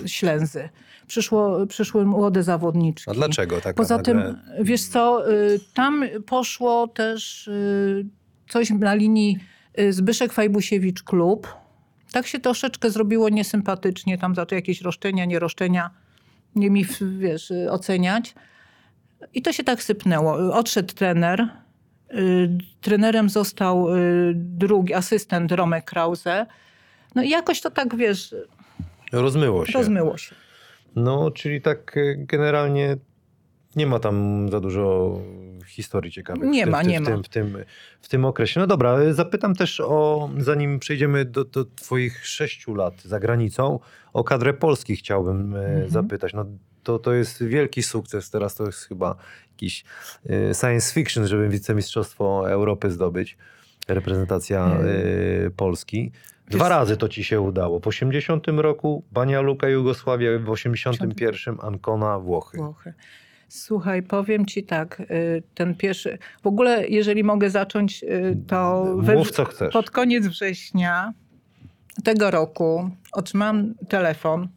Ślęzy. 0.07 0.69
Przyszło, 1.07 1.67
przyszły 1.67 2.05
młode 2.05 2.43
zawodniczki. 2.43 3.11
A 3.11 3.15
dlaczego 3.15 3.61
tak 3.61 3.77
Poza 3.77 3.97
nagle? 3.97 4.15
tym, 4.15 4.37
wiesz 4.65 4.85
co, 4.85 5.23
tam 5.75 6.05
poszło 6.27 6.89
też 6.89 7.51
coś 8.49 8.71
na 8.71 8.95
linii 8.95 9.39
Zbyszek 9.91 10.33
Fajbusiewicz 10.33 11.03
klub. 11.03 11.49
Tak 12.13 12.27
się 12.27 12.41
troszeczkę 12.41 12.91
zrobiło 12.91 13.29
niesympatycznie, 13.29 14.19
tam 14.19 14.35
za 14.35 14.47
to 14.47 14.55
jakieś 14.55 14.81
roszczenia, 14.81 15.25
nie 15.25 15.39
roszczenia, 15.39 15.91
nie 16.55 16.71
mi, 16.71 16.85
wiesz, 17.19 17.51
y, 17.51 17.71
oceniać. 17.71 18.35
I 19.35 19.43
to 19.43 19.53
się 19.53 19.65
tak 19.65 19.83
sypnęło. 19.83 20.55
Odszedł 20.55 20.95
trener, 20.95 21.49
Y, 22.15 22.49
Trenerem 22.81 23.29
został 23.29 23.95
y, 23.97 24.33
drugi 24.37 24.95
asystent 24.95 25.53
Romek 25.53 25.85
Krause. 25.85 26.47
No 27.15 27.23
i 27.23 27.29
jakoś 27.31 27.61
to 27.61 27.71
tak, 27.71 27.97
wiesz, 27.97 28.35
Rozmyło 29.13 29.67
się. 29.67 29.73
rozmyło 29.73 30.19
się. 30.19 30.35
No, 30.97 31.31
czyli 31.31 31.61
tak 31.63 31.97
e, 31.97 32.01
generalnie 32.17 32.97
nie 33.77 33.87
ma 33.87 33.99
tam 33.99 34.49
za 34.51 34.61
dużo 34.61 35.19
historii 35.67 36.13
ciekawych. 36.13 36.51
Nie 36.51 36.63
w 36.63 36.65
tym, 36.65 36.73
ma, 36.73 36.79
w 36.79 36.83
tym, 36.83 36.91
nie 36.91 36.99
w 36.99 37.03
ma. 37.03 37.07
tym, 37.11 37.23
w 37.25 37.29
tym, 37.29 37.59
w 38.01 38.09
tym 38.09 38.25
okresie. 38.25 38.61
No 38.61 38.67
dobra, 38.67 39.13
zapytam 39.13 39.55
też 39.55 39.81
o, 39.81 40.31
zanim 40.39 40.79
przejdziemy 40.79 41.25
do, 41.25 41.45
do 41.45 41.65
twoich 41.65 42.27
sześciu 42.27 42.75
lat 42.75 43.03
za 43.03 43.21
granicą, 43.21 43.81
o 44.13 44.25
kadrę 44.25 44.55
Polski 44.55 44.97
chciałbym 44.97 45.55
e, 45.55 45.59
Mhm. 45.67 45.91
zapytać. 45.91 46.33
No, 46.35 46.45
to, 46.83 46.99
to 46.99 47.13
jest 47.13 47.45
wielki 47.45 47.83
sukces. 47.83 48.31
Teraz 48.31 48.55
to 48.55 48.67
jest 48.67 48.85
chyba 48.89 49.17
jakiś 49.51 49.85
e, 50.31 50.55
science 50.55 50.95
fiction, 50.95 51.27
żeby 51.27 51.49
wicemistrzostwo 51.49 52.51
Europy 52.51 52.91
zdobyć. 52.91 53.37
Reprezentacja 53.89 54.65
Mm. 54.65 54.87
e, 55.47 55.51
Polski. 55.51 56.13
Dwa 56.51 56.59
Wiesz- 56.65 56.69
razy 56.71 56.97
to 56.97 57.09
ci 57.09 57.25
się 57.25 57.41
udało. 57.41 57.81
Po 57.81 57.89
80 57.89 58.47
roku 58.49 59.05
Bania 59.13 59.41
Luka 59.41 59.69
Jugosławia, 59.69 60.39
w 60.39 60.51
81 60.51 61.57
Ancona 61.61 62.19
Włochy. 62.19 62.57
Włochy. 62.59 62.95
Słuchaj, 63.49 64.03
powiem 64.03 64.47
ci 64.47 64.63
tak, 64.65 65.01
y, 65.01 65.43
ten 65.55 65.75
pierwszy, 65.75 66.19
w 66.43 66.47
ogóle 66.47 66.89
jeżeli 66.89 67.25
mogę 67.25 67.51
zacząć, 67.51 68.03
y, 68.03 68.37
to 68.47 68.85
Mów 69.17 69.31
co 69.31 69.45
chcesz. 69.45 69.73
pod 69.73 69.91
koniec 69.91 70.27
września 70.27 71.13
tego 72.05 72.31
roku 72.31 72.91
otrzymałam 73.13 73.75
telefon 73.89 74.49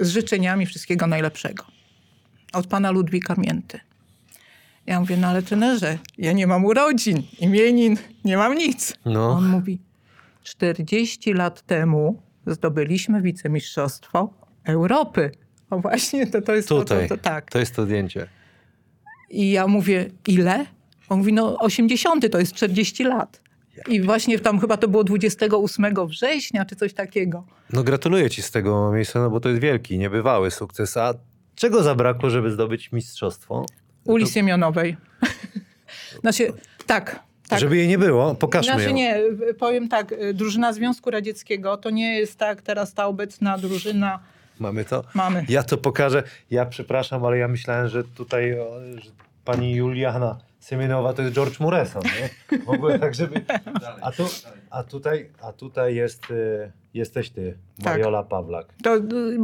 z 0.00 0.08
życzeniami 0.10 0.66
wszystkiego 0.66 1.06
najlepszego 1.06 1.64
od 2.52 2.66
pana 2.66 2.90
Ludwika 2.90 3.34
Mięty. 3.38 3.80
Ja 4.86 5.00
mówię, 5.00 5.16
no 5.16 5.26
ale 5.28 5.42
trenerze, 5.42 5.98
ja 6.18 6.32
nie 6.32 6.46
mam 6.46 6.64
urodzin, 6.64 7.22
imienin, 7.40 7.96
nie 8.24 8.36
mam 8.36 8.54
nic. 8.54 8.94
No. 9.04 9.30
On 9.30 9.48
mówi, 9.48 9.80
40 10.42 11.32
lat 11.32 11.62
temu 11.62 12.22
zdobyliśmy 12.46 13.22
wicemistrzostwo 13.22 14.34
Europy. 14.64 15.30
O 15.72 15.78
właśnie, 15.78 16.26
to, 16.26 16.42
to 16.42 16.54
jest 16.54 16.68
Tutaj. 16.68 17.08
To, 17.08 17.16
to, 17.16 17.22
tak. 17.22 17.50
To 17.50 17.58
jest 17.58 17.76
to 17.76 17.84
zdjęcie. 17.84 18.26
I 19.30 19.50
ja 19.50 19.66
mówię, 19.66 20.10
ile? 20.28 20.66
On 21.08 21.18
mówi, 21.18 21.32
no 21.32 21.58
80 21.58 22.32
to 22.32 22.38
jest 22.38 22.52
40 22.52 23.04
lat. 23.04 23.40
I 23.88 24.00
właśnie 24.00 24.38
tam 24.38 24.60
chyba 24.60 24.76
to 24.76 24.88
było 24.88 25.04
28 25.04 26.06
września, 26.06 26.64
czy 26.64 26.76
coś 26.76 26.94
takiego. 26.94 27.44
No 27.72 27.84
gratuluję 27.84 28.30
ci 28.30 28.42
z 28.42 28.50
tego 28.50 28.92
miejsca, 28.92 29.20
no 29.20 29.30
bo 29.30 29.40
to 29.40 29.48
jest 29.48 29.60
wielki, 29.60 29.98
niebywały 29.98 30.50
sukces. 30.50 30.96
A 30.96 31.14
czego 31.54 31.82
zabrakło, 31.82 32.30
żeby 32.30 32.50
zdobyć 32.50 32.92
mistrzostwo? 32.92 33.66
Uli 34.04 34.24
To- 34.24 34.30
Siemionowej. 34.30 34.96
znaczy, 36.22 36.52
tak, 36.86 37.20
tak. 37.48 37.60
Żeby 37.60 37.76
jej 37.76 37.88
nie 37.88 37.98
było, 37.98 38.34
pokażmy 38.34 38.72
Znaczy 38.72 38.88
ją. 38.88 38.94
nie, 38.94 39.20
powiem 39.58 39.88
tak, 39.88 40.12
y, 40.12 40.34
drużyna 40.34 40.72
Związku 40.72 41.10
Radzieckiego 41.10 41.76
to 41.76 41.90
nie 41.90 42.18
jest 42.18 42.38
tak 42.38 42.62
teraz 42.62 42.94
ta 42.94 43.06
obecna 43.06 43.58
drużyna. 43.58 44.18
Mamy 44.62 44.84
to? 44.84 45.04
Mamy. 45.14 45.44
Ja 45.48 45.62
to 45.62 45.78
pokażę. 45.78 46.22
Ja 46.50 46.66
przepraszam, 46.66 47.24
ale 47.24 47.38
ja 47.38 47.48
myślałem, 47.48 47.88
że 47.88 48.04
tutaj 48.04 48.60
o, 48.60 48.66
że 48.96 49.10
pani 49.44 49.74
Juliana 49.74 50.38
Semienowa 50.60 51.12
to 51.12 51.22
jest 51.22 51.34
George 51.34 51.60
Muresan, 51.60 52.02
nie? 52.02 52.58
W 52.58 52.68
ogóle 52.68 52.98
tak, 52.98 53.14
żeby... 53.14 53.44
A, 54.02 54.12
tu, 54.12 54.24
a, 54.70 54.82
tutaj, 54.84 55.30
a 55.42 55.52
tutaj 55.52 55.94
jest, 55.94 56.30
y, 56.30 56.72
jesteś 56.94 57.30
ty, 57.30 57.58
Tak. 57.84 57.86
Mariola 57.92 58.22
Pawlak. 58.22 58.66
To 58.82 58.96
y, 58.96 59.00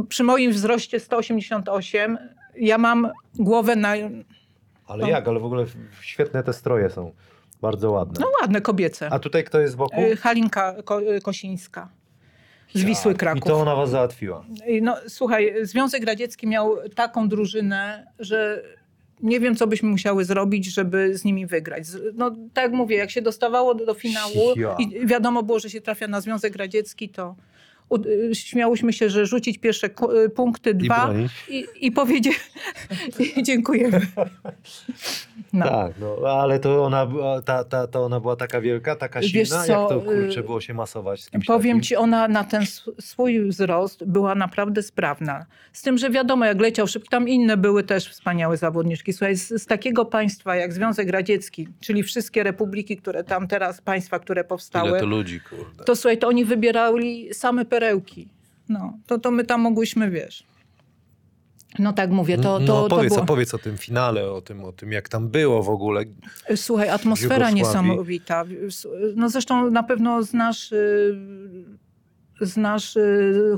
przy 0.09 0.23
moim 0.23 0.51
wzroście 0.51 0.99
188 0.99 2.17
ja 2.55 2.77
mam 2.77 3.11
głowę 3.35 3.75
na... 3.75 3.89
Ale 4.87 5.01
No. 5.03 5.07
jak? 5.09 5.27
Ale 5.27 5.39
w 5.39 5.45
ogóle 5.45 5.65
świetne 6.01 6.43
te 6.43 6.53
stroje 6.53 6.89
są. 6.89 7.11
Bardzo 7.61 7.91
ładne. 7.91 8.15
No 8.19 8.27
ładne, 8.41 8.61
kobiece. 8.61 9.09
A 9.11 9.19
tutaj 9.19 9.43
kto 9.43 9.59
jest 9.59 9.73
z 9.73 9.75
boku? 9.75 10.01
Y, 10.01 10.17
Halinka 10.17 10.75
Ko- 10.83 11.01
Kosińska 11.23 11.89
z 12.73 12.83
Wisły 12.83 13.11
I 13.13 13.15
Kraków. 13.15 13.43
to 13.43 13.57
ona 13.59 13.75
was 13.75 13.89
załatwiła. 13.89 14.45
I 14.67 14.81
No, 14.81 14.95
słuchaj, 15.07 15.53
Związek 15.61 16.03
Radziecki 16.05 16.47
miał 16.47 16.75
taką 16.95 17.29
drużynę, 17.29 18.07
że 18.19 18.63
nie 19.23 19.39
wiem, 19.39 19.55
co 19.55 19.67
byśmy 19.67 19.89
musiały 19.89 20.25
zrobić, 20.25 20.65
żeby 20.73 21.17
z 21.17 21.23
nimi 21.23 21.45
wygrać. 21.45 21.83
No, 22.13 22.31
tak 22.53 22.63
jak 22.63 22.71
mówię, 22.73 22.97
jak 22.97 23.11
się 23.11 23.21
dostawało 23.21 23.75
do, 23.75 23.85
do 23.85 23.93
finału 23.93 24.53
Ja. 24.55 24.75
i 24.79 25.07
wiadomo 25.07 25.43
było, 25.43 25.59
że 25.59 25.69
się 25.69 25.81
trafia 25.81 26.07
na 26.07 26.21
Związek 26.21 26.55
Radziecki, 26.55 27.09
to 27.09 27.35
śmiałyśmy 28.33 28.93
się, 28.93 29.09
że 29.09 29.25
rzucić 29.25 29.57
pierwsze 29.57 29.87
y, 30.25 30.29
punkty, 30.29 30.73
dwa 30.73 31.05
bronić. 31.07 31.31
i, 31.49 31.65
i 31.81 31.91
powiedzieć 31.91 32.39
i 33.37 33.43
dziękujemy. 33.43 34.01
No. 35.53 35.65
Tak, 35.65 35.93
no 35.99 36.27
ale 36.41 36.59
to 36.59 36.83
ona, 36.85 37.05
była- 37.05 37.41
ta, 37.41 37.63
ta, 37.63 37.87
to 37.87 38.05
ona 38.05 38.19
była 38.19 38.35
taka 38.35 38.61
wielka, 38.61 38.95
taka 38.95 39.19
Wiesz 39.19 39.31
silna, 39.31 39.63
co, 39.63 39.71
jak 39.81 39.89
to 39.89 39.99
kurczę 40.01 40.39
y, 40.39 40.43
było 40.43 40.61
się 40.61 40.73
masować 40.73 41.21
z 41.23 41.29
kimś 41.29 41.45
Powiem 41.45 41.71
takim? 41.77 41.81
ci, 41.81 41.95
ona 41.95 42.27
na 42.27 42.43
ten 42.43 42.61
sw- 42.63 42.93
swój 43.01 43.41
wzrost 43.49 44.03
była 44.05 44.35
naprawdę 44.35 44.83
sprawna. 44.83 45.45
Z 45.73 45.81
tym, 45.81 45.97
że 45.97 46.09
wiadomo, 46.09 46.45
jak 46.45 46.61
leciał 46.61 46.87
szybko, 46.87 47.09
tam 47.09 47.27
inne 47.29 47.57
były 47.57 47.83
też 47.83 48.09
wspaniałe 48.09 48.57
zawodniczki. 48.57 49.13
Słuchaj, 49.13 49.35
z, 49.35 49.61
z 49.61 49.65
takiego 49.65 50.05
państwa 50.05 50.55
jak 50.55 50.73
Związek 50.73 51.09
Radziecki, 51.09 51.67
czyli 51.79 52.03
wszystkie 52.03 52.43
republiki, 52.43 52.97
które 52.97 53.23
tam 53.23 53.47
teraz, 53.47 53.81
państwa, 53.81 54.19
które 54.19 54.43
powstały, 54.43 54.89
Ile 54.89 54.99
to 54.99 55.05
to, 55.05 55.09
ludzi, 55.09 55.39
kurde. 55.49 55.95
słuchaj, 55.95 56.17
to 56.17 56.27
oni 56.27 56.45
wybierali 56.45 57.33
same 57.33 57.65
perełki. 57.79 58.27
No, 58.69 58.93
to, 59.07 59.19
to 59.19 59.31
my 59.31 59.43
tam 59.43 59.61
mogłyśmy, 59.61 60.11
wiesz. 60.11 60.43
No 61.79 61.93
tak 61.93 62.09
mówię, 62.09 62.37
to, 62.37 62.43
to, 62.43 62.59
no, 62.59 62.83
to 62.83 62.95
powiedz, 62.95 63.13
było... 63.13 63.23
opowiedz 63.23 63.53
o 63.53 63.57
tym 63.57 63.77
finale, 63.77 64.31
o 64.31 64.41
tym, 64.41 64.63
o 64.63 64.71
tym, 64.71 64.91
jak 64.91 65.09
tam 65.09 65.29
było 65.29 65.63
w 65.63 65.69
ogóle. 65.69 66.03
Słuchaj, 66.55 66.89
atmosfera 66.89 67.51
niesamowita. 67.51 68.45
No 69.15 69.29
zresztą 69.29 69.71
na 69.71 69.83
pewno 69.83 70.23
znasz, 70.23 70.71
y, 70.71 71.15
znasz 72.41 72.95
y, 72.95 73.57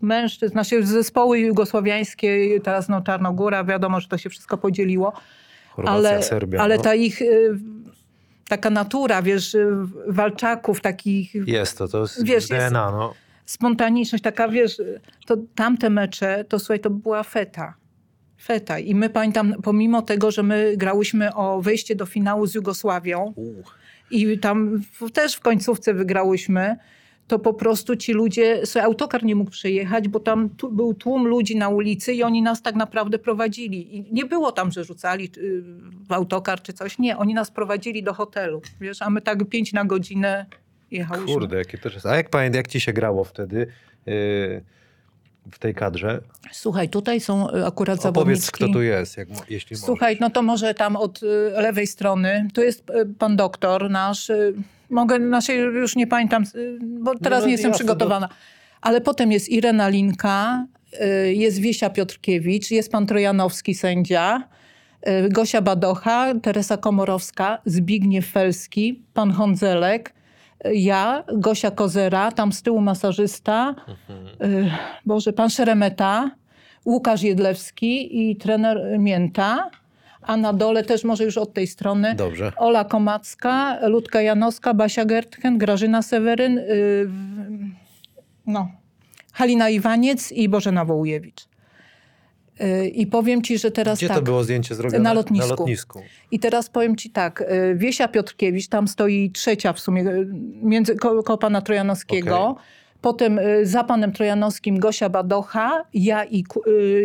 mężczyzn, 0.00 0.52
znaczy 0.52 0.86
zespoły 0.86 1.38
jugosłowiańskie, 1.38 2.60
teraz 2.60 2.88
no 2.88 3.02
Czarnogóra, 3.02 3.64
wiadomo, 3.64 4.00
że 4.00 4.08
to 4.08 4.18
się 4.18 4.30
wszystko 4.30 4.58
podzieliło, 4.58 5.12
Chorwacja, 5.70 6.10
ale, 6.10 6.22
Serbia. 6.22 6.60
ale 6.60 6.76
no. 6.76 6.82
ta 6.82 6.94
ich 6.94 7.22
y, 7.22 7.58
taka 8.48 8.70
natura, 8.70 9.22
wiesz, 9.22 9.56
walczaków, 10.08 10.80
takich 10.80 11.34
Jest 11.34 11.78
to, 11.78 11.88
to 11.88 12.00
jest 12.00 12.24
Wiesz, 12.24 12.46
w 12.46 12.50
jest- 12.50 12.68
DNA, 12.68 12.90
no. 12.90 13.14
Spontaniczność, 13.48 14.24
taka 14.24 14.48
wiesz, 14.48 14.82
to 15.26 15.36
tamte 15.54 15.90
mecze, 15.90 16.44
to 16.48 16.58
słuchaj, 16.58 16.80
to 16.80 16.90
była 16.90 17.22
feta. 17.22 17.74
Feta. 18.42 18.78
I 18.78 18.94
my 18.94 19.10
pamiętam, 19.10 19.54
pomimo 19.62 20.02
tego, 20.02 20.30
że 20.30 20.42
my 20.42 20.74
grałyśmy 20.76 21.34
o 21.34 21.62
wejście 21.62 21.94
do 21.94 22.06
finału 22.06 22.46
z 22.46 22.54
Jugosławią 22.54 23.34
i 24.10 24.38
tam 24.38 24.82
w, 24.92 25.10
też 25.10 25.34
w 25.34 25.40
końcówce 25.40 25.94
wygrałyśmy, 25.94 26.76
to 27.26 27.38
po 27.38 27.54
prostu 27.54 27.96
ci 27.96 28.12
ludzie, 28.12 28.60
słuchaj, 28.64 28.82
autokar 28.82 29.24
nie 29.24 29.34
mógł 29.34 29.50
przejechać, 29.50 30.08
bo 30.08 30.20
tam 30.20 30.50
tu, 30.50 30.72
był 30.72 30.94
tłum 30.94 31.26
ludzi 31.26 31.56
na 31.56 31.68
ulicy 31.68 32.12
i 32.12 32.22
oni 32.22 32.42
nas 32.42 32.62
tak 32.62 32.74
naprawdę 32.74 33.18
prowadzili. 33.18 33.96
I 33.96 34.12
nie 34.12 34.24
było 34.24 34.52
tam, 34.52 34.70
że 34.70 34.84
rzucali 34.84 35.30
y, 35.38 35.62
w 36.08 36.12
autokar 36.12 36.62
czy 36.62 36.72
coś. 36.72 36.98
Nie, 36.98 37.16
oni 37.16 37.34
nas 37.34 37.50
prowadzili 37.50 38.02
do 38.02 38.14
hotelu, 38.14 38.62
wiesz, 38.80 39.02
a 39.02 39.10
my 39.10 39.20
tak 39.20 39.48
pięć 39.48 39.72
na 39.72 39.84
godzinę 39.84 40.46
jechałyśmy. 40.90 41.32
Kurde, 41.34 41.56
jakie 41.56 41.78
to 41.78 41.88
jest. 41.88 42.06
A 42.06 42.16
jak 42.16 42.30
pamiętam, 42.30 42.56
jak 42.56 42.68
ci 42.68 42.80
się 42.80 42.92
grało 42.92 43.24
wtedy 43.24 43.58
yy, 44.06 44.64
w 45.52 45.58
tej 45.58 45.74
kadrze? 45.74 46.20
Słuchaj, 46.52 46.88
tutaj 46.88 47.20
są 47.20 47.50
y, 47.50 47.66
akurat 47.66 47.98
Opowiedz, 47.98 48.02
zawodniczki. 48.02 48.50
kto 48.52 48.68
tu 48.68 48.82
jest, 48.82 49.16
jak, 49.16 49.28
jeśli 49.50 49.76
Słuchaj, 49.76 50.16
no 50.20 50.30
to 50.30 50.42
może 50.42 50.74
tam 50.74 50.96
od 50.96 51.22
y, 51.22 51.26
lewej 51.50 51.86
strony. 51.86 52.48
Tu 52.54 52.62
jest 52.62 52.90
y, 52.90 53.06
pan 53.18 53.36
doktor 53.36 53.90
nasz. 53.90 54.30
y, 54.30 54.54
Mogę, 54.90 55.16
znaczy 55.28 55.54
już 55.54 55.96
nie 55.96 56.06
pamiętam, 56.06 56.44
y, 56.54 56.78
bo 56.82 57.18
teraz 57.18 57.40
no, 57.40 57.46
nie 57.46 57.52
jestem 57.52 57.72
przygotowana. 57.72 58.28
Ale 58.80 59.00
potem 59.00 59.32
jest 59.32 59.48
Irena 59.48 59.88
Linka, 59.88 60.66
y, 61.26 61.34
jest 61.34 61.58
Wiesia 61.58 61.90
Piotrkiewicz, 61.90 62.70
jest 62.70 62.92
pan 62.92 63.06
Trojanowski 63.06 63.74
sędzia, 63.74 64.48
Gosia 65.30 65.60
Badocha, 65.62 66.34
Teresa 66.42 66.76
Komorowska, 66.76 67.58
Zbigniew 67.64 68.26
Felski, 68.26 69.02
pan 69.14 69.32
Hondzelek, 69.32 70.08
y, 70.10 70.12
ja, 70.72 71.24
Gosia 71.32 71.70
Kozera, 71.70 72.32
tam 72.32 72.52
z 72.52 72.62
tyłu 72.62 72.80
masażysta, 72.80 73.74
y, 74.44 74.70
Boże, 75.06 75.32
pan 75.32 75.50
Szeremeta, 75.50 76.30
Łukasz 76.86 77.22
Jedlewski 77.22 78.30
i 78.30 78.36
trener 78.36 78.98
Mięta. 78.98 79.70
A 80.22 80.36
na 80.36 80.52
dole 80.52 80.84
też 80.84 81.04
może 81.04 81.24
już 81.24 81.38
od 81.38 81.52
tej 81.54 81.66
strony 81.66 82.14
Dobrze. 82.14 82.52
Ola 82.56 82.84
Komacka, 82.84 83.78
Ludka 83.88 84.22
Janowska, 84.22 84.74
Basia 84.74 85.04
Gertchen, 85.04 85.58
Grażyna 85.58 86.02
Seweryn, 86.02 86.58
y, 86.58 86.64
w- 87.06 87.70
no, 88.46 88.68
Halina 89.32 89.68
Iwaniec 89.68 90.32
i 90.32 90.48
Bożena 90.48 90.84
Wołujewicz. 90.84 91.47
I 92.92 93.06
powiem 93.06 93.42
ci, 93.42 93.58
że 93.58 93.70
teraz 93.70 93.98
Gdzie 93.98 94.08
tak. 94.08 94.16
to 94.16 94.22
było 94.22 94.44
zdjęcie 94.44 94.74
zrobione? 94.74 95.02
Na 95.04 95.12
lotnisku. 95.12 95.48
Na 95.48 95.54
lotnisku. 95.54 96.02
I 96.30 96.38
teraz 96.38 96.70
powiem 96.70 96.96
ci 96.96 97.10
tak, 97.10 97.40
y, 97.40 97.74
Wiesia 97.76 98.08
Piotrkiewicz, 98.08 98.68
tam 98.68 98.88
stoi 98.88 99.30
trzecia 99.30 99.72
w 99.72 99.80
sumie, 99.80 100.02
y, 100.02 100.26
między, 100.62 100.96
ko, 100.96 101.22
koło 101.22 101.38
pana 101.38 101.62
Trojanowskiego. 101.62 102.40
Okej. 102.44 102.64
Potem 103.00 103.38
y, 103.38 103.66
za 103.66 103.84
panem 103.84 104.12
Trojanowskim 104.12 104.78
Gosia 104.78 105.08
Badocha, 105.08 105.84
ja 105.94 106.24
i, 106.24 106.44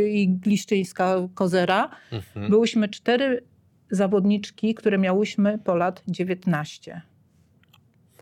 i 0.07 0.29
Gliszczyńska 0.29 1.15
Kozera. 1.35 1.89
Mhm. 2.11 2.49
Byłyśmy 2.49 2.89
cztery 2.89 3.43
zawodniczki, 3.91 4.75
które 4.75 4.97
miałyśmy 4.97 5.57
po 5.57 5.75
lat 5.75 6.03
19. 6.07 7.01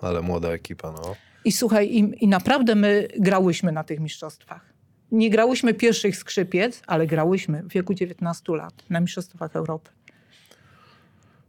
Ale 0.02 0.22
młoda 0.22 0.50
ekipa, 0.50 0.92
no. 0.92 1.16
I 1.46 1.52
słuchaj, 1.52 1.90
i, 1.90 2.24
i 2.24 2.28
naprawdę 2.28 2.76
my 2.76 3.08
grałyśmy 3.20 3.72
na 3.72 3.84
tych 3.84 4.00
mistrzostwach. 4.00 4.71
Nie 5.12 5.30
grałyśmy 5.30 5.74
pierwszych 5.74 6.16
skrzypiec, 6.18 6.82
ale 6.88 7.08
grałyśmy 7.08 7.64
w 7.64 7.68
wieku 7.68 7.94
19 7.94 8.56
lat 8.56 8.74
na 8.90 9.00
Mistrzostwach 9.00 9.56
Europy. 9.56 9.90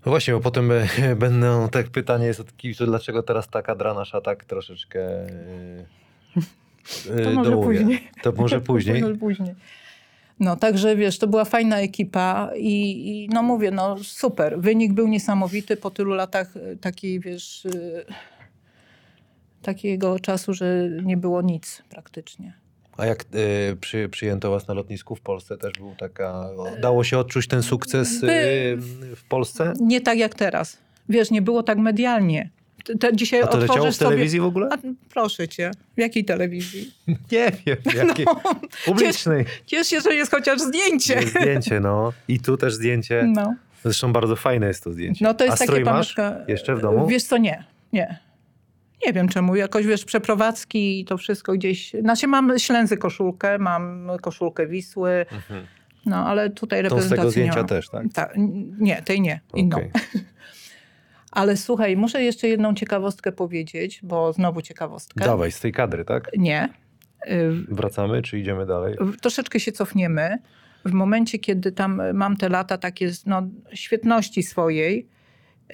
No 0.06 0.10
właśnie, 0.10 0.34
bo 0.34 0.40
potem 0.40 0.70
e, 0.72 0.86
będą, 1.16 1.68
tak 1.68 1.89
pytanie 1.89 2.26
jest 2.26 2.40
od 2.40 2.56
kibiców, 2.56 2.86
dlaczego 2.86 3.22
teraz 3.22 3.48
ta 3.48 3.62
kadra 3.62 3.94
nasza 3.94 4.20
tak 4.20 4.44
troszeczkę 4.44 5.01
e, 5.01 5.84
e, 7.10 7.22
To 7.24 7.30
może 7.30 7.51
dołuje. 7.51 7.78
później. 7.80 8.09
To 8.22 8.32
może 8.32 8.60
później. 8.70 9.02
Może 9.02 9.16
później. 9.16 9.55
No, 10.40 10.56
także 10.56 10.97
wiesz, 10.97 11.18
to 11.18 11.26
była 11.26 11.44
fajna 11.44 11.80
ekipa 11.80 12.51
i, 12.56 13.09
i 13.24 13.28
no 13.28 13.43
mówię, 13.43 13.70
no 13.70 13.97
super. 13.98 14.60
Wynik 14.60 14.93
był 14.93 15.09
niesamowity 15.09 15.76
po 15.76 15.90
tylu 15.90 16.14
latach 16.14 16.56
e, 16.56 16.76
takiej, 16.76 17.20
wiesz, 17.20 17.66
e, 17.66 17.70
takiego 19.62 20.18
czasu, 20.18 20.55
że 20.55 20.89
nie 21.02 21.16
było 21.16 21.43
nic 21.43 21.82
praktycznie. 21.89 22.61
A 22.97 23.06
jak 23.06 23.23
e, 23.23 23.77
przy, 23.77 24.09
przyjęto 24.09 24.51
was 24.51 24.69
na 24.69 24.74
lotnisku 24.74 25.16
w 25.16 25.20
Polsce, 25.20 25.56
też 25.59 25.73
był 25.73 25.94
taka, 25.98 26.48
dało 26.81 27.05
się 27.05 27.19
odczuć 27.19 27.48
ten 27.48 27.62
sukces 27.62 28.24
e, 28.24 28.27
By- 28.27 28.77
w 29.16 29.24
Polsce? 29.28 29.73
Nie 29.81 30.01
tak 30.01 30.19
jak 30.19 30.35
teraz. 30.35 30.78
Wiesz, 31.09 31.31
nie 31.31 31.43
było 31.43 31.62
tak 31.62 31.78
medialnie. 31.78 32.51
Te, 33.01 33.16
dzisiaj 33.16 33.43
A 33.43 33.47
to 33.47 33.59
leciało 33.59 33.93
w 33.93 33.98
telewizji 33.98 34.40
w 34.40 34.44
ogóle? 34.44 34.70
sobie... 34.70 34.89
A, 34.89 35.12
proszę 35.12 35.48
cię, 35.48 35.70
w 35.97 36.01
jakiej 36.01 36.24
telewizji? 36.24 36.94
Nie 37.32 37.52
wiem, 37.66 37.77
jakiej. 37.94 38.27
Publicznej. 38.85 39.44
Ciesz 39.66 39.89
się, 39.89 40.01
że 40.01 40.14
jest 40.14 40.31
chociaż 40.31 40.60
zdjęcie. 40.60 41.14
Jest 41.14 41.28
zdjęcie, 41.28 41.81
no. 41.81 42.12
I 42.28 42.40
tu 42.40 42.56
też 42.56 42.74
zdjęcie. 42.74 43.24
No. 43.35 43.55
Zresztą 43.82 44.12
bardzo 44.12 44.36
fajne 44.36 44.66
jest 44.66 44.85
to 44.85 44.93
zdjęcie. 44.93 45.24
No 45.24 45.35
to 45.35 45.44
jest 45.44 45.62
A 45.62 45.66
takie 45.66 45.85
pamiątka. 45.85 46.36
jeszcze 46.48 46.74
w 46.77 46.81
domu? 46.81 47.06
Wiesz 47.06 47.23
co, 47.23 47.39
nie. 47.39 47.64
Nie. 47.93 48.19
Nie 49.07 49.12
wiem 49.12 49.29
czemu. 49.29 49.57
Jakoś 49.57 49.87
wiesz, 49.87 50.05
przeprowadzki 50.05 51.01
i 51.01 51.05
to 51.05 51.16
wszystko 51.19 51.53
gdzieś. 51.53 51.93
Znaczy 52.01 52.27
mam 52.27 52.59
ślęzy 52.59 52.97
koszulkę, 52.97 53.59
mam 53.59 54.11
koszulkę 54.23 54.66
Wisły, 54.66 55.27
Mhm. 55.33 55.66
no 56.07 56.27
ale 56.27 56.51
tutaj 56.51 56.83
To 56.83 56.89
z 56.89 56.93
reprezentacji 56.93 57.16
tego 57.16 57.24
nie 57.24 57.31
zdjęcia 57.31 57.57
mam. 57.59 57.66
też, 57.66 57.89
tak? 57.89 58.07
Ta, 58.15 58.29
nie, 58.79 59.03
tej 59.03 59.20
nie. 59.20 59.41
Inną. 59.55 59.77
Okej. 59.77 59.91
Ale 61.33 61.57
słuchaj, 61.57 61.97
muszę 61.97 62.23
jeszcze 62.23 62.49
jedną 62.49 62.74
ciekawostkę 62.74 63.33
powiedzieć, 63.33 64.01
bo 64.03 64.33
znowu 64.33 64.62
ciekawostka. 64.62 65.24
Dawaj, 65.24 65.53
z 65.53 65.61
tej 65.61 65.73
kadry, 65.73 66.05
tak? 66.05 66.31
Nie. 66.39 66.69
Y, 67.31 67.51
Wracamy, 67.69 68.23
czy 68.23 68.39
idziemy 68.39 68.66
dalej? 68.66 68.97
Troszeczkę 69.20 69.61
się 69.61 69.73
cofniemy. 69.73 70.39
W 70.85 70.93
momencie, 70.93 71.39
kiedy 71.39 71.73
tam 71.73 72.03
mam 72.15 72.37
te 72.37 72.49
lata 72.49 72.79
takie 72.79 73.11
no, 73.27 73.43
świetności 73.73 74.43
swojej, 74.43 75.09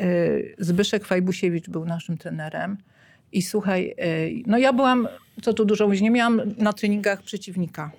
y, 0.01 0.55
Zbyszek 0.59 1.05
Fajbusiewicz 1.05 1.69
był 1.71 1.85
naszym 1.85 2.19
trenerem. 2.19 2.77
I 3.33 3.43
słuchaj, 3.43 3.95
y, 4.05 4.43
no 4.47 4.59
ja 4.59 4.73
byłam, 4.73 5.09
co 5.43 5.53
tu 5.53 5.65
dużo 5.65 5.87
mówić, 5.87 6.01
nie 6.01 6.11
miałam 6.11 6.41
na 6.59 6.73
treningach 6.73 7.23
przeciwnika. 7.23 7.91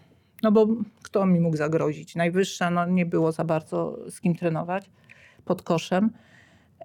No 0.44 0.52
bo 0.52 0.68
kto 1.04 1.26
mi 1.26 1.40
mógł 1.40 1.58
zagrozić? 1.58 2.16
Najwyższa, 2.16 2.70
no 2.70 2.86
nie 2.86 3.06
było 3.06 3.32
za 3.32 3.44
bardzo 3.44 4.00
z 4.10 4.22
kim 4.22 4.36
trenować 4.36 4.90
pod 5.46 5.62
koszem. 5.62 6.10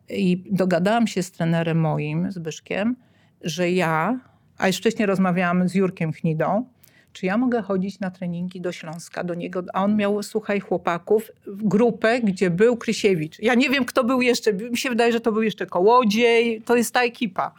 I 0.09 0.45
dogadałam 0.51 1.07
się 1.07 1.23
z 1.23 1.31
trenerem 1.31 1.81
moim, 1.81 2.33
Zbyszkiem, 2.33 2.97
że 3.41 3.71
ja, 3.71 4.21
a 4.59 4.67
już 4.67 4.77
wcześniej 4.77 5.07
rozmawiałam 5.07 5.69
z 5.69 5.75
Jurkiem 5.75 6.13
Chnidą, 6.13 6.67
czy 7.13 7.27
ja 7.27 7.39
mogę 7.39 7.63
chodzić 7.63 8.01
na 8.01 8.11
treningi 8.11 8.61
do 8.61 8.73
Śląska, 8.73 9.25
do 9.25 9.35
niego, 9.35 9.63
a 9.75 9.85
on 9.85 9.97
miał, 9.97 10.23
słuchaj, 10.23 10.61
chłopaków, 10.61 11.31
grupę, 11.47 12.21
gdzie 12.21 12.51
był 12.51 12.77
Krysiewicz. 12.77 13.39
Ja 13.39 13.55
nie 13.55 13.71
wiem, 13.71 13.85
kto 13.85 14.05
był 14.05 14.23
jeszcze, 14.23 14.53
mi 14.53 14.79
się 14.79 14.89
wydaje, 14.89 15.13
że 15.13 15.21
to 15.21 15.33
był 15.33 15.43
jeszcze 15.43 15.67
Kołodziej, 15.67 16.63
to 16.63 16.77
jest 16.77 16.95
ta 16.95 17.03
ekipa. 17.03 17.55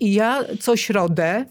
I 0.00 0.14
ja 0.14 0.44
co 0.60 0.76
środę, 0.76 1.44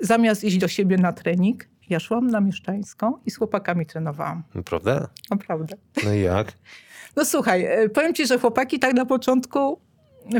zamiast 0.00 0.44
iść 0.44 0.58
do 0.58 0.68
siebie 0.68 0.96
na 0.98 1.12
trening, 1.12 1.64
ja 1.90 2.00
szłam 2.00 2.26
na 2.26 2.40
Mieszczańską 2.40 3.18
i 3.26 3.30
z 3.30 3.36
chłopakami 3.36 3.86
trenowałam. 3.86 4.42
Prawda? 4.64 5.08
Naprawdę. 5.30 5.76
No 6.04 6.12
i 6.14 6.20
jak? 6.20 6.52
No 7.16 7.24
słuchaj, 7.24 7.64
e, 7.64 7.88
powiem 7.88 8.14
ci, 8.14 8.26
że 8.26 8.38
chłopaki 8.38 8.78
tak 8.78 8.94
na 8.94 9.06
początku, 9.06 9.80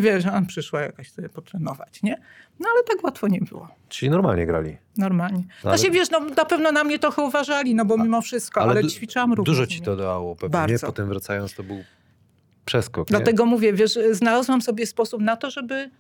wiesz, 0.00 0.26
a 0.26 0.42
przyszła 0.42 0.80
jakaś 0.80 1.10
sobie 1.12 1.28
potrenować, 1.28 2.02
nie? 2.02 2.20
No 2.60 2.68
ale 2.74 2.84
tak 2.84 3.04
łatwo 3.04 3.28
nie 3.28 3.40
było. 3.40 3.68
Czyli 3.88 4.10
normalnie 4.10 4.46
grali. 4.46 4.76
Normalnie. 4.96 5.44
No, 5.64 5.70
ale- 5.70 5.90
wiesz, 5.90 6.10
no, 6.10 6.20
na 6.20 6.44
pewno 6.44 6.72
na 6.72 6.84
mnie 6.84 6.98
trochę 6.98 7.22
uważali, 7.22 7.74
no 7.74 7.84
bo 7.84 7.96
mimo 7.98 8.20
wszystko, 8.22 8.60
ale, 8.60 8.82
du- 8.82 8.90
ćwiczyłam 8.90 9.32
równie. 9.32 9.52
Dużo 9.52 9.66
ci 9.66 9.80
to 9.80 9.96
dało 9.96 10.36
pewnie, 10.36 10.48
nie? 10.58 10.66
Bardzo. 10.66 10.86
Potem 10.86 11.08
wracając 11.08 11.54
to 11.54 11.62
był 11.62 11.76
przeskok, 12.64 13.10
nie? 13.10 13.16
Dlatego 13.16 13.46
mówię, 13.46 13.72
wiesz, 13.72 13.98
znalazłam 14.10 14.62
sobie 14.62 14.86
sposób 14.86 15.22
na 15.22 15.36
to, 15.36 15.50
żeby, 15.50 15.90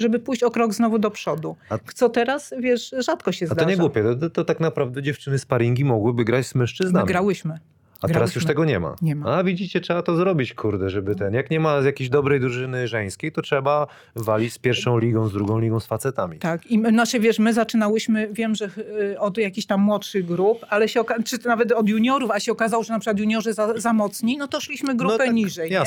żeby 0.00 0.18
pójść 0.18 0.42
o 0.42 0.50
krok 0.50 0.74
znowu 0.74 0.98
do 0.98 1.10
przodu. 1.10 1.56
A- 1.70 1.78
Co 1.94 2.08
teraz, 2.08 2.54
wiesz, 2.60 2.94
rzadko 2.98 3.32
się 3.32 3.44
A 3.44 3.46
zdarza. 3.46 3.60
to 3.64 3.70
nie 3.70 3.76
głupie, 3.76 4.04
to, 4.20 4.30
to, 4.30 4.44
tak 4.44 4.60
naprawdę 4.60 5.02
dziewczyny 5.02 5.38
sparingi 5.38 5.84
mogłyby 5.84 6.24
grać 6.24 6.46
z 6.46 6.54
My 6.54 6.58
mężczyznami. 6.58 7.08
grałyśmy. 7.08 7.58
A 8.02 8.06
teraz 8.06 8.12
grałyśmy. 8.16 8.38
już 8.38 8.46
tego 8.46 8.64
nie 8.64 8.80
ma. 8.80 8.94
Nie 9.02 9.16
ma. 9.16 9.36
A 9.36 9.44
widzicie, 9.44 9.80
trzeba 9.80 10.02
to 10.02 10.16
zrobić, 10.16 10.54
kurde, 10.54 10.90
żeby 10.90 11.14
ten. 11.14 11.34
Jak 11.34 11.50
nie 11.50 11.60
ma 11.60 11.74
jakiejś 11.76 12.10
dobrej 12.10 12.40
drużyny 12.40 12.88
żeńskiej, 12.88 13.32
to 13.32 13.42
trzeba 13.42 13.86
walić 14.16 14.52
z 14.52 14.58
pierwszą 14.58 14.98
ligą, 14.98 15.28
z 15.28 15.32
drugą 15.32 15.58
ligą, 15.58 15.80
z 15.80 15.86
facetami. 15.86 16.38
Tak, 16.38 16.66
i 16.66 16.78
my, 16.78 16.88
znaczy 16.90 17.20
wiesz, 17.20 17.38
my 17.38 17.52
zaczynałyśmy, 17.54 18.28
wiem, 18.32 18.54
że 18.54 18.70
y, 19.12 19.18
od 19.20 19.38
jakichś 19.38 19.66
tam 19.66 19.80
młodszych 19.80 20.26
grup, 20.26 20.58
ale 20.68 20.88
się 20.88 21.00
czy 21.24 21.36
nawet 21.44 21.72
od 21.72 21.88
juniorów, 21.88 22.30
a 22.30 22.40
się 22.40 22.52
okazało, 22.52 22.82
że 22.82 22.92
na 22.92 22.98
przykład 22.98 23.18
juniorzy 23.18 23.52
za, 23.52 23.78
za 23.80 23.92
mocni, 23.92 24.36
no 24.36 24.48
to 24.48 24.60
szliśmy 24.60 24.94
grupę 24.94 25.14
No 25.14 25.18
tak, 25.18 25.32
niżej. 25.34 25.70
Nie? 25.70 25.82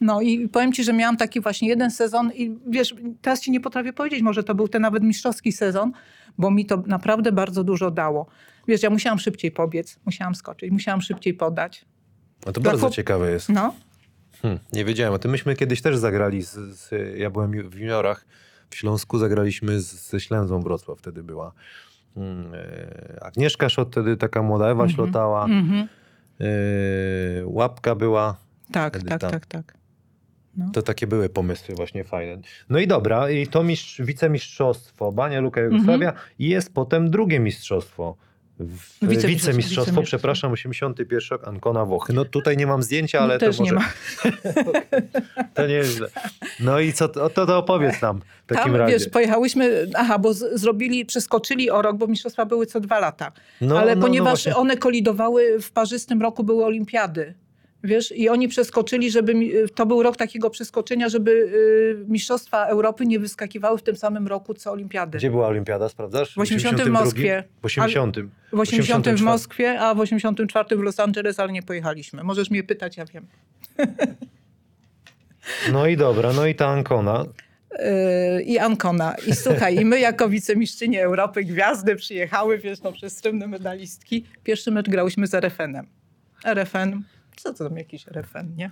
No 0.00 0.20
i 0.20 0.48
powiem 0.48 0.72
ci, 0.72 0.84
że 0.84 0.92
miałam 0.92 1.16
taki 1.16 1.40
właśnie 1.40 1.68
jeden 1.68 1.90
sezon 1.90 2.32
i 2.34 2.58
wiesz, 2.68 2.94
teraz 3.22 3.40
ci 3.40 3.50
nie 3.50 3.60
potrafię 3.60 3.92
powiedzieć, 3.92 4.22
może 4.22 4.42
to 4.44 4.54
był 4.54 4.68
ten 4.68 4.82
nawet 4.82 5.02
mistrzowski 5.02 5.52
sezon, 5.52 5.92
bo 6.38 6.50
mi 6.50 6.66
to 6.66 6.82
naprawdę 6.86 7.32
bardzo 7.32 7.64
dużo 7.64 7.90
dało. 7.90 8.26
Wiesz, 8.68 8.82
ja 8.82 8.90
musiałam 8.90 9.18
szybciej 9.18 9.50
pobiec, 9.50 9.98
musiałam 10.06 10.34
skoczyć, 10.34 10.70
musiałam 10.70 11.00
szybciej 11.00 11.34
podać. 11.34 11.84
No 12.46 12.52
to 12.52 12.60
bardzo 12.60 12.86
chłop- 12.86 12.92
ciekawe 12.94 13.30
jest. 13.30 13.48
No, 13.48 13.74
Hmm, 14.42 14.58
nie 14.72 14.84
wiedziałem 14.84 15.14
o 15.14 15.18
tym. 15.18 15.30
Myśmy 15.30 15.56
kiedyś 15.56 15.82
też 15.82 15.96
zagrali, 15.96 16.42
z, 16.42 16.52
z, 16.52 16.90
ja 17.18 17.30
byłem 17.30 17.70
w 17.70 17.74
juniorach 17.74 18.26
w 18.70 18.76
Śląsku, 18.76 19.18
zagraliśmy 19.18 19.80
z, 19.80 20.10
ze 20.10 20.20
Ślęzą 20.20 20.60
Wrocław, 20.60 20.98
wtedy 20.98 21.22
była. 21.22 21.52
Hmm, 22.14 22.54
e, 22.54 23.24
Agnieszka 23.24 23.68
Szot, 23.68 23.88
wtedy 23.90 24.16
taka 24.16 24.42
młoda, 24.42 24.68
Ewa 24.68 24.88
Ślotała, 24.88 25.44
mhm. 25.44 25.88
e, 26.40 26.46
Łapka 27.44 27.94
była. 27.94 28.36
tak, 28.72 29.02
tak, 29.02 29.20
tam. 29.20 29.30
tak, 29.30 29.46
tak. 29.46 29.74
To 30.72 30.82
takie 30.82 31.06
były 31.06 31.28
pomysły 31.28 31.74
właśnie 31.74 32.04
fajne. 32.04 32.38
No 32.68 32.78
i 32.78 32.86
dobra, 32.86 33.30
i 33.30 33.46
to 33.46 33.62
mistrz, 33.62 34.00
wicemistrzostwo 34.02 35.12
Bania 35.12 35.40
Luka 35.40 35.60
Jugosławia 35.60 36.12
i 36.38 36.48
jest 36.48 36.74
potem 36.74 37.10
drugie 37.10 37.40
mistrzostwo. 37.40 38.16
W, 38.58 38.62
Wicemistrzostwo, 38.62 39.08
wicemistrzostwo, 39.28 39.52
wicemistrzostwo. 39.52 40.02
przepraszam, 40.02 40.52
81 40.52 41.20
rok 41.30 41.48
Ancona 41.48 41.84
Włochy. 41.84 42.12
No 42.12 42.24
tutaj 42.24 42.56
nie 42.56 42.66
mam 42.66 42.82
zdjęcia, 42.82 43.18
No, 43.18 43.24
ale 43.24 43.38
też 43.38 43.56
to 43.56 43.62
może... 43.62 43.74
nie 43.74 43.80
ma. 43.80 43.88
To 45.54 45.66
nie 45.66 45.74
jest 45.74 45.96
źle. 45.96 46.08
No 46.60 46.80
i 46.80 46.92
co, 46.92 47.08
to, 47.08 47.30
to, 47.30 47.58
opowiedz 47.58 48.02
nam 48.02 48.20
w 48.44 48.46
takim 48.48 48.64
Tam, 48.64 48.76
razie. 48.76 48.92
wiesz, 48.98 49.08
pojechałyśmy, 49.08 49.86
aha, 49.94 50.18
bo 50.18 50.34
z, 50.34 50.60
zrobili, 50.60 51.06
przeskoczyli 51.06 51.70
o 51.70 51.82
rok, 51.82 51.96
bo 51.96 52.06
mistrzostwa 52.06 52.46
były 52.46 52.66
co 52.66 52.80
dwa 52.80 53.00
lata. 53.00 53.32
no, 53.60 53.78
ale 53.78 53.94
no, 53.96 54.00
no 54.00 54.06
ponieważ 54.06 54.30
właśnie. 54.44 54.56
one 54.56 54.76
kolidowały, 54.76 55.60
w 55.60 55.72
parzystym 55.72 56.22
roku 56.22 56.44
były 56.44 56.64
olimpiady. 56.64 57.34
Wiesz, 57.86 58.12
i 58.16 58.28
oni 58.28 58.48
przeskoczyli, 58.48 59.10
żeby, 59.10 59.34
mi- 59.34 59.50
to 59.74 59.86
był 59.86 60.02
rok 60.02 60.16
takiego 60.16 60.50
przeskoczenia, 60.50 61.08
żeby 61.08 61.30
y, 61.30 62.04
Mistrzostwa 62.08 62.66
Europy 62.66 63.06
nie 63.06 63.18
wyskakiwały 63.18 63.78
w 63.78 63.82
tym 63.82 63.96
samym 63.96 64.26
roku 64.26 64.54
co 64.54 64.72
olimpiady. 64.72 65.18
Gdzie 65.18 65.30
była 65.30 65.46
olimpiada, 65.48 65.88
sprawdzasz? 65.88 66.34
W 66.34 66.38
80 66.38 66.76
w 66.76 66.80
82? 66.80 67.04
Moskwie. 67.04 67.44
W 67.62 67.64
80. 67.66 68.16
w 68.52 68.60
80 68.60 69.04
w 69.04 69.08
84. 69.08 69.24
Moskwie, 69.24 69.80
a 69.80 69.94
w 69.94 70.00
84 70.00 70.76
w 70.76 70.80
Los 70.80 71.00
Angeles, 71.00 71.40
ale 71.40 71.52
nie 71.52 71.62
pojechaliśmy. 71.62 72.24
Możesz 72.24 72.50
mnie 72.50 72.64
pytać, 72.64 72.96
ja 72.96 73.04
wiem. 73.04 73.26
No 75.72 75.86
i 75.86 75.96
dobra, 75.96 76.32
no 76.32 76.46
i 76.46 76.54
ta 76.54 76.66
Ancona. 76.66 77.24
Yy, 78.36 78.42
i 78.42 78.58
Ancona. 78.58 79.14
I 79.26 79.34
słuchaj, 79.34 79.76
i 79.76 79.84
my 79.84 80.00
jako 80.00 80.28
wicemistrzynie 80.28 81.02
Europy, 81.04 81.44
gwiazdy 81.44 81.96
przyjechały, 81.96 82.58
wiesz, 82.58 82.82
no 82.82 82.92
przez 82.92 83.16
srebrne 83.18 83.46
medalistki. 83.46 84.24
Pierwszy 84.44 84.70
mecz 84.70 84.88
grałyśmy 84.88 85.26
z 85.26 85.34
RFN-em. 85.34 85.86
RFN, 86.44 87.02
co 87.36 87.54
to 87.54 87.68
tam 87.68 87.78
jakiś 87.78 88.06
RFN, 88.08 88.56
nie? 88.56 88.70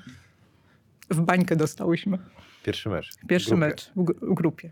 W 1.11 1.21
bańkę 1.21 1.57
dostałyśmy. 1.57 2.19
Pierwszy 2.63 2.89
mecz. 2.89 3.11
Pierwszy 3.29 3.51
Grupie. 3.51 3.67
mecz 3.67 3.93
w 3.97 4.35
grupie. 4.35 4.71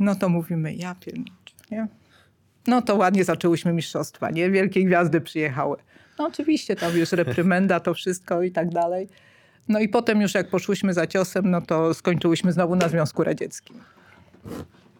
No 0.00 0.14
to 0.14 0.28
mówimy, 0.28 0.74
ja 0.74 0.94
pierniczę, 0.94 1.54
nie? 1.70 1.88
No 2.66 2.82
to 2.82 2.96
ładnie 2.96 3.24
zaczęłyśmy 3.24 3.72
mistrzostwa, 3.72 4.30
nie? 4.30 4.50
Wielkie 4.50 4.84
gwiazdy 4.84 5.20
przyjechały. 5.20 5.76
No 6.18 6.26
oczywiście, 6.26 6.76
tam 6.76 6.96
już 6.96 7.12
reprymenda, 7.12 7.80
to 7.80 7.94
wszystko 7.94 8.42
i 8.42 8.52
tak 8.52 8.68
dalej. 8.70 9.08
No 9.68 9.80
i 9.80 9.88
potem 9.88 10.20
już 10.20 10.34
jak 10.34 10.50
poszłyśmy 10.50 10.94
za 10.94 11.06
ciosem, 11.06 11.50
no 11.50 11.60
to 11.62 11.94
skończyłyśmy 11.94 12.52
znowu 12.52 12.76
na 12.76 12.88
Związku 12.88 13.24
Radzieckim. 13.24 13.80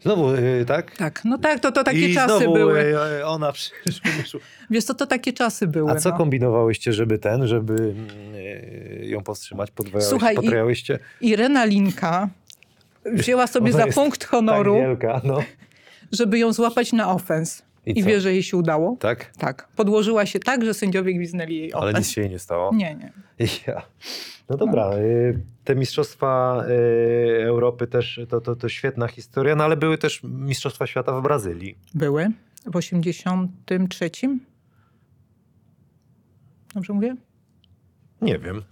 Znowu, 0.07 0.35
y, 0.35 0.65
tak? 0.67 0.97
Tak, 0.97 1.25
no 1.25 1.39
tak, 1.39 1.61
to, 1.61 1.73
to 1.73 1.85
takie 1.85 2.09
I 2.09 2.15
czasy 2.15 2.37
znowu 2.37 2.55
były. 2.55 2.95
ona 3.25 3.53
przyszła. 3.53 4.11
Wiesz 4.71 4.85
co, 4.85 4.95
to 4.95 5.07
takie 5.07 5.33
czasy 5.33 5.67
były. 5.67 5.91
A 5.91 5.95
co 5.97 6.11
no. 6.11 6.17
kombinowałyście, 6.17 6.93
żeby 6.93 7.19
ten, 7.19 7.47
żeby 7.47 7.95
y, 8.35 9.07
ją 9.07 9.23
powstrzymać? 9.23 9.71
Podwajałeś, 9.71 10.09
Słuchaj, 10.09 10.37
i-? 11.21 11.29
Irena 11.29 11.65
Linka 11.65 12.29
wzięła 13.05 13.47
sobie 13.47 13.73
za 13.73 13.87
punkt 13.87 14.25
honoru, 14.25 14.75
Tak 14.75 14.83
wielka, 14.83 15.21
no. 15.25 15.43
żeby 16.19 16.39
ją 16.39 16.53
złapać 16.53 16.93
na 16.93 17.11
ofens. 17.11 17.63
I 17.87 17.99
I, 17.99 18.03
wie, 18.03 18.21
że 18.21 18.33
jej 18.33 18.43
się 18.43 18.57
udało. 18.57 18.97
Tak? 19.01 19.33
Tak. 19.39 19.69
Podłożyła 19.77 20.27
się 20.27 20.39
tak, 20.39 20.65
że 20.65 20.75
sędziowie 20.75 21.15
gwiznęli 21.15 21.57
jej 21.57 21.73
Ale 21.73 21.91
ofens. 21.91 21.99
nic 21.99 22.15
się 22.15 22.21
jej 22.21 22.31
nie 22.31 22.39
stało. 22.39 22.75
Nie, 22.75 22.95
nie. 22.95 23.13
Ja. 23.67 23.83
No 24.49 24.57
dobra, 24.57 24.91
y, 24.95 25.41
te 25.65 25.75
mistrzostwa 25.75 26.63
y, 26.69 27.45
Europy 27.45 27.87
też 27.87 28.21
to, 28.29 28.41
to, 28.41 28.57
to 28.57 28.69
świetna 28.69 29.09
historia, 29.09 29.57
no 29.57 29.65
ale 29.65 29.77
były 29.77 29.99
też 29.99 30.21
mistrzostwa 30.25 30.87
świata 30.87 31.21
w 31.21 31.23
Brazylii. 31.23 31.79
Były 31.95 32.31
w 32.67 32.77
83. 32.77 34.11
Dobrze 36.75 36.93
mówię? 36.93 37.17
Nie 38.21 38.39
wiem. 38.39 38.63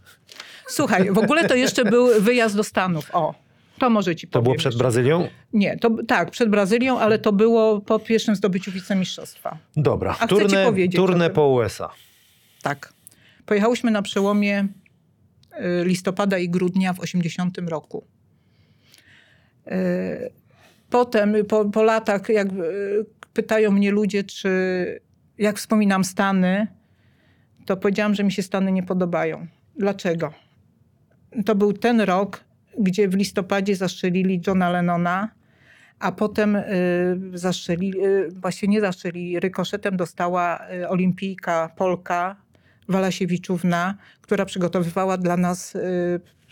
Słuchaj, 0.66 1.12
w 1.12 1.18
ogóle 1.18 1.48
to 1.48 1.54
jeszcze 1.54 1.84
był 1.84 2.20
wyjazd 2.20 2.56
do 2.56 2.64
Stanów. 2.64 3.10
O, 3.12 3.34
to 3.78 3.90
może 3.90 4.16
ci 4.16 4.26
To 4.26 4.32
powiem 4.32 4.44
było 4.44 4.54
przed 4.54 4.72
jeszcze. 4.72 4.78
Brazylią? 4.78 5.28
Nie, 5.52 5.76
to, 5.78 5.90
tak, 6.08 6.30
przed 6.30 6.48
Brazylią, 6.48 6.98
ale 6.98 7.18
to 7.18 7.32
było 7.32 7.80
po 7.80 7.98
pierwszym 7.98 8.34
zdobyciu 8.36 8.72
wicemistrzostwa. 8.72 9.58
Dobra, 9.76 10.16
A 10.20 10.26
turnę, 10.26 11.26
tym. 11.26 11.34
po 11.34 11.48
USA. 11.48 11.90
Tak. 12.62 12.92
Pojechałyśmy 13.46 13.90
na 13.90 14.02
przełomie 14.02 14.68
y, 15.80 15.84
listopada 15.84 16.38
i 16.38 16.48
grudnia 16.48 16.92
w 16.92 17.00
80 17.00 17.58
roku. 17.58 18.04
Y, 19.66 20.32
Potem, 20.90 21.34
po, 21.48 21.64
po 21.64 21.82
latach, 21.82 22.28
jak 22.28 22.48
y, 22.48 22.52
pytają 23.32 23.70
mnie 23.70 23.90
ludzie, 23.90 24.24
czy 24.24 24.48
jak 25.38 25.58
wspominam 25.58 26.04
Stany, 26.04 26.66
to 27.66 27.76
powiedziałam, 27.76 28.14
że 28.14 28.24
mi 28.24 28.32
się 28.32 28.42
Stany 28.42 28.72
nie 28.72 28.82
podobają. 28.82 29.46
Dlaczego? 29.76 30.32
To 31.46 31.54
był 31.54 31.72
ten 31.72 32.00
rok, 32.00 32.43
gdzie 32.78 33.08
w 33.08 33.14
listopadzie 33.14 33.76
zastrzelili 33.76 34.40
Johna 34.46 34.70
Lennona, 34.70 35.28
a 35.98 36.12
potem 36.12 36.56
y, 36.56 36.62
zastrzelili, 37.34 38.04
y, 38.04 38.28
właśnie 38.30 38.68
nie 38.68 38.80
zastrzelili, 38.80 39.40
rykoszetem 39.40 39.96
dostała 39.96 40.60
y, 40.72 40.88
olimpijka 40.88 41.70
Polka 41.76 42.36
Walasiewiczówna, 42.88 43.94
która 44.20 44.44
przygotowywała 44.44 45.16
dla 45.16 45.36
nas 45.36 45.76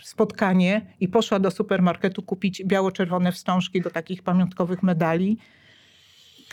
spotkanie 0.03 0.81
i 0.99 1.07
poszła 1.07 1.39
do 1.39 1.51
supermarketu 1.51 2.21
kupić 2.21 2.63
biało-czerwone 2.63 3.31
wstążki 3.31 3.81
do 3.81 3.89
takich 3.89 4.23
pamiątkowych 4.23 4.83
medali. 4.83 5.37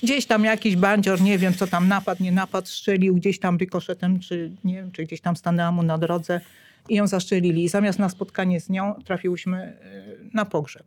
Gdzieś 0.02 0.26
tam 0.26 0.44
jakiś 0.44 0.76
bandzior, 0.76 1.20
nie 1.20 1.38
wiem 1.38 1.54
co 1.54 1.66
tam 1.66 1.88
napadł, 1.88 2.22
nie 2.22 2.32
napadł, 2.32 2.66
strzelił 2.66 3.14
gdzieś 3.14 3.38
tam 3.38 3.56
rykoszetem, 3.56 4.20
czy 4.20 4.50
nie 4.64 4.74
wiem, 4.74 4.92
czy 4.92 5.04
gdzieś 5.04 5.20
tam 5.20 5.36
stanęła 5.36 5.72
mu 5.72 5.82
na 5.82 5.98
drodze 5.98 6.40
i 6.88 6.94
ją 6.94 7.06
zaszczelili. 7.06 7.64
I 7.64 7.68
zamiast 7.68 7.98
na 7.98 8.08
spotkanie 8.08 8.60
z 8.60 8.68
nią 8.68 8.94
trafiłyśmy 9.04 9.78
y, 10.22 10.30
na 10.34 10.44
pogrzeb. 10.44 10.84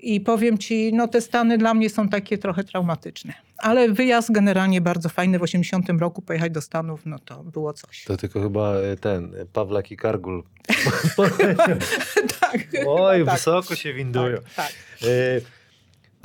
I 0.00 0.20
powiem 0.20 0.58
ci, 0.58 0.92
no 0.92 1.08
te 1.08 1.20
Stany 1.20 1.58
dla 1.58 1.74
mnie 1.74 1.90
są 1.90 2.08
takie 2.08 2.38
trochę 2.38 2.64
traumatyczne. 2.64 3.32
Ale 3.58 3.88
wyjazd 3.88 4.32
generalnie 4.32 4.80
bardzo 4.80 5.08
fajny. 5.08 5.38
W 5.38 5.42
80 5.42 5.88
roku 5.98 6.22
pojechać 6.22 6.52
do 6.52 6.60
Stanów, 6.60 7.06
no 7.06 7.18
to 7.18 7.44
było 7.44 7.72
coś. 7.72 8.04
To 8.04 8.16
tylko 8.16 8.42
chyba 8.42 8.80
y, 8.80 8.96
ten, 8.96 9.34
y, 9.34 9.46
Pawlak 9.52 9.90
i 9.90 9.96
Kargul. 9.96 10.42
tak. 12.40 12.58
Oj, 12.86 13.24
tak, 13.24 13.34
wysoko 13.34 13.76
się 13.76 13.94
windują. 13.94 14.36
tak, 14.36 14.54
tak. 14.56 14.72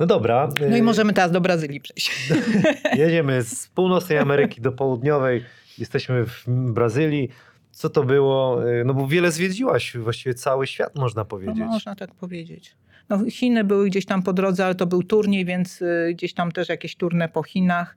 No 0.02 0.06
dobra. 0.06 0.48
No 0.70 0.76
i 0.76 0.82
możemy 0.82 1.12
teraz 1.12 1.30
do 1.30 1.40
Brazylii 1.40 1.80
przejść. 1.80 2.32
Jedziemy 2.94 3.42
z 3.42 3.66
północnej 3.66 4.18
Ameryki 4.18 4.60
do 4.60 4.72
południowej. 4.72 5.44
Jesteśmy 5.78 6.26
w 6.26 6.44
Brazylii. 6.48 7.28
Co 7.72 7.90
to 7.90 8.04
było? 8.04 8.68
Y, 8.70 8.84
No 8.84 8.94
bo 8.94 9.06
wiele 9.06 9.30
zwiedziłaś, 9.32 9.96
właściwie 9.96 10.34
cały 10.34 10.66
świat 10.66 10.96
można 10.96 11.22
No, 11.22 11.26
powiedzieć. 11.26 11.56
można 11.58 11.94
tak 11.94 12.14
powiedzieć. 12.14 12.76
No, 13.08 13.18
Chiny 13.30 13.64
były 13.64 13.86
gdzieś 13.86 14.06
tam 14.06 14.22
po 14.22 14.32
drodze, 14.32 14.64
ale 14.64 14.74
to 14.74 14.86
był 14.86 15.02
turniej, 15.02 15.44
więc 15.44 15.82
y, 15.82 16.10
gdzieś 16.14 16.34
tam 16.34 16.52
też 16.52 16.68
jakieś 16.68 16.96
turne 16.96 17.28
po 17.28 17.42
Chinach. 17.42 17.96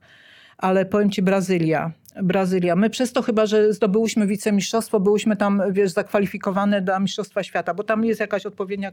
Ale 0.58 0.86
powiem 0.86 1.10
ci 1.10 1.22
Brazylia. 1.22 1.92
Brazylia. 2.22 2.76
My 2.76 2.90
przez 2.90 3.12
to 3.12 3.22
chyba, 3.22 3.46
że 3.46 3.72
zdobyłyśmy 3.72 4.26
wicemistrzostwo, 4.26 5.00
byłyśmy 5.00 5.36
tam, 5.36 5.62
wiesz, 5.70 5.90
zakwalifikowane 5.90 6.82
do 6.82 7.00
Mistrzostwa 7.00 7.42
Świata, 7.42 7.74
bo 7.74 7.84
tam 7.84 8.04
jest 8.04 8.20
jakaś 8.20 8.46
odpowiednia 8.46 8.92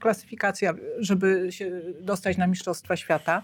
klasyfikacja, 0.00 0.74
żeby 0.98 1.46
się 1.50 1.70
dostać 2.00 2.36
na 2.36 2.46
Mistrzostwa 2.46 2.96
Świata. 2.96 3.42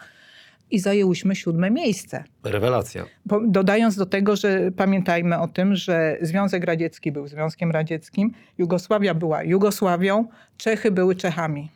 I 0.71 0.79
zajęłyśmy 0.79 1.37
siódme 1.37 1.71
miejsce. 1.71 2.25
Rewelacja. 2.45 3.05
Dodając 3.47 3.97
do 3.97 4.07
tego, 4.07 4.37
że 4.37 4.71
pamiętajmy 4.77 5.39
o 5.39 5.49
tym, 5.49 5.77
że 5.77 6.17
Związek 6.23 6.65
Radziecki 6.65 7.13
był 7.13 7.29
Związkiem 7.29 7.71
Radzieckim, 7.71 8.33
Jugosławia 8.59 9.15
była 9.15 9.43
Jugosławią, 9.43 10.25
Czechy 10.57 10.91
były 10.91 11.15
Czechami. 11.15 11.69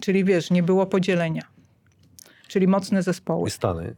Czyli 0.00 0.24
wiesz, 0.24 0.50
nie 0.50 0.62
było 0.62 0.86
podzielenia. 0.86 1.42
Czyli 2.48 2.66
mocne 2.66 3.02
zespoły. 3.02 3.48
I 3.48 3.50
Stany. 3.50 3.94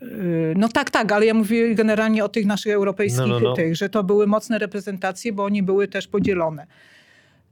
Yy, 0.00 0.54
No 0.56 0.68
tak, 0.68 0.90
tak, 0.90 1.12
ale 1.12 1.26
ja 1.26 1.34
mówię 1.34 1.74
generalnie 1.74 2.24
o 2.24 2.28
tych 2.28 2.46
naszych 2.46 2.72
europejskich 2.72 3.26
No, 3.26 3.40
no, 3.40 3.40
no. 3.40 3.54
tych, 3.54 3.76
że 3.76 3.88
to 3.88 4.04
były 4.04 4.26
mocne 4.26 4.58
reprezentacje, 4.58 5.32
bo 5.32 5.44
oni 5.44 5.62
były 5.62 5.88
też 5.88 6.08
podzielone. 6.08 6.66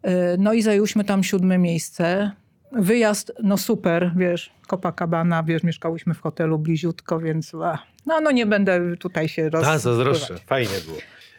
Yy, 0.05 0.11
No 0.39 0.53
i 0.53 0.63
zajęłyśmy 0.63 1.05
tam 1.05 1.25
siódme 1.25 1.59
miejsce. 1.59 2.31
Wyjazd, 2.73 3.33
no 3.43 3.59
super, 3.59 4.13
wiesz, 4.17 4.53
Copacabana, 4.67 5.43
wiesz, 5.43 5.63
mieszkałyśmy 5.63 6.15
w 6.15 6.21
hotelu 6.21 6.59
bliziutko, 6.59 7.21
więc 7.21 7.55
a, 7.55 7.79
no, 8.07 8.21
no 8.21 8.31
nie 8.31 8.47
będę 8.47 8.97
tutaj 8.97 9.29
się 9.29 9.51
roz... 9.51 9.67
A, 9.67 9.79
zazdroszczę. 9.79 10.39
Fajnie 10.47 10.75
było. 10.87 10.99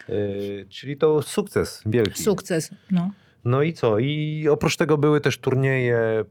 Y, 0.10 0.66
czyli 0.70 0.98
to 0.98 1.22
sukces 1.22 1.84
wielki. 1.86 2.24
Sukces, 2.24 2.72
no. 2.92 3.12
No 3.46 3.62
i 3.62 3.74
co? 3.74 4.00
I 4.00 4.48
oprócz 4.52 4.78
tego 4.78 4.98
były 4.98 5.22
też 5.22 5.38
turnieje 5.38 6.26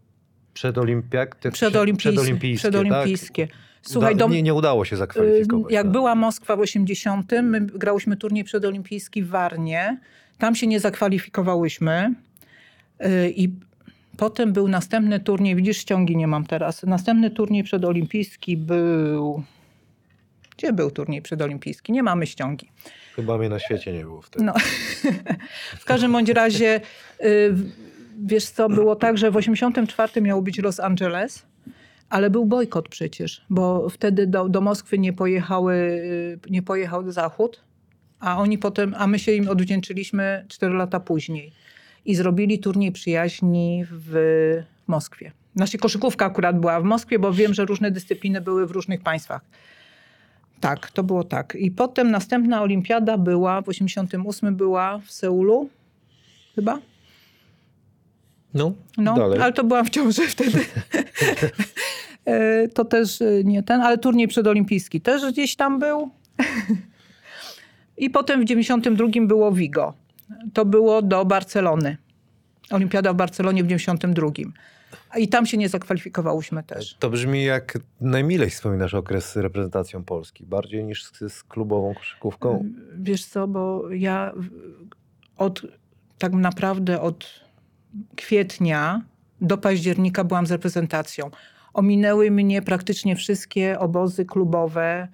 przedolimpiak... 0.55 1.37
Przedolimpijskie. 1.53 2.11
przedolimpijskie. 2.13 2.71
Przedolimpijskie. 2.71 3.47
Tak? 3.47 3.57
Słuchaj, 3.83 4.15
Uda- 4.15 4.19
do, 4.19 4.29
nie, 4.29 4.43
nie 4.43 4.55
udało 4.55 4.85
się 4.85 4.97
zakwalifikować. 4.97 5.73
Jak 5.73 5.83
tak. 5.85 5.93
była 5.93 6.15
Moskwa 6.15 6.57
w 6.57 6.61
80, 6.61 7.33
my 7.43 7.61
grałyśmy 7.61 8.17
turniej 8.17 8.45
przedolimpijski 8.45 9.23
w 9.23 9.29
Warnie. 9.29 10.01
Tam 10.39 10.55
się 10.55 10.67
nie 10.67 10.81
zakwalifikowałyśmy. 10.81 12.15
Y, 13.07 13.31
I 13.31 13.49
potem 14.17 14.53
był 14.53 14.69
następny 14.69 15.21
turniej, 15.21 15.57
widzisz, 15.57 15.77
ściągi 15.77 16.17
nie 16.17 16.27
mam 16.27 16.47
teraz. 16.47 16.83
Następny 16.83 17.31
turniej 17.31 17.65
przedolimpijski 17.65 18.57
był... 18.57 19.43
Gdzie 20.57 20.73
był 20.73 20.91
turniej 20.91 21.23
przedolimpijski? 21.23 21.93
Nie 21.93 22.03
mamy 22.03 22.27
ściągi. 22.27 22.69
Chyba 23.17 23.39
mnie 23.39 23.49
na 23.49 23.59
świecie 23.59 23.93
nie 23.93 24.01
było 24.01 24.23
wtedy. 24.23 24.45
No. 24.45 24.55
w 25.83 25.85
każdym 25.85 26.13
bądź 26.13 26.29
razie, 26.29 26.81
y, 27.21 27.55
wiesz 28.25 28.45
co, 28.45 28.69
było 28.69 28.97
tak, 28.97 29.19
że 29.19 29.31
w 29.31 29.37
84 29.37 30.21
miało 30.23 30.43
być 30.43 30.59
Los 30.59 30.81
Angeles, 30.81 31.47
ale 32.11 32.31
był 32.31 32.47
bojkot 32.47 32.89
przecież, 32.89 33.45
bo 33.51 33.89
wtedy 33.89 34.27
do, 34.27 34.49
do 34.49 34.61
Moskwy 34.61 34.99
nie, 34.99 35.13
pojechały, 35.13 35.75
y, 35.75 36.39
nie 36.51 36.63
pojechał 36.63 37.11
Zachód, 37.11 37.61
a 38.21 38.39
oni 38.39 38.59
potem, 38.59 38.95
a 38.99 39.07
my 39.07 39.19
się 39.19 39.33
im 39.33 39.49
odwdzięczyliśmy 39.49 40.45
4 40.49 40.75
lata 40.75 41.01
później 41.01 41.53
i 42.05 42.15
zrobili 42.15 42.59
turniej 42.59 42.93
przyjaźni 42.93 43.85
w 43.91 44.15
Moskwie. 44.87 45.33
Znaczy 45.57 45.79
koszykówka 45.79 46.27
akurat 46.27 46.61
była 46.61 46.81
w 46.81 46.85
Moskwie, 46.85 47.19
bo 47.19 47.33
wiem, 47.33 47.55
że 47.55 47.65
różne 47.65 47.91
dyscypliny 47.91 48.41
były 48.41 48.67
w 48.67 48.71
różnych 48.71 49.01
państwach. 49.01 49.41
Tak, 50.61 50.91
to 50.91 51.03
było 51.03 51.25
tak. 51.25 51.55
I 51.59 51.71
potem 51.71 52.11
następna 52.11 52.63
olimpiada 52.63 53.19
była, 53.19 53.63
w 53.63 53.69
88 53.69 54.57
była 54.57 54.99
w 54.99 55.13
Seulu, 55.13 55.69
chyba? 56.55 56.79
No, 58.55 58.73
No, 58.99 59.15
dalej. 59.17 59.41
ale 59.41 59.53
to 59.53 59.65
byłam 59.65 59.87
w 59.87 59.91
ciąży 59.91 60.27
wtedy. 60.27 60.59
E, 62.25 62.69
to 62.69 62.85
też 62.85 63.23
e, 63.23 63.45
nie 63.45 63.63
ten, 63.63 63.81
ale 63.81 63.99
turniej 63.99 64.29
przedolimpijski 64.29 65.01
też 65.01 65.33
gdzieś 65.33 65.57
tam 65.57 65.79
był. 65.79 66.11
I 67.97 68.11
potem 68.11 68.41
w 68.41 68.45
92 68.45 69.07
było 69.21 69.53
Vigo. 69.53 69.95
To 70.53 70.65
było 70.65 71.03
do 71.03 71.25
Barcelony. 71.25 71.97
Olimpiada 72.71 73.13
w 73.13 73.17
Barcelonie 73.17 73.65
w 73.65 73.67
92. 73.67 74.29
A 75.11 75.19
I 75.19 75.29
tam 75.29 75.47
się 75.47 75.57
nie 75.57 75.69
zakwalifikowałyśmy 75.69 76.63
też. 76.63 76.95
To 76.99 77.11
brzmi 77.11 77.45
jak 77.45 77.79
najmilej 78.01 78.51
wspominasz 78.51 78.95
okres 78.95 79.33
z 79.33 79.37
reprezentacją 79.37 80.05
Polski. 80.05 80.45
Bardziej 80.47 80.85
niż 80.85 81.05
z, 81.05 81.33
z 81.33 81.43
klubową 81.43 81.95
koszykówką. 81.95 82.65
Wiesz 82.99 83.25
co, 83.25 83.49
bo 83.49 83.91
ja 83.91 84.33
od 85.37 85.63
tak 86.19 86.33
naprawdę 86.33 87.01
od 87.01 87.45
kwietnia 88.17 89.03
do 89.41 89.59
października 89.59 90.25
byłam 90.25 90.47
z 90.47 90.51
reprezentacją. 90.51 91.31
Ominęły 91.75 92.31
mnie 92.31 92.63
praktycznie 92.63 93.17
wszystkie 93.17 93.79
obozy 93.79 94.25
klubowe. 94.25 95.09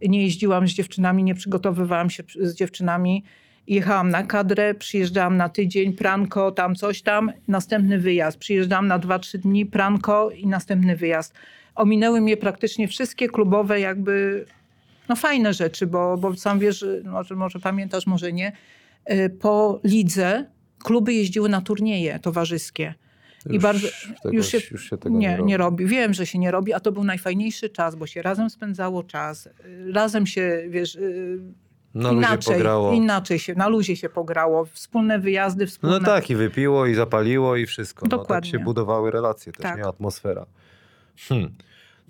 Nie 0.00 0.22
jeździłam 0.22 0.68
z 0.68 0.70
dziewczynami, 0.70 1.24
nie 1.24 1.34
przygotowywałam 1.34 2.10
się 2.10 2.22
z 2.40 2.54
dziewczynami. 2.54 3.24
Jechałam 3.66 4.08
na 4.10 4.22
kadrę, 4.22 4.74
przyjeżdżałam 4.74 5.36
na 5.36 5.48
tydzień, 5.48 5.92
pranko, 5.92 6.50
tam 6.52 6.74
coś 6.74 7.02
tam, 7.02 7.32
następny 7.48 7.98
wyjazd. 7.98 8.38
Przyjeżdżałam 8.38 8.86
na 8.86 8.98
2-3 8.98 9.38
dni, 9.38 9.66
pranko 9.66 10.30
i 10.30 10.46
następny 10.46 10.96
wyjazd. 10.96 11.34
ominęły 11.74 12.20
mnie 12.20 12.36
praktycznie 12.36 12.88
wszystkie 12.88 13.28
klubowe 13.28 13.80
jakby, 13.80 14.44
no 15.08 15.16
fajne 15.16 15.54
rzeczy, 15.54 15.86
bo, 15.86 16.16
bo 16.16 16.36
sam 16.36 16.58
wiesz, 16.58 16.84
może, 17.04 17.34
może 17.34 17.58
pamiętasz, 17.60 18.06
może 18.06 18.32
nie, 18.32 18.52
y, 19.12 19.30
po 19.30 19.80
lidze 19.84 20.46
kluby 20.84 21.12
jeździły 21.14 21.48
na 21.48 21.60
turnieje 21.60 22.18
towarzyskie. 22.18 22.94
I 23.50 23.54
Już 23.54 23.62
bardzo, 23.62 23.88
tego- 24.22 24.36
już, 24.36 24.46
się, 24.48 24.58
już 24.70 24.90
się 24.90 24.98
tego 24.98 25.18
nie, 25.18 25.28
nie 25.28 25.42
nie, 25.44 25.56
robi. 25.56 25.82
robi. 25.82 25.86
Wiem, 25.86 26.14
że 26.14 26.26
się 26.26 26.38
nie 26.38 26.50
robi, 26.50 26.72
a 26.72 26.80
to 26.80 26.92
był 26.92 27.04
najfajniejszy 27.04 27.68
czas, 27.70 27.94
bo 27.94 28.06
się 28.06 28.22
razem 28.22 28.50
spędzało 28.50 29.02
czas. 29.02 29.46
y, 29.46 29.92
Razem 29.92 30.26
się, 30.26 30.62
wiesz, 30.68 30.94
y, 30.94 31.38
Na 31.94 32.12
luzie 32.12 32.26
inaczej, 32.26 32.54
pograło. 32.56 32.92
inaczej 32.92 33.38
się, 33.38 33.54
na 33.54 33.68
luzie 33.68 33.96
się 33.96 34.08
pograło. 34.08 34.64
Wspólne 34.64 35.18
wyjazdy, 35.18 35.66
wspólne... 35.66 35.98
No 35.98 36.04
tak, 36.06 36.30
i 36.30 36.36
wypiło, 36.36 36.86
i 36.86 36.94
zapaliło, 36.94 37.56
i 37.56 37.66
wszystko. 37.66 38.06
No, 38.06 38.10
tak 38.10 38.20
Dokładnie. 38.20 38.50
się 38.50 38.58
budowały 38.58 39.10
relacje 39.10 39.52
też, 39.52 39.62
Tak. 39.62 39.78
nie? 39.78 39.84
Atmosfera. 39.86 40.46
Hmm. 41.28 41.54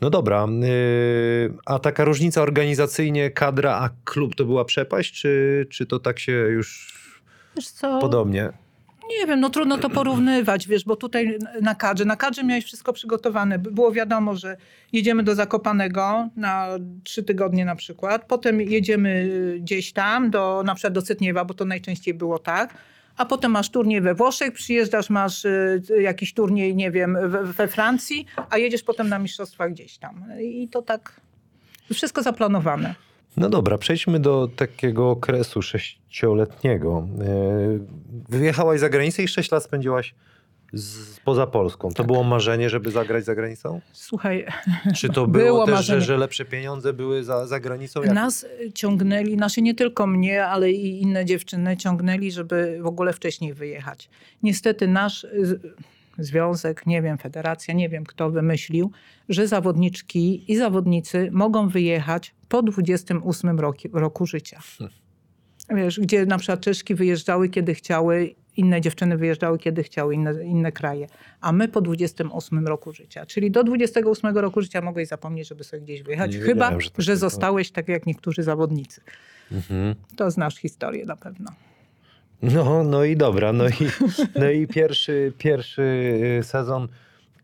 No 0.00 0.10
dobra, 0.10 0.46
yy, 0.60 1.54
a 1.66 1.78
taka 1.78 2.04
różnica 2.04 2.42
organizacyjnie, 2.42 3.30
kadra, 3.30 3.74
a 3.74 3.90
klub 4.04 4.34
to 4.34 4.44
była 4.44 4.64
przepaść, 4.64 5.12
czy, 5.20 5.66
czy 5.70 5.86
to 5.86 5.98
tak 5.98 6.18
się 6.18 6.32
już 6.32 6.92
Wiesz 7.56 7.68
co, 7.68 7.98
podobnie? 7.98 8.52
Nie 9.20 9.26
wiem, 9.26 9.40
no 9.40 9.51
trudno 9.51 9.78
to 9.78 9.90
porównywać, 9.90 10.68
wiesz, 10.68 10.84
bo 10.84 10.97
tutaj 10.97 11.39
na 11.62 11.74
kadrze, 11.74 12.05
na 12.05 12.16
kadrze 12.16 12.44
miałeś 12.44 12.64
wszystko 12.64 12.93
przygotowane. 12.93 13.59
By- 13.59 13.70
Było 13.70 13.93
wiadomo, 13.93 14.36
że 14.36 14.56
jedziemy 14.93 15.22
do 15.22 15.34
Zakopanego 15.34 16.28
na 16.36 16.68
trzy 17.05 17.22
tygodnie 17.22 17.64
na 17.64 17.76
przykład, 17.76 18.24
potem 18.28 18.60
jedziemy 18.60 19.28
gdzieś 19.60 19.93
tam, 19.93 20.30
do, 20.30 20.62
na 20.66 20.74
przykład 20.74 20.94
do 20.94 21.02
Cytniewa, 21.02 21.44
bo 21.44 21.55
to 21.55 21.64
najczęściej 21.64 22.14
było 22.14 22.39
tak, 22.39 22.74
a 23.16 23.26
potem 23.26 23.52
masz 23.52 23.70
turniej 23.70 24.01
we 24.01 24.14
Włoszech, 24.14 24.52
przyjeżdżasz, 24.52 25.10
masz 25.10 25.44
y, 25.44 25.82
jakiś 26.01 26.34
turniej, 26.34 26.76
nie 26.76 26.90
wiem, 26.90 27.16
we 27.43 27.68
Francji, 27.68 28.26
a 28.51 28.59
jedziesz 28.59 28.82
potem 28.82 29.09
na 29.09 29.18
mistrzostwa 29.18 29.68
gdzieś 29.68 29.98
tam. 29.98 30.24
I 30.40 30.68
to 30.68 30.82
tak, 30.82 31.20
wszystko 31.93 32.22
zaplanowane. 32.22 32.94
No 33.36 33.48
dobra, 33.48 33.78
przejdźmy 33.78 34.20
do 34.20 34.48
takiego 34.56 35.10
okresu 35.10 35.62
sześcioletniego. 35.62 37.09
Yy, 37.18 37.80
Wyjechałaś 38.28 38.80
za 38.80 38.88
granicę 38.88 39.22
i 39.22 39.28
sześć 39.28 39.50
lat 39.50 39.64
spędziłaś 39.64 40.14
z, 40.72 41.20
poza 41.20 41.46
Polską. 41.46 41.88
To 41.88 41.94
Tak. 41.94 42.06
było 42.06 42.24
marzenie, 42.24 42.70
żeby 42.70 42.90
zagrać 42.90 43.24
za 43.24 43.34
granicą? 43.34 43.80
Słuchaj, 43.92 44.46
Czy 44.96 45.09
to 45.09 45.26
było, 45.26 45.44
Było 45.66 45.66
też, 45.66 45.86
że, 45.86 46.00
że 46.00 46.16
lepsze 46.16 46.44
pieniądze 46.44 46.92
były 46.92 47.24
za, 47.24 47.46
za 47.46 47.60
granicą? 47.60 48.02
Jak- 48.02 48.14
Nas 48.14 48.46
ciągnęli, 48.74 49.34
znaczy 49.36 49.62
nie 49.62 49.74
tylko 49.74 50.06
mnie, 50.06 50.46
ale 50.46 50.70
i 50.72 51.02
inne 51.02 51.24
dziewczyny 51.24 51.76
ciągnęli, 51.76 52.32
żeby 52.32 52.78
w 52.82 52.86
ogóle 52.86 53.12
wcześniej 53.12 53.54
wyjechać. 53.54 54.09
Niestety 54.42 54.88
nasz 54.88 55.24
y, 55.24 55.60
związek, 56.18 56.86
nie 56.86 57.02
wiem, 57.02 57.18
federacja, 57.18 57.74
nie 57.74 57.89
wiem 57.89 58.05
kto 58.05 58.30
wymyślił, 58.30 58.90
że 59.28 59.48
zawodniczki 59.48 60.52
i 60.52 60.56
zawodnicy 60.56 61.28
mogą 61.32 61.68
wyjechać 61.68 62.34
po 62.48 62.62
28 62.62 63.60
roku, 63.60 63.89
roku 63.93 64.26
życia. 64.26 64.60
Wiesz, 65.70 66.01
gdzie 66.01 66.26
na 66.26 66.39
przykład 66.39 66.60
Czeszki 66.60 66.94
wyjeżdżały 66.94 67.48
kiedy 67.48 67.74
chciały, 67.74 68.34
inne 68.56 68.80
dziewczyny 68.80 69.16
wyjeżdżały 69.16 69.59
kiedy 69.59 69.82
chciały, 69.82 70.14
inne, 70.14 70.44
inne 70.44 70.72
kraje. 70.72 71.06
A 71.40 71.52
my 71.52 71.68
po 71.68 71.80
28 71.80 72.66
roku 72.66 72.93
życia. 72.93 73.26
Czyli 73.26 73.51
do 73.51 73.64
28 73.64 74.36
roku 74.36 74.62
życia 74.62 74.80
mogłeś 74.80 75.09
zapomnieć, 75.09 75.48
żeby 75.48 75.64
sobie 75.64 75.82
gdzieś 75.82 76.02
wyjechać. 76.02 76.34
Nie 76.34 76.40
Chyba, 76.40 76.70
że 76.70 76.80
że, 76.80 76.90
tak 76.90 77.05
tylko. 77.05 77.14
zostałeś 77.14 77.70
tak 77.70 77.89
jak 77.89 78.06
niektórzy 78.06 78.43
zawodnicy. 78.43 79.01
Mhm. 79.52 79.94
To 80.16 80.30
znasz 80.30 80.56
historię 80.56 81.06
na 81.06 81.16
pewno. 81.16 81.52
No, 82.43 82.85
no 82.85 83.05
i 83.05 83.16
dobra. 83.16 83.52
No 83.52 83.69
i, 83.69 83.73
no 84.35 84.51
i 84.51 84.66
pierwszy, 84.66 85.32
pierwszy 85.39 85.82
y, 86.40 86.43
sezon 86.44 86.89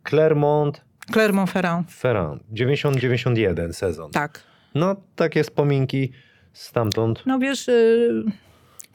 Clermont 0.02 0.84
Clermont-Ferrand. 1.12 1.90
Ferrand. 1.90 2.42
90-91 2.54 3.72
sezon. 3.72 4.10
Tak. 4.10 4.40
No, 4.74 4.96
takie 5.16 5.42
wspominki 5.44 6.12
stamtąd. 6.52 7.22
No 7.26 7.38
wiesz, 7.38 7.68
y, 7.68 8.22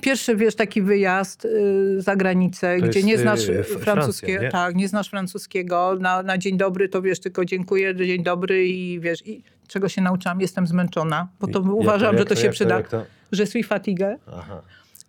pierwszy 0.01 0.35
wiesz 0.35 0.55
taki 0.55 0.81
wyjazd 0.81 1.45
y, 1.45 2.01
za 2.01 2.15
granicę, 2.15 2.77
To 2.79 2.85
gdzie 2.87 2.99
jest, 2.99 3.07
nie 3.07 3.15
y, 3.15 3.17
znasz 3.17 3.49
F- 3.49 3.67
francuskiego. 3.67 4.41
Nie? 4.43 4.49
Tak, 4.49 4.75
nie 4.75 4.87
znasz 4.87 5.09
francuskiego. 5.09 5.97
Na, 5.99 6.23
na 6.23 6.37
dzień 6.37 6.57
dobry 6.57 6.89
to 6.89 7.01
wiesz 7.01 7.19
tylko 7.19 7.45
dziękuję, 7.45 7.95
dzień 7.95 8.23
dobry 8.23 8.67
i 8.67 8.99
wiesz, 8.99 9.27
i 9.27 9.43
czego 9.67 9.89
się 9.89 10.01
nauczyłam, 10.01 10.41
jestem 10.41 10.67
zmęczona, 10.67 11.27
bo 11.39 11.47
to 11.47 11.59
Jak 11.59 11.69
uważam, 11.71 12.15
jak 12.15 12.19
że 12.19 12.25
to 12.25 12.35
się 12.35 12.43
jak 12.45 12.51
przyda. 12.53 12.75
jak 12.77 12.87
to? 12.87 13.05
Że 13.31 13.45
suis 13.45 13.67
fatigue. 13.67 14.15
Aha. 14.37 14.61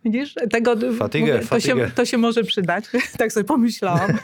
Widzisz? 0.04 0.34
Tego, 0.50 0.76
Fatigue, 0.98 1.32
to, 1.50 1.60
się, 1.60 1.74
to 1.94 2.04
się 2.04 2.18
może 2.18 2.44
przydać. 2.44 2.84
tak 3.18 3.32
sobie 3.32 3.44
pomyślałam. 3.44 4.10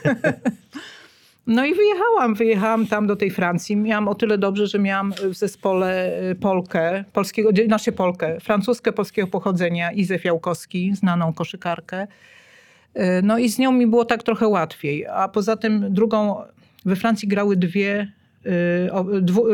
No 1.46 1.64
i 1.64 1.74
wyjechałam, 1.74 2.34
wyjechałam 2.34 2.86
tam 2.86 3.06
do 3.06 3.16
tej 3.16 3.30
Francji. 3.30 3.76
Miałam 3.76 4.08
o 4.08 4.14
tyle 4.14 4.38
dobrze, 4.38 4.66
że 4.66 4.78
miałam 4.78 5.12
w 5.12 5.34
zespole 5.34 6.20
y, 6.30 6.34
Polkę, 6.34 7.04
polskiego, 7.12 7.50
znaczy 7.66 7.92
Polkę, 7.92 8.40
francuskę 8.40 8.92
polskiego 8.92 9.28
pochodzenia, 9.28 9.92
Izę 9.92 10.18
Fiałkowski, 10.18 10.94
znaną 10.94 11.32
koszykarkę. 11.32 12.06
Y, 12.96 13.00
No 13.22 13.38
i 13.38 13.48
z 13.48 13.58
nią 13.58 13.72
mi 13.72 13.86
było 13.86 14.04
tak 14.04 14.22
trochę 14.22 14.48
łatwiej. 14.48 15.06
A 15.06 15.28
poza 15.28 15.56
tym 15.56 15.94
drugą, 15.94 16.42
we 16.84 16.96
Francji 16.96 17.28
grały 17.28 17.56
dwie 17.56 18.12
y, 18.46 19.20
dwu, 19.22 19.46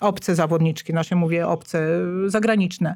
obce 0.00 0.34
zawodniczki, 0.34 0.92
nasze 0.94 1.16
mówię 1.16 1.48
obce, 1.48 1.88
zagraniczne. 2.26 2.94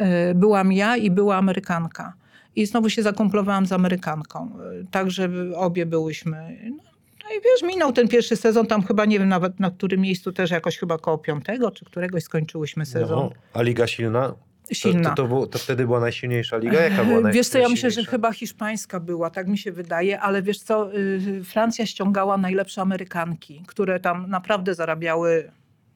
Y, 0.00 0.34
Byłam 0.34 0.72
ja 0.72 0.96
i 0.96 1.10
była 1.10 1.36
Amerykanka. 1.36 2.12
I 2.56 2.66
znowu 2.66 2.90
się 2.90 3.02
zakumplowałam 3.02 3.66
z 3.66 3.72
Amerykanką. 3.72 4.58
Y, 4.82 4.86
Także 4.90 5.28
obie 5.56 5.86
byłyśmy. 5.86 6.58
No, 6.70 6.76
no 7.24 7.30
i 7.30 7.40
wiesz, 7.44 7.74
minął 7.74 7.92
ten 7.92 8.08
pierwszy 8.08 8.36
sezon, 8.36 8.66
tam 8.66 8.82
chyba 8.82 9.04
nie 9.04 9.18
wiem 9.18 9.28
nawet 9.28 9.60
na 9.60 9.70
którym 9.70 10.00
miejscu, 10.00 10.32
też 10.32 10.50
jakoś 10.50 10.78
chyba 10.78 10.98
koło 10.98 11.18
piątego 11.18 11.70
czy 11.70 11.84
któregoś 11.84 12.22
skończyłyśmy 12.22 12.86
sezon. 12.86 13.18
No, 13.18 13.30
a 13.52 13.62
Liga 13.62 13.86
silna? 13.86 14.34
Silna. 14.72 15.02
To, 15.02 15.08
to, 15.08 15.22
to, 15.22 15.28
było, 15.28 15.46
to 15.46 15.58
wtedy 15.58 15.84
była 15.86 16.00
najsilniejsza 16.00 16.56
liga? 16.56 16.82
Jaka 16.82 17.04
była 17.04 17.20
naj, 17.20 17.32
Wiesz 17.32 17.48
co, 17.48 17.58
ja 17.58 17.68
myślę, 17.68 17.90
że 17.90 18.04
chyba 18.04 18.32
hiszpańska 18.32 19.00
była, 19.00 19.30
tak 19.30 19.48
mi 19.48 19.58
się 19.58 19.72
wydaje, 19.72 20.20
ale 20.20 20.42
wiesz 20.42 20.58
co, 20.58 20.94
y, 20.94 21.44
Francja 21.44 21.86
ściągała 21.86 22.38
najlepsze 22.38 22.80
Amerykanki, 22.82 23.62
które 23.66 24.00
tam 24.00 24.30
naprawdę 24.30 24.74
zarabiały 24.74 25.50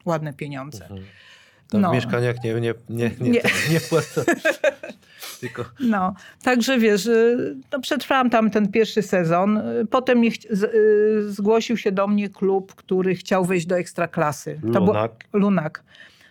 ładne 0.05 0.33
pieniądze. 0.33 0.87
Tam 1.73 1.81
no. 1.81 1.89
w 1.91 1.93
mieszkaniach 1.93 2.43
nie, 2.43 2.53
nie, 2.53 2.73
nie, 2.89 3.11
nie, 3.19 3.29
Nie. 3.29 3.41
nie 3.71 3.79
płacą. 3.89 4.21
Tylko 5.39 5.65
No, 5.79 6.13
także 6.43 6.77
wiesz, 6.79 7.05
y, 7.05 7.55
no 7.71 7.79
przetrwałam 7.79 8.29
tam 8.29 8.49
ten 8.49 8.71
pierwszy 8.71 9.01
sezon. 9.01 9.57
Y, 9.57 9.85
Potem 9.85 10.23
y, 10.23 10.31
zgłosił 11.31 11.77
się 11.77 11.91
do 11.91 12.07
mnie 12.07 12.29
klub, 12.29 12.75
który 12.75 13.15
chciał 13.15 13.45
wejść 13.45 13.65
do 13.65 13.77
ekstraklasy. 13.77 14.59
To 14.73 14.79
Lunak. 14.79 15.11
Lunak. 15.33 15.83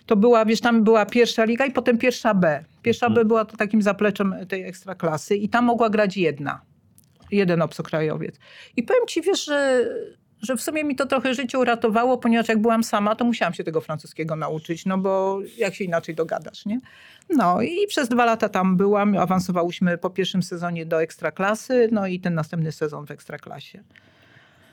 To 0.06 0.16
była, 0.16 0.44
wiesz, 0.44 0.60
tam 0.60 0.84
była 0.84 1.06
pierwsza 1.06 1.44
liga 1.44 1.66
i 1.66 1.72
potem 1.72 1.98
pierwsza 1.98 2.34
B. 2.34 2.64
Pierwsza 2.82 3.06
Mhm. 3.06 3.14
B 3.24 3.28
była 3.28 3.44
to 3.44 3.56
takim 3.56 3.82
zapleczem 3.82 4.34
tej 4.48 4.62
ekstraklasy 4.62 5.36
i 5.36 5.48
tam 5.48 5.64
mogła 5.64 5.90
grać 5.90 6.16
jedna. 6.16 6.60
Jeden 7.30 7.62
obcokrajowiec. 7.62 8.36
I 8.76 8.82
powiem 8.82 9.06
ci, 9.06 9.22
wiesz, 9.22 9.44
że, 9.44 9.88
że 10.42 10.56
w 10.56 10.62
sumie 10.62 10.84
mi 10.84 10.96
to 10.96 11.06
trochę 11.06 11.34
życie 11.34 11.58
uratowało, 11.58 12.18
ponieważ 12.18 12.48
jak 12.48 12.58
byłam 12.58 12.84
sama, 12.84 13.16
to 13.16 13.24
musiałam 13.24 13.54
się 13.54 13.64
tego 13.64 13.80
francuskiego 13.80 14.36
nauczyć, 14.36 14.86
no 14.86 14.98
bo 14.98 15.40
jak 15.58 15.74
się 15.74 15.84
inaczej 15.84 16.14
dogadasz, 16.14 16.66
nie? 16.66 16.80
No 17.30 17.62
i 17.62 17.86
przez 17.86 18.08
dwa 18.08 18.24
lata 18.24 18.48
tam 18.48 18.76
byłam, 18.76 19.16
awansowałyśmy 19.16 19.98
po 19.98 20.10
pierwszym 20.10 20.42
sezonie 20.42 20.86
do 20.86 21.02
ekstraklasy, 21.02 21.88
no 21.92 22.06
i 22.06 22.20
ten 22.20 22.34
następny 22.34 22.72
sezon 22.72 23.06
w 23.06 23.10
ekstraklasie. 23.10 23.82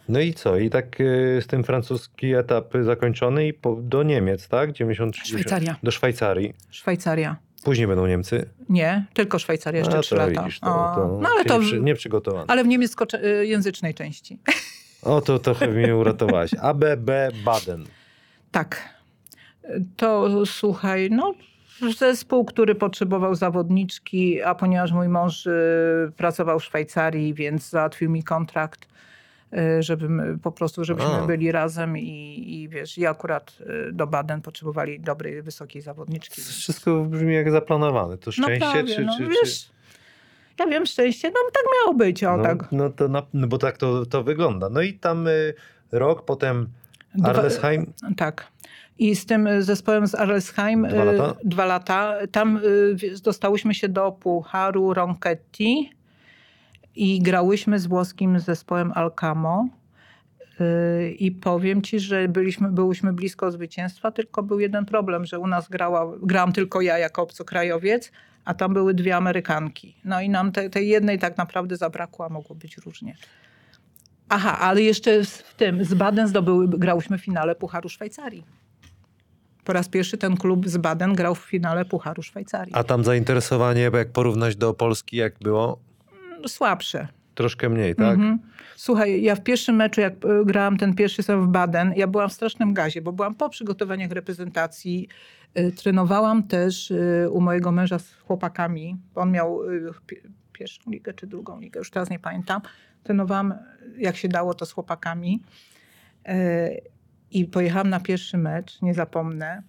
No 0.10 0.20
i 0.20 0.34
co? 0.34 0.58
I 0.58 0.70
tak 0.70 1.02
y, 1.02 1.40
z 1.44 1.48
tym 1.48 1.64
francuski 1.64 2.34
etap 2.34 2.74
zakończony 2.82 3.48
i 3.48 3.54
po, 3.54 3.76
do 3.82 4.04
Niemiec, 4.04 4.48
tak? 4.48 4.72
93. 4.72 5.28
Szwajcaria. 5.28 5.76
Do 5.84 5.92
Szwajcarii. 5.92 6.54
Szwajcaria. 6.70 7.36
Później 7.64 7.88
będą 7.88 8.08
Niemcy. 8.08 8.50
Nie, 8.70 9.06
tylko 9.14 9.40
Szwajcaria 9.40 9.80
jeszcze 9.80 9.98
A, 9.98 10.02
trzy 10.02 10.16
lata. 10.16 10.42
widzisz, 10.44 10.60
to, 10.60 10.66
to, 10.66 11.20
no 11.22 11.30
ale 11.30 11.46
to, 11.46 11.58
nie, 11.58 11.66
przy, 11.66 11.82
nie 11.82 11.96
przygotowany. 11.96 12.46
ale 12.48 12.64
w 12.64 12.68
niemieckojęzycznej 12.68 13.94
części. 13.94 14.40
O, 15.04 15.22
to 15.22 15.40
trochę 15.40 15.68
mnie 15.68 15.96
uratowałaś. 15.96 16.52
ABB 16.62 17.12
Baden. 17.46 17.86
Tak. 18.52 19.00
To 19.98 20.46
słuchaj, 20.46 21.10
no 21.12 21.34
zespół, 21.98 22.46
który 22.46 22.76
potrzebował 22.76 23.36
zawodniczki, 23.36 24.42
a 24.42 24.56
ponieważ 24.56 24.92
mój 24.92 25.10
mąż 25.10 25.46
y, 25.46 26.12
pracował 26.18 26.60
w 26.60 26.64
Szwajcarii, 26.64 27.34
więc 27.34 27.70
załatwił 27.70 28.10
mi 28.10 28.24
kontrakt, 28.24 28.88
y, 29.54 29.84
żebym 29.84 30.40
po 30.44 30.52
prostu, 30.52 30.84
żebyśmy 30.84 31.12
A. 31.12 31.26
byli 31.26 31.52
razem 31.52 31.98
i, 31.98 32.44
i 32.48 32.70
wiesz, 32.70 32.98
i 32.98 33.06
akurat 33.06 33.58
y, 33.90 33.94
do 33.94 34.08
Baden 34.08 34.42
potrzebowali 34.42 35.00
dobrej, 35.00 35.42
wysokiej 35.42 35.82
zawodniczki. 35.82 36.42
Wszystko 36.42 37.06
brzmi 37.06 37.34
jak 37.34 37.52
zaplanowane. 37.52 38.18
To 38.18 38.32
szczęście, 38.32 38.66
no 38.66 38.72
prawie, 38.72 38.96
czy, 38.96 39.06
no, 39.06 39.18
czy, 39.18 39.28
wiesz, 39.28 39.66
czy... 39.66 39.79
ja 40.60 40.68
wiem, 40.68 40.86
szczęście, 40.86 41.28
no 41.30 41.36
tak 41.54 41.64
miało 41.82 41.98
być, 41.98 42.24
o 42.24 42.38
No, 42.38 42.44
tak. 42.44 42.72
no 42.72 42.90
to 42.90 43.08
no 43.34 43.48
bo 43.48 43.58
tak 43.58 43.78
to, 43.78 44.06
to 44.06 44.24
wygląda. 44.24 44.70
No 44.70 44.82
i 44.82 44.94
tam 44.94 45.28
y, 45.28 45.54
rok, 45.92 46.26
potem 46.26 46.68
Dwa- 47.16 47.30
Arlesheim. 47.30 47.94
Tak. 48.18 48.48
I 49.00 49.16
z 49.16 49.26
tym 49.26 49.48
y, 49.48 49.64
zespołem 49.64 50.08
z 50.08 50.16
Arlesheim 50.16 50.88
Dwa 50.88 51.02
y, 51.04 51.06
lata? 51.06 51.36
dwa 51.44 51.66
lata. 51.66 52.14
Tam 52.32 52.58
y, 52.58 53.22
dostałyśmy 53.24 53.74
się 53.74 53.90
do 53.90 54.12
Pucharu 54.12 54.94
Ronchetti 54.94 55.92
i 56.96 57.22
grałyśmy 57.22 57.80
z 57.80 57.88
włoskim 57.88 58.40
zespołem 58.40 58.92
Alcamo. 58.96 59.68
Yy, 60.60 61.12
I 61.12 61.32
powiem 61.32 61.82
ci, 61.82 62.00
że 62.00 62.28
byliśmy, 62.28 62.70
byłyśmy 62.72 63.14
blisko 63.14 63.52
zwycięstwa, 63.52 64.12
tylko 64.12 64.44
był 64.44 64.60
jeden 64.60 64.86
problem, 64.86 65.26
że 65.26 65.40
u 65.40 65.48
nas 65.48 65.70
grała, 65.70 66.12
grałam 66.24 66.52
tylko 66.54 66.82
ja 66.82 66.98
jako 66.98 67.22
obcokrajowiec, 67.22 68.12
a 68.46 68.54
tam 68.54 68.74
były 68.74 68.94
dwie 68.94 69.16
Amerykanki. 69.16 69.96
No 70.06 70.22
i 70.22 70.30
nam 70.30 70.52
te, 70.52 70.70
tej 70.70 70.90
jednej 70.90 71.20
tak 71.20 71.38
naprawdę 71.38 71.78
zabrakło, 71.78 72.26
a 72.26 72.30
mogło 72.30 72.56
być 72.56 72.78
różnie. 72.78 73.16
Aha, 74.30 74.60
ale 74.60 74.82
jeszcze 74.82 75.24
w 75.24 75.54
tym, 75.58 75.86
z 75.86 75.94
Baden 75.94 76.28
zdobyły, 76.28 76.68
grałyśmy 76.68 77.18
w 77.18 77.22
finale 77.22 77.56
Pucharu 77.56 77.90
Szwajcarii. 77.90 78.44
Po 79.64 79.74
raz 79.74 79.90
pierwszy 79.90 80.18
ten 80.18 80.38
klub 80.38 80.68
z 80.68 80.78
Baden 80.78 81.14
grał 81.14 81.36
w 81.36 81.40
finale 81.40 81.86
Pucharu 81.86 82.24
Szwajcarii. 82.24 82.74
A 82.74 82.84
tam 82.84 83.04
zainteresowanie, 83.04 83.82
jak 83.82 84.12
porównać 84.12 84.56
do 84.56 84.74
Polski, 84.74 85.18
jak 85.18 85.40
było? 85.40 85.80
Słabsze. 86.48 87.08
Troszkę 87.40 87.70
mniej, 87.70 87.96
tak? 87.96 88.14
Mhm. 88.14 88.40
Słuchaj, 88.76 89.22
ja 89.22 89.36
w 89.36 89.44
pierwszym 89.44 89.76
meczu, 89.76 90.02
jak 90.02 90.14
e, 90.14 90.46
grałam 90.46 90.78
ten 90.78 90.94
pierwszy 90.96 91.24
sezon 91.24 91.46
w 91.46 91.48
Baden, 91.48 91.94
ja 91.96 92.08
byłam 92.08 92.30
w 92.30 92.34
strasznym 92.34 92.74
gazie, 92.74 93.02
bo 93.02 93.12
byłam 93.12 93.36
po 93.36 93.50
przygotowaniach 93.50 94.12
reprezentacji. 94.12 95.08
E, 95.54 95.72
Trenowałam 95.72 96.44
też 96.44 96.92
e, 96.92 97.30
u 97.30 97.42
mojego 97.42 97.72
męża 97.72 98.00
z 98.00 98.14
chłopakami, 98.14 98.98
on 99.16 99.32
miał 99.32 99.60
pi- 100.08 100.22
pierwszą 100.54 100.92
ligę 100.92 101.14
czy 101.14 101.28
drugą 101.28 101.60
ligę, 101.60 101.80
już 101.80 101.92
teraz 101.92 102.10
nie 102.10 102.20
pamiętam. 102.20 102.62
Trenowałam, 103.04 103.54
jak 103.98 104.16
się 104.16 104.28
dało, 104.28 104.54
to 104.54 104.66
z 104.66 104.72
chłopakami. 104.72 105.44
I 107.32 107.46
pojechałam 107.46 107.90
na 107.90 108.00
pierwszy 108.00 108.38
mecz, 108.38 108.82
nie 108.82 108.94
zapomnę. 108.94 109.64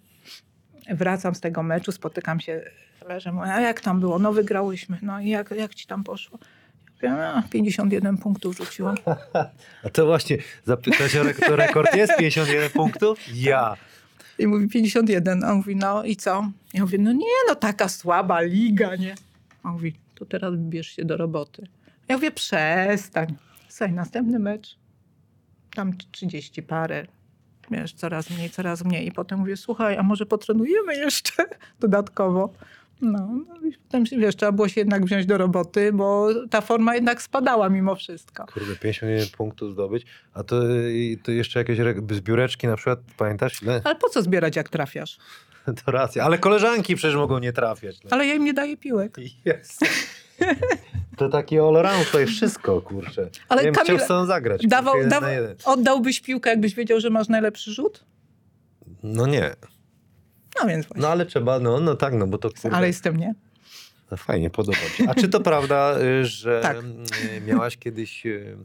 Wracam 0.90 1.34
z 1.34 1.40
tego 1.40 1.62
meczu, 1.62 1.92
spotykam 1.92 2.40
się 2.40 2.62
z. 3.20 3.26
Mówię, 3.32 3.52
A 3.52 3.60
jak 3.60 3.80
tam 3.80 4.00
było? 4.00 4.18
No 4.18 4.32
wygrałyśmy. 4.32 4.98
No 5.02 5.20
i 5.20 5.28
jak, 5.28 5.50
jak 5.50 5.74
ci 5.74 5.86
tam 5.86 6.04
poszło? 6.04 6.38
Ja 7.02 7.10
mówię, 7.10 7.26
a, 7.26 7.42
51 7.50 8.18
punktów 8.18 8.56
rzuciłam. 8.56 8.96
A 9.84 9.88
to 9.92 10.06
właśnie, 10.06 10.38
zapytać 10.64 11.16
o 11.16 11.24
rek- 11.24 11.46
to 11.46 11.56
rekord 11.56 11.94
jest 11.94 12.16
51 12.18 12.70
punktów? 12.70 13.18
Ja. 13.34 13.76
I 14.38 14.46
mówi 14.46 14.68
51. 14.68 15.44
A 15.44 15.50
on 15.50 15.56
mówi, 15.56 15.76
no 15.76 16.04
i 16.04 16.16
co? 16.16 16.50
Ja 16.74 16.80
mówię, 16.82 16.98
no 16.98 17.12
nie, 17.12 17.26
no 17.48 17.54
taka 17.54 17.88
słaba 17.88 18.40
liga, 18.40 18.96
nie? 18.96 19.14
A 19.62 19.68
on 19.68 19.72
mówi, 19.74 19.94
to 20.14 20.24
teraz 20.24 20.54
bierz 20.56 20.86
się 20.96 21.04
do 21.04 21.16
roboty. 21.16 21.66
Ja 22.08 22.16
mówię, 22.16 22.30
przestań. 22.30 23.34
Słuchaj, 23.68 23.92
następny 23.92 24.38
mecz, 24.38 24.76
tam 25.74 25.92
30 26.12 26.62
parę, 26.62 27.06
wiesz, 27.70 27.92
coraz 27.92 28.30
mniej, 28.30 28.50
coraz 28.50 28.84
mniej. 28.84 29.06
I 29.06 29.12
potem 29.12 29.38
mówię, 29.38 29.56
słuchaj, 29.56 29.96
a 29.96 30.02
może 30.02 30.26
potrenujemy 30.26 30.96
jeszcze 30.96 31.32
dodatkowo? 31.80 32.52
No, 33.02 33.28
no 33.48 33.68
i 33.68 33.72
potem, 33.72 34.04
wiesz, 34.18 34.36
trzeba 34.36 34.52
było 34.52 34.68
się 34.68 34.80
jednak 34.80 35.04
wziąć 35.04 35.26
do 35.26 35.38
roboty, 35.38 35.92
bo 35.92 36.28
ta 36.50 36.60
forma 36.60 36.94
jednak 36.94 37.22
spadała 37.22 37.68
mimo 37.68 37.96
wszystko. 37.96 38.46
Kurde, 38.46 38.76
51 38.76 39.26
punktów 39.36 39.72
zdobyć. 39.72 40.06
A 40.34 40.42
to, 40.42 40.56
to 41.22 41.32
jeszcze 41.32 41.58
jakieś 41.58 41.78
re- 41.78 41.94
zbióreczki 42.10 42.66
na 42.66 42.76
przykład, 42.76 42.98
pamiętasz 43.16 43.62
ile? 43.62 43.80
Ale 43.84 43.96
po 43.96 44.08
co 44.08 44.22
zbierać, 44.22 44.56
jak 44.56 44.68
trafiasz? 44.68 45.18
To 45.84 45.92
racja. 45.92 46.24
Ale 46.24 46.38
koleżanki 46.38 46.96
przecież 46.96 47.16
mogą 47.16 47.38
nie 47.38 47.52
trafiać. 47.52 47.96
No. 48.04 48.10
Ale 48.10 48.26
ja 48.26 48.34
im 48.34 48.44
nie 48.44 48.54
daję 48.54 48.76
piłek. 48.76 49.16
Jest. 49.44 49.80
To 51.16 51.28
taki 51.28 51.58
all-around, 51.58 52.10
to 52.12 52.20
jest 52.20 52.32
wszystko, 52.32 52.80
kurczę. 52.82 53.28
Ale 53.48 53.62
bym 53.62 53.74
Kamil, 53.74 54.00
tą 54.08 54.26
zagrać. 54.26 54.66
Dawał, 54.66 54.94
kurczę, 54.94 55.08
dawał, 55.08 55.30
oddałbyś 55.64 56.20
piłkę, 56.20 56.50
jakbyś 56.50 56.74
wiedział, 56.74 57.00
że 57.00 57.10
masz 57.10 57.28
najlepszy 57.28 57.72
rzut? 57.72 58.04
No 59.02 59.26
nie. 59.26 59.50
No 60.60 60.68
więc 60.68 60.86
właśnie. 60.86 61.02
No 61.02 61.08
ale 61.08 61.26
trzeba, 61.26 61.58
no, 61.60 61.80
no 61.80 61.94
tak, 61.96 62.14
no 62.14 62.26
bo 62.26 62.38
to 62.38 62.50
kurde, 62.62 62.76
Ale 62.76 62.86
jestem 62.86 63.16
nie. 63.16 63.34
no, 64.10 64.16
fajnie, 64.16 64.50
podoba 64.50 64.78
mi 64.78 64.88
się. 65.06 65.10
A 65.10 65.14
czy 65.14 65.28
to 65.28 65.40
prawda, 65.40 65.96
y, 66.00 66.24
że 66.24 66.60
Tak. 66.62 66.76
y, 66.76 67.40
miałaś 67.46 67.76
kiedyś 67.76 68.26
y, 68.26 68.56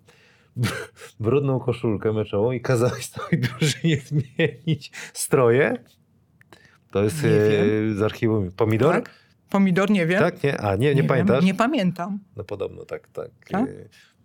brudną 1.20 1.60
koszulkę 1.60 2.14
meczową 2.14 2.52
i 2.52 2.62
kazałaś 2.62 3.08
całej 3.08 3.40
drużynie 3.40 3.98
zmienić 4.10 4.92
stroje? 5.14 5.78
To 6.92 7.04
jest 7.04 7.24
Nie 7.24 7.30
z 7.96 8.02
archiwum. 8.02 8.52
Pomidor? 8.52 8.96
Tak? 8.96 9.10
Pomidor 9.50 9.90
nie 9.92 10.06
wiem. 10.06 10.20
Tak, 10.20 10.44
nie? 10.44 10.62
A, 10.62 10.76
nie, 10.76 10.90
nie, 10.90 10.96
wiem, 10.96 11.08
pamiętasz? 11.08 11.44
Nie 11.44 11.54
pamiętam. 11.54 12.20
No 12.36 12.44
podobno 12.44 12.86
tak, 12.86 13.08
tak. 13.08 13.30
Tak? 13.50 13.66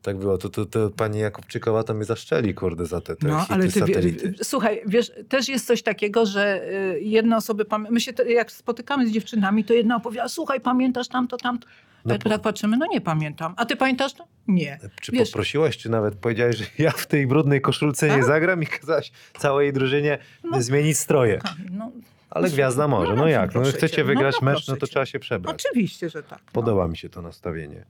Tak 0.02 0.16
było. 0.18 0.38
To, 0.38 0.48
to, 0.48 0.66
to 0.66 0.90
pani 0.90 1.18
Jakubczykowa 1.18 1.82
to 1.84 1.94
mnie 1.94 2.04
zaszczeli, 2.04 2.54
kurde, 2.54 2.86
za 2.86 3.00
te, 3.00 3.16
te 3.16 3.28
No, 3.28 3.46
ale 3.48 3.64
ty 3.64 3.70
satelity. 3.80 4.34
słuchaj, 4.42 4.82
wiesz, 4.86 5.12
też 5.28 5.48
jest 5.48 5.66
coś 5.66 5.82
takiego, 5.82 6.26
że 6.26 6.62
y, 6.94 7.00
jedne 7.00 7.36
osoby, 7.36 7.64
pamię- 7.64 7.90
my 7.90 8.00
się 8.00 8.12
jak 8.28 8.52
spotykamy 8.52 9.06
z 9.08 9.10
dziewczynami, 9.10 9.64
to 9.64 9.74
jedna 9.74 9.96
opowiada, 9.96 10.28
słuchaj, 10.28 10.60
pamiętasz 10.60 11.08
tamto, 11.08 11.36
tamto. 11.36 11.66
No 12.04 12.14
tak, 12.14 12.22
po- 12.22 12.28
tak 12.30 12.40
patrzymy, 12.40 12.76
no 12.76 12.86
nie 12.86 13.00
pamiętam. 13.00 13.54
A 13.56 13.66
ty 13.66 13.76
pamiętasz 13.76 14.12
to? 14.12 14.24
Nie. 14.48 14.78
Czy 15.00 15.12
Wiesz- 15.12 15.30
poprosiłaś, 15.30 15.76
czy 15.78 15.88
nawet 15.88 16.14
powiedziałaś, 16.14 16.56
że 16.56 16.64
ja 16.78 16.90
w 16.90 17.06
tej 17.06 17.26
brudnej 17.26 17.60
koszulce 17.60 18.06
nie 18.08 18.14
Tak? 18.14 18.24
zagram 18.24 18.62
i 18.62 18.66
kazałaś 18.66 19.12
całej 19.38 19.72
drużynie 19.72 20.18
No. 20.44 20.62
zmienić 20.62 20.98
stroje? 20.98 21.38
Kamil, 21.38 21.70
No, 21.72 21.90
Ale 22.30 22.48
no, 22.48 22.54
gwiazda 22.54 22.88
może. 22.88 23.12
No 23.14 23.22
no, 23.22 23.28
jak? 23.28 23.54
No 23.54 23.62
chcecie. 23.62 24.02
No, 24.02 24.06
wygrać 24.08 24.34
no, 24.42 24.44
mecz, 24.52 24.68
no 24.68 24.76
to 24.76 24.86
trzeba 24.86 25.06
się 25.06 25.18
przebrać. 25.18 25.54
oczywiście, 25.66 26.08
że 26.10 26.22
tak. 26.22 26.38
No. 26.38 26.52
Podoba 26.52 26.88
mi 26.88 26.96
się 26.96 27.08
to 27.08 27.22
nastawienie. 27.22 27.84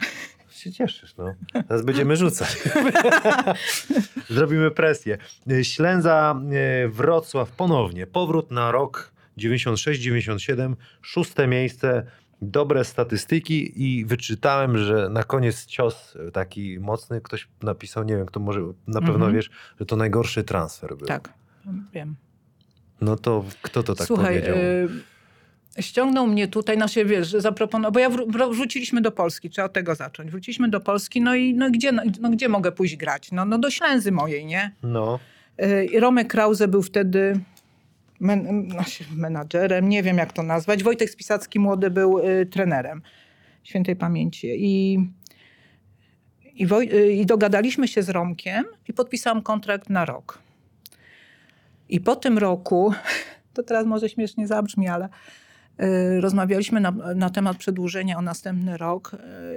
Się 0.64 0.72
cieszysz, 0.72 1.16
no. 1.16 1.34
Teraz 1.68 1.82
będziemy 1.84 2.16
rzucać. 2.16 2.58
Zrobimy 4.30 4.70
presję. 4.70 5.18
Ślęza 5.62 6.40
e, 6.84 6.88
Wrocław 6.88 7.50
ponownie. 7.50 8.06
Powrót 8.06 8.50
na 8.50 8.70
rok 8.72 9.12
96-97. 9.38 10.74
Szóste 11.02 11.46
miejsce. 11.46 12.06
Dobre 12.42 12.84
statystyki 12.84 13.82
i 13.84 14.04
wyczytałem, 14.04 14.78
że 14.78 15.08
na 15.08 15.22
koniec 15.24 15.66
cios 15.66 16.18
taki 16.32 16.78
mocny. 16.80 17.20
Ktoś 17.20 17.48
napisał, 17.62 18.04
nie 18.04 18.16
wiem, 18.16 18.26
kto 18.26 18.40
może, 18.40 18.60
na 18.86 19.00
pewno 19.00 19.14
Mhm. 19.14 19.34
wiesz, 19.34 19.50
że 19.80 19.86
to 19.86 19.96
najgorszy 19.96 20.44
transfer 20.44 20.96
był. 20.96 21.06
Tak, 21.06 21.32
wiem. 21.92 22.16
No 23.00 23.16
to 23.16 23.44
kto 23.62 23.82
to 23.82 23.94
tak 23.94 24.06
Słuchaj, 24.06 24.34
powiedział? 24.34 24.56
y, 24.56 24.88
ściągnął 25.80 26.26
mnie 26.26 26.48
tutaj, 26.48 26.78
no 26.78 26.88
się 26.88 27.04
wiesz, 27.04 27.30
zaproponował, 27.30 27.92
bo 27.92 27.98
ja 28.00 28.10
wró- 28.10 28.54
wróciliśmy 28.54 29.00
do 29.00 29.12
Polski, 29.12 29.50
trzeba 29.50 29.66
od 29.66 29.72
tego 29.72 29.94
zacząć. 29.94 30.30
Wróciliśmy 30.30 30.68
do 30.68 30.80
Polski, 30.80 31.20
no 31.20 31.34
i 31.34 31.54
no, 31.54 31.70
gdzie, 31.70 31.92
no, 31.92 32.30
gdzie 32.30 32.48
mogę 32.48 32.72
pójść 32.72 32.96
grać? 32.96 33.32
No, 33.32 33.44
no 33.44 33.58
do 33.58 33.70
Ślęzy 33.70 34.12
mojej, 34.12 34.46
nie? 34.46 34.72
No. 34.82 35.18
Y, 35.62 35.84
i 35.84 36.00
Romek 36.00 36.28
Krause 36.28 36.68
był 36.68 36.82
wtedy 36.82 37.40
men, 38.20 38.68
no, 38.68 38.82
się- 38.84 39.04
menadżerem, 39.16 39.88
nie 39.88 40.02
wiem 40.02 40.18
jak 40.18 40.32
to 40.32 40.42
nazwać. 40.42 40.82
Wojtek 40.82 41.10
Spisacki 41.10 41.58
młody 41.58 41.90
był 41.90 42.18
y, 42.18 42.46
trenerem 42.46 43.02
świętej 43.62 43.96
pamięci. 43.96 44.46
I, 44.56 44.98
i, 46.54 46.66
Woj, 46.66 46.90
y, 46.92 47.12
I 47.12 47.26
dogadaliśmy 47.26 47.88
się 47.88 48.02
z 48.02 48.08
Romkiem 48.08 48.64
i 48.88 48.92
podpisałam 48.92 49.42
kontrakt 49.42 49.90
na 49.90 50.04
rok. 50.04 50.38
I 51.88 52.00
po 52.00 52.16
tym 52.16 52.38
roku, 52.38 52.94
to 53.54 53.62
teraz 53.62 53.86
może 53.86 54.08
śmiesznie 54.08 54.46
zabrzmi, 54.46 54.88
ale 54.88 55.06
y, 55.06 55.08
rozmawialiśmy 56.20 56.80
na, 56.80 56.90
na 57.16 57.30
temat 57.30 57.56
przedłużenia 57.56 58.18
o 58.18 58.22
następny 58.22 58.76
rok. 58.76 59.10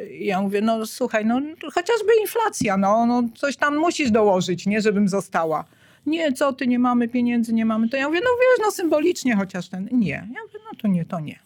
Y, 0.04 0.10
i 0.10 0.26
ja 0.26 0.42
mówię, 0.42 0.62
no 0.62 0.86
słuchaj, 0.86 1.26
no 1.26 1.42
chociażby 1.74 2.10
inflacja, 2.22 2.78
no, 2.78 3.06
no 3.06 3.24
coś 3.36 3.58
tam 3.58 3.78
musisz 3.78 4.12
dołożyć, 4.12 4.66
nie, 4.66 4.82
żebym 4.82 5.08
została. 5.08 5.66
Nie, 6.06 6.34
co 6.34 6.54
ty, 6.54 6.68
nie 6.68 6.80
mamy 6.80 7.08
pieniędzy, 7.08 7.54
nie 7.54 7.66
mamy. 7.66 7.90
To 7.90 7.98
ja 7.98 8.08
mówię, 8.08 8.20
no 8.24 8.30
wiesz, 8.42 8.66
no 8.66 8.72
symbolicznie 8.72 9.36
chociaż 9.36 9.70
ten. 9.70 9.90
Nie. 9.92 10.10
Ja 10.36 10.42
mówię, 10.48 10.60
no 10.72 10.80
to 10.82 10.88
nie, 10.88 11.06
to 11.06 11.20
nie. 11.20 11.40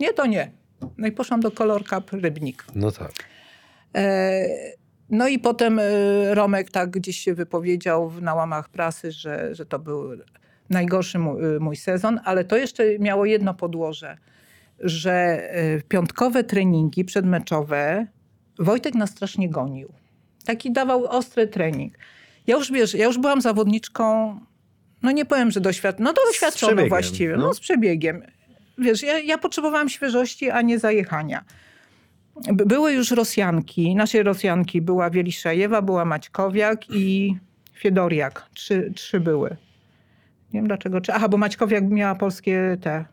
Nie, 0.00 0.12
to 0.12 0.26
nie. 0.26 0.50
No 0.98 1.06
i 1.06 1.12
poszłam 1.12 1.40
do 1.40 1.50
Color 1.50 1.84
Cup 1.88 2.10
Rybnik. 2.12 2.64
No 2.74 2.90
tak. 2.92 3.12
E, 3.96 4.44
No 5.10 5.28
i 5.28 5.38
potem 5.38 5.78
e, 5.78 5.82
Romek 6.34 6.70
tak 6.70 6.90
gdzieś 6.90 7.18
się 7.18 7.34
wypowiedział 7.34 8.08
w- 8.10 8.22
na 8.22 8.34
łamach 8.34 8.68
prasy, 8.68 9.12
że, 9.12 9.54
że 9.54 9.66
to 9.66 9.78
był 9.78 10.10
najgorszy 10.70 11.18
mój, 11.18 11.56
e, 11.56 11.58
mój 11.58 11.76
sezon, 11.76 12.20
ale 12.24 12.44
to 12.44 12.56
jeszcze 12.56 12.98
miało 12.98 13.24
jedno 13.24 13.54
podłoże, 13.54 14.18
że 14.78 15.12
e, 15.12 15.80
piątkowe 15.82 16.44
treningi 16.44 17.04
przedmeczowe 17.04 18.06
Wojtek 18.58 18.94
nas 18.94 19.10
strasznie 19.10 19.50
gonił. 19.50 19.92
Taki 20.44 20.72
dawał 20.72 21.06
ostry 21.06 21.48
trening. 21.48 21.94
Ja 22.46 22.56
już 22.56 22.72
wiesz, 22.72 22.94
ja 22.94 23.04
już 23.04 23.18
byłam 23.18 23.40
zawodniczką, 23.40 24.36
no 25.02 25.10
nie 25.10 25.24
powiem, 25.24 25.50
że 25.50 25.60
doświadczoną, 25.60 26.04
no 26.04 26.12
to 26.12 26.20
doświadczoną 26.26 26.88
właściwie, 26.88 27.36
no. 27.36 27.46
no 27.46 27.54
z 27.54 27.60
przebiegiem. 27.60 28.22
Wiesz, 28.78 29.02
ja, 29.02 29.18
ja 29.18 29.38
potrzebowałam 29.38 29.88
świeżości, 29.88 30.50
a 30.50 30.62
nie 30.62 30.78
zajechania. 30.78 31.44
Były 32.52 32.92
już 32.92 33.10
Rosjanki. 33.10 33.94
Naszej 33.94 34.22
Rosjanki 34.22 34.80
była 34.80 35.10
Wieliszejewa, 35.10 35.82
była 35.82 36.04
Maćkowiak 36.04 36.90
i 36.90 37.36
Fiedoriak. 37.74 38.46
Trzy, 38.54 38.92
trzy 38.96 39.20
były. 39.20 39.56
Nie 40.52 40.60
wiem 40.60 40.66
dlaczego. 40.66 41.00
Czy, 41.00 41.12
aha, 41.12 41.28
bo 41.28 41.36
Maćkowiak 41.36 41.90
miała 41.90 42.14
polskie 42.14 42.76
te 42.80 43.04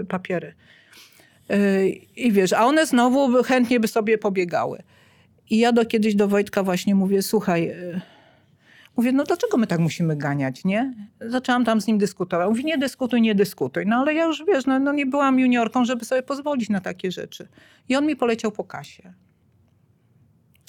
y, 0.00 0.04
papiery. 0.04 0.54
Y, 1.50 1.88
I 2.16 2.32
wiesz, 2.32 2.52
a 2.52 2.64
one 2.64 2.86
znowu 2.86 3.42
chętnie 3.42 3.80
by 3.80 3.88
sobie 3.88 4.18
pobiegały. 4.18 4.82
I 5.50 5.58
ja 5.58 5.72
do, 5.72 5.84
kiedyś 5.84 6.14
do 6.14 6.28
Wojtka 6.28 6.62
właśnie 6.62 6.94
mówię, 6.94 7.22
słuchaj, 7.22 7.70
y, 7.70 8.00
mówię, 8.96 9.12
no 9.12 9.24
dlaczego 9.24 9.56
my 9.56 9.66
tak 9.66 9.80
musimy 9.80 10.16
ganiać, 10.16 10.64
nie? 10.64 10.94
Zaczęłam 11.20 11.64
tam 11.64 11.80
z 11.80 11.86
nim 11.86 11.98
dyskutować. 11.98 12.48
Mówi, 12.48 12.64
nie 12.64 12.78
dyskutuj, 12.78 13.20
nie 13.20 13.34
dyskutuj. 13.34 13.86
No 13.86 13.96
ale 13.96 14.14
ja 14.14 14.24
już, 14.24 14.44
wiesz, 14.44 14.66
no, 14.66 14.78
no 14.78 14.92
nie 14.92 15.06
byłam 15.06 15.38
juniorką, 15.38 15.84
żeby 15.84 16.04
sobie 16.04 16.22
pozwolić 16.22 16.68
na 16.70 16.80
takie 16.80 17.10
rzeczy. 17.10 17.48
I 17.88 17.96
on 17.96 18.06
mi 18.06 18.16
poleciał 18.16 18.52
po 18.52 18.64
kasie. 18.64 19.12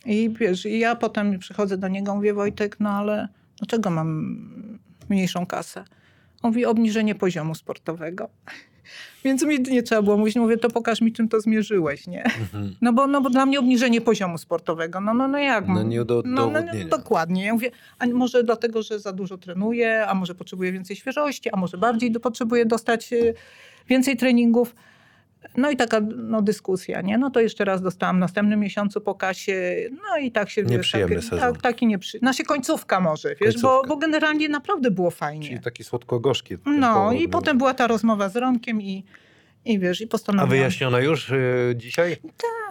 I 0.05 0.29
wiesz, 0.39 0.65
i 0.65 0.79
ja 0.79 0.95
potem 0.95 1.39
przychodzę 1.39 1.77
do 1.77 1.87
niego, 1.87 2.15
mówię, 2.15 2.33
Wojtek, 2.33 2.79
no 2.79 2.89
ale 2.89 3.27
dlaczego 3.59 3.89
mam 3.89 4.66
mniejszą 5.09 5.45
kasę? 5.45 5.83
On 6.41 6.51
mówi, 6.51 6.65
obniżenie 6.65 7.15
poziomu 7.15 7.55
sportowego. 7.55 8.29
Więc 9.23 9.43
mi 9.43 9.59
nie 9.59 9.83
trzeba 9.83 10.01
było 10.01 10.17
mówić, 10.17 10.35
mówię, 10.35 10.57
to 10.57 10.69
pokaż 10.69 11.01
mi, 11.01 11.13
czym 11.13 11.29
to 11.29 11.41
zmierzyłeś, 11.41 12.07
nie? 12.07 12.23
No 12.81 12.93
bo, 12.93 13.07
no 13.07 13.21
bo 13.21 13.29
dla 13.29 13.45
mnie 13.45 13.59
obniżenie 13.59 14.01
poziomu 14.01 14.37
sportowego, 14.37 15.01
no, 15.01 15.13
no, 15.13 15.27
no 15.27 15.37
jak? 15.37 15.67
No 15.67 15.83
nie 15.83 16.05
do 16.05 16.23
no, 16.25 16.31
no, 16.31 16.41
no, 16.41 16.59
udowodnienia. 16.59 16.87
dokładnie. 16.87 17.45
Ja 17.45 17.53
mówię, 17.53 17.71
a 17.99 18.05
może 18.05 18.43
dlatego, 18.43 18.81
że 18.83 18.99
za 18.99 19.13
dużo 19.13 19.37
trenuję, 19.37 20.07
a 20.07 20.13
może 20.13 20.35
potrzebuję 20.35 20.71
więcej 20.71 20.95
świeżości, 20.95 21.49
a 21.49 21.57
może 21.57 21.77
bardziej 21.77 22.11
do, 22.11 22.19
potrzebuję 22.19 22.65
dostać 22.65 23.13
y, 23.13 23.33
więcej 23.89 24.17
treningów. 24.17 24.75
No 25.57 25.71
i 25.71 25.75
taka 25.75 25.99
no, 26.15 26.41
dyskusja, 26.41 27.01
nie? 27.01 27.17
No 27.17 27.29
to 27.29 27.39
jeszcze 27.39 27.65
raz 27.65 27.81
dostałam 27.81 28.15
w 28.15 28.19
następnym 28.19 28.59
miesiącu 28.59 29.01
po 29.01 29.15
kasie, 29.15 29.75
no 29.91 30.17
i 30.21 30.31
tak 30.31 30.49
się... 30.49 30.63
wiesz, 30.63 30.71
Nieprzyjemny 30.71 31.15
tak, 31.15 31.23
sezon. 31.23 31.39
Tak, 31.39 31.61
taki 31.61 31.87
nieprzy... 31.87 32.19
Znaczy 32.19 32.43
końcówka 32.43 32.99
może, 32.99 33.29
wiesz, 33.29 33.61
bo, 33.61 33.69
Końcówka. 33.69 33.87
bo 33.87 33.97
generalnie 33.97 34.49
naprawdę 34.49 34.91
było 34.91 35.11
fajnie. 35.11 35.47
Czyli 35.47 35.59
taki 35.59 35.83
słodko-gorzki. 35.83 36.57
No 36.65 37.11
i 37.11 37.29
potem 37.29 37.57
była 37.57 37.73
ta 37.73 37.87
rozmowa 37.87 38.29
z 38.29 38.35
Romkiem 38.35 38.81
i, 38.81 39.05
i 39.65 39.79
wiesz, 39.79 40.01
i 40.01 40.05
A 40.05 40.07
postanowiłam... 40.07 40.49
wyjaśniona 40.49 40.99
już 40.99 41.29
y, 41.29 41.73
dzisiaj? 41.75 42.17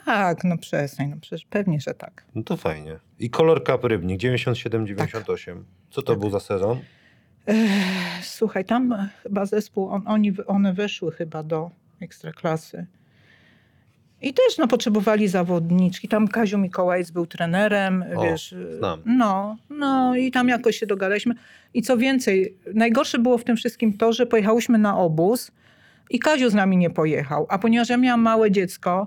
Tak, 0.04 0.44
no 0.44 0.58
przestań, 0.58 1.08
no 1.10 1.16
przecież 1.20 1.46
pewnie, 1.50 1.80
że 1.80 1.94
tak. 1.94 2.24
No 2.34 2.42
to 2.42 2.56
fajnie. 2.56 2.98
I 3.18 3.30
Color 3.30 3.64
Cup 3.66 3.84
Rybnik 3.84 4.20
97-98. 4.20 5.62
Co 5.90 6.02
to 6.02 6.16
był 6.16 6.30
za 6.30 6.40
sezon? 6.40 6.80
Słuchaj, 8.22 8.64
tam 8.64 9.08
chyba 9.22 9.46
zespół, 9.46 9.88
on, 9.88 10.02
oni, 10.06 10.32
one 10.46 10.72
weszły 10.72 11.12
chyba 11.12 11.42
do 11.42 11.70
ekstraklasy. 12.00 12.86
I 14.22 14.34
też 14.34 14.58
no, 14.58 14.68
potrzebowali 14.68 15.28
zawodniczki. 15.28 16.08
Tam 16.08 16.28
Kaziu 16.28 16.58
Mikołajc 16.58 17.10
był 17.10 17.26
trenerem, 17.26 18.04
O, 18.16 18.22
wiesz. 18.22 18.54
znam. 18.78 19.02
No, 19.06 19.56
no 19.70 20.16
i 20.16 20.30
tam 20.30 20.48
jakoś 20.48 20.76
się 20.76 20.86
dogadaliśmy. 20.86 21.34
I 21.74 21.82
co 21.82 21.96
więcej, 21.96 22.56
najgorsze 22.74 23.18
było 23.18 23.38
w 23.38 23.44
tym 23.44 23.56
wszystkim 23.56 23.98
to, 23.98 24.12
że 24.12 24.26
pojechałyśmy 24.26 24.78
na 24.78 24.98
obóz 24.98 25.50
i 26.10 26.18
Kaziu 26.18 26.50
z 26.50 26.54
nami 26.54 26.76
nie 26.76 26.90
pojechał. 26.90 27.46
A 27.48 27.58
ponieważ 27.58 27.88
ja 27.88 27.96
miałam 27.96 28.20
małe 28.20 28.50
dziecko, 28.50 29.06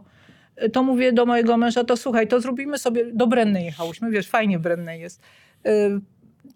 e, 0.56 0.70
to 0.70 0.84
mówię 0.84 1.14
do 1.14 1.26
mojego 1.26 1.58
męża, 1.58 1.84
to 1.84 1.98
słuchaj, 1.98 2.28
to 2.28 2.42
zrobimy 2.42 2.78
sobie, 2.78 3.06
do 3.14 3.28
Brennej 3.28 3.66
jechałyśmy, 3.66 4.12
wiesz, 4.12 4.28
fajnie 4.30 4.60
w 4.60 4.62
Brennej 4.62 5.02
jest. 5.02 5.22
Y, 5.68 6.00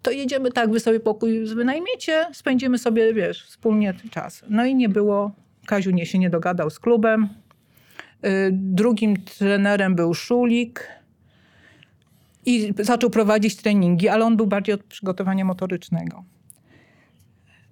To 0.02 0.10
jedziemy 0.10 0.52
tak, 0.52 0.70
wy 0.70 0.80
sobie 0.80 1.00
pokój 1.00 1.44
wynajmiecie, 1.46 2.26
spędzimy 2.32 2.78
sobie, 2.78 3.14
wiesz, 3.14 3.44
wspólnie 3.44 3.94
czas. 4.10 4.44
No 4.48 4.64
i 4.64 4.74
nie 4.74 4.88
było, 4.88 5.30
Kaziu 5.64 5.90
nie 5.90 6.06
się 6.06 6.18
nie 6.18 6.30
dogadał 6.30 6.70
z 6.70 6.78
klubem. 6.78 7.28
Y, 8.26 8.50
Drugim 8.52 9.16
trenerem 9.16 9.94
był 9.94 10.14
Szulik 10.14 10.88
i 12.46 12.74
zaczął 12.78 13.10
prowadzić 13.10 13.56
treningi, 13.56 14.08
ale 14.08 14.24
on 14.24 14.36
był 14.36 14.46
bardziej 14.46 14.74
od 14.74 14.84
przygotowania 14.84 15.44
motorycznego. 15.44 16.24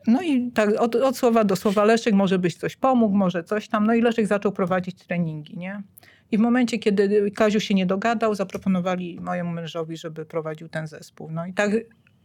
No 0.06 0.22
i 0.22 0.50
tak 0.50 0.70
od, 0.80 0.94
od 0.96 1.16
słowa 1.16 1.44
do 1.44 1.56
słowa 1.56 1.84
Leszek 1.84 2.14
może 2.14 2.38
byś 2.38 2.54
coś 2.54 2.76
pomógł, 2.76 3.16
może 3.16 3.44
coś 3.44 3.68
tam. 3.68 3.86
No 3.86 3.94
i 3.94 4.00
Leszek 4.00 4.26
zaczął 4.26 4.52
prowadzić 4.52 4.96
treningi, 4.96 5.56
nie? 5.56 5.82
I 6.30 6.38
w 6.38 6.40
momencie, 6.40 6.78
kiedy 6.78 7.30
Kaziu 7.30 7.60
się 7.60 7.74
nie 7.74 7.86
dogadał, 7.86 8.34
zaproponowali 8.34 9.20
mojemu 9.20 9.50
mężowi, 9.50 9.96
żeby 9.96 10.24
prowadził 10.24 10.68
ten 10.68 10.86
zespół. 10.86 11.30
No 11.30 11.46
i 11.46 11.52
tak 11.52 11.70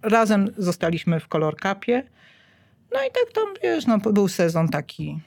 razem 0.01 0.47
zostaliśmy 0.57 1.19
w 1.19 1.27
Color 1.27 1.55
Cupie. 1.61 2.03
No 2.93 2.99
i 2.99 3.11
tak 3.11 3.33
tam, 3.33 3.45
wiesz, 3.63 3.85
no 3.85 3.97
był 3.97 4.27
sezon 4.27 4.69
taki, 4.69 5.19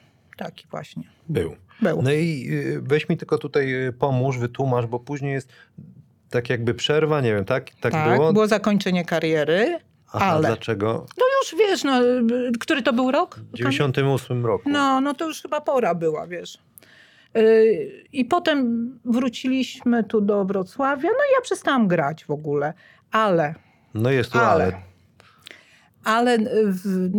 taki 0.43 0.67
właśnie. 0.71 1.03
Był. 1.29 1.55
Był. 1.81 2.01
No 2.01 2.11
i 2.11 2.47
y, 2.51 2.81
weź 2.81 3.09
mi 3.09 3.17
tylko 3.17 3.37
tutaj 3.37 3.87
y, 3.87 3.93
pomóż, 3.93 4.37
wytłumacz, 4.37 4.85
bo 4.85 4.99
później 4.99 5.33
jest 5.33 5.49
tak 6.29 6.49
jakby 6.49 6.73
przerwa, 6.73 7.21
nie 7.21 7.33
wiem, 7.33 7.45
tak? 7.45 7.69
Tak, 7.69 7.93
tak, 7.93 8.17
było? 8.17 8.33
było 8.33 8.47
zakończenie 8.47 9.05
kariery, 9.05 9.79
Aha, 10.13 10.25
ale... 10.25 10.47
dlaczego? 10.47 11.05
No 11.17 11.25
już 11.41 11.59
wiesz, 11.59 11.83
no, 11.83 12.03
y, 12.03 12.51
który 12.59 12.81
to 12.81 12.93
był 12.93 13.11
rok? 13.11 13.39
W 13.53 13.57
98 13.57 14.45
roku. 14.45 14.69
No, 14.69 15.01
no 15.01 15.13
to 15.13 15.27
już 15.27 15.41
chyba 15.41 15.61
pora 15.61 15.95
była, 15.95 16.27
wiesz. 16.27 16.57
Yy, 17.33 18.03
I 18.13 18.25
potem 18.25 18.89
wróciliśmy 19.05 20.03
tu 20.03 20.21
do 20.21 20.45
Wrocławia, 20.45 21.09
no 21.09 21.23
i 21.31 21.33
ja 21.35 21.41
przestałam 21.41 21.87
grać 21.87 22.25
w 22.25 22.31
ogóle, 22.31 22.73
ale, 23.11 23.55
No 23.93 24.11
jest 24.11 24.31
tu 24.31 24.39
ale, 24.39 24.63
ale. 24.63 24.90
Ale 26.03 26.37
w, 26.65 27.09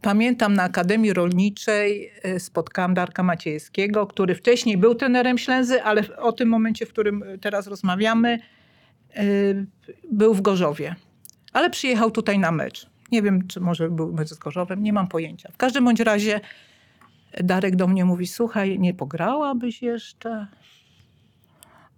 pamiętam 0.00 0.54
na 0.54 0.62
Akademii 0.62 1.12
Rolniczej 1.12 2.12
y, 2.26 2.40
spotkałam 2.40 2.94
Darka 2.94 3.22
Maciejskiego, 3.22 4.06
który 4.06 4.34
wcześniej 4.34 4.78
był 4.78 4.94
trenerem 4.94 5.38
Ślęzy, 5.38 5.82
ale 5.82 6.16
o 6.16 6.32
tym 6.32 6.48
momencie, 6.48 6.86
w 6.86 6.88
którym 6.88 7.24
teraz 7.40 7.66
rozmawiamy, 7.66 8.38
był 10.10 10.34
w 10.34 10.40
Gorzowie. 10.40 10.94
Ale 11.52 11.70
przyjechał 11.70 12.10
tutaj 12.10 12.38
na 12.38 12.52
mecz. 12.52 12.86
Nie 13.12 13.22
wiem, 13.22 13.48
czy 13.48 13.60
może 13.60 13.90
był 13.90 14.12
mecz 14.12 14.28
z 14.28 14.38
Gorzowem, 14.38 14.82
nie 14.82 14.92
mam 14.92 15.08
pojęcia. 15.08 15.50
W 15.52 15.56
każdym 15.56 15.84
bądź 15.84 16.00
razie 16.00 16.40
Darek 17.40 17.76
do 17.76 17.86
mnie 17.86 18.04
mówi, 18.04 18.26
słuchaj, 18.26 18.78
nie 18.78 18.94
pograłabyś 18.94 19.82
jeszcze? 19.82 20.46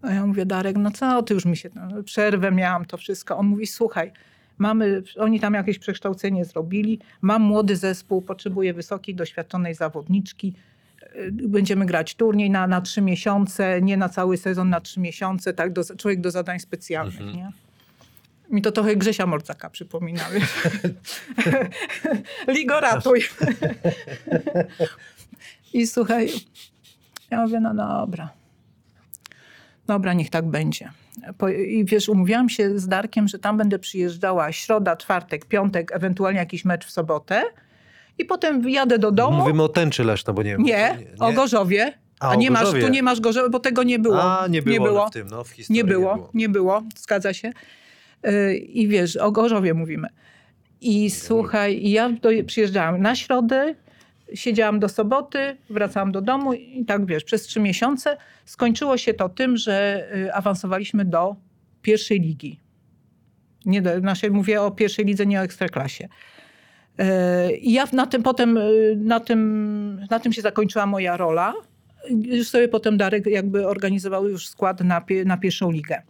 A 0.03 0.13
ja 0.13 0.27
mówię, 0.27 0.47
Darek, 0.47 0.77
no 0.77 0.91
co, 0.91 1.23
ty 1.23 1.35
już 1.35 1.45
mi 1.45 1.57
się, 1.57 1.71
no, 1.75 2.03
przerwę 2.03 2.51
miałam, 2.51 2.85
to 2.85 2.97
wszystko. 2.97 3.37
On 3.37 3.47
mówi, 3.47 3.67
słuchaj, 3.67 4.13
mamy, 4.59 5.03
oni 5.19 5.41
tam 5.41 5.55
jakieś 5.55 5.79
przekształcenie 5.79 6.45
zrobili, 6.45 6.99
mam 7.21 7.43
młody 7.43 7.77
zespół, 7.77 8.23
potrzebuję 8.23 8.75
wysokiej, 8.75 9.15
doświadczonej 9.15 9.75
zawodniczki, 9.75 10.55
Y, 11.17 11.33
będziemy 11.49 11.87
grać 11.87 12.15
turniej 12.15 12.51
na, 12.51 12.67
na 12.67 12.81
trzy 12.81 13.01
miesiące, 13.03 13.83
nie 13.83 13.97
na 13.97 14.09
cały 14.09 14.37
sezon, 14.37 14.69
na 14.71 14.81
trzy 14.81 15.01
miesiące, 15.01 15.53
tak, 15.55 15.73
do, 15.73 15.83
człowiek 15.97 16.21
do 16.21 16.31
zadań 16.31 16.59
specjalnych, 16.61 17.21
Mhm. 17.21 17.37
nie? 17.37 17.51
Mi 18.51 18.63
to 18.63 18.73
trochę 18.73 18.97
Grzesia 18.97 19.27
Morcaka 19.27 19.71
przypomina. 19.71 20.25
wiesz. 20.35 20.59
Ligo 22.57 22.81
ratuj. 22.81 23.21
I 25.73 25.87
słuchaj, 25.87 26.29
ja 27.31 27.43
mówię, 27.43 27.61
no 27.61 27.75
dobra. 27.75 28.29
Dobra, 29.87 30.13
niech 30.13 30.31
tak 30.31 30.47
będzie. 30.47 30.91
I 31.67 31.85
wiesz, 31.85 32.09
umówiłam 32.09 32.49
się 32.49 32.79
z 32.79 32.89
Darkiem, 32.89 33.29
że 33.29 33.39
tam 33.39 33.59
będę 33.59 33.79
przyjeżdżała 33.79 34.53
środa, 34.53 34.97
czwartek, 34.97 35.45
piątek, 35.45 35.93
ewentualnie 35.93 36.39
jakiś 36.39 36.65
mecz 36.65 36.87
w 36.87 36.91
sobotę. 36.91 37.43
I 38.19 38.25
potem 38.25 38.69
jadę 38.69 38.99
do 38.99 39.13
domu. 39.13 39.39
Mówimy 39.39 39.63
o 39.63 39.69
tęczy 39.69 40.05
Leszno, 40.05 40.35
bo 40.35 40.43
nie 40.43 40.51
wiem. 40.51 40.63
Nie, 40.63 40.99
o 41.21 41.33
Gorzowie. 41.33 41.93
A, 42.21 42.31
A, 42.31 42.35
nie 42.35 42.51
masz, 42.51 42.71
tu 42.71 42.89
nie 42.89 43.03
masz 43.03 43.21
Gorzowa, 43.21 43.49
bo 43.49 43.61
tego 43.61 43.83
nie 43.83 43.99
było. 43.99 44.23
A, 44.23 44.47
nie 44.49 44.63
było, 44.63 45.09
w 45.09 45.11
tym, 45.11 45.27
no, 45.27 45.45
w 45.45 45.51
historii 45.51 45.83
Nie 45.83 45.85
było, 45.85 46.31
nie 46.35 46.49
było, 46.49 46.83
zgadza 46.97 47.35
się. 47.35 47.53
Yy, 48.23 48.57
I 48.57 48.89
wiesz, 48.89 49.17
o 49.17 49.33
Gorzowie 49.33 49.75
mówimy. 49.75 50.09
I 50.81 51.11
słuchaj, 51.11 51.91
ja 51.91 52.11
do, 52.11 52.29
przyjeżdżałam 52.47 53.03
na 53.03 53.17
środę, 53.17 53.75
siedziałam 54.35 54.81
do 54.81 54.89
soboty, 54.89 55.57
wracałam 55.71 56.13
do 56.13 56.21
domu 56.21 56.53
i 56.53 56.85
tak 56.85 57.07
wiesz, 57.07 57.25
przez 57.25 57.43
trzy 57.43 57.61
miesiące 57.61 58.17
skończyło 58.45 58.97
się 58.97 59.15
to 59.15 59.29
tym, 59.29 59.57
że 59.57 60.07
y, 60.17 60.35
awansowaliśmy 60.35 61.05
do 61.05 61.37
pierwszej 61.83 62.21
ligi. 62.21 62.61
Nie 63.67 63.83
do, 63.83 64.01
znaczy 64.01 64.31
mówię 64.31 64.63
o 64.63 64.71
pierwszej 64.71 65.05
lidze, 65.05 65.27
nie 65.27 65.41
o 65.41 65.43
ekstraklasie. 65.43 66.09
Yy, 66.99 67.57
I 67.57 67.73
ja 67.73 67.85
na 67.93 68.07
tym 68.07 68.23
potem, 68.23 68.57
yy, 68.57 68.97
na 68.97 69.21
tym, 69.21 70.07
na 70.11 70.21
tym 70.21 70.33
się 70.33 70.43
zakończyła 70.43 70.87
moja 70.87 71.17
rola. 71.17 71.55
Już 72.11 72.49
sobie 72.49 72.69
potem 72.69 72.97
Darek 72.97 73.27
jakby 73.27 73.69
organizował 73.69 74.29
już 74.29 74.49
skład 74.49 74.81
na, 74.81 75.03
na 75.25 75.37
pierwszą 75.37 75.71
ligę. 75.71 76.03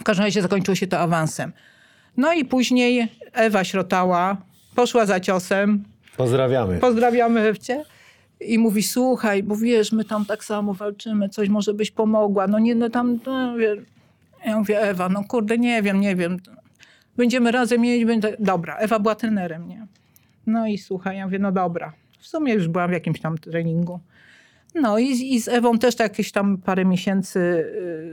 W 0.00 0.04
każdym 0.04 0.24
razie 0.24 0.42
zakończyło 0.42 0.74
się 0.74 0.86
to 0.86 0.98
awansem. 0.98 1.52
No 2.16 2.32
i 2.32 2.44
później 2.44 3.08
Ewa 3.32 3.64
Śrotała 3.64 4.36
poszła 4.74 5.06
za 5.06 5.20
ciosem. 5.20 5.84
Pozdrawiamy. 6.16 6.78
Pozdrawiamy 6.78 7.40
Ewcie. 7.40 7.84
I 8.40 8.58
mówi, 8.58 8.82
słuchaj, 8.82 9.42
bo 9.42 9.56
wiesz, 9.56 9.92
my 9.92 10.04
tam 10.04 10.24
tak 10.24 10.44
samo 10.44 10.74
walczymy, 10.74 11.28
coś 11.28 11.48
może 11.48 11.74
byś 11.74 11.90
pomogła. 11.90 12.46
No 12.46 12.58
nie, 12.58 12.74
no 12.74 12.90
tam, 12.90 13.18
no, 13.26 13.56
wie. 13.56 13.76
Ja 14.46 14.58
mówię, 14.58 14.80
Ewa, 14.80 15.08
no 15.08 15.24
kurde, 15.28 15.58
nie 15.58 15.82
wiem, 15.82 16.00
nie 16.00 16.16
wiem. 16.16 16.36
Będziemy 17.16 17.52
razem 17.52 17.80
mieć, 17.80 18.04
będzie... 18.04 18.36
Dobra, 18.38 18.76
Ewa 18.76 18.98
była 18.98 19.14
trenerem, 19.14 19.68
nie? 19.68 19.86
No 20.46 20.66
i 20.66 20.78
słuchaj, 20.78 21.16
ja 21.16 21.24
mówię, 21.24 21.38
no 21.38 21.52
dobra. 21.52 21.92
W 22.18 22.26
sumie 22.26 22.54
już 22.54 22.68
byłam 22.68 22.90
w 22.90 22.92
jakimś 22.92 23.20
tam 23.20 23.38
treningu. 23.38 24.00
No 24.74 24.98
i, 24.98 25.34
i 25.34 25.40
z 25.40 25.48
Ewą 25.48 25.78
też 25.78 25.96
tak 25.96 26.10
jakieś 26.10 26.32
tam 26.32 26.58
parę 26.58 26.84
miesięcy 26.84 27.40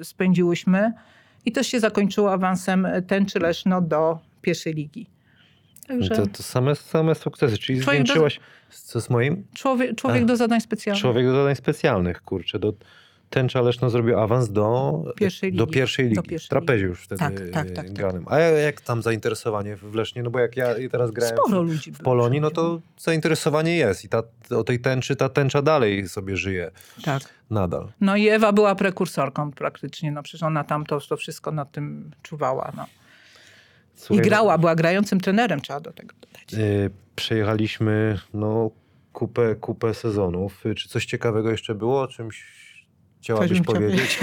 y, 0.01 0.03
spędziłyśmy. 0.03 0.93
I 1.45 1.51
też 1.51 1.67
się 1.67 1.79
zakończyło 1.79 2.33
awansem 2.33 2.87
Tęczy 3.07 3.39
Leszno 3.39 3.81
do 3.81 4.19
pierwszej 4.41 4.73
ligi. 4.73 5.07
Także 5.99 6.15
To, 6.15 6.27
to 6.27 6.43
same, 6.43 6.75
same 6.75 7.15
sukcesy, 7.15 7.57
czyli 7.57 7.79
do- 7.79 7.85
zwiększyłaś, 7.85 8.39
co 8.69 9.01
z 9.01 9.09
moim? 9.09 9.43
człowiek, 9.53 9.95
człowiek 9.95 10.23
A. 10.23 10.25
do 10.25 10.35
zadań 10.37 10.61
specjalnych. 10.61 11.01
Człowiek 11.01 11.25
do 11.25 11.35
zadań 11.35 11.55
specjalnych, 11.55 12.21
kurczę. 12.21 12.59
Do, 12.59 12.73
Tęcza 13.29 13.61
Leszno 13.61 13.89
zrobił 13.89 14.19
awans 14.19 14.51
do 14.51 14.93
Pierwszej 15.15 15.53
do 15.53 15.63
ligi. 15.63 15.73
pierwszej 15.73 16.05
ligi. 16.05 16.15
Do 16.15 16.21
w 16.21 16.25
pierwszej 16.25 16.49
trapezie 16.49 16.85
już 16.85 17.01
wtedy 17.03 17.19
Tak, 17.19 17.33
tak, 17.39 17.51
tak, 17.51 17.75
tak. 17.75 17.93
granym. 17.93 18.25
A 18.27 18.39
jak 18.39 18.81
tam 18.81 19.01
zainteresowanie 19.01 19.75
w 19.75 19.95
Lesznie? 19.95 20.23
No 20.23 20.29
bo 20.29 20.39
jak 20.39 20.57
ja 20.57 20.67
teraz 20.91 21.11
grałem 21.11 21.35
Sporo 21.37 21.63
w, 21.63 21.67
ludzi 21.67 21.91
w 21.91 21.99
Polonii, 21.99 22.41
no 22.41 22.51
to 22.51 22.79
zainteresowanie 22.97 23.75
jest 23.77 24.05
i 24.05 24.09
ta, 24.09 24.23
o 24.57 24.63
tej 24.63 24.79
tęczy, 24.79 25.15
ta 25.15 25.29
tęcza 25.29 25.61
dalej 25.61 26.09
sobie 26.09 26.37
żyje 26.37 26.71
Tak. 27.03 27.23
nadal. 27.49 27.87
No 28.01 28.15
i 28.15 28.27
Ewa 28.29 28.51
była 28.51 28.75
prekursorką 28.75 29.51
praktycznie, 29.51 30.11
no 30.11 30.23
przecież 30.23 30.43
ona 30.43 30.63
tam 30.63 30.85
to, 30.85 30.99
to 30.99 31.17
wszystko 31.17 31.51
nad 31.51 31.71
tym 31.71 32.11
czuwała, 32.23 32.71
no. 32.77 32.85
Słuchaj, 34.01 34.25
I 34.25 34.29
grała, 34.29 34.57
była 34.57 34.75
grającym 34.75 35.19
trenerem, 35.19 35.61
trzeba 35.61 35.79
do 35.79 35.91
tego 35.93 36.15
dodać. 36.21 36.53
Y, 36.53 36.89
przejechaliśmy 37.15 38.19
no, 38.33 38.71
kupę, 39.13 39.55
kupę 39.55 39.93
sezonów. 39.93 40.65
Y, 40.65 40.75
Czy 40.75 40.89
coś 40.89 41.05
ciekawego 41.05 41.51
jeszcze 41.51 41.75
było? 41.75 42.01
O 42.01 42.07
czymś 42.07 42.61
chciałabyś 43.21 43.61
powiedzieć? 43.61 44.19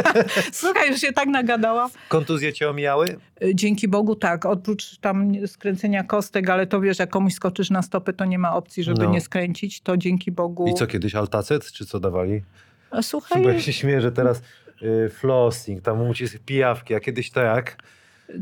Słuchaj, 0.52 0.90
już 0.90 1.00
się 1.00 1.12
tak 1.12 1.28
nagadała. 1.28 1.90
Kontuzje 2.08 2.52
cię 2.52 2.70
omijały? 2.70 3.16
Y, 3.44 3.54
Dzięki 3.54 3.88
Bogu 3.88 4.16
tak, 4.16 4.46
oprócz 4.46 4.98
tam 4.98 5.46
skręcenia 5.46 6.04
kostek, 6.04 6.50
ale 6.50 6.66
to 6.66 6.80
wiesz, 6.80 6.98
jak 6.98 7.10
komuś 7.10 7.34
skoczysz 7.34 7.70
na 7.70 7.82
stopy, 7.82 8.12
to 8.12 8.24
nie 8.24 8.38
ma 8.38 8.54
opcji, 8.54 8.84
żeby 8.84 9.02
No. 9.02 9.10
nie 9.10 9.20
skręcić, 9.20 9.80
to 9.80 9.96
dzięki 9.96 10.32
Bogu... 10.32 10.66
I 10.68 10.74
co 10.74 10.86
kiedyś 10.86 11.14
altacet, 11.14 11.72
czy 11.72 11.86
co 11.86 12.00
dawali? 12.00 12.42
A 12.90 13.02
Słuchaj, 13.02 13.42
Bo 13.42 13.48
ja 13.48 13.60
się 13.60 13.72
śmieję, 13.72 14.00
że 14.00 14.12
teraz 14.12 14.42
y, 14.82 15.08
flossing, 15.10 15.82
tam 15.82 16.00
ucisk 16.08 16.38
pijawki, 16.38 16.94
a 16.94 17.00
kiedyś 17.00 17.30
to 17.30 17.40
jak? 17.40 17.76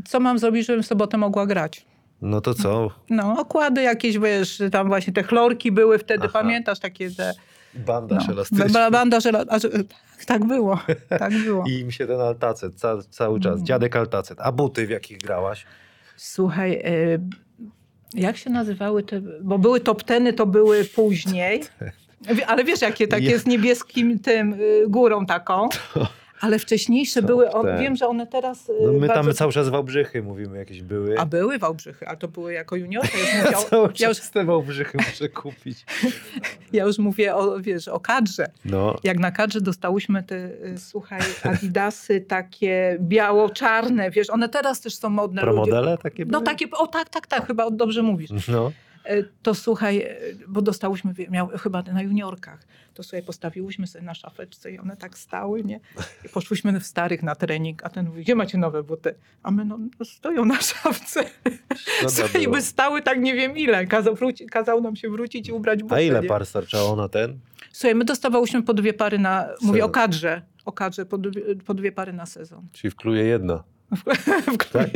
Co 0.05 0.19
mam 0.19 0.39
zrobić, 0.39 0.67
żebym 0.67 0.83
w 0.83 0.85
sobotę 0.85 1.17
mogła 1.17 1.45
grać? 1.45 1.85
No 2.21 2.41
to 2.41 2.53
co? 2.53 2.91
No, 3.09 3.39
okłady 3.39 3.81
jakieś, 3.81 4.17
wiesz, 4.19 4.61
tam 4.71 4.87
właśnie 4.87 5.13
te 5.13 5.23
chlorki 5.23 5.71
były 5.71 5.97
wtedy, 5.99 6.23
Aha. 6.23 6.33
pamiętasz, 6.33 6.79
takie 6.79 7.11
te... 7.11 7.33
Bandaż 7.73 8.27
No, 8.27 8.33
elastyczny. 8.33 9.83
Tak 10.25 10.45
było, 10.45 10.79
tak 11.19 11.33
było. 11.33 11.63
I 11.67 11.79
im 11.79 11.91
się 11.91 12.07
ten 12.07 12.21
altacet 12.21 12.75
ca, 12.75 12.97
cały 13.09 13.39
czas. 13.39 13.53
Mm. 13.53 13.65
Dziadek 13.65 13.95
altacet. 13.95 14.37
A 14.41 14.51
buty 14.51 14.87
w 14.87 14.89
jakich 14.89 15.17
grałaś? 15.17 15.65
Słuchaj, 16.17 16.71
y, 16.73 17.19
jak 18.13 18.37
się 18.37 18.49
nazywały 18.49 19.03
te, 19.03 19.21
bo 19.41 19.57
były 19.59 19.79
top 19.79 20.03
teny, 20.03 20.33
to 20.33 20.45
były 20.45 20.85
później, 20.85 21.61
ale 22.47 22.63
wiesz, 22.63 22.81
jakie 22.81 23.07
takie 23.07 23.31
Ja- 23.31 23.37
z 23.37 23.45
niebieskim 23.45 24.19
tym 24.19 24.53
y, 24.53 24.83
górą 24.87 25.25
taką. 25.25 25.69
Ale 26.41 26.59
wcześniejsze 26.59 27.19
Top 27.19 27.27
były, 27.27 27.51
on, 27.51 27.67
wiem, 27.79 27.95
że 27.95 28.07
one 28.07 28.27
teraz... 28.27 28.69
y, 28.69 28.73
No 28.81 28.93
my 28.93 29.07
tam 29.07 29.33
cały 29.33 29.51
czas 29.51 29.69
Wałbrzychy 29.69 30.23
mówimy, 30.23 30.57
jakieś 30.57 30.81
były. 30.81 31.19
A 31.19 31.25
były 31.25 31.57
Wałbrzychy, 31.57 32.07
a 32.07 32.15
to 32.15 32.27
były 32.27 32.53
jako 32.53 32.75
juniorka. 32.75 33.17
Ja 33.17 33.49
już, 33.49 33.55
mówię, 33.55 33.69
cały 33.69 33.89
ja, 33.99 34.07
już, 34.07 34.17
czas 34.17 34.31
te 34.31 34.43
Wałbrzychy 34.45 34.97
muszę 34.97 35.29
kupić. 35.29 35.85
ja 36.73 36.83
już 36.83 36.97
mówię 36.97 37.35
o, 37.35 37.59
wiesz, 37.59 37.87
o 37.87 37.99
kadrze. 37.99 38.45
No. 38.65 38.95
Jak 39.03 39.19
na 39.19 39.31
kadrze 39.31 39.61
dostałyśmy 39.61 40.23
te, 40.23 40.35
y, 40.35 40.75
słuchaj, 40.77 41.21
adidasy 41.43 42.21
takie 42.21 42.97
biało-czarne, 42.99 44.11
wiesz, 44.11 44.29
one 44.29 44.49
teraz 44.49 44.81
też 44.81 44.95
są 44.95 45.09
modne. 45.09 45.41
ludzie- 45.41 45.51
Promodele 45.53 45.97
takie 45.97 46.25
były? 46.25 46.31
No 46.39 46.41
takie, 46.45 46.65
o 46.71 46.87
tak, 46.87 47.09
tak, 47.09 47.27
tak, 47.27 47.47
chyba 47.47 47.71
dobrze 47.71 48.03
mówisz. 48.03 48.29
No. 48.47 48.71
E, 49.05 49.23
To 49.23 49.55
słuchaj, 49.55 49.97
e, 50.01 50.15
bo 50.47 50.61
dostałyśmy, 50.61 51.13
miał, 51.29 51.47
chyba 51.47 51.81
na 51.81 52.01
juniorkach, 52.01 52.59
to 52.93 53.03
sobie 53.03 53.23
postawiłyśmy 53.23 53.87
sobie 53.87 54.05
na 54.05 54.13
szafeczce 54.13 54.71
i 54.71 54.79
one 54.79 54.97
tak 54.97 55.17
stały, 55.17 55.63
nie? 55.63 55.79
I 56.25 56.29
poszłyśmy 56.29 56.79
w 56.79 56.85
starych 56.85 57.23
na 57.23 57.35
trening, 57.35 57.85
a 57.85 57.89
ten 57.89 58.05
mówi, 58.05 58.21
gdzie 58.21 58.35
macie 58.35 58.57
nowe 58.57 58.83
buty? 58.83 59.15
A 59.43 59.51
my, 59.51 59.65
no, 59.65 59.79
no 59.99 60.05
stoją 60.05 60.45
na 60.45 60.61
szafce. 60.61 61.23
Było. 62.33 62.53
by 62.55 62.61
stały 62.61 63.01
tak 63.01 63.19
nie 63.19 63.33
wiem 63.35 63.57
ile. 63.57 63.87
Kazał, 63.87 64.15
wróci, 64.15 64.45
kazał 64.45 64.81
nam 64.81 64.95
się 64.95 65.09
wrócić 65.09 65.47
i 65.47 65.51
ubrać 65.51 65.83
buty. 65.83 65.95
A 65.95 66.01
ile 66.01 66.21
nie? 66.21 66.27
par 66.27 66.45
starczało 66.45 66.95
na 66.95 67.09
ten? 67.09 67.39
Słuchaj, 67.71 67.95
my 67.95 68.05
dostawałyśmy 68.05 68.63
po 68.63 68.73
dwie 68.73 68.93
pary 68.93 69.19
na, 69.19 69.47
mówię 69.61 69.83
o 69.83 69.87
Sezon. 69.87 69.91
kadrze, 69.91 70.41
o 70.65 70.71
kadrze, 70.71 71.05
po 71.05 71.17
dwie, 71.17 71.55
po 71.55 71.73
dwie 71.73 71.91
pary 71.91 72.13
na 72.13 72.25
sezon. 72.25 72.67
Czyli 72.71 72.91
wkluje 72.91 73.23
jedna. 73.23 73.63
W 74.53 74.57
której 74.57 74.91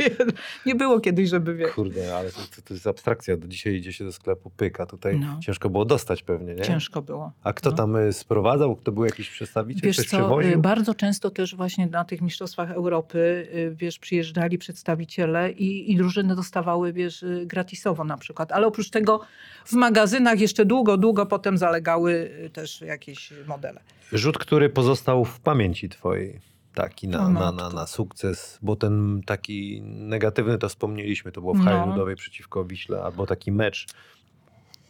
Nie 0.66 0.74
było 0.74 1.00
kiedyś, 1.00 1.30
żeby 1.30 1.54
wie. 1.54 1.68
Kurde, 1.68 2.16
ale 2.16 2.30
to, 2.30 2.38
to, 2.56 2.62
to 2.62 2.74
jest 2.74 2.86
abstrakcja. 2.86 3.36
Do 3.36 3.48
dzisiaj 3.48 3.74
idzie 3.74 3.92
się 3.92 4.04
do 4.04 4.12
sklepu 4.12 4.50
pyka. 4.50 4.86
Tutaj 4.86 5.20
No. 5.20 5.38
ciężko 5.42 5.70
było 5.70 5.84
dostać 5.84 6.22
pewnie, 6.22 6.54
nie? 6.54 6.62
Ciężko 6.62 7.02
było. 7.02 7.32
A 7.42 7.52
kto 7.52 7.70
No. 7.70 7.76
tam 7.76 7.96
y, 7.96 8.12
sprowadzał? 8.12 8.76
Kto 8.76 8.92
był 8.92 9.04
jakiś 9.04 9.30
przedstawiciel? 9.30 9.82
Wiesz 9.82 9.96
Ktoś 9.96 10.08
co, 10.08 10.42
y, 10.42 10.58
bardzo 10.58 10.94
często 10.94 11.30
też 11.30 11.56
właśnie 11.56 11.86
na 11.86 12.04
tych 12.04 12.20
mistrzostwach 12.22 12.70
Europy, 12.70 13.48
y, 13.54 13.74
wiesz, 13.74 13.98
przyjeżdżali 13.98 14.58
przedstawiciele 14.58 15.52
i, 15.52 15.92
i 15.92 15.96
drużyny 15.96 16.36
dostawały, 16.36 16.92
wiesz, 16.92 17.24
gratisowo 17.44 18.04
na 18.04 18.16
przykład. 18.16 18.52
Ale 18.52 18.66
oprócz 18.66 18.90
tego 18.90 19.20
w 19.64 19.72
magazynach 19.72 20.40
jeszcze 20.40 20.64
długo, 20.64 20.96
długo 20.96 21.26
potem 21.26 21.58
zalegały 21.58 22.30
też 22.52 22.80
jakieś 22.80 23.32
modele. 23.46 23.80
Rzut, 24.12 24.38
który 24.38 24.68
pozostał 24.70 25.24
w 25.24 25.40
pamięci 25.40 25.88
twojej. 25.88 26.55
Taki 26.76 27.08
na, 27.08 27.18
O 27.18 27.28
na, 27.28 27.40
matko. 27.40 27.56
na, 27.62 27.70
na 27.70 27.86
sukces, 27.86 28.58
bo 28.62 28.76
ten 28.76 29.22
taki 29.26 29.82
negatywny 29.82 30.58
to 30.58 30.68
wspomnieliśmy, 30.68 31.32
to 31.32 31.40
było 31.40 31.54
w 31.54 31.58
No. 31.58 31.64
hali 31.64 31.90
ludowej 31.90 32.16
przeciwko 32.16 32.64
Wiśle, 32.64 33.02
albo 33.02 33.26
taki 33.26 33.52
mecz, 33.52 33.86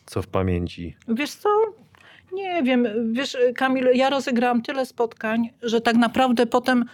co 0.07 0.23
w 0.23 0.27
pamięci. 0.27 0.97
Wiesz 1.09 1.31
co, 1.35 1.49
nie 2.33 2.63
wiem, 2.63 3.13
wiesz 3.13 3.37
Kamil, 3.57 3.89
ja 3.95 4.11
rozegrałam 4.11 4.63
tyle 4.63 4.87
spotkań, 4.87 5.51
że 5.63 5.81
tak 5.81 5.97
naprawdę 5.97 6.47
potem 6.47 6.85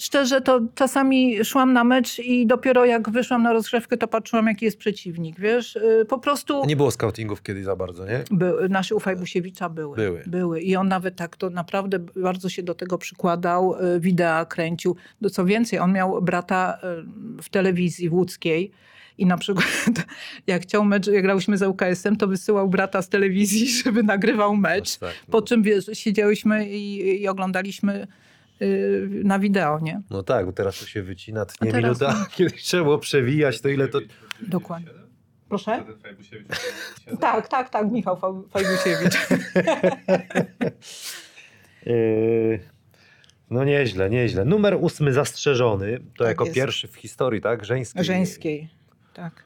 Szczerze, 0.00 0.40
to 0.40 0.60
czasami 0.74 1.44
szłam 1.44 1.72
na 1.72 1.84
mecz 1.84 2.18
i 2.18 2.46
dopiero 2.46 2.84
jak 2.84 3.10
wyszłam 3.10 3.42
na 3.42 3.52
rozgrzewkę, 3.52 3.96
to 3.96 4.08
patrzyłam, 4.08 4.46
jaki 4.46 4.64
jest 4.64 4.78
przeciwnik, 4.78 5.40
wiesz? 5.40 5.76
Y, 5.76 6.06
Po 6.08 6.18
prostu... 6.18 6.62
Nie 6.66 6.76
było 6.76 6.90
scoutingów 6.90 7.42
kiedyś 7.42 7.64
za 7.64 7.76
bardzo, 7.76 8.06
nie? 8.06 8.24
Były, 8.30 8.68
nasze 8.68 8.94
u 8.94 9.00
Fajbusiewicza 9.00 9.68
były. 9.68 9.96
Były. 9.96 10.22
Były. 10.26 10.60
I 10.60 10.76
on 10.76 10.88
nawet 10.88 11.16
tak 11.16 11.36
to 11.36 11.50
naprawdę 11.50 11.98
bardzo 11.98 12.48
się 12.48 12.62
do 12.62 12.74
tego 12.74 12.98
przykładał, 12.98 13.74
y, 13.96 14.00
wideo 14.00 14.46
kręcił. 14.46 14.96
No, 15.20 15.30
co 15.30 15.44
więcej, 15.44 15.78
on 15.78 15.92
miał 15.92 16.22
brata 16.22 16.78
y, 17.38 17.42
w 17.42 17.48
telewizji 17.48 18.08
w 18.08 18.14
łódzkiej 18.14 18.70
i 19.18 19.26
na 19.26 19.38
przykład 19.38 19.66
jak 20.46 20.62
chciał 20.62 20.84
mecz, 20.84 21.06
jak 21.06 21.22
grałyśmy 21.22 21.58
z 21.58 21.62
UKS-em, 21.62 22.16
to 22.16 22.26
wysyłał 22.26 22.68
brata 22.68 23.02
z 23.02 23.08
telewizji, 23.08 23.68
żeby 23.84 24.02
nagrywał 24.02 24.56
mecz. 24.56 24.96
Tak, 24.96 25.14
no. 25.28 25.32
Po 25.32 25.42
czym 25.42 25.62
wiesz, 25.62 25.90
siedziałyśmy 25.92 26.68
i, 26.68 27.20
i 27.22 27.28
oglądaliśmy 27.28 28.06
na 29.24 29.38
wideo, 29.38 29.78
nie? 29.82 30.00
No 30.10 30.22
tak, 30.22 30.46
bo 30.46 30.52
teraz 30.52 30.78
to 30.80 30.86
się 30.86 31.02
wycina, 31.02 31.44
tnie 31.46 31.72
teraz 31.72 31.82
minuta, 32.00 32.26
trzeba 32.56 32.82
było 32.84 32.98
przewijać, 32.98 33.60
to 33.60 33.68
ile 33.68 33.88
to... 33.88 33.98
Dokładnie. 34.42 34.90
Proszę? 35.48 35.84
Tak, 37.20 37.48
tak, 37.48 37.70
tak, 37.70 37.90
Michał 37.90 38.16
Fa- 38.16 38.42
Fajbusiewicz. 38.50 39.14
Yy, 41.86 42.60
No 43.50 43.64
nieźle, 43.64 44.10
nieźle. 44.10 44.44
Numer 44.44 44.76
ósmy 44.80 45.12
zastrzeżony, 45.12 45.98
to 45.98 46.04
Tak 46.18 46.28
jako 46.28 46.44
jest. 46.44 46.54
pierwszy 46.54 46.88
w 46.88 46.96
historii, 46.96 47.40
tak? 47.40 47.64
Żeńskiej. 47.64 48.04
Żeńskiej. 48.04 48.68
Tak. 49.14 49.44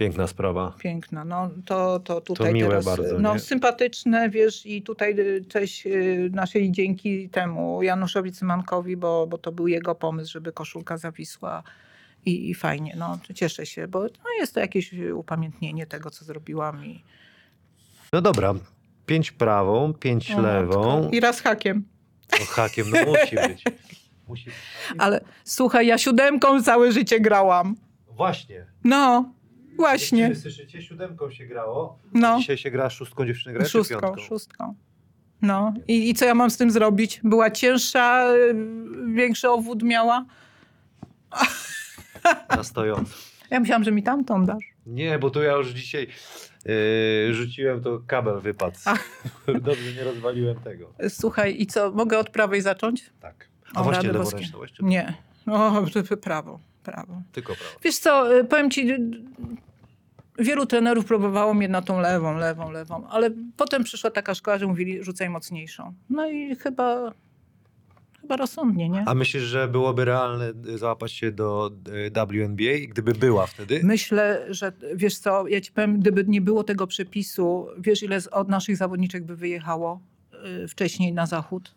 Piękna 0.00 0.26
sprawa. 0.26 0.74
Piękna. 0.78 1.24
No 1.24 1.50
to, 1.66 2.00
to 2.00 2.20
tutaj 2.20 2.52
miłe 2.52 2.68
teraz, 2.68 2.84
bardzo, 2.84 3.18
no 3.18 3.34
nie? 3.34 3.40
sympatyczne, 3.40 4.30
wiesz, 4.30 4.66
i 4.66 4.82
tutaj 4.82 5.20
y, 5.20 5.44
cześć 5.48 5.86
y, 5.86 6.30
naszej 6.32 6.72
dzięki 6.72 7.28
temu 7.28 7.82
Januszowi 7.82 8.32
Cymankowi, 8.32 8.96
bo, 8.96 9.26
bo 9.26 9.38
to 9.38 9.52
był 9.52 9.68
jego 9.68 9.94
pomysł, 9.94 10.32
żeby 10.32 10.52
koszulka 10.52 10.96
zawisła 10.96 11.62
i, 12.26 12.50
i 12.50 12.54
fajnie, 12.54 12.94
no 12.98 13.18
cieszę 13.34 13.66
się, 13.66 13.88
bo 13.88 14.02
no, 14.02 14.30
jest 14.38 14.54
to 14.54 14.60
jakieś 14.60 14.94
upamiętnienie 15.14 15.86
tego, 15.86 16.10
co 16.10 16.24
zrobiłam 16.24 16.84
i 16.86 17.04
No 18.12 18.20
dobra, 18.20 18.54
pięć 19.06 19.32
prawą, 19.32 19.94
pięć 19.94 20.30
o, 20.32 20.40
lewą. 20.40 21.10
i 21.10 21.20
raz 21.20 21.40
hakiem. 21.40 21.84
No, 22.32 22.46
hakiem, 22.46 22.86
no 22.90 22.98
musi 23.04 23.36
być. 23.36 23.64
Musi... 24.28 24.50
Ale 24.98 25.20
słuchaj, 25.44 25.86
ja 25.86 25.98
siódemką 25.98 26.62
całe 26.62 26.92
życie 26.92 27.20
grałam. 27.20 27.76
Właśnie. 28.08 28.66
No, 28.84 29.32
właśnie. 29.80 30.34
Słyszycie, 30.36 30.82
siódemką 30.82 31.30
się 31.30 31.46
grało. 31.46 31.98
No. 32.14 32.38
Dzisiaj 32.38 32.58
się 32.58 32.70
gra 32.70 32.90
szóstką, 32.90 33.26
dziewczyny 33.26 33.52
grają 33.52 33.68
Szóstką, 33.68 34.00
piątką? 34.00 34.22
szóstką. 34.22 34.74
No 35.42 35.74
I, 35.88 36.10
i 36.10 36.14
co 36.14 36.24
ja 36.24 36.34
mam 36.34 36.50
z 36.50 36.56
tym 36.56 36.70
zrobić? 36.70 37.20
Była 37.24 37.50
cięższa, 37.50 38.32
y, 38.34 38.54
większy 39.14 39.50
owód 39.50 39.82
miała? 39.82 40.24
Na 42.56 42.64
stojąco. 42.64 43.12
Ja 43.50 43.60
myślałam, 43.60 43.84
że 43.84 43.92
mi 43.92 44.02
tamtą 44.02 44.44
dasz. 44.46 44.64
Nie, 44.86 45.18
bo 45.18 45.30
tu 45.30 45.42
ja 45.42 45.52
już 45.52 45.68
dzisiaj 45.68 46.06
yy, 46.66 47.34
rzuciłem, 47.34 47.82
to 47.82 48.00
kabel 48.06 48.40
wypadł. 48.40 48.76
Dobrze, 49.62 49.92
nie 49.96 50.04
rozwaliłem 50.04 50.56
tego. 50.56 50.92
Słuchaj, 51.08 51.56
i 51.60 51.66
co, 51.66 51.90
mogę 51.90 52.18
od 52.18 52.30
prawej 52.30 52.60
zacząć? 52.62 53.10
Tak. 53.20 53.48
A 53.74 53.80
O, 53.80 53.84
właśnie 53.84 54.12
leworęczność? 54.12 54.74
Czy... 54.74 54.84
Nie. 54.84 55.14
O, 55.46 55.86
żeby 55.86 56.16
prawo, 56.28 56.60
prawo. 56.84 57.22
Tylko 57.32 57.54
prawo. 57.54 57.70
Wiesz 57.82 57.98
co, 57.98 58.38
y, 58.38 58.44
powiem 58.44 58.70
ci, 58.70 58.90
y, 58.92 58.98
wielu 60.40 60.66
trenerów 60.66 61.04
próbowało 61.04 61.54
mnie 61.54 61.68
na 61.68 61.82
tą 61.82 62.00
lewą, 62.00 62.38
lewą, 62.38 62.70
lewą, 62.70 63.06
ale 63.08 63.30
potem 63.56 63.84
przyszła 63.84 64.10
taka 64.10 64.34
szkoła, 64.34 64.58
że 64.58 64.66
mówili, 64.66 65.04
rzucaj 65.04 65.30
mocniejszą. 65.30 65.94
No 66.10 66.30
i 66.30 66.56
chyba, 66.56 67.12
chyba 68.20 68.36
rozsądnie, 68.36 68.88
nie? 68.88 69.04
A 69.06 69.14
myślisz, 69.14 69.42
że 69.42 69.68
byłoby 69.68 70.04
realne 70.04 70.52
y, 70.68 70.78
załapać 70.78 71.12
się 71.12 71.32
do 71.32 71.70
y, 71.88 72.10
WNBA, 72.26 72.88
gdyby 72.88 73.12
była 73.12 73.46
wtedy? 73.46 73.80
Myślę, 73.84 74.46
że 74.48 74.72
wiesz 74.94 75.18
co, 75.18 75.46
ja 75.48 75.60
ci 75.60 75.72
powiem, 75.72 76.00
gdyby 76.00 76.24
nie 76.28 76.40
było 76.40 76.64
tego 76.64 76.86
przepisu, 76.86 77.66
wiesz 77.78 78.02
ile 78.02 78.18
od 78.30 78.48
naszych 78.48 78.76
zawodniczek 78.76 79.24
by 79.24 79.36
wyjechało 79.36 80.00
y, 80.64 80.68
wcześniej 80.68 81.12
na 81.12 81.26
zachód? 81.26 81.74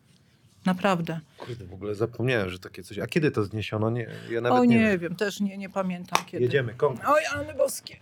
Naprawdę. 0.65 1.19
Kurde, 1.37 1.65
w 1.65 1.73
ogóle 1.73 1.95
zapomniałem, 1.95 2.49
że 2.49 2.59
takie 2.59 2.83
coś. 2.83 2.99
A 2.99 3.07
kiedy 3.07 3.31
to 3.31 3.43
zniesiono? 3.43 3.89
Nie, 3.89 4.07
ja 4.31 4.41
nawet 4.41 4.59
o 4.59 4.65
nie, 4.65 4.75
nie, 4.75 4.83
wiem. 4.83 4.99
wiem, 4.99 5.15
też 5.15 5.39
nie, 5.39 5.57
nie 5.57 5.69
pamiętam 5.69 6.25
kiedy. 6.25 6.43
Jedziemy, 6.43 6.73
konkurs. 6.73 7.09
Oj, 7.09 7.21
ale 7.35 7.53
boskie. 7.53 7.97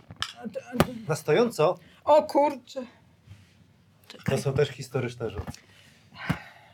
Na 1.07 1.15
stojąco 1.15 1.77
O 2.03 2.23
kurczę. 2.23 2.81
to 4.25 4.37
są 4.37 4.53
też 4.53 4.69
historyczne 4.69 5.29
rzuty. 5.29 5.51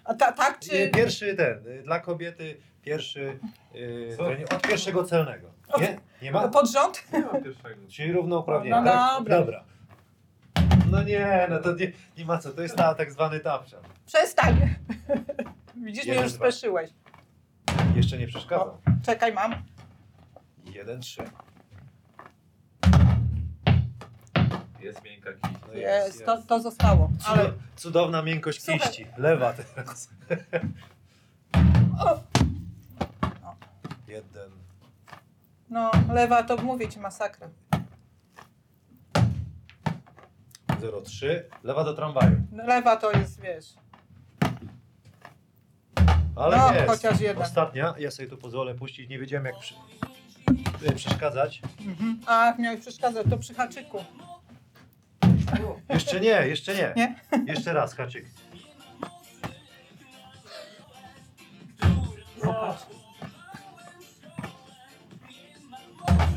A 0.06 0.14
ta, 0.14 0.32
tak 0.32 0.60
czy... 0.60 0.80
Nie, 0.80 0.88
Pierwszy 0.90 1.36
ten, 1.36 1.68
y, 1.68 1.84
dla 1.84 2.00
kobiety, 2.00 2.58
pierwszy 2.82 3.40
y, 3.76 4.16
trening- 4.20 4.56
od 4.56 4.62
pierwszego 4.62 5.04
celnego. 5.04 5.48
Nie? 5.80 6.00
Nie 6.22 6.32
ma? 6.32 6.48
Pod 6.48 6.70
rząd? 6.72 7.04
Czyli 7.90 8.12
równouprawnienie, 8.12 8.76
No 8.76 8.84
tak? 8.84 9.18
dobra. 9.20 9.38
dobra. 9.40 9.64
No 10.92 11.04
nie, 11.04 11.48
no 11.50 11.60
to 11.60 11.76
nie, 11.76 11.92
nie 12.18 12.26
ma 12.26 12.38
co, 12.38 12.52
to 12.52 12.62
jest 12.62 12.76
ta, 12.76 12.96
tak 12.96 13.12
zwany 13.12 13.40
tapczan. 13.40 13.80
Przestań. 14.06 14.76
Widzisz, 15.86 16.04
mnie 16.04 16.14
Jeden, 16.14 16.24
już 16.24 16.34
dwa. 16.34 16.46
speszyłeś. 16.46 16.90
Jeszcze 17.96 18.18
nie 18.18 18.28
przeszkadzam. 18.28 18.70
Czekaj, 19.06 19.34
mam. 19.34 19.56
Jeden, 20.66 21.02
trzy. 21.02 21.24
Jest 24.80 25.04
miękka 25.04 25.30
kiść. 25.34 25.56
No 25.68 25.74
Jest, 25.74 26.26
to, 26.26 26.42
to 26.42 26.60
zostało. 26.62 27.10
Ale... 27.26 27.44
Cudo- 27.44 27.54
Cudowna 27.76 28.22
miękkość 28.22 28.64
Słuchaj. 28.64 28.80
kiści. 28.80 29.08
Lewa 29.18 29.54
teraz. 29.54 30.10
O, 32.00 32.20
Jeden. 34.08 34.52
no, 35.70 35.92
lewa 36.14 36.44
to 36.44 36.58
mówię 36.58 36.90
ci 36.90 37.00
masakra. 37.00 37.48
0,3. 40.68 41.28
Lewa 41.64 41.84
do 41.84 41.94
tramwaju. 41.94 42.36
Lewa 42.52 42.96
to 42.98 43.12
jest, 43.12 43.42
wiesz. 43.42 43.66
Ale 46.36 46.58
No, 46.58 46.74
jest. 46.74 46.88
chociaż 46.88 47.20
jeden. 47.22 47.44
Ostatnia. 47.44 47.94
Ja 48.00 48.12
sobie 48.12 48.30
tu 48.30 48.38
pozwolę 48.38 48.76
puścić. 48.76 49.10
Nie 49.10 49.20
wiedziałem 49.20 49.46
jak 49.46 49.60
przy... 49.60 49.76
y, 50.90 50.92
przeszkadzać. 50.96 51.62
Mhm. 51.88 52.20
A, 52.28 52.54
miałeś 52.60 52.82
przeszkadzać, 52.82 53.28
to 53.30 53.38
przy 53.38 53.54
haczyku. 53.54 54.04
Jeszcze 55.90 56.20
nie, 56.20 56.48
jeszcze 56.48 56.76
nie. 56.76 56.94
Nie? 56.96 57.16
Jeszcze 57.54 57.74
raz, 57.74 57.96
haczyk. 57.96 58.26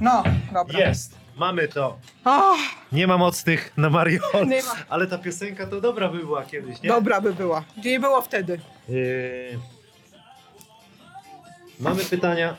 No, 0.00 0.22
dobra. 0.52 0.78
Jest. 0.78 1.14
Mamy 1.36 1.68
to. 1.68 1.98
O, 2.24 2.54
Nie 2.92 3.06
ma 3.06 3.18
mocnych 3.18 3.72
na 3.76 3.90
Mariol. 3.90 4.46
Nie 4.46 4.62
ma. 4.62 4.74
Ale 4.88 5.06
ta 5.06 5.18
piosenka 5.18 5.66
to 5.66 5.80
dobra 5.80 6.08
by 6.08 6.18
była 6.18 6.44
kiedyś, 6.44 6.82
nie? 6.82 6.88
dobra 6.88 7.20
by 7.20 7.32
była. 7.34 7.64
Gdzie 7.76 7.90
nie 7.90 8.00
było 8.00 8.22
wtedy. 8.22 8.60
Yy... 8.88 9.58
Mamy 11.80 12.04
pytania. 12.04 12.56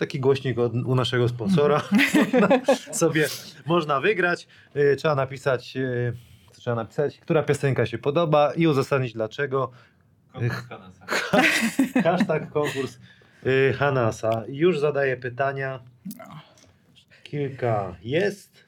Taki 0.00 0.20
głośnik 0.20 0.58
od, 0.58 0.74
u 0.74 0.94
naszego 0.94 1.28
sponsora. 1.28 1.82
Można 2.32 2.64
sobie 2.92 3.28
można 3.66 4.00
wygrać. 4.00 4.46
Yy, 4.74 4.96
trzeba 4.96 5.14
napisać, 5.14 5.74
co 6.52 6.60
trzeba 6.60 6.76
napisać, 6.76 7.18
która 7.18 7.42
piosenka 7.42 7.86
się 7.86 7.98
podoba 7.98 8.52
i 8.54 8.66
uzasadnić 8.66 9.12
dlaczego. 9.12 9.70
Konkurs 10.32 10.68
Hanasa. 10.68 11.06
Hashtag 12.04 12.50
konkurs 12.50 12.98
yy, 13.42 13.72
Hanasa. 13.72 14.44
Już 14.48 14.78
zadaję 14.78 15.16
pytania. 15.16 15.80
Kilka 17.22 17.96
jest. 18.02 18.64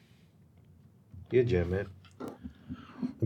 Jedziemy. 1.31 1.85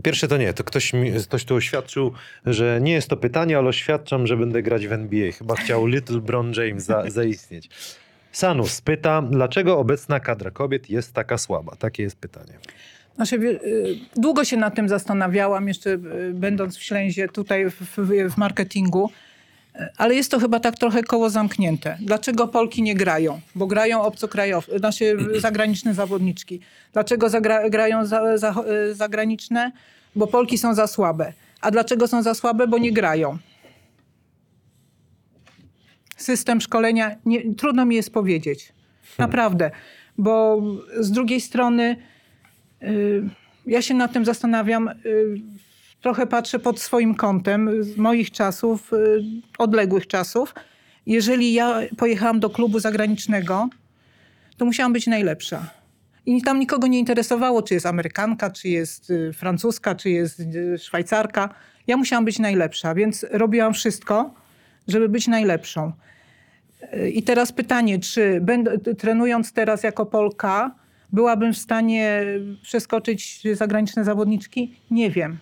Pierwsze 0.03 0.27
to 0.27 0.37
nie, 0.37 0.53
to 0.53 0.63
ktoś, 0.63 0.93
mi, 0.93 1.11
ktoś 1.11 1.45
tu 1.45 1.55
oświadczył, 1.55 2.11
że 2.45 2.79
nie 2.81 2.93
jest 2.93 3.07
to 3.07 3.17
pytanie, 3.17 3.57
ale 3.57 3.67
oświadczam, 3.69 4.27
że 4.27 4.37
będę 4.37 4.61
grać 4.63 4.87
w 4.87 4.91
NBA. 4.91 5.31
Chyba 5.31 5.55
chciał 5.55 5.87
Little 5.87 6.19
Bron 6.19 6.53
James 6.57 6.83
za, 6.83 7.09
zaistnieć. 7.09 7.69
Sanus 8.31 8.81
pyta, 8.81 9.21
dlaczego 9.21 9.79
obecna 9.79 10.19
kadra 10.19 10.51
kobiet 10.51 10.89
jest 10.89 11.13
taka 11.13 11.37
słaba? 11.37 11.75
Takie 11.75 12.03
jest 12.03 12.17
pytanie. 12.17 12.53
Znaczy, 13.15 13.35
y, 13.35 13.59
długo 14.15 14.45
się 14.45 14.57
nad 14.57 14.75
tym 14.75 14.89
zastanawiałam, 14.89 15.67
jeszcze 15.67 15.89
y, 15.89 15.99
będąc 16.33 16.77
w 16.77 16.83
Ślęzie 16.83 17.27
tutaj 17.27 17.69
w, 17.69 17.81
w, 17.97 18.33
w 18.33 18.37
marketingu, 18.37 19.09
ale 19.97 20.15
jest 20.15 20.31
to 20.31 20.39
chyba 20.39 20.59
tak 20.59 20.75
trochę 20.75 21.03
koło 21.03 21.29
zamknięte. 21.29 21.97
Dlaczego 22.01 22.47
Polki 22.47 22.81
nie 22.81 22.95
grają? 22.95 23.41
Bo 23.55 23.67
grają 23.67 24.01
obcokrajowe, 24.01 24.79
znaczy 24.79 25.17
zagraniczne 25.39 25.93
zawodniczki. 25.93 26.59
Dlaczego 26.93 27.29
zagra, 27.29 27.69
grają 27.69 28.05
za, 28.05 28.37
za, 28.37 28.55
zagraniczne? 28.91 29.71
Bo 30.15 30.27
Polki 30.27 30.57
są 30.57 30.73
za 30.73 30.87
słabe. 30.87 31.33
A 31.61 31.71
dlaczego 31.71 32.07
są 32.07 32.23
za 32.23 32.33
słabe? 32.33 32.67
Bo 32.67 32.77
nie 32.77 32.91
grają. 32.91 33.37
System 36.17 36.61
szkolenia, 36.61 37.15
nie, 37.25 37.55
trudno 37.55 37.85
mi 37.85 37.95
jest 37.95 38.13
powiedzieć. 38.13 38.73
Naprawdę. 39.17 39.71
Bo 40.17 40.61
z 40.99 41.11
drugiej 41.11 41.41
strony 41.41 41.95
y, 42.83 43.23
ja 43.65 43.81
się 43.81 43.93
nad 43.93 44.13
tym 44.13 44.25
zastanawiam. 44.25 44.87
y, 44.87 45.57
Trochę 46.01 46.27
patrzę 46.27 46.59
pod 46.59 46.79
swoim 46.79 47.15
kątem 47.15 47.83
z 47.83 47.97
moich 47.97 48.31
czasów, 48.31 48.93
y, 48.93 49.23
odległych 49.57 50.07
czasów. 50.07 50.53
Jeżeli 51.05 51.53
ja 51.53 51.79
pojechałam 51.97 52.39
do 52.39 52.49
klubu 52.49 52.79
zagranicznego, 52.79 53.69
to 54.57 54.65
musiałam 54.65 54.93
być 54.93 55.07
najlepsza. 55.07 55.69
I 56.25 56.41
tam 56.41 56.59
nikogo 56.59 56.87
nie 56.87 56.99
interesowało, 56.99 57.61
czy 57.61 57.73
jest 57.73 57.85
Amerykanka, 57.85 58.49
czy 58.49 58.69
jest 58.69 59.09
y, 59.09 59.33
Francuska, 59.33 59.95
czy 59.95 60.09
jest 60.09 60.39
y, 60.39 60.77
Szwajcarka. 60.77 61.49
Ja 61.87 61.97
musiałam 61.97 62.25
być 62.25 62.39
najlepsza, 62.39 62.95
więc 62.95 63.25
robiłam 63.31 63.73
wszystko, 63.73 64.33
żeby 64.87 65.09
być 65.09 65.27
najlepszą. 65.27 65.91
I 67.13 67.23
teraz 67.23 67.51
pytanie, 67.51 67.99
czy 67.99 68.41
trenując 68.97 69.53
teraz 69.53 69.83
jako 69.83 70.05
Polka, 70.05 70.75
byłabym 71.13 71.53
w 71.53 71.57
stanie 71.57 72.25
przeskoczyć 72.61 73.43
zagraniczne 73.53 74.03
zawodniczki? 74.03 74.75
Nie 74.91 75.11
wiem. 75.11 75.37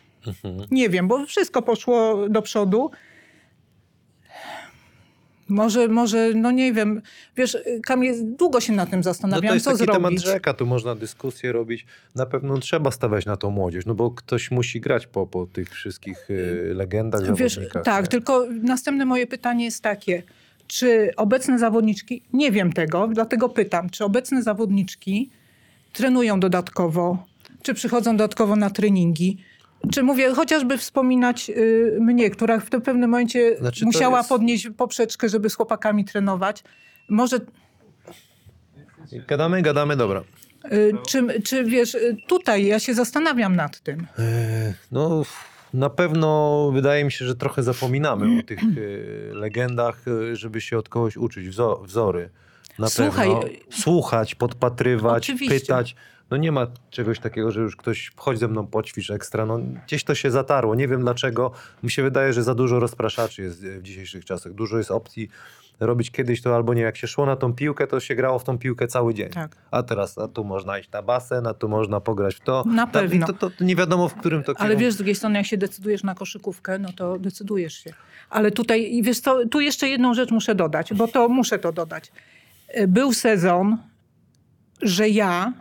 Nie 0.72 0.90
wiem, 0.90 1.08
bo 1.08 1.26
wszystko 1.26 1.62
poszło 1.62 2.30
do 2.30 2.42
przodu. 2.42 2.92
Może, 5.50 5.88
może, 5.88 6.32
no 6.36 6.52
nie 6.52 6.74
wiem. 6.74 7.02
Wiesz, 7.38 7.58
Kamil, 7.86 8.36
długo 8.38 8.62
się 8.62 8.74
nad 8.74 8.90
tym 8.90 9.02
No 9.28 9.42
to 9.42 9.54
jest 9.54 9.66
co 9.66 9.72
taki 9.72 9.86
temat 9.86 10.02
zrobić. 10.02 10.24
rzeka, 10.26 10.54
tu 10.54 10.66
można 10.66 10.96
dyskusję 10.96 11.52
robić. 11.52 11.86
Na 12.16 12.26
pewno 12.26 12.58
trzeba 12.58 12.92
stawiać 12.92 13.26
na 13.26 13.38
tą 13.38 13.50
młodzież, 13.52 13.86
no 13.86 13.96
bo 13.96 14.12
ktoś 14.12 14.52
musi 14.52 14.82
grać 14.82 15.08
po, 15.08 15.28
po 15.28 15.46
tych 15.46 15.70
wszystkich 15.70 16.30
y, 16.30 16.72
legendach, 16.76 17.36
Wiesz, 17.36 17.60
tak, 17.84 18.04
nie? 18.04 18.08
tylko 18.08 18.48
następne 18.64 19.06
moje 19.06 19.28
pytanie 19.28 19.66
jest 19.66 19.84
takie. 19.84 20.24
Czy 20.68 21.12
obecne 21.18 21.60
zawodniczki, 21.60 22.22
nie 22.34 22.52
wiem 22.52 22.74
tego, 22.74 23.08
dlatego 23.08 23.50
pytam, 23.50 23.90
czy 23.90 24.06
obecne 24.06 24.44
zawodniczki 24.44 25.30
trenują 25.94 26.40
dodatkowo, 26.40 27.26
czy 27.62 27.74
przychodzą 27.74 28.18
dodatkowo 28.18 28.56
na 28.56 28.70
treningi, 28.70 29.38
czy 29.92 30.04
mówię, 30.04 30.30
chociażby 30.34 30.78
wspominać 30.78 31.50
y, 31.50 31.98
mnie, 32.02 32.30
która 32.30 32.60
w 32.60 32.70
pewnym 32.70 33.00
momencie 33.10 33.58
Znaczy, 33.60 33.86
musiała 33.86 34.18
jest- 34.18 34.30
podnieść 34.30 34.70
poprzeczkę, 34.78 35.30
żeby 35.30 35.50
z 35.50 35.56
chłopakami 35.56 36.06
trenować. 36.06 36.64
Może 37.10 37.40
Gadamy, 39.28 39.62
gadamy, 39.62 39.96
dobra. 39.96 40.24
y, 40.72 40.94
czy, 41.08 41.42
czy 41.42 41.64
wiesz, 41.64 41.96
y, 41.96 42.18
tutaj 42.28 42.66
ja 42.66 42.80
się 42.80 42.94
zastanawiam 42.94 43.56
nad 43.56 43.80
tym. 43.80 44.08
E, 44.20 44.74
No, 44.92 45.24
na 45.74 45.90
pewno 45.90 46.72
wydaje 46.74 47.04
mi 47.06 47.12
się, 47.12 47.26
że 47.26 47.36
trochę 47.36 47.64
zapominamy 47.64 48.40
o 48.40 48.44
tych 48.44 48.60
e, 48.60 49.34
legendach, 49.36 50.02
e, 50.32 50.36
żeby 50.36 50.62
się 50.62 50.78
od 50.78 50.90
kogoś 50.90 51.18
uczyć, 51.18 51.50
wzo- 51.50 51.86
wzory. 51.86 52.30
Na 52.80 52.90
Słuchaj, 52.90 53.30
pewno. 53.30 53.50
Słuchać, 53.70 54.36
podpatrywać, 54.36 55.24
Oczywiście. 55.30 55.60
pytać. 55.60 55.96
No 56.32 56.38
nie 56.38 56.52
ma 56.52 56.68
czegoś 56.90 57.20
takiego, 57.20 57.52
że 57.52 57.62
już 57.62 57.76
ktoś 57.76 58.12
chodź 58.16 58.40
ze 58.40 58.48
mną 58.48 58.68
poćwicz 58.68 59.10
ekstra. 59.12 59.46
No, 59.46 59.60
gdzieś 59.86 60.04
to 60.04 60.16
się 60.16 60.32
zatarło. 60.32 60.76
Nie 60.76 60.88
wiem 60.88 61.02
dlaczego. 61.02 61.52
Mi 61.84 61.92
się 61.92 62.04
wydaje, 62.04 62.34
że 62.34 62.44
za 62.44 62.56
dużo 62.56 62.80
rozpraszaczy 62.80 63.42
jest 63.42 63.66
w 63.66 63.82
dzisiejszych 63.82 64.26
czasach. 64.26 64.54
Dużo 64.54 64.78
jest 64.78 64.92
opcji 64.92 65.30
robić 65.80 66.12
kiedyś 66.12 66.42
to 66.42 66.56
albo 66.56 66.74
nie. 66.74 66.82
Jak 66.82 66.98
się 66.98 67.08
szło 67.08 67.26
na 67.26 67.36
tą 67.36 67.54
piłkę, 67.54 67.88
to 67.88 68.00
się 68.00 68.16
grało 68.16 68.40
w 68.40 68.44
tą 68.44 68.58
piłkę 68.58 68.88
cały 68.88 69.14
dzień. 69.14 69.30
Tak. 69.30 69.56
A 69.72 69.84
teraz 69.84 70.18
a 70.18 70.28
tu 70.28 70.44
można 70.44 70.80
iść 70.80 70.92
na 70.92 71.02
basen, 71.02 71.48
a 71.48 71.54
tu 71.54 71.70
można 71.70 72.02
pograć 72.02 72.36
w 72.36 72.40
to. 72.40 72.64
Na 72.68 72.88
pewno. 72.88 73.28
To, 73.28 73.34
to, 73.34 73.50
to 73.50 73.64
nie 73.64 73.76
wiadomo, 73.76 74.10
w 74.10 74.14
którym 74.16 74.44
to 74.44 74.50
Ale 74.52 74.58
kierunku. 74.58 74.80
wiesz, 74.82 74.94
z 74.94 74.98
drugiej 74.98 75.16
strony, 75.16 75.38
jak 75.38 75.48
się 75.48 75.58
decydujesz 75.58 76.04
na 76.04 76.16
koszykówkę, 76.16 76.80
no 76.80 76.90
to 76.94 77.20
decydujesz 77.20 77.74
się. 77.74 77.94
Ale 78.30 78.52
tutaj, 78.52 79.02
wiesz 79.04 79.20
co, 79.20 79.48
tu 79.48 79.60
jeszcze 79.60 79.90
jedną 79.90 80.14
rzecz 80.14 80.32
muszę 80.32 80.56
dodać, 80.56 80.94
bo 80.94 81.08
to 81.08 81.30
muszę 81.30 81.60
to 81.60 81.72
dodać. 81.72 82.12
E, 82.68 82.88
Był 82.88 83.14
sezon, 83.14 83.78
że 84.82 85.10
ja, 85.10 85.54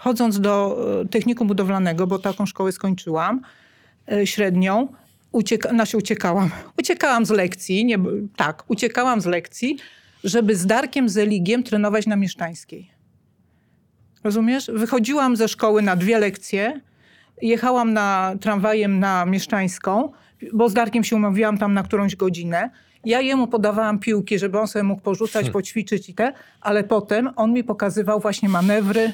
chodząc 0.00 0.40
do 0.40 0.76
e, 1.02 1.08
technikum 1.08 1.48
budowlanego, 1.48 2.06
bo 2.06 2.18
taką 2.18 2.46
szkołę 2.46 2.72
skończyłam, 2.72 3.40
e, 4.12 4.26
średnią, 4.26 4.88
ucieka, 5.32 5.68
znaczy 5.68 5.96
uciekałam, 5.96 6.50
uciekałam 6.80 7.26
z 7.26 7.30
lekcji, 7.30 7.84
nie, 7.84 7.98
tak, 8.36 8.64
uciekałam 8.68 9.20
z 9.20 9.26
lekcji, 9.26 9.78
żeby 10.24 10.56
z 10.56 10.66
Darkiem 10.66 11.08
Zeligiem 11.08 11.62
trenować 11.62 12.06
na 12.06 12.16
Mieszczańskiej. 12.16 12.90
Rozumiesz? 14.24 14.70
Wychodziłam 14.74 15.36
ze 15.36 15.48
szkoły 15.48 15.82
na 15.82 15.96
dwie 15.96 16.18
lekcje, 16.18 16.80
Jechałam 17.42 17.92
na 17.92 18.34
tramwajem 18.40 18.98
na 18.98 19.26
Mieszczańską, 19.26 20.12
bo 20.52 20.68
z 20.68 20.74
Darkiem 20.74 21.04
się 21.04 21.16
umówiłam 21.16 21.58
tam 21.58 21.74
na 21.74 21.82
którąś 21.82 22.16
godzinę. 22.16 22.70
Ja 23.04 23.20
jemu 23.20 23.46
podawałam 23.46 23.98
piłki, 23.98 24.38
żeby 24.38 24.58
on 24.58 24.68
sobie 24.68 24.82
mógł 24.82 25.02
porzucać, 25.02 25.50
poćwiczyć 25.50 26.08
i 26.08 26.14
te, 26.14 26.32
ale 26.60 26.84
potem 26.84 27.30
on 27.36 27.52
mi 27.52 27.64
pokazywał 27.64 28.20
właśnie 28.20 28.48
manewry. 28.48 29.12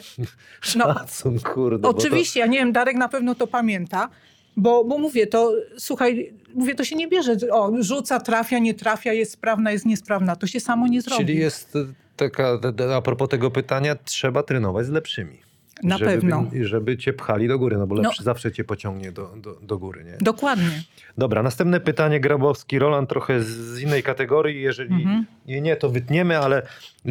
No, 0.76 0.84
Szacun, 0.94 1.38
kurde. 1.40 1.78
bo 1.78 1.92
to- 1.94 1.98
Oczywiście, 1.98 2.40
ja 2.40 2.46
nie 2.46 2.58
wiem, 2.58 2.72
Darek 2.72 2.96
na 2.96 3.08
pewno 3.08 3.34
to 3.34 3.46
pamięta, 3.46 4.08
bo, 4.56 4.84
bo 4.84 4.98
mówię, 4.98 5.26
to 5.26 5.52
słuchaj, 5.78 6.32
mówię, 6.54 6.74
to 6.74 6.84
się 6.84 6.96
nie 6.96 7.08
bierze, 7.08 7.36
o, 7.52 7.72
rzuca, 7.80 8.20
trafia, 8.20 8.58
nie 8.58 8.74
trafia, 8.74 9.12
jest 9.12 9.32
sprawna, 9.32 9.72
jest 9.72 9.86
niesprawna, 9.86 10.36
to 10.36 10.46
się 10.46 10.60
samo 10.60 10.86
nie 10.88 11.02
zrobi. 11.02 11.24
Czyli 11.26 11.38
jest 11.38 11.76
e, 11.76 11.78
taka, 12.16 12.58
a 12.96 13.02
propos 13.02 13.28
tego 13.28 13.50
pytania, 13.50 13.96
trzeba 14.04 14.42
trenować 14.42 14.86
z 14.86 14.90
lepszymi. 14.90 15.38
Na 15.82 15.98
żeby, 15.98 16.10
pewno. 16.10 16.44
Żeby 16.62 16.96
cię 16.96 17.12
pchali 17.12 17.48
do 17.48 17.58
góry, 17.58 17.76
no 17.76 17.86
bo 17.86 17.94
No. 17.94 18.02
lepszy 18.02 18.22
zawsze 18.22 18.52
cię 18.52 18.64
pociągnie 18.64 19.12
do, 19.12 19.32
do, 19.36 19.54
do 19.62 19.78
góry, 19.78 20.04
nie? 20.04 20.16
Dokładnie. 20.20 20.82
Dobra, 21.18 21.42
następne 21.42 21.80
pytanie, 21.80 22.20
Grabowski, 22.20 22.78
Roland, 22.78 23.08
trochę 23.10 23.42
z- 23.42 23.80
innej 23.80 24.02
kategorii. 24.02 24.62
Jeżeli 24.62 24.94
Mhm. 24.94 25.26
nie, 25.46 25.76
to 25.76 25.90
wytniemy, 25.90 26.38
ale 26.38 26.62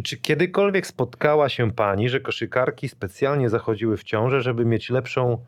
czy 0.04 0.16
kiedykolwiek 0.16 0.86
spotkała 0.86 1.48
się 1.48 1.72
pani, 1.72 2.08
że 2.08 2.20
koszykarki 2.20 2.88
specjalnie 2.88 3.48
zachodziły 3.50 3.96
w 3.96 4.04
ciążę, 4.04 4.40
żeby 4.40 4.64
mieć 4.64 4.90
lepszą 4.90 5.38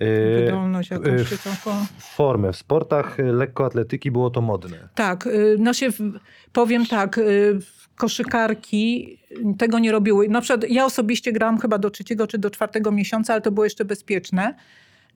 Wydolność 0.00 0.90
jakąś 0.90 1.20
y, 1.20 1.24
czy 1.24 1.38
taką. 1.38 1.70
formę? 1.98 2.52
W 2.52 2.56
sportach 2.56 3.20
y, 3.20 3.22
lekkoatletyki 3.22 4.10
było 4.10 4.30
to 4.30 4.40
modne. 4.40 4.88
Tak, 4.94 5.26
y, 5.26 5.56
no 5.58 5.72
się 5.72 5.88
powiem 6.52 6.86
tak, 6.86 7.18
y, 7.18 7.58
koszykarki 7.96 9.18
tego 9.58 9.78
nie 9.78 9.92
robiły. 9.92 10.28
Na 10.28 10.40
przykład 10.40 10.70
ja 10.70 10.84
osobiście 10.84 11.32
grałam 11.32 11.58
chyba 11.58 11.78
do 11.78 11.90
trzeciego 11.90 12.26
czy 12.26 12.38
do 12.38 12.50
czwartego 12.50 12.92
miesiąca, 12.92 13.32
ale 13.32 13.42
to 13.42 13.50
było 13.52 13.64
jeszcze 13.64 13.84
bezpieczne. 13.84 14.54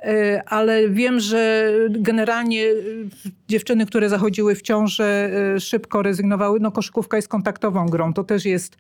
Y, 0.06 0.40
Ale 0.46 0.88
wiem, 0.88 1.20
że 1.20 1.70
generalnie 1.90 2.62
y, 2.64 3.09
dziewczyny, 3.48 3.86
które 3.86 4.09
zachodziły 4.09 4.55
w 4.55 4.62
ciążę, 4.62 5.30
y, 5.56 5.60
szybko 5.60 6.02
rezygnowały. 6.02 6.60
No 6.60 6.72
koszykówka 6.72 7.16
jest 7.16 7.28
kontaktową 7.28 7.86
grą, 7.86 8.14
to 8.14 8.24
też 8.24 8.44
jest 8.44 8.74
y, 8.74 8.78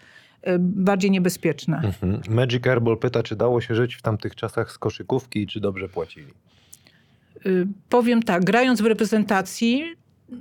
bardziej 0.58 1.10
niebezpieczne. 1.10 1.76
Mhm. 1.84 2.20
Magic 2.28 2.66
Airball 2.66 2.98
pyta, 2.98 3.22
czy 3.22 3.36
dało 3.36 3.60
się 3.60 3.74
żyć 3.74 3.94
w 3.94 4.02
tamtych 4.02 4.34
czasach 4.34 4.72
z 4.72 4.78
koszykówki 4.78 5.42
i 5.42 5.46
czy 5.46 5.60
dobrze 5.60 5.88
płacili? 5.88 6.32
Y, 7.46 7.66
Powiem 7.88 8.22
tak, 8.22 8.44
grając 8.44 8.80
w 8.80 8.86
reprezentacji 8.86 9.84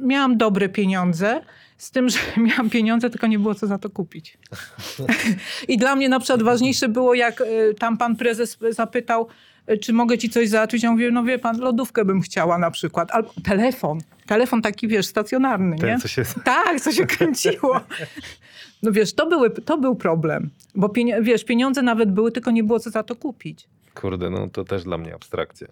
miałam 0.02 0.38
dobre 0.38 0.70
pieniądze, 0.70 1.42
z 1.78 1.92
tym, 1.92 2.10
że 2.10 2.18
miałam 2.48 2.70
pieniądze, 2.70 3.10
tylko 3.10 3.28
nie 3.28 3.40
było 3.40 3.56
co 3.56 3.68
za 3.68 3.78
to 3.78 3.90
kupić. 3.90 4.38
I 5.68 5.78
dla 5.78 5.96
mnie 5.96 6.10
na 6.10 6.20
przykład 6.20 6.44
ważniejsze 6.44 6.90
było, 6.90 7.14
jak 7.14 7.42
y, 7.42 7.76
tam 7.80 7.98
pan 7.98 8.16
prezes 8.16 8.58
zapytał, 8.70 9.28
y, 9.72 9.78
czy 9.78 9.94
mogę 9.94 10.18
ci 10.18 10.30
coś 10.30 10.50
załatwić. 10.50 10.84
Ja 10.84 10.92
mówię, 10.92 11.12
no 11.12 11.24
wie 11.24 11.40
pan, 11.40 11.60
lodówkę 11.60 12.06
bym 12.06 12.22
chciała 12.22 12.58
na 12.58 12.72
przykład. 12.72 13.12
Albo 13.12 13.34
telefon. 13.44 14.00
Telefon 14.26 14.62
taki, 14.62 14.88
wiesz, 14.88 15.06
stacjonarny, 15.06 15.78
Ten, 15.78 15.90
nie? 15.90 16.00
co 16.00 16.08
się... 16.08 16.24
Tak, 16.44 16.82
co 16.82 16.92
się 16.92 17.06
kręciło. 17.18 17.82
No 18.84 18.92
wiesz, 18.92 19.14
to, 19.14 19.26
były, 19.30 19.50
to 19.50 19.78
był 19.78 19.96
problem. 19.96 20.50
Bo 20.76 20.90
pienie- 20.90 21.22
wiesz, 21.22 21.44
pieniądze 21.46 21.82
nawet 21.82 22.12
były, 22.12 22.32
tylko 22.32 22.52
nie 22.52 22.64
było 22.64 22.80
co 22.80 22.90
za 22.90 23.04
to 23.04 23.16
kupić. 23.16 23.68
Kurde, 23.96 24.30
no 24.30 24.50
to 24.50 24.64
też 24.64 24.84
dla 24.84 24.98
mnie 24.98 25.14
abstrakcja. 25.16 25.68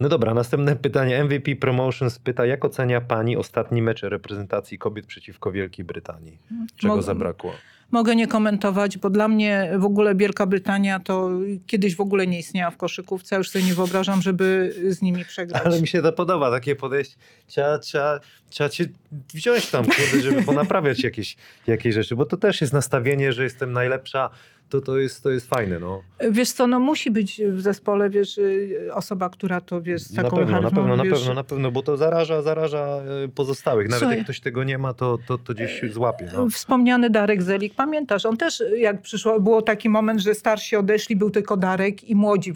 No 0.00 0.08
dobra, 0.08 0.34
następne 0.34 0.76
pytanie. 0.76 1.24
MVP 1.24 1.56
Promotions 1.56 2.18
pyta, 2.18 2.46
jak 2.46 2.64
ocenia 2.64 3.00
pani 3.00 3.36
ostatni 3.36 3.82
mecz 3.82 4.02
reprezentacji 4.02 4.78
kobiet 4.78 5.06
przeciwko 5.06 5.52
Wielkiej 5.52 5.84
Brytanii? 5.84 6.38
Czego 6.76 7.02
zabrakło? 7.02 7.52
Mogę 7.90 8.16
nie 8.16 8.26
komentować, 8.26 8.98
bo 8.98 9.10
dla 9.10 9.28
mnie 9.28 9.70
w 9.78 9.84
ogóle 9.84 10.14
Wielka 10.14 10.46
Brytania 10.46 11.00
to 11.00 11.30
kiedyś 11.66 11.96
w 11.96 12.00
ogóle 12.00 12.26
nie 12.26 12.38
istniała 12.38 12.70
w 12.70 12.76
koszykówce. 12.76 13.34
Ja 13.34 13.38
Już 13.38 13.50
sobie 13.50 13.64
nie 13.64 13.74
wyobrażam, 13.74 14.22
żeby 14.22 14.74
z 14.88 15.02
nimi 15.02 15.24
przegrać. 15.24 15.62
Ale 15.64 15.80
mi 15.80 15.88
się 15.88 16.02
to 16.02 16.12
podoba, 16.12 16.50
takie 16.50 16.76
podejście. 16.76 17.16
Trzeba, 17.46 17.78
trzeba, 17.78 18.20
trzeba 18.50 18.70
cię 18.70 18.88
wziąć 19.34 19.70
tam, 19.70 19.84
żeby 20.22 20.42
ponaprawiać 20.42 21.04
jakieś, 21.04 21.36
jakieś 21.66 21.94
rzeczy, 21.94 22.16
bo 22.16 22.26
to 22.26 22.36
też 22.36 22.60
jest 22.60 22.72
nastawienie, 22.72 23.32
że 23.32 23.44
jestem 23.44 23.72
najlepsza, 23.72 24.30
to, 24.68 24.80
to, 24.80 24.98
jest, 24.98 25.22
to 25.22 25.30
jest 25.30 25.48
fajne. 25.48 25.78
No. 25.78 26.02
Wiesz 26.30 26.52
co, 26.52 26.66
no 26.66 26.80
musi 26.80 27.10
być 27.10 27.42
w 27.48 27.60
zespole, 27.60 28.10
wiesz, 28.10 28.38
y, 28.38 28.88
osoba, 28.92 29.30
która 29.30 29.60
to, 29.60 29.82
wiesz, 29.82 30.02
z 30.02 30.14
Na 30.14 30.22
taką 30.22 30.36
pewno, 30.36 30.60
na 30.60 30.70
pewno, 30.70 30.96
na 30.96 31.04
wiesz, 31.04 31.12
pewno, 31.12 31.34
na 31.34 31.44
pewno, 31.44 31.70
bo 31.70 31.82
to 31.82 31.96
zaraża, 31.96 32.42
zaraża 32.42 32.78
e, 33.24 33.28
pozostałych. 33.28 33.88
Nawet 33.88 33.98
Słuchaj. 33.98 34.16
jak 34.16 34.24
ktoś 34.24 34.40
tego 34.40 34.64
nie 34.64 34.78
ma, 34.78 34.94
to, 34.94 35.18
to, 35.26 35.38
to 35.38 35.54
gdzieś 35.54 35.82
złapie. 35.92 36.30
No. 36.34 36.48
Wspomniany 36.50 37.10
Darek 37.10 37.42
Zelik, 37.42 37.74
pamiętasz, 37.74 38.26
on 38.26 38.36
też 38.36 38.62
jak 38.76 39.02
przyszło, 39.02 39.40
było 39.40 39.62
taki 39.62 39.88
moment, 39.88 40.20
że 40.20 40.34
starsi 40.34 40.76
odeszli, 40.76 41.16
był 41.16 41.30
tylko 41.30 41.56
Darek 41.56 42.04
i 42.04 42.14
młodzi, 42.14 42.52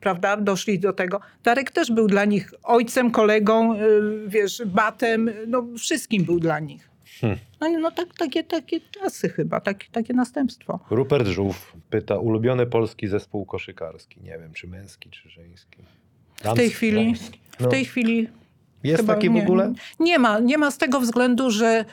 prawda, 0.00 0.36
doszli 0.36 0.78
do 0.78 0.92
tego. 0.92 1.20
Darek 1.44 1.70
też 1.70 1.92
był 1.92 2.06
dla 2.06 2.24
nich 2.24 2.54
ojcem, 2.62 3.10
kolegą, 3.10 3.74
y, 3.74 3.80
wiesz, 4.26 4.62
batem, 4.66 5.30
no 5.46 5.66
wszystkim 5.78 6.24
był 6.24 6.40
dla 6.40 6.60
nich. 6.60 6.91
Hmm. 7.22 7.38
No, 7.60 7.68
no 7.80 7.90
tak, 7.90 8.14
takie, 8.18 8.44
takie 8.44 8.80
czasy 8.80 9.28
chyba, 9.28 9.60
tak, 9.60 9.84
takie 9.92 10.14
następstwo. 10.14 10.80
Rupert 10.90 11.26
Żółw 11.26 11.72
pyta, 11.90 12.18
ulubiony 12.18 12.66
polski 12.66 13.08
zespół 13.08 13.44
koszykarski. 13.46 14.20
Nie 14.22 14.38
wiem, 14.38 14.52
czy 14.52 14.66
męski, 14.68 15.10
czy 15.10 15.28
żeński. 15.30 15.78
W 16.44 16.54
tej 16.56 16.70
chwili, 16.70 17.14
No. 17.60 17.68
w 17.68 17.70
tej 17.70 17.84
chwili 17.84 18.28
Jest 18.84 19.00
chyba 19.00 19.14
taki 19.14 19.30
w 19.30 19.32
nie, 19.32 19.42
ogóle? 19.42 19.72
Nie 20.00 20.18
ma, 20.18 20.38
nie 20.38 20.58
ma 20.58 20.70
z 20.70 20.78
tego 20.78 21.00
względu, 21.00 21.50
że 21.50 21.84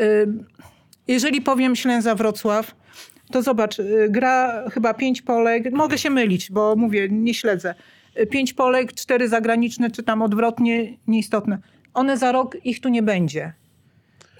y, 0.00 0.26
jeżeli 1.08 1.42
powiem 1.42 1.76
Ślęza 1.76 2.14
Wrocław, 2.14 2.74
to 3.32 3.42
zobacz, 3.42 3.78
y, 3.78 4.06
gra 4.10 4.64
chyba 4.70 4.94
pięć 4.94 5.22
Polek, 5.22 5.72
mogę 5.72 5.98
się 5.98 6.10
mylić, 6.10 6.50
bo 6.50 6.76
mówię, 6.76 7.08
nie 7.10 7.34
śledzę. 7.34 7.74
Y, 8.20 8.26
Pięć 8.26 8.52
Polek, 8.52 8.92
cztery 8.92 9.28
zagraniczne, 9.28 9.90
czy 9.90 10.02
tam 10.02 10.22
odwrotnie, 10.22 10.96
nieistotne. 11.06 11.58
One 11.94 12.16
za 12.18 12.32
rok, 12.32 12.56
ich 12.64 12.80
tu 12.80 12.88
nie 12.88 13.02
będzie. 13.02 13.52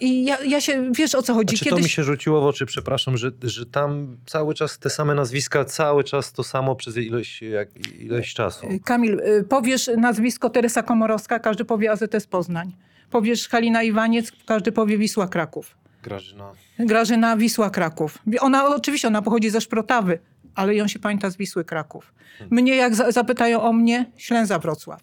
I 0.01 0.25
ja, 0.25 0.39
ja 0.45 0.61
się, 0.61 0.93
wiesz 0.93 1.15
o 1.15 1.23
co 1.23 1.35
chodzi. 1.35 1.59
Czy 1.59 1.65
to 1.65 1.77
mi 1.77 1.89
się 1.89 2.05
rzuciło 2.05 2.41
w 2.41 2.45
oczy, 2.45 2.67
przepraszam, 2.67 3.17
że, 3.17 3.31
że 3.43 3.67
tam 3.67 4.17
cały 4.27 4.55
czas 4.55 4.79
te 4.79 4.91
same 4.91 5.15
nazwiska, 5.15 5.65
cały 5.65 6.05
czas 6.05 6.33
to 6.33 6.45
samo 6.45 6.77
przez 6.77 6.97
ilość, 6.97 7.43
jak, 7.43 7.69
ilość 7.99 8.35
czasu. 8.35 8.67
Kamil, 8.85 9.21
y, 9.21 9.45
powiesz 9.49 9.91
nazwisko 9.97 10.51
Teresa 10.51 10.83
Komorowska, 10.83 11.39
każdy 11.39 11.65
powie 11.65 11.91
AZS 11.91 12.27
Poznań. 12.31 12.77
Powiesz 13.11 13.49
Halina 13.49 13.83
Iwaniec, 13.83 14.33
każdy 14.47 14.73
powie 14.73 14.99
Wisła 14.99 15.29
Kraków. 15.29 15.77
Grażyna. 16.03 16.53
Grażyna 16.79 17.37
Wisła 17.37 17.71
Kraków. 17.71 18.19
Ona 18.41 18.67
oczywiście, 18.67 19.09
ona 19.09 19.23
pochodzi 19.23 19.51
ze 19.51 19.61
Szprotawy, 19.61 20.19
ale 20.55 20.75
ją 20.75 20.89
się 20.89 20.99
pamięta 20.99 21.31
z 21.31 21.37
Wisły 21.37 21.65
Kraków. 21.65 22.15
Mnie 22.51 22.77
jak 22.77 22.95
za, 22.95 23.13
zapytają 23.13 23.63
o 23.63 23.73
mnie, 23.73 24.11
Ślęza 24.17 24.59
Wrocław. 24.59 25.01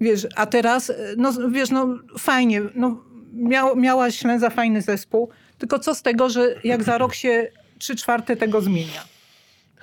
Wiesz, 0.00 0.26
a 0.36 0.46
teraz, 0.46 0.92
no 1.16 1.32
wiesz, 1.50 1.70
no 1.70 1.98
fajnie, 2.18 2.62
no 2.74 3.04
miał, 3.32 3.76
miała 3.76 4.10
Ślęza 4.10 4.50
fajny 4.50 4.82
zespół, 4.82 5.28
tylko 5.58 5.78
co 5.78 5.94
z 5.94 6.02
tego, 6.02 6.28
że 6.28 6.54
jak 6.64 6.82
za 6.82 6.98
rok 6.98 7.14
się 7.14 7.48
trzy 7.78 7.96
czwarte 7.96 8.36
tego 8.36 8.60
zmienia. 8.60 9.04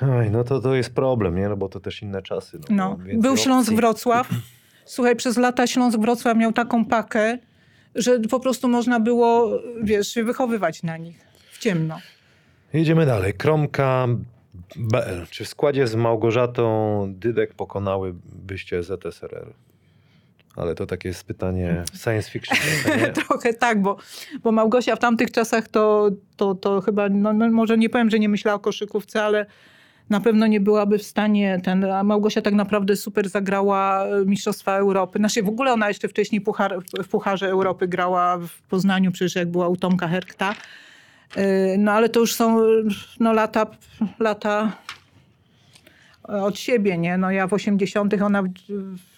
Oj, 0.02 0.32
no 0.32 0.44
to, 0.44 0.60
to 0.60 0.76
jest 0.76 0.94
problem, 0.94 1.36
nie? 1.36 1.50
No 1.50 1.58
bo 1.58 1.70
to 1.70 1.80
też 1.80 2.02
inne 2.02 2.22
czasy. 2.22 2.60
No, 2.70 2.76
No, 2.76 2.98
był 3.14 3.38
Śląsk. 3.38 3.74
Wrocław. 3.74 4.30
Słuchaj, 4.86 5.16
przez 5.16 5.38
lata 5.38 5.68
Śląsk 5.68 6.00
Wrocław 6.00 6.38
miał 6.38 6.54
taką 6.54 6.86
pakę, 6.86 7.38
że 7.96 8.20
po 8.20 8.40
prostu 8.40 8.68
można 8.68 9.00
było, 9.00 9.60
wiesz, 9.84 10.08
się 10.08 10.24
wychowywać 10.24 10.84
na 10.84 10.98
nich 10.98 11.26
w 11.52 11.58
ciemno. 11.58 11.98
Jedziemy 12.74 13.06
dalej. 13.06 13.34
Kromka 13.34 14.08
BL. 14.76 15.26
Czy 15.30 15.46
w 15.46 15.48
składzie 15.48 15.88
z 15.88 15.96
Małgorzatą 15.96 17.06
Dydek 17.14 17.54
pokonałybyście 17.54 18.84
ZSRR? 18.84 19.54
Ale 20.58 20.76
to 20.76 20.86
takie 20.86 21.10
jest 21.10 21.24
pytanie 21.24 21.84
science 22.04 22.32
fiction. 22.32 22.58
trochę, 23.28 23.54
tak, 23.54 23.82
bo, 23.82 23.98
bo 24.44 24.52
Małgosia 24.52 24.96
w 24.96 25.00
tamtych 25.00 25.32
czasach 25.32 25.68
to, 25.68 26.10
to, 26.36 26.56
to 26.56 26.82
chyba, 26.82 27.10
no, 27.10 27.34
no 27.34 27.50
może 27.52 27.78
nie 27.78 27.90
powiem, 27.90 28.10
że 28.10 28.20
nie 28.20 28.30
myślała 28.30 28.56
o 28.56 28.60
koszykówce, 28.60 29.24
ale 29.24 29.46
na 30.10 30.20
pewno 30.20 30.48
nie 30.48 30.60
byłaby 30.60 30.98
w 30.98 31.04
stanie 31.04 31.60
ten, 31.64 31.86
a 31.86 32.04
Małgosia 32.04 32.42
tak 32.42 32.54
naprawdę 32.54 32.96
super 32.96 33.30
zagrała 33.30 34.06
e, 34.06 34.26
Mistrzostwa 34.26 34.78
Europy. 34.78 35.20
Znaczy 35.20 35.44
w 35.44 35.50
ogóle 35.50 35.74
ona 35.74 35.88
jeszcze 35.88 36.08
wcześniej 36.08 36.42
puchar, 36.42 36.80
w 37.04 37.08
Pucharze 37.08 37.50
Europy 37.50 37.88
grała 37.88 38.38
w 38.38 38.62
Poznaniu, 38.70 39.12
przecież 39.12 39.36
jak 39.36 39.52
była 39.52 39.68
u 39.68 39.78
Tomka 39.78 40.08
Herkta. 40.08 40.56
E, 41.36 41.78
No 41.78 41.92
ale 41.92 42.10
to 42.10 42.20
już 42.20 42.36
są 42.36 42.60
no, 43.20 43.34
lata, 43.34 43.66
lata 44.20 44.78
od 46.24 46.60
siebie, 46.60 46.98
nie? 46.98 47.18
No 47.18 47.32
ja 47.32 47.48
w 47.48 47.54
80., 47.54 48.22
ona 48.22 48.44
w 48.44 49.17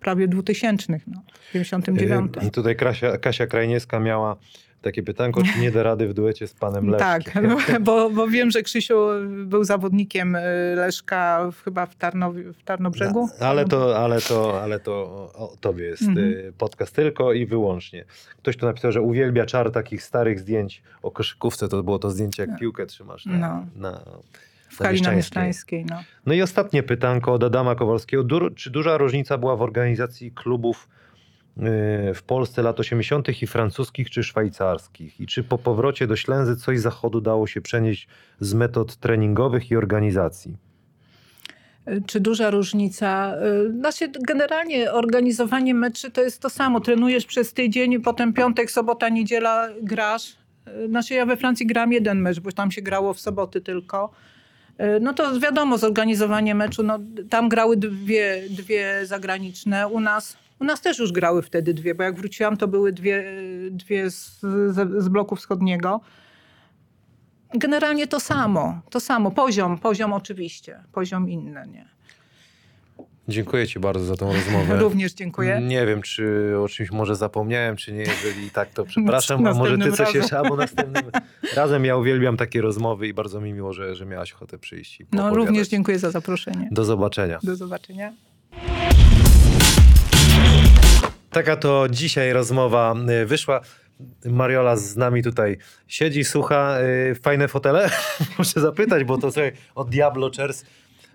prawie 0.00 0.28
2000, 0.28 1.00
no, 1.06 1.22
w 1.50 1.52
99. 1.52 2.36
Y, 2.42 2.50
Tutaj 2.50 2.76
Kasia, 2.76 3.18
Kasia 3.18 3.46
Krajniewska 3.46 4.00
miała 4.00 4.36
takie 4.82 5.02
pytanko, 5.02 5.42
czy 5.42 5.60
nie 5.60 5.70
da 5.70 5.82
rady 5.82 6.08
w 6.08 6.14
duecie 6.14 6.46
z 6.46 6.54
panem 6.54 6.88
Leszkiem? 6.88 7.32
Tak, 7.32 7.80
bo, 7.82 8.10
bo 8.10 8.28
wiem, 8.28 8.50
że 8.50 8.62
Krzysiu 8.62 9.06
był 9.44 9.64
zawodnikiem 9.64 10.36
y, 10.36 10.40
Leszka 10.76 11.50
w, 11.52 11.62
chyba 11.64 11.86
w, 11.86 11.94
Tarnowi, 11.96 12.42
w 12.44 12.62
Tarnobrzegu. 12.62 13.28
No, 13.40 13.46
ale 13.46 13.64
to, 13.64 13.98
ale 13.98 14.20
to, 14.20 14.62
ale 14.62 14.80
to 14.80 14.92
o, 15.34 15.56
tobie 15.60 15.84
jest 15.84 16.02
Mhm. 16.02 16.26
y, 16.28 16.52
podcast 16.58 16.94
tylko 16.94 17.32
i 17.32 17.46
wyłącznie. 17.46 18.04
Ktoś 18.38 18.56
tu 18.56 18.66
napisał, 18.66 18.92
że 18.92 19.02
uwielbia 19.02 19.46
czar 19.46 19.70
takich 19.70 20.02
starych 20.02 20.40
zdjęć 20.40 20.82
o 21.02 21.10
koszykówce. 21.10 21.68
To 21.68 21.82
było 21.82 21.98
to 21.98 22.10
zdjęcie, 22.10 22.46
jak 22.46 22.58
piłkę 22.58 22.86
trzymasz 22.86 23.26
na, 23.26 23.38
No. 23.38 23.66
na, 23.76 24.00
W 24.70 24.78
Kali 24.78 25.02
na 25.02 25.12
Mieszczańskiej. 25.12 25.78
Mieszczańskiej, 25.78 25.84
no. 25.84 26.02
No 26.26 26.34
i 26.34 26.42
ostatnie 26.42 26.82
pytanko 26.82 27.32
od 27.32 27.44
Adama 27.44 27.74
Kowalskiego. 27.74 28.50
Czy 28.50 28.70
duża 28.70 28.96
różnica 28.96 29.38
była 29.38 29.56
w 29.56 29.62
organizacji 29.62 30.32
klubów 30.32 30.88
yy, 31.56 31.64
w 32.14 32.22
Polsce 32.26 32.62
lat 32.62 32.80
80. 32.80 33.42
i 33.42 33.46
francuskich 33.46 34.10
czy 34.10 34.22
szwajcarskich? 34.22 35.20
I 35.20 35.26
czy 35.26 35.44
po 35.44 35.58
powrocie 35.58 36.06
do 36.06 36.16
Ślęzy 36.16 36.56
coś 36.56 36.78
z 36.78 36.82
zachodu 36.82 37.20
dało 37.20 37.46
się 37.46 37.60
przenieść 37.60 38.08
z 38.40 38.54
metod 38.54 38.96
treningowych 38.96 39.70
i 39.70 39.76
organizacji? 39.76 40.56
Czy 42.06 42.20
duża 42.20 42.50
różnica? 42.50 43.34
Y, 43.66 43.72
Znaczy, 43.72 44.10
generalnie 44.28 44.92
organizowanie 44.92 45.74
meczy 45.74 46.10
to 46.10 46.20
jest 46.20 46.42
to 46.42 46.50
samo. 46.50 46.80
Trenujesz 46.80 47.26
przez 47.26 47.52
tydzień, 47.52 48.00
potem 48.00 48.32
piątek, 48.32 48.70
sobota, 48.70 49.08
niedziela 49.08 49.68
grasz. 49.82 50.36
Y, 50.68 50.88
Znaczy, 50.88 51.14
ja 51.14 51.26
we 51.26 51.36
Francji 51.36 51.66
grałam 51.66 51.92
jeden 51.92 52.20
mecz, 52.20 52.40
bo 52.40 52.52
tam 52.52 52.70
się 52.70 52.82
grało 52.82 53.14
w 53.14 53.20
soboty 53.20 53.60
tylko. 53.60 54.10
Y, 54.80 55.00
No 55.00 55.14
to 55.14 55.40
wiadomo, 55.40 55.78
zorganizowanie 55.78 56.54
meczu, 56.54 56.82
no, 56.82 56.98
tam 57.30 57.48
grały 57.48 57.76
dwie, 57.76 58.42
dwie 58.50 59.06
zagraniczne. 59.06 59.88
U 59.88 60.00
nas, 60.00 60.36
u 60.60 60.64
nas 60.64 60.80
też 60.80 60.98
już 60.98 61.12
grały 61.12 61.42
wtedy 61.42 61.74
dwie, 61.74 61.94
bo 61.94 62.02
jak 62.02 62.14
wróciłam, 62.14 62.56
to 62.56 62.68
były 62.68 62.92
dwie, 62.92 63.24
dwie 63.70 64.10
z, 64.10 64.40
z 64.98 65.08
bloku 65.08 65.36
wschodniego. 65.36 66.00
Generalnie 67.54 68.06
to 68.06 68.20
samo, 68.20 68.80
to 68.90 69.00
samo. 69.00 69.30
Poziom, 69.30 69.78
poziom 69.78 70.12
oczywiście, 70.12 70.82
poziom 70.92 71.30
inny, 71.30 71.66
nie? 71.72 71.99
Dziękuję 73.30 73.66
Ci 73.66 73.80
bardzo 73.80 74.04
za 74.04 74.16
tą 74.16 74.32
rozmowę. 74.32 74.78
Również 74.86 75.12
dziękuję. 75.12 75.60
Nie 75.62 75.86
wiem, 75.86 76.02
czy 76.02 76.52
o 76.64 76.68
czymś 76.68 76.90
może 76.90 77.16
zapomniałem, 77.16 77.76
czy 77.76 77.92
nie. 77.92 78.02
Jeżeli 78.02 78.50
tak, 78.50 78.70
to 78.70 78.84
przepraszam. 78.92 79.46
A 79.46 79.54
może 79.54 79.78
ty 79.78 79.90
coś 79.90 79.98
razem. 79.98 80.14
jeszcze, 80.20 80.38
albo 80.38 80.56
następnym 80.66 81.04
razem. 81.56 81.84
Ja 81.84 81.96
uwielbiam 81.96 82.36
takie 82.36 82.60
rozmowy 82.60 83.08
i 83.08 83.14
bardzo 83.14 83.40
mi 83.40 83.52
miło, 83.52 83.72
że, 83.72 83.94
że 83.94 84.06
miałaś 84.06 84.32
ochotę 84.32 84.58
przyjść. 84.58 84.98
No 85.12 85.34
również 85.34 85.68
dziękuję 85.68 85.98
za 85.98 86.10
zaproszenie. 86.10 86.68
Do 86.70 86.84
zobaczenia. 86.84 87.38
Do 87.42 87.56
zobaczenia. 87.56 88.12
Taka 91.30 91.56
to 91.56 91.88
dzisiaj 91.90 92.32
rozmowa 92.32 92.94
y, 93.22 93.26
wyszła. 93.26 93.60
Mariola 94.24 94.76
z 94.76 94.96
nami 94.96 95.22
tutaj 95.22 95.58
siedzi, 95.88 96.24
słucha. 96.24 96.78
y, 97.10 97.14
Fajne 97.14 97.48
fotele? 97.48 97.90
Muszę 98.38 98.60
zapytać, 98.60 99.04
bo 99.04 99.18
to 99.18 99.32
sobie 99.32 99.52
od 99.74 99.90
Diablo 99.90 100.30
Chairs. 100.36 100.64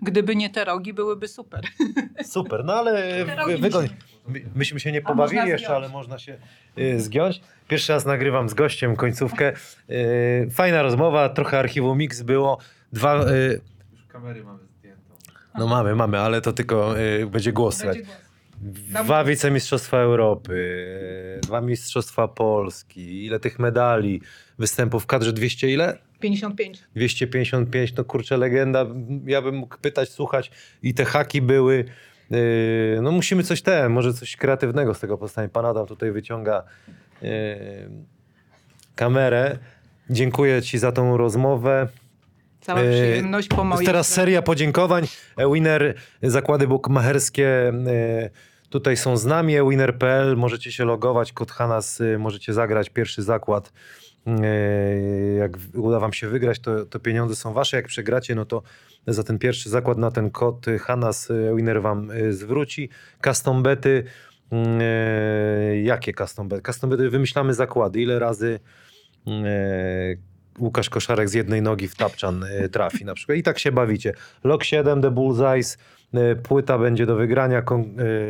Gdyby 0.02 0.36
nie 0.36 0.50
te 0.50 0.64
rogi, 0.64 0.92
byłyby 0.92 1.28
super. 1.28 1.64
Super, 2.24 2.64
no 2.64 2.74
ale 2.74 3.24
wy, 3.46 3.58
wygoń. 3.58 3.88
My, 4.28 4.42
myśmy 4.54 4.80
się 4.80 4.92
nie 4.92 5.02
pobawili 5.02 5.48
jeszcze, 5.48 5.76
ale 5.76 5.88
można 5.88 6.18
się 6.18 6.38
y, 6.78 7.00
zgiąć. 7.00 7.40
Pierwszy 7.68 7.92
raz 7.92 8.04
nagrywam 8.04 8.48
z 8.48 8.54
gościem 8.54 8.96
końcówkę. 8.96 9.52
Y, 9.90 10.48
fajna 10.50 10.82
rozmowa, 10.82 11.28
trochę 11.28 11.58
archiwum 11.58 11.98
mix 11.98 12.22
było. 12.22 12.58
Dwa, 12.92 13.24
y, 13.30 13.60
Już 13.92 14.06
kamery 14.06 14.44
mamy 14.44 14.58
zdjętą. 14.78 15.14
no 15.58 15.66
mamy, 15.66 15.94
mamy, 15.94 16.18
ale 16.18 16.40
to 16.40 16.52
tylko 16.52 16.94
będzie 17.30 17.52
głos. 17.52 17.82
Będzie 17.82 18.02
głos. 18.02 18.25
Dwa 19.04 19.24
wicemistrzostwa 19.24 19.98
Europy, 19.98 21.40
dwa 21.42 21.60
mistrzostwa 21.60 22.28
Polski, 22.28 23.24
ile 23.24 23.40
tych 23.40 23.58
medali, 23.58 24.20
występów 24.58 25.02
w 25.02 25.06
kadrze 25.06 25.32
200 25.32 25.70
ile? 25.70 25.98
55. 26.20 26.84
255, 26.94 27.94
no 27.94 28.04
kurczę, 28.04 28.36
legenda. 28.36 28.86
Ja 29.26 29.42
bym 29.42 29.54
mógł 29.54 29.78
pytać, 29.78 30.08
słuchać 30.08 30.50
i 30.82 30.94
te 30.94 31.04
haki 31.04 31.42
były. 31.42 31.84
Yy, 32.30 32.38
no 33.02 33.12
musimy 33.12 33.42
coś 33.42 33.62
te, 33.62 33.88
może 33.88 34.14
coś 34.14 34.36
kreatywnego 34.36 34.94
z 34.94 35.00
tego 35.00 35.18
powstanie. 35.18 35.48
Pan 35.48 35.66
Adam 35.66 35.86
tutaj 35.86 36.12
wyciąga 36.12 36.64
yy, 37.22 37.30
kamerę. 38.94 39.58
Dziękuję 40.10 40.62
Ci 40.62 40.78
za 40.78 40.92
tą 40.92 41.16
rozmowę. 41.16 41.88
Cała 42.66 42.80
Yy, 42.82 42.90
przyjemność 42.92 43.48
po 43.48 43.64
mojej 43.64 43.86
Teraz 43.86 44.08
seria 44.08 44.42
podziękowań. 44.42 45.06
Winner, 45.52 45.94
zakłady 46.22 46.66
bukmacherskie 46.68 47.48
e, 47.68 48.30
tutaj 48.70 48.96
są 48.96 49.16
z 49.16 49.24
nami. 49.24 49.54
Winner.pl, 49.70 50.36
możecie 50.36 50.72
się 50.72 50.84
logować, 50.84 51.32
kod 51.32 51.50
Hanas, 51.50 52.00
e, 52.00 52.18
możecie 52.18 52.52
zagrać 52.52 52.90
pierwszy 52.90 53.22
zakład. 53.22 53.72
E, 54.26 54.32
Jak 55.38 55.52
uda 55.74 56.00
wam 56.00 56.12
się 56.12 56.28
wygrać, 56.28 56.60
to, 56.60 56.86
to 56.86 57.00
pieniądze 57.00 57.36
są 57.36 57.52
wasze. 57.52 57.76
Jak 57.76 57.86
przegracie, 57.86 58.34
no 58.34 58.44
to 58.44 58.62
za 59.06 59.22
ten 59.22 59.38
pierwszy 59.38 59.70
zakład 59.70 59.98
na 59.98 60.10
ten 60.10 60.30
kod 60.30 60.68
e, 60.68 60.78
Hanas 60.78 61.30
e, 61.30 61.56
Winner 61.56 61.82
wam 61.82 62.10
e, 62.10 62.32
zwróci. 62.32 62.88
Custom 63.24 63.62
bety. 63.62 64.04
mm, 64.50 64.78
e, 64.82 65.82
Jakie 65.82 66.12
custom 66.14 66.48
bety? 66.48 66.62
Custom 66.72 66.90
bety 66.90 67.10
wymyślamy 67.10 67.54
zakłady. 67.54 68.00
Ile 68.00 68.18
razy 68.18 68.60
e, 69.26 69.30
Łukasz 70.58 70.90
Koszarek 70.90 71.28
z 71.28 71.34
jednej 71.34 71.62
nogi 71.62 71.88
w 71.88 71.94
tapczan 71.94 72.44
e, 72.44 72.68
trafi 72.68 73.04
na 73.04 73.14
przykład. 73.14 73.38
I 73.38 73.42
tak 73.42 73.58
się 73.58 73.72
bawicie. 73.72 74.12
Lok 74.44 74.64
7, 74.64 75.02
The 75.02 75.10
Bullseyes, 75.10 75.78
e, 76.14 76.36
płyta 76.36 76.78
będzie 76.78 77.06
do 77.06 77.16
wygrania, 77.16 77.62
kon, 77.62 77.80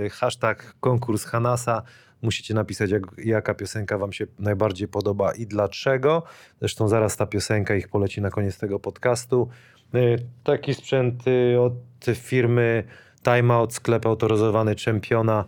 e, 0.05 0.09
hashtag 0.11 0.74
konkurs 0.81 1.24
Hanasa. 1.24 1.82
Musicie 2.23 2.55
napisać, 2.55 2.90
jak, 2.90 3.03
jaka 3.19 3.55
piosenka 3.55 3.98
wam 3.98 4.12
się 4.12 4.27
najbardziej 4.39 4.89
podoba 4.89 5.32
i 5.32 5.47
dlaczego. 5.47 6.23
Zresztą 6.59 6.89
zaraz 6.89 7.16
ta 7.16 7.27
piosenka 7.27 7.74
ich 7.74 7.89
poleci 7.89 8.20
na 8.20 8.31
koniec 8.31 8.59
tego 8.59 8.81
podcastu. 8.81 9.48
Taki 10.44 10.74
sprzęt 10.74 11.24
od 11.61 11.73
firmy 12.15 12.85
Timeout, 13.23 13.74
sklep 13.74 14.07
autoryzowany 14.07 14.74
czempiona. 14.74 15.44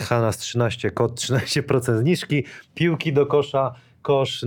Hanas 0.00 0.38
13, 0.38 0.90
kod 0.90 1.20
13% 1.20 1.98
zniżki, 1.98 2.44
piłki 2.74 3.12
do 3.12 3.26
kosza, 3.26 3.74
kosz 4.02 4.44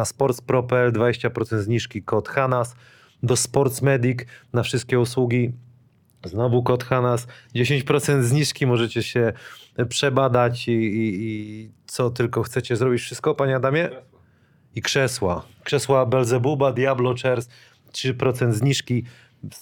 na 0.00 0.04
Sports.pl 0.04 0.92
20% 0.92 1.58
zniżki, 1.58 2.02
kod 2.02 2.28
Hanas, 2.28 2.74
do 3.22 3.36
Sports 3.36 3.82
Medic 3.82 4.18
na 4.52 4.62
wszystkie 4.62 5.00
usługi, 5.00 5.52
znowu 6.24 6.62
kod 6.62 6.84
Hanas, 6.84 7.26
10% 7.54 8.22
zniżki, 8.22 8.66
możecie 8.66 9.02
się 9.02 9.32
przebadać 9.88 10.68
i, 10.68 10.72
i, 10.72 11.24
i 11.24 11.70
co 11.86 12.10
tylko 12.10 12.42
chcecie 12.42 12.76
zrobić, 12.76 13.02
wszystko 13.02 13.34
panie 13.34 13.56
Adamie? 13.56 13.90
I 14.74 14.82
krzesła, 14.82 15.42
krzesła 15.64 16.06
Belzebuba, 16.06 16.72
Diablo 16.72 17.14
Chairs, 17.22 17.48
3% 17.92 18.52
zniżki, 18.52 19.04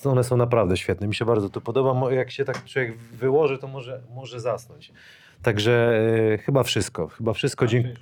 one 0.04 0.24
są 0.24 0.36
naprawdę 0.36 0.76
świetne, 0.76 1.08
mi 1.08 1.14
się 1.14 1.24
bardzo 1.24 1.50
to 1.50 1.60
podoba, 1.60 2.12
jak 2.12 2.30
się 2.30 2.44
tak 2.44 2.64
człowiek 2.64 2.98
wyłoży, 2.98 3.58
to 3.58 3.68
może, 3.68 4.00
może 4.14 4.40
zasnąć. 4.40 4.92
Także 5.42 6.00
e, 6.34 6.38
chyba 6.38 6.62
wszystko, 6.62 7.08
chyba 7.08 7.32
wszystko. 7.32 7.66
Dziękuję. 7.66 7.94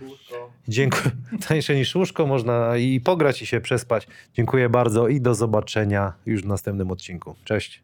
Dziękuję. 0.69 1.11
Tańsze 1.49 1.75
niż 1.75 1.95
łóżko, 1.95 2.27
można 2.27 2.77
i 2.77 3.01
pograć 3.01 3.43
i 3.43 3.47
się 3.47 3.61
przespać. 3.61 4.09
Dziękuję 4.35 4.69
bardzo 4.69 5.09
i 5.09 5.21
do 5.21 5.35
zobaczenia 5.35 6.13
już 6.27 6.43
w 6.43 6.47
następnym 6.47 6.91
odcinku. 6.91 7.35
Cześć. 7.45 7.83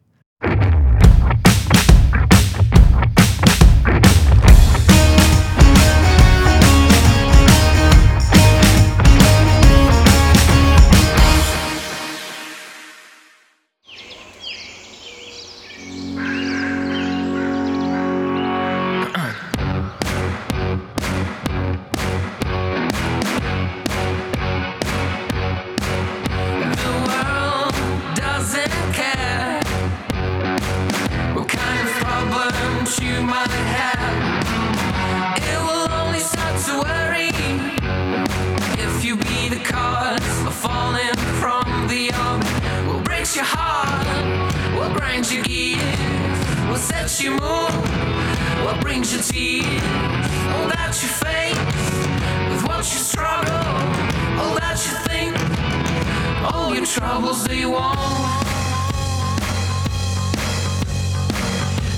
Troubles 57.03 57.43
they 57.43 57.65
won't 57.65 57.99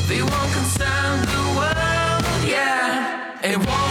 They 0.09 0.21
won't 0.21 0.51
concern 0.57 1.15
the 1.33 1.43
world, 1.57 2.23
yeah. 2.47 3.51
It 3.51 3.57
won't 3.57 3.84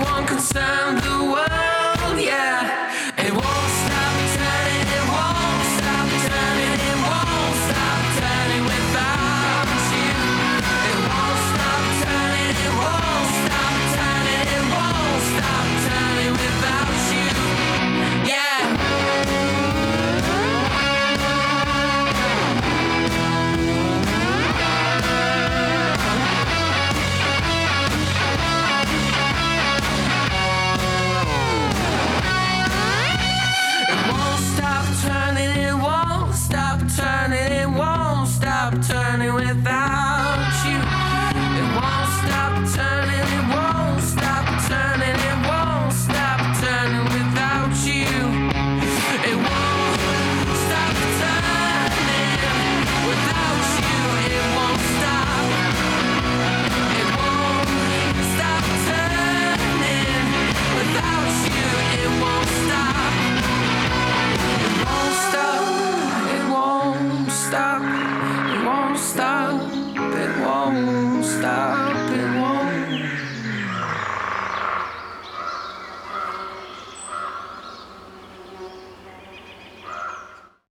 Won't 0.00 0.26
concern 0.26 0.96
the 0.96 1.24
world. 1.32 2.81